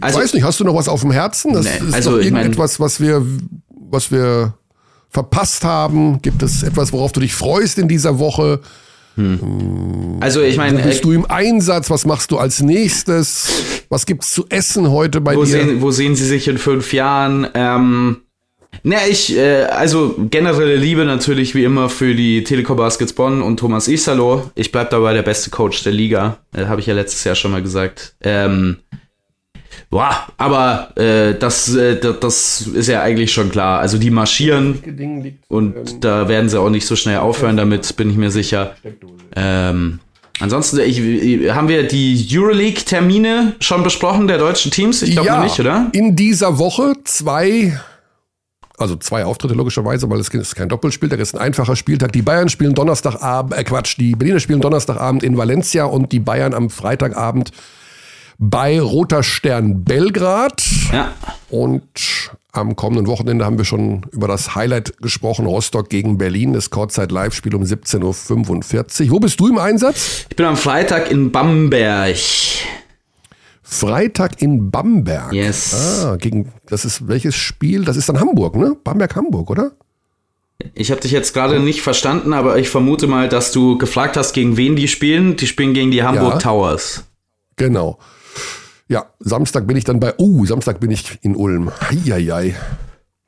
Also, 0.00 0.20
weiß 0.20 0.34
nicht, 0.34 0.42
hast 0.44 0.60
du 0.60 0.64
noch 0.64 0.74
was 0.74 0.88
auf 0.88 1.00
dem 1.00 1.10
Herzen? 1.10 1.52
Das 1.54 1.64
Nee, 1.64 1.88
ist 1.88 1.94
also 1.94 2.10
noch 2.12 2.18
ich 2.18 2.30
mein- 2.30 2.42
irgendetwas, 2.42 2.78
was 2.78 3.00
wir, 3.00 3.24
was 3.90 4.10
wir 4.12 4.54
verpasst 5.10 5.64
haben. 5.64 6.20
Gibt 6.22 6.42
es 6.42 6.62
etwas, 6.62 6.92
worauf 6.92 7.12
du 7.12 7.20
dich 7.20 7.34
freust 7.34 7.78
in 7.78 7.88
dieser 7.88 8.18
Woche? 8.18 8.60
also 10.20 10.42
ich 10.42 10.56
meine, 10.56 10.80
Bist 10.80 11.04
du 11.04 11.10
im 11.10 11.28
Einsatz? 11.28 11.90
Was 11.90 12.06
machst 12.06 12.30
du 12.30 12.38
als 12.38 12.60
nächstes? 12.60 13.48
Was 13.88 14.06
gibt's 14.06 14.32
zu 14.32 14.46
essen 14.48 14.90
heute 14.90 15.20
bei 15.20 15.34
wo, 15.34 15.42
dir? 15.44 15.50
sehen, 15.50 15.82
wo 15.82 15.90
sehen 15.90 16.14
sie 16.14 16.24
sich 16.24 16.46
in 16.46 16.56
fünf 16.56 16.92
Jahren? 16.92 17.48
Ähm, 17.54 18.18
na, 18.84 18.98
ich, 19.08 19.36
äh, 19.36 19.64
also 19.64 20.14
generelle 20.30 20.76
Liebe 20.76 21.04
natürlich 21.04 21.54
wie 21.54 21.64
immer 21.64 21.88
für 21.88 22.14
die 22.14 22.44
Telekom 22.44 22.76
Baskets 22.76 23.12
Bonn 23.12 23.42
und 23.42 23.58
Thomas 23.58 23.88
Isalo. 23.88 24.50
Ich 24.54 24.70
bleib 24.70 24.90
dabei 24.90 25.14
der 25.14 25.22
beste 25.22 25.50
Coach 25.50 25.82
der 25.82 25.92
Liga. 25.92 26.38
Äh, 26.54 26.66
Habe 26.66 26.80
ich 26.80 26.86
ja 26.86 26.94
letztes 26.94 27.24
Jahr 27.24 27.34
schon 27.34 27.50
mal 27.50 27.62
gesagt. 27.62 28.14
Ähm, 28.22 28.76
boah, 29.90 30.26
aber 30.36 30.96
äh, 30.96 31.34
das, 31.34 31.74
äh, 31.74 31.98
das, 31.98 32.62
ist 32.62 32.88
ja 32.88 33.02
eigentlich 33.02 33.32
schon 33.32 33.50
klar. 33.50 33.80
Also 33.80 33.98
die 33.98 34.10
marschieren 34.10 34.82
und 35.48 36.04
da 36.04 36.28
werden 36.28 36.48
sie 36.48 36.60
auch 36.60 36.70
nicht 36.70 36.86
so 36.86 36.96
schnell 36.96 37.18
aufhören 37.18 37.56
damit, 37.56 37.96
bin 37.96 38.10
ich 38.10 38.16
mir 38.16 38.30
sicher. 38.30 38.74
Ähm, 39.34 40.00
ansonsten, 40.40 40.80
ich, 40.80 41.00
haben 41.50 41.68
wir 41.68 41.86
die 41.86 42.26
Euroleague-Termine 42.30 43.54
schon 43.60 43.82
besprochen, 43.82 44.28
der 44.28 44.38
deutschen 44.38 44.70
Teams? 44.70 45.02
Ich 45.02 45.12
glaube 45.12 45.28
ja, 45.28 45.36
noch 45.36 45.44
nicht, 45.44 45.58
oder? 45.58 45.88
In 45.92 46.16
dieser 46.16 46.58
Woche 46.58 46.94
zwei, 47.04 47.78
also 48.76 48.96
zwei 48.96 49.24
Auftritte 49.24 49.54
logischerweise, 49.54 50.10
weil 50.10 50.20
es 50.20 50.28
ist 50.28 50.54
kein 50.54 50.68
Doppelspieltag, 50.68 51.18
es 51.20 51.30
ist 51.30 51.34
ein 51.34 51.40
einfacher 51.40 51.76
Spieltag. 51.76 52.12
Die 52.12 52.22
Bayern 52.22 52.48
spielen 52.48 52.74
Donnerstagabend, 52.74 53.58
äh 53.58 53.64
Quatsch, 53.64 53.96
die 53.98 54.14
Berliner 54.14 54.40
spielen 54.40 54.60
Donnerstagabend 54.60 55.22
in 55.22 55.36
Valencia 55.36 55.84
und 55.84 56.12
die 56.12 56.20
Bayern 56.20 56.52
am 56.52 56.68
Freitagabend 56.68 57.52
bei 58.38 58.80
Roter 58.80 59.22
Stern 59.22 59.84
Belgrad. 59.84 60.62
Ja. 60.92 61.12
Und 61.50 62.30
am 62.52 62.76
kommenden 62.76 63.06
Wochenende 63.06 63.44
haben 63.44 63.58
wir 63.58 63.64
schon 63.64 64.06
über 64.12 64.28
das 64.28 64.54
Highlight 64.54 64.96
gesprochen, 64.98 65.46
Rostock 65.46 65.90
gegen 65.90 66.18
Berlin, 66.18 66.52
das 66.54 66.70
Kurzzeit-Live-Spiel 66.70 67.54
um 67.54 67.62
17.45 67.62 69.06
Uhr. 69.06 69.10
Wo 69.10 69.20
bist 69.20 69.38
du 69.40 69.48
im 69.48 69.58
Einsatz? 69.58 70.26
Ich 70.30 70.36
bin 70.36 70.46
am 70.46 70.56
Freitag 70.56 71.10
in 71.10 71.30
Bamberg. 71.30 72.16
Freitag 73.62 74.40
in 74.40 74.70
Bamberg. 74.70 75.32
Yes. 75.32 76.02
Ah, 76.04 76.16
gegen, 76.16 76.52
das 76.66 76.84
ist 76.84 77.06
welches 77.06 77.34
Spiel? 77.34 77.84
Das 77.84 77.96
ist 77.96 78.08
dann 78.08 78.18
Hamburg, 78.18 78.56
ne? 78.56 78.76
Bamberg-Hamburg, 78.82 79.50
oder? 79.50 79.72
Ich 80.74 80.90
habe 80.90 81.00
dich 81.00 81.12
jetzt 81.12 81.34
gerade 81.34 81.60
nicht 81.60 81.82
verstanden, 81.82 82.32
aber 82.32 82.58
ich 82.58 82.68
vermute 82.70 83.06
mal, 83.06 83.28
dass 83.28 83.52
du 83.52 83.78
gefragt 83.78 84.16
hast, 84.16 84.32
gegen 84.32 84.56
wen 84.56 84.74
die 84.74 84.88
spielen. 84.88 85.36
Die 85.36 85.46
spielen 85.46 85.74
gegen 85.74 85.90
die 85.90 86.02
Hamburg 86.02 86.34
Ja. 86.34 86.38
Towers. 86.38 87.04
Genau. 87.56 87.98
Ja, 88.88 89.06
Samstag 89.20 89.66
bin 89.66 89.76
ich 89.76 89.84
dann 89.84 90.00
bei, 90.00 90.14
uh, 90.18 90.46
Samstag 90.46 90.80
bin 90.80 90.90
ich 90.90 91.18
in 91.22 91.36
Ulm. 91.36 91.70
Heieiei. 91.80 92.54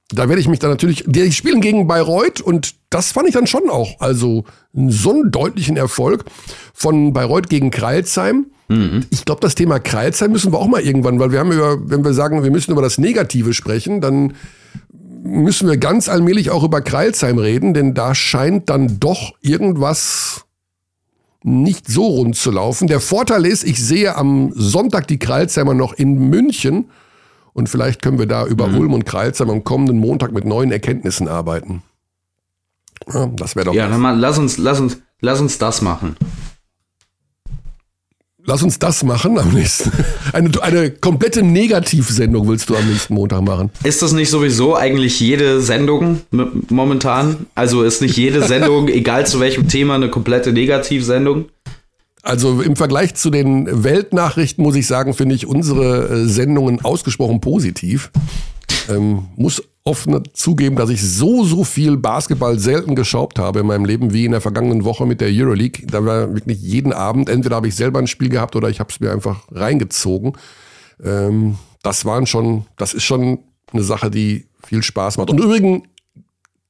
Da 0.08 0.28
werde 0.28 0.40
ich 0.40 0.48
mich 0.48 0.58
dann 0.58 0.70
natürlich, 0.70 1.04
die 1.06 1.30
spielen 1.30 1.60
gegen 1.60 1.86
Bayreuth 1.86 2.40
und 2.40 2.74
das 2.90 3.12
fand 3.12 3.28
ich 3.28 3.34
dann 3.34 3.46
schon 3.46 3.70
auch, 3.70 4.00
also 4.00 4.44
so 4.72 5.10
einen 5.10 5.30
deutlichen 5.30 5.76
Erfolg 5.76 6.24
von 6.74 7.12
Bayreuth 7.12 7.48
gegen 7.48 7.70
Kreilsheim. 7.70 8.46
Ich 9.10 9.24
glaube, 9.24 9.40
das 9.40 9.56
Thema 9.56 9.80
Kreilsheim 9.80 10.30
müssen 10.30 10.52
wir 10.52 10.58
auch 10.58 10.68
mal 10.68 10.80
irgendwann, 10.80 11.18
weil 11.18 11.32
wir 11.32 11.40
haben 11.40 11.50
über, 11.50 11.90
wenn 11.90 12.04
wir 12.04 12.12
sagen, 12.12 12.42
wir 12.44 12.52
müssen 12.52 12.70
über 12.70 12.82
das 12.82 12.98
Negative 12.98 13.52
sprechen, 13.52 14.00
dann 14.00 14.34
müssen 15.22 15.68
wir 15.68 15.76
ganz 15.76 16.08
allmählich 16.08 16.50
auch 16.50 16.62
über 16.62 16.80
Kreilsheim 16.80 17.38
reden, 17.38 17.74
denn 17.74 17.94
da 17.94 18.14
scheint 18.14 18.70
dann 18.70 19.00
doch 19.00 19.32
irgendwas 19.40 20.44
nicht 21.42 21.88
so 21.88 22.06
rund 22.06 22.36
zu 22.36 22.50
laufen. 22.50 22.86
Der 22.86 23.00
Vorteil 23.00 23.46
ist, 23.46 23.64
ich 23.64 23.82
sehe 23.82 24.16
am 24.16 24.52
Sonntag 24.54 25.08
die 25.08 25.18
Kreilsheimer 25.18 25.74
noch 25.74 25.92
in 25.92 26.28
München 26.28 26.90
und 27.52 27.68
vielleicht 27.68 28.02
können 28.02 28.18
wir 28.18 28.26
da 28.26 28.46
über 28.46 28.66
Ulm 28.66 28.92
und 28.92 29.06
Kreilsheim 29.06 29.50
am 29.50 29.64
kommenden 29.64 29.98
Montag 29.98 30.32
mit 30.32 30.44
neuen 30.44 30.70
Erkenntnissen 30.70 31.28
arbeiten. 31.28 31.82
Ja, 33.12 33.26
das 33.26 33.56
wäre 33.56 33.66
doch. 33.66 33.74
Ja, 33.74 33.88
dann 33.88 34.00
mal, 34.00 34.18
lass 34.18 34.38
uns, 34.38 34.58
lass 34.58 34.80
uns, 34.80 34.98
lass 35.20 35.40
uns 35.40 35.58
das 35.58 35.82
machen. 35.82 36.16
Lass 38.44 38.62
uns 38.62 38.78
das 38.78 39.02
machen 39.02 39.38
am 39.38 39.52
nächsten. 39.52 39.90
Eine, 40.32 40.50
eine 40.62 40.90
komplette 40.90 41.42
Negativsendung 41.42 42.48
willst 42.48 42.70
du 42.70 42.76
am 42.76 42.88
nächsten 42.88 43.14
Montag 43.14 43.42
machen. 43.42 43.70
Ist 43.82 44.00
das 44.00 44.12
nicht 44.12 44.30
sowieso 44.30 44.76
eigentlich 44.76 45.18
jede 45.18 45.60
Sendung 45.60 46.20
momentan? 46.68 47.46
Also 47.54 47.82
ist 47.82 48.00
nicht 48.00 48.16
jede 48.16 48.42
Sendung, 48.46 48.88
egal 48.88 49.26
zu 49.26 49.40
welchem 49.40 49.66
Thema, 49.68 49.96
eine 49.96 50.08
komplette 50.08 50.52
Negativsendung? 50.52 51.46
Also 52.22 52.60
im 52.60 52.76
Vergleich 52.76 53.14
zu 53.14 53.30
den 53.30 53.82
Weltnachrichten 53.82 54.62
muss 54.62 54.76
ich 54.76 54.86
sagen, 54.86 55.14
finde 55.14 55.34
ich 55.34 55.46
unsere 55.46 56.08
äh, 56.08 56.26
Sendungen 56.26 56.84
ausgesprochen 56.84 57.40
positiv. 57.40 58.10
Ähm, 58.88 59.26
muss 59.36 59.62
offen 59.84 60.22
zugeben, 60.34 60.76
dass 60.76 60.90
ich 60.90 61.02
so, 61.02 61.44
so 61.44 61.64
viel 61.64 61.96
Basketball 61.96 62.58
selten 62.58 62.94
geschaut 62.94 63.38
habe 63.38 63.60
in 63.60 63.66
meinem 63.66 63.84
Leben 63.84 64.12
wie 64.12 64.26
in 64.26 64.32
der 64.32 64.40
vergangenen 64.40 64.84
Woche 64.84 65.06
mit 65.06 65.20
der 65.20 65.28
Euroleague. 65.30 65.86
Da 65.86 66.04
war 66.04 66.34
wirklich 66.34 66.60
jeden 66.60 66.92
Abend, 66.92 67.28
entweder 67.28 67.56
habe 67.56 67.68
ich 67.68 67.74
selber 67.74 67.98
ein 67.98 68.06
Spiel 68.06 68.28
gehabt 68.28 68.56
oder 68.56 68.68
ich 68.68 68.78
habe 68.78 68.90
es 68.90 69.00
mir 69.00 69.10
einfach 69.10 69.46
reingezogen. 69.50 70.34
Ähm, 71.02 71.56
das 71.82 72.04
waren 72.04 72.26
schon, 72.26 72.66
das 72.76 72.92
ist 72.92 73.04
schon 73.04 73.38
eine 73.72 73.82
Sache, 73.82 74.10
die 74.10 74.46
viel 74.62 74.82
Spaß 74.82 75.16
macht. 75.16 75.30
Und 75.30 75.40
übrigens, 75.40 75.82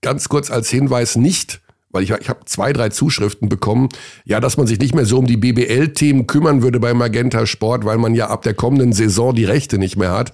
ganz 0.03 0.28
kurz 0.28 0.51
als 0.51 0.70
Hinweis, 0.70 1.16
nicht, 1.16 1.61
weil 1.91 2.05
ich, 2.05 2.11
ich 2.11 2.28
habe 2.28 2.45
zwei, 2.45 2.73
drei 2.73 2.91
Zuschriften 2.91 3.49
bekommen, 3.49 3.89
ja, 4.24 4.39
dass 4.39 4.57
man 4.57 4.69
sich 4.69 4.78
nicht 4.78 4.95
mehr 4.95 5.05
so 5.05 5.19
um 5.19 5.27
die 5.27 5.37
BBL-Themen 5.37 6.28
kümmern 6.28 6.62
würde 6.62 6.78
bei 6.78 6.95
Magenta 6.95 7.45
Sport, 7.47 7.85
weil 7.85 7.99
man 7.99 8.15
ja 8.15 8.28
ab 8.28 8.43
der 8.43 8.55
kommenden 8.55 8.93
Saison 8.93 9.35
die 9.35 9.45
Rechte 9.45 9.78
nicht 9.78 9.97
mehr 9.97 10.12
hat. 10.12 10.32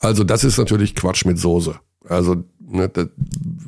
Also 0.00 0.24
das 0.24 0.42
ist 0.42 0.58
natürlich 0.58 0.96
Quatsch 0.96 1.24
mit 1.24 1.38
Soße. 1.38 1.78
Also 2.08 2.44
ne, 2.58 2.88
das, 2.88 3.08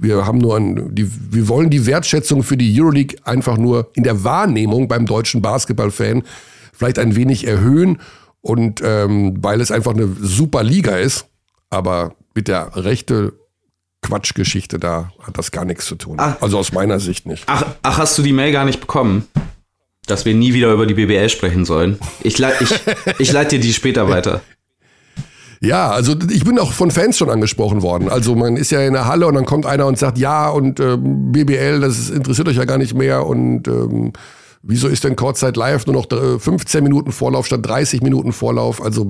wir 0.00 0.26
haben 0.26 0.38
nur 0.38 0.56
ein, 0.56 0.94
die, 0.94 1.10
wir 1.32 1.48
wollen 1.48 1.70
die 1.70 1.86
Wertschätzung 1.86 2.42
für 2.42 2.56
die 2.56 2.80
Euroleague 2.80 3.18
einfach 3.24 3.58
nur 3.58 3.90
in 3.94 4.02
der 4.02 4.24
Wahrnehmung 4.24 4.88
beim 4.88 5.06
deutschen 5.06 5.42
Basketballfan 5.42 6.22
vielleicht 6.72 6.98
ein 6.98 7.14
wenig 7.14 7.46
erhöhen 7.46 8.00
und 8.40 8.80
ähm, 8.84 9.38
weil 9.42 9.60
es 9.60 9.70
einfach 9.70 9.92
eine 9.92 10.08
super 10.20 10.62
Liga 10.62 10.96
ist, 10.96 11.26
aber 11.70 12.14
mit 12.34 12.48
der 12.48 12.74
rechte 12.74 13.34
Quatschgeschichte 14.02 14.78
da 14.78 15.12
hat 15.20 15.38
das 15.38 15.52
gar 15.52 15.64
nichts 15.64 15.86
zu 15.86 15.94
tun. 15.94 16.16
Ach, 16.18 16.36
also 16.40 16.58
aus 16.58 16.72
meiner 16.72 16.98
Sicht 16.98 17.26
nicht. 17.26 17.44
Ach, 17.46 17.64
ach, 17.82 17.98
hast 17.98 18.18
du 18.18 18.22
die 18.22 18.32
Mail 18.32 18.52
gar 18.52 18.64
nicht 18.64 18.80
bekommen? 18.80 19.28
Dass 20.06 20.24
wir 20.24 20.34
nie 20.34 20.52
wieder 20.52 20.72
über 20.72 20.86
die 20.86 20.94
BBL 20.94 21.28
sprechen 21.28 21.64
sollen. 21.64 22.00
Ich, 22.24 22.40
ich, 22.40 22.80
ich 23.20 23.30
leite 23.30 23.56
dir 23.56 23.62
die 23.62 23.72
später 23.72 24.08
weiter. 24.08 24.40
Ja, 25.62 25.90
also 25.92 26.16
ich 26.28 26.44
bin 26.44 26.58
auch 26.58 26.72
von 26.72 26.90
Fans 26.90 27.16
schon 27.16 27.30
angesprochen 27.30 27.82
worden. 27.82 28.08
Also 28.08 28.34
man 28.34 28.56
ist 28.56 28.72
ja 28.72 28.80
in 28.80 28.94
der 28.94 29.06
Halle 29.06 29.28
und 29.28 29.34
dann 29.34 29.46
kommt 29.46 29.64
einer 29.64 29.86
und 29.86 29.96
sagt, 29.96 30.18
ja, 30.18 30.48
und 30.48 30.80
ähm, 30.80 31.30
BBL, 31.30 31.80
das 31.80 32.10
interessiert 32.10 32.48
euch 32.48 32.56
ja 32.56 32.64
gar 32.64 32.78
nicht 32.78 32.94
mehr 32.94 33.24
und 33.24 33.68
ähm, 33.68 34.12
wieso 34.62 34.88
ist 34.88 35.04
denn 35.04 35.14
Kurzzeit 35.14 35.56
Live 35.56 35.86
nur 35.86 35.94
noch 35.94 36.40
15 36.40 36.82
Minuten 36.82 37.12
Vorlauf 37.12 37.46
statt 37.46 37.60
30 37.62 38.02
Minuten 38.02 38.32
Vorlauf? 38.32 38.82
Also 38.82 39.06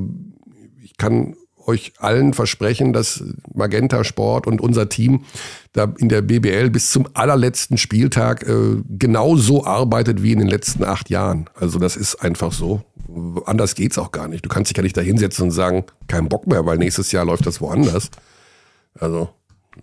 ich 0.82 0.98
kann 0.98 1.36
euch 1.66 1.94
allen 1.98 2.34
versprechen, 2.34 2.92
dass 2.92 3.24
Magenta 3.54 4.04
Sport 4.04 4.46
und 4.46 4.60
unser 4.60 4.90
Team 4.90 5.24
da 5.72 5.92
in 5.96 6.10
der 6.10 6.20
BBL 6.20 6.68
bis 6.68 6.90
zum 6.90 7.08
allerletzten 7.14 7.78
Spieltag 7.78 8.46
äh, 8.46 8.76
genauso 8.90 9.64
arbeitet 9.64 10.22
wie 10.22 10.32
in 10.32 10.40
den 10.40 10.48
letzten 10.48 10.84
acht 10.84 11.08
Jahren. 11.08 11.48
Also 11.54 11.78
das 11.78 11.96
ist 11.96 12.16
einfach 12.16 12.52
so. 12.52 12.82
Anders 13.46 13.74
geht's 13.74 13.98
auch 13.98 14.12
gar 14.12 14.28
nicht. 14.28 14.44
Du 14.44 14.48
kannst 14.48 14.70
dich 14.70 14.76
ja 14.76 14.82
nicht 14.82 14.96
da 14.96 15.00
hinsetzen 15.00 15.44
und 15.44 15.50
sagen, 15.50 15.84
kein 16.08 16.28
Bock 16.28 16.46
mehr, 16.46 16.64
weil 16.66 16.78
nächstes 16.78 17.12
Jahr 17.12 17.24
läuft 17.24 17.46
das 17.46 17.60
woanders. 17.60 18.10
Also 18.98 19.30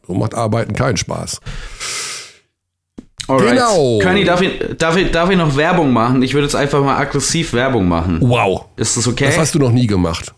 so 0.08 0.14
macht 0.14 0.36
Arbeiten 0.36 0.74
keinen 0.74 0.98
Spaß. 0.98 1.40
Alright. 3.28 3.52
Genau. 3.52 4.00
Kani, 4.00 4.24
darf 4.24 4.42
ich, 4.42 4.60
darf, 4.78 4.98
ich, 4.98 5.12
darf 5.12 5.30
ich 5.30 5.38
noch 5.38 5.56
Werbung 5.56 5.94
machen? 5.94 6.24
Ich 6.24 6.34
würde 6.34 6.46
jetzt 6.46 6.56
einfach 6.56 6.84
mal 6.84 6.98
aggressiv 6.98 7.54
Werbung 7.54 7.88
machen. 7.88 8.20
Wow. 8.22 8.66
Ist 8.76 8.98
das 8.98 9.08
okay? 9.08 9.26
Das 9.26 9.38
hast 9.38 9.56
du 9.56 9.60
noch 9.60 9.72
nie 9.72 9.86
gemacht. 9.86 10.34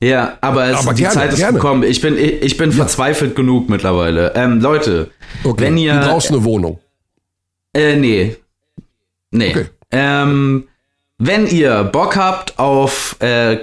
Ja, 0.00 0.36
aber, 0.40 0.66
es, 0.66 0.76
aber 0.76 0.94
die 0.94 1.02
gerne, 1.02 1.14
Zeit 1.14 1.32
ist 1.32 1.38
gerne. 1.38 1.54
gekommen. 1.54 1.82
Ich 1.82 2.00
bin, 2.00 2.16
ich, 2.16 2.42
ich 2.42 2.56
bin 2.56 2.70
ja. 2.70 2.76
verzweifelt 2.76 3.34
genug 3.34 3.68
mittlerweile. 3.68 4.34
Ähm, 4.34 4.60
Leute, 4.60 5.10
okay. 5.42 5.64
wenn 5.64 5.78
ihr. 5.78 5.94
Du 5.94 6.08
brauchst 6.08 6.30
eine 6.30 6.44
Wohnung. 6.44 6.78
Äh, 7.72 7.96
nee. 7.96 8.36
Nee. 9.30 9.50
Okay. 9.50 9.66
Ähm, 9.90 10.68
wenn 11.18 11.46
ihr 11.46 11.84
Bock 11.84 12.16
habt 12.16 12.58
auf 12.58 13.16
äh, 13.20 13.58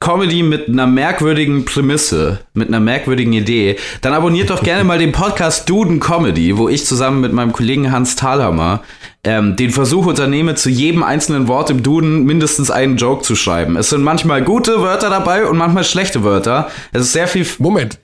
Comedy 0.00 0.42
mit 0.42 0.68
einer 0.68 0.86
merkwürdigen 0.86 1.64
Prämisse, 1.64 2.40
mit 2.54 2.68
einer 2.68 2.80
merkwürdigen 2.80 3.32
Idee, 3.32 3.76
dann 4.00 4.14
abonniert 4.14 4.50
doch 4.50 4.62
gerne 4.62 4.84
mal 4.84 4.98
den 4.98 5.12
Podcast 5.12 5.68
Duden 5.68 6.00
Comedy, 6.00 6.56
wo 6.56 6.68
ich 6.68 6.86
zusammen 6.86 7.20
mit 7.20 7.32
meinem 7.32 7.52
Kollegen 7.52 7.92
Hans 7.92 8.16
Thalhammer 8.16 8.82
ähm, 9.22 9.56
den 9.56 9.70
Versuch 9.70 10.06
unternehme, 10.06 10.56
zu 10.56 10.70
jedem 10.70 11.02
einzelnen 11.02 11.46
Wort 11.46 11.70
im 11.70 11.82
Duden 11.82 12.24
mindestens 12.24 12.70
einen 12.70 12.96
Joke 12.96 13.22
zu 13.22 13.36
schreiben. 13.36 13.76
Es 13.76 13.90
sind 13.90 14.02
manchmal 14.02 14.42
gute 14.42 14.82
Wörter 14.82 15.10
dabei 15.10 15.46
und 15.46 15.56
manchmal 15.56 15.84
schlechte 15.84 16.24
Wörter. 16.24 16.70
Es 16.92 17.02
ist 17.02 17.12
sehr 17.12 17.28
viel. 17.28 17.46
Moment. 17.58 17.98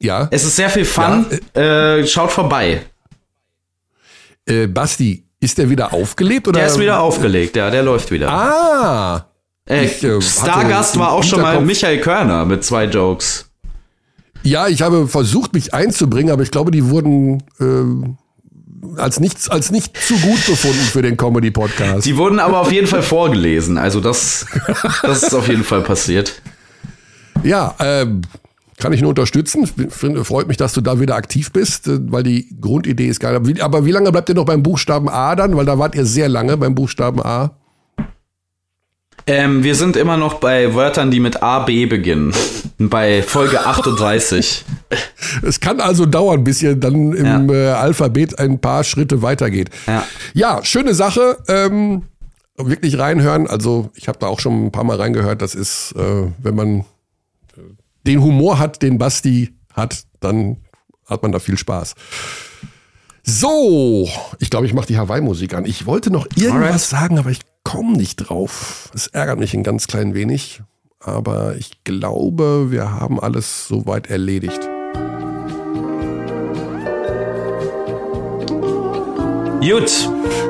Ja. 0.00 0.28
Es 0.30 0.44
ist 0.44 0.56
sehr 0.56 0.70
viel 0.70 0.84
Fun. 0.84 1.26
Ja. 1.56 1.96
Äh, 1.96 2.06
schaut 2.06 2.30
vorbei. 2.30 2.82
Äh, 4.46 4.66
Basti, 4.66 5.27
ist 5.40 5.58
der 5.58 5.70
wieder 5.70 5.92
aufgelebt? 5.92 6.48
Oder? 6.48 6.60
Der 6.60 6.68
ist 6.68 6.78
wieder 6.78 7.00
aufgelegt, 7.00 7.56
ja, 7.56 7.70
der 7.70 7.82
läuft 7.82 8.10
wieder. 8.10 8.28
Ah! 8.30 9.24
Ich, 9.68 10.02
äh, 10.02 10.20
Stargast 10.22 10.98
war 10.98 11.12
auch 11.12 11.22
schon 11.22 11.42
mal 11.42 11.60
Michael 11.60 12.00
Körner 12.00 12.44
mit 12.46 12.64
zwei 12.64 12.84
Jokes. 12.84 13.50
Ja, 14.42 14.66
ich 14.68 14.80
habe 14.80 15.08
versucht, 15.08 15.52
mich 15.52 15.74
einzubringen, 15.74 16.32
aber 16.32 16.42
ich 16.42 16.50
glaube, 16.50 16.70
die 16.70 16.88
wurden 16.88 17.42
äh, 17.60 18.98
als, 19.00 19.20
nicht, 19.20 19.50
als 19.50 19.70
nicht 19.70 19.96
zu 19.96 20.14
gut 20.14 20.46
befunden 20.46 20.80
für 20.80 21.02
den 21.02 21.16
Comedy-Podcast. 21.16 22.06
Die 22.06 22.16
wurden 22.16 22.38
aber 22.38 22.60
auf 22.60 22.72
jeden 22.72 22.86
Fall 22.86 23.02
vorgelesen. 23.02 23.76
Also 23.76 24.00
das, 24.00 24.46
das 25.02 25.24
ist 25.24 25.34
auf 25.34 25.48
jeden 25.48 25.64
Fall 25.64 25.82
passiert. 25.82 26.40
Ja, 27.42 27.74
ähm, 27.78 28.22
kann 28.78 28.92
ich 28.92 29.00
nur 29.00 29.10
unterstützen. 29.10 29.66
Find, 29.66 30.26
freut 30.26 30.48
mich, 30.48 30.56
dass 30.56 30.72
du 30.72 30.80
da 30.80 31.00
wieder 31.00 31.16
aktiv 31.16 31.52
bist, 31.52 31.88
äh, 31.88 31.98
weil 32.10 32.22
die 32.22 32.48
Grundidee 32.60 33.08
ist 33.08 33.20
geil. 33.20 33.40
Aber 33.60 33.84
wie 33.84 33.90
lange 33.90 34.12
bleibt 34.12 34.28
ihr 34.28 34.34
noch 34.34 34.44
beim 34.44 34.62
Buchstaben 34.62 35.08
A 35.08 35.34
dann? 35.36 35.56
Weil 35.56 35.66
da 35.66 35.78
wart 35.78 35.94
ihr 35.94 36.04
sehr 36.04 36.28
lange 36.28 36.56
beim 36.56 36.74
Buchstaben 36.74 37.20
A. 37.20 37.56
Ähm, 39.26 39.62
wir 39.62 39.74
sind 39.74 39.96
immer 39.96 40.16
noch 40.16 40.34
bei 40.34 40.74
Wörtern, 40.74 41.10
die 41.10 41.20
mit 41.20 41.42
A, 41.42 41.60
B 41.60 41.84
beginnen. 41.86 42.32
bei 42.78 43.22
Folge 43.22 43.66
38. 43.66 44.64
Es 45.42 45.60
kann 45.60 45.80
also 45.80 46.06
dauern, 46.06 46.44
bis 46.44 46.62
ihr 46.62 46.76
dann 46.76 47.12
im 47.12 47.50
ja. 47.50 47.54
äh, 47.54 47.70
Alphabet 47.72 48.38
ein 48.38 48.58
paar 48.58 48.84
Schritte 48.84 49.20
weitergeht. 49.20 49.68
Ja, 49.86 50.04
ja 50.32 50.64
schöne 50.64 50.94
Sache. 50.94 51.36
Ähm, 51.48 52.04
wirklich 52.56 52.98
reinhören. 52.98 53.46
Also 53.46 53.90
ich 53.94 54.08
habe 54.08 54.18
da 54.18 54.28
auch 54.28 54.40
schon 54.40 54.66
ein 54.66 54.72
paar 54.72 54.84
Mal 54.84 54.96
reingehört. 54.96 55.42
Das 55.42 55.54
ist, 55.54 55.94
äh, 55.96 56.30
wenn 56.42 56.54
man 56.54 56.84
den 58.08 58.22
Humor 58.22 58.58
hat, 58.58 58.82
den 58.82 58.98
Basti 58.98 59.54
hat, 59.74 60.04
dann 60.20 60.56
hat 61.06 61.22
man 61.22 61.30
da 61.30 61.38
viel 61.38 61.58
Spaß. 61.58 61.94
So, 63.22 64.08
ich 64.38 64.48
glaube, 64.48 64.66
ich 64.66 64.72
mache 64.72 64.86
die 64.86 64.96
Hawaii-Musik 64.96 65.52
an. 65.52 65.66
Ich 65.66 65.84
wollte 65.84 66.10
noch 66.10 66.26
irgendwas 66.34 66.54
Alright. 66.54 66.80
sagen, 66.80 67.18
aber 67.18 67.30
ich 67.30 67.40
komme 67.62 67.96
nicht 67.98 68.16
drauf. 68.16 68.90
Es 68.94 69.08
ärgert 69.08 69.38
mich 69.38 69.52
ein 69.52 69.62
ganz 69.62 69.86
klein 69.86 70.14
wenig, 70.14 70.62
aber 71.00 71.56
ich 71.56 71.84
glaube, 71.84 72.70
wir 72.70 72.92
haben 72.92 73.20
alles 73.20 73.68
soweit 73.68 74.08
erledigt. 74.08 74.60
Gut. 79.60 80.08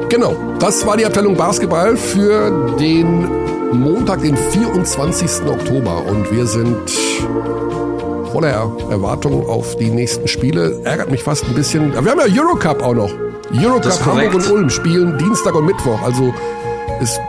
Genau, 0.08 0.36
das 0.60 0.86
war 0.86 0.96
die 0.96 1.04
Abteilung 1.04 1.36
Basketball 1.36 1.96
für 1.96 2.76
den 2.78 3.57
Montag, 3.72 4.22
den 4.22 4.36
24. 4.36 5.46
Oktober. 5.46 6.04
Und 6.06 6.30
wir 6.32 6.46
sind 6.46 6.76
voller 8.32 8.72
Erwartung 8.90 9.46
auf 9.48 9.76
die 9.76 9.90
nächsten 9.90 10.28
Spiele. 10.28 10.80
Ärgert 10.84 11.10
mich 11.10 11.22
fast 11.22 11.44
ein 11.44 11.54
bisschen. 11.54 11.92
Wir 11.92 12.10
haben 12.10 12.20
ja 12.20 12.42
Eurocup 12.42 12.82
auch 12.82 12.94
noch. 12.94 13.10
Eurocup 13.52 14.04
Hamburg 14.04 14.34
und 14.34 14.50
Ulm 14.50 14.70
spielen 14.70 15.18
Dienstag 15.18 15.54
und 15.54 15.66
Mittwoch. 15.66 16.00
Also 16.02 16.34
ist, 17.00 17.20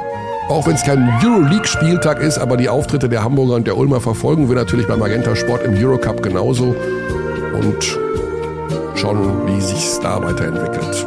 auch 0.49 0.65
wenn 0.67 0.75
es 0.75 0.83
kein 0.83 1.09
Euroleague-Spieltag 1.23 2.21
ist, 2.21 2.37
aber 2.37 2.57
die 2.57 2.69
Auftritte 2.69 3.09
der 3.09 3.23
Hamburger 3.23 3.55
und 3.55 3.67
der 3.67 3.77
Ulmer 3.77 4.01
verfolgen 4.01 4.49
wir 4.49 4.55
natürlich 4.55 4.87
beim 4.87 4.99
Magenta 4.99 5.35
Sport 5.35 5.63
im 5.63 5.73
Eurocup 5.75 6.21
genauso 6.23 6.75
und 7.53 7.97
schauen, 8.95 9.47
wie 9.47 9.61
sich 9.61 9.99
da 10.01 10.21
weiterentwickelt. 10.21 11.05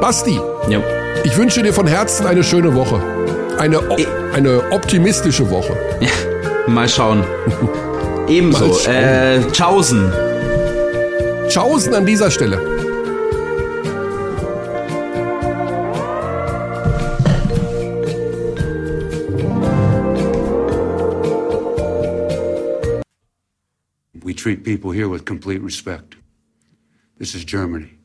Basti, 0.00 0.40
ja. 0.68 0.80
ich 1.22 1.36
wünsche 1.36 1.62
dir 1.62 1.72
von 1.72 1.86
Herzen 1.86 2.26
eine 2.26 2.42
schöne 2.42 2.74
Woche. 2.74 3.00
Eine, 3.58 3.78
eine 4.32 4.70
optimistische 4.70 5.48
Woche. 5.50 5.76
Ja, 6.00 6.08
mal 6.66 6.88
schauen. 6.88 7.24
Ebenso. 8.28 8.66
Mal 8.66 8.74
schauen. 8.74 8.94
Äh, 8.94 9.50
Tschaußen. 9.52 10.12
Tschaußen 11.48 11.94
an 11.94 12.06
dieser 12.06 12.30
Stelle. 12.30 12.58
We 24.14 24.34
treat 24.34 24.64
people 24.64 24.92
here 24.92 25.08
with 25.08 25.24
complete 25.24 25.62
respect. 25.62 26.16
This 27.18 27.34
is 27.34 27.44
Germany. 27.44 28.01